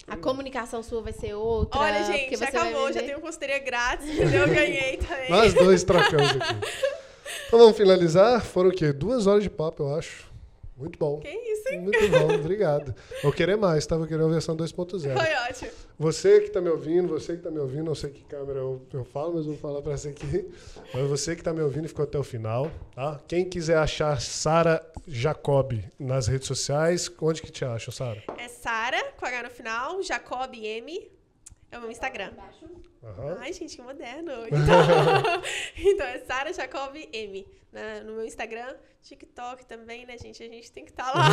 A 0.08 0.18
comunicação 0.18 0.82
sua 0.82 1.02
vai 1.02 1.14
ser 1.14 1.34
outra. 1.34 1.80
Olha, 1.80 2.04
gente, 2.06 2.36
já 2.36 2.48
acabou. 2.48 2.92
Já 2.92 3.02
tenho 3.02 3.20
consultoria 3.22 3.60
grátis, 3.60 4.10
Eu 4.10 4.48
ganhei 4.48 4.98
também. 4.98 5.30
Nós 5.30 5.54
dois 5.54 5.84
trocamos 5.84 6.32
aqui. 6.32 7.00
Então 7.48 7.60
vamos 7.60 7.78
finalizar. 7.78 8.42
Foram 8.44 8.70
o 8.70 8.74
quê? 8.74 8.92
Duas 8.92 9.28
horas 9.28 9.44
de 9.44 9.50
papo, 9.52 9.84
eu 9.84 9.96
acho. 9.96 10.29
Muito 10.80 10.98
bom. 10.98 11.20
Que 11.20 11.28
isso, 11.28 11.70
hein? 11.70 11.82
Muito 11.82 12.08
bom, 12.08 12.34
obrigado. 12.36 12.96
Vou 13.22 13.34
querer 13.34 13.58
mais, 13.58 13.86
tá? 13.86 13.98
Vou 13.98 14.08
querer 14.08 14.24
a 14.24 14.28
versão 14.28 14.56
2.0. 14.56 15.14
Foi 15.14 15.36
ótimo. 15.50 15.72
Você 16.00 16.40
que 16.40 16.48
está 16.48 16.62
me 16.62 16.70
ouvindo, 16.70 17.10
você 17.10 17.34
que 17.34 17.40
está 17.40 17.52
me 17.52 17.60
ouvindo, 17.60 17.84
não 17.84 17.96
sei 17.96 18.10
que 18.10 18.24
câmera 18.24 18.60
eu, 18.60 18.82
eu 18.94 19.04
falo, 19.04 19.36
mas 19.36 19.46
vou 19.46 19.58
falar 19.58 19.82
para 19.82 19.98
você 19.98 20.08
aqui. 20.10 20.50
Mas 20.94 21.10
você 21.10 21.36
que 21.36 21.42
está 21.42 21.52
me 21.52 21.62
ouvindo 21.62 21.86
e 21.86 21.88
ficou 21.90 22.04
até 22.04 22.18
o 22.18 22.24
final, 22.24 22.72
tá? 22.96 23.20
Quem 23.28 23.44
quiser 23.44 23.78
achar 23.78 24.22
Sara 24.22 24.82
Jacob 25.06 25.74
nas 26.00 26.28
redes 26.28 26.48
sociais, 26.48 27.12
onde 27.22 27.42
que 27.42 27.52
te 27.52 27.66
acha, 27.66 27.92
Sara? 27.92 28.24
É 28.38 28.48
Sara, 28.48 29.12
com 29.18 29.26
H 29.26 29.44
no 29.44 29.50
final, 29.50 30.02
Jacob 30.02 30.54
M, 30.56 31.12
é 31.72 31.78
o 31.78 31.82
meu 31.82 31.92
Instagram. 31.92 32.32
Uhum. 33.02 33.38
Ai, 33.40 33.54
gente, 33.54 33.76
que 33.76 33.82
moderno. 33.82 34.32
Então, 34.52 35.42
então 35.94 36.06
é 36.08 36.20
Sara 36.20 36.54
Jacob 36.54 36.96
M. 37.14 37.48
Né? 37.72 38.02
No 38.02 38.14
meu 38.14 38.26
Instagram, 38.26 38.76
TikTok 39.04 39.66
também, 39.66 40.06
né, 40.06 40.18
gente? 40.18 40.42
A 40.42 40.48
gente 40.48 40.72
tem 40.72 40.84
que 40.84 40.92
estar 40.92 41.12
tá 41.12 41.18
lá. 41.18 41.30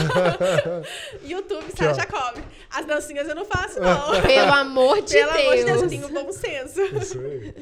YouTube, 1.25 1.65
Sara 1.77 1.95
Jacob. 1.95 2.39
As 2.71 2.85
dancinhas 2.85 3.29
eu 3.29 3.35
não 3.35 3.45
faço, 3.45 3.81
não. 3.81 4.21
Pelo 4.23 4.53
amor 4.53 5.01
de 5.03 5.15
Pelo 5.15 5.33
Deus. 5.33 5.35
Pelo 5.35 5.41
amor 5.43 5.57
de 5.57 5.65
Deus, 5.65 5.83
eu 5.83 5.89
tenho 5.89 6.09
bom 6.09 6.33
senso. 6.33 6.83
Isso 6.83 7.19
aí. 7.19 7.55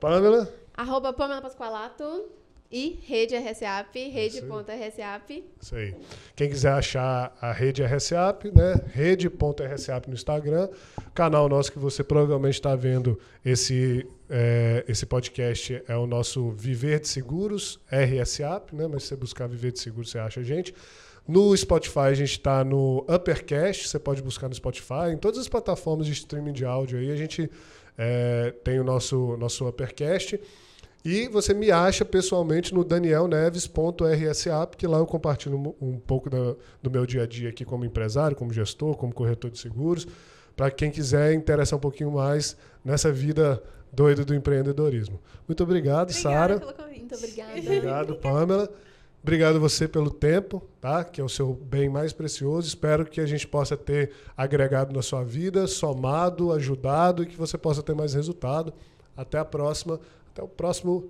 Pamela? 0.00 0.52
Arroba 0.76 1.12
Pamela 1.12 1.40
Pasqualato. 1.40 2.28
E 2.70 2.98
rede 3.06 3.34
RSAP, 3.34 4.10
rede.rsap. 4.10 5.44
Isso 5.58 5.74
aí. 5.74 5.94
Quem 6.36 6.50
quiser 6.50 6.72
achar 6.72 7.34
a 7.40 7.50
rede 7.50 7.82
RSAP, 7.82 8.52
né? 8.54 8.78
Rede.rsap 8.92 10.06
no 10.06 10.14
Instagram. 10.14 10.68
Canal 11.14 11.48
nosso 11.48 11.72
que 11.72 11.78
você 11.78 12.04
provavelmente 12.04 12.56
está 12.56 12.76
vendo 12.76 13.18
esse, 13.42 14.06
é, 14.28 14.84
esse 14.86 15.06
podcast 15.06 15.82
é 15.88 15.96
o 15.96 16.06
nosso 16.06 16.50
Viver 16.50 17.00
de 17.00 17.08
Seguros, 17.08 17.80
RSAP, 17.90 18.74
né? 18.74 18.86
Mas 18.86 19.04
se 19.04 19.08
você 19.08 19.16
buscar 19.16 19.46
Viver 19.46 19.72
de 19.72 19.80
Seguros, 19.80 20.10
você 20.10 20.18
acha 20.18 20.40
a 20.40 20.44
gente. 20.44 20.74
No 21.26 21.56
Spotify, 21.56 22.00
a 22.00 22.14
gente 22.14 22.32
está 22.32 22.62
no 22.64 22.98
Uppercast, 23.08 23.88
você 23.88 23.98
pode 23.98 24.22
buscar 24.22 24.46
no 24.46 24.54
Spotify, 24.54 25.10
em 25.12 25.16
todas 25.16 25.38
as 25.38 25.48
plataformas 25.48 26.06
de 26.06 26.12
streaming 26.12 26.52
de 26.52 26.66
áudio 26.66 26.98
aí, 26.98 27.10
a 27.10 27.16
gente 27.16 27.50
é, 27.96 28.54
tem 28.62 28.78
o 28.78 28.84
nosso, 28.84 29.38
nosso 29.38 29.66
Uppercast. 29.66 30.38
E 31.04 31.28
você 31.28 31.54
me 31.54 31.70
acha 31.70 32.04
pessoalmente 32.04 32.74
no 32.74 32.84
danielneves.rsap, 32.84 34.76
que 34.76 34.86
lá 34.86 34.98
eu 34.98 35.06
compartilho 35.06 35.74
um, 35.80 35.98
pouco 35.98 36.28
da, 36.28 36.54
do 36.82 36.90
meu 36.90 37.06
dia 37.06 37.22
a 37.22 37.26
dia 37.26 37.50
aqui 37.50 37.64
como 37.64 37.84
empresário, 37.84 38.36
como 38.36 38.52
gestor, 38.52 38.96
como 38.96 39.14
corretor 39.14 39.50
de 39.50 39.58
seguros, 39.58 40.06
para 40.56 40.70
quem 40.70 40.90
quiser 40.90 41.32
interessar 41.34 41.76
um 41.76 41.80
pouquinho 41.80 42.10
mais 42.10 42.56
nessa 42.84 43.12
vida 43.12 43.62
doida 43.92 44.24
do 44.24 44.34
empreendedorismo. 44.34 45.20
Muito 45.46 45.62
obrigado, 45.62 46.12
Sara. 46.12 46.58
Muito 46.58 47.14
obrigada. 47.14 47.58
Obrigado, 47.58 48.16
Pamela. 48.16 48.68
Obrigado 49.22 49.60
você 49.60 49.88
pelo 49.88 50.10
tempo, 50.10 50.62
tá? 50.80 51.04
Que 51.04 51.20
é 51.20 51.24
o 51.24 51.28
seu 51.28 51.52
bem 51.52 51.88
mais 51.88 52.12
precioso. 52.12 52.66
Espero 52.68 53.04
que 53.04 53.20
a 53.20 53.26
gente 53.26 53.46
possa 53.46 53.76
ter 53.76 54.12
agregado 54.36 54.94
na 54.94 55.02
sua 55.02 55.24
vida, 55.24 55.66
somado, 55.66 56.52
ajudado 56.52 57.22
e 57.22 57.26
que 57.26 57.36
você 57.36 57.58
possa 57.58 57.82
ter 57.82 57.94
mais 57.94 58.14
resultado. 58.14 58.72
Até 59.16 59.38
a 59.38 59.44
próxima. 59.44 60.00
Até 60.32 60.42
o 60.42 60.48
próximo 60.48 61.04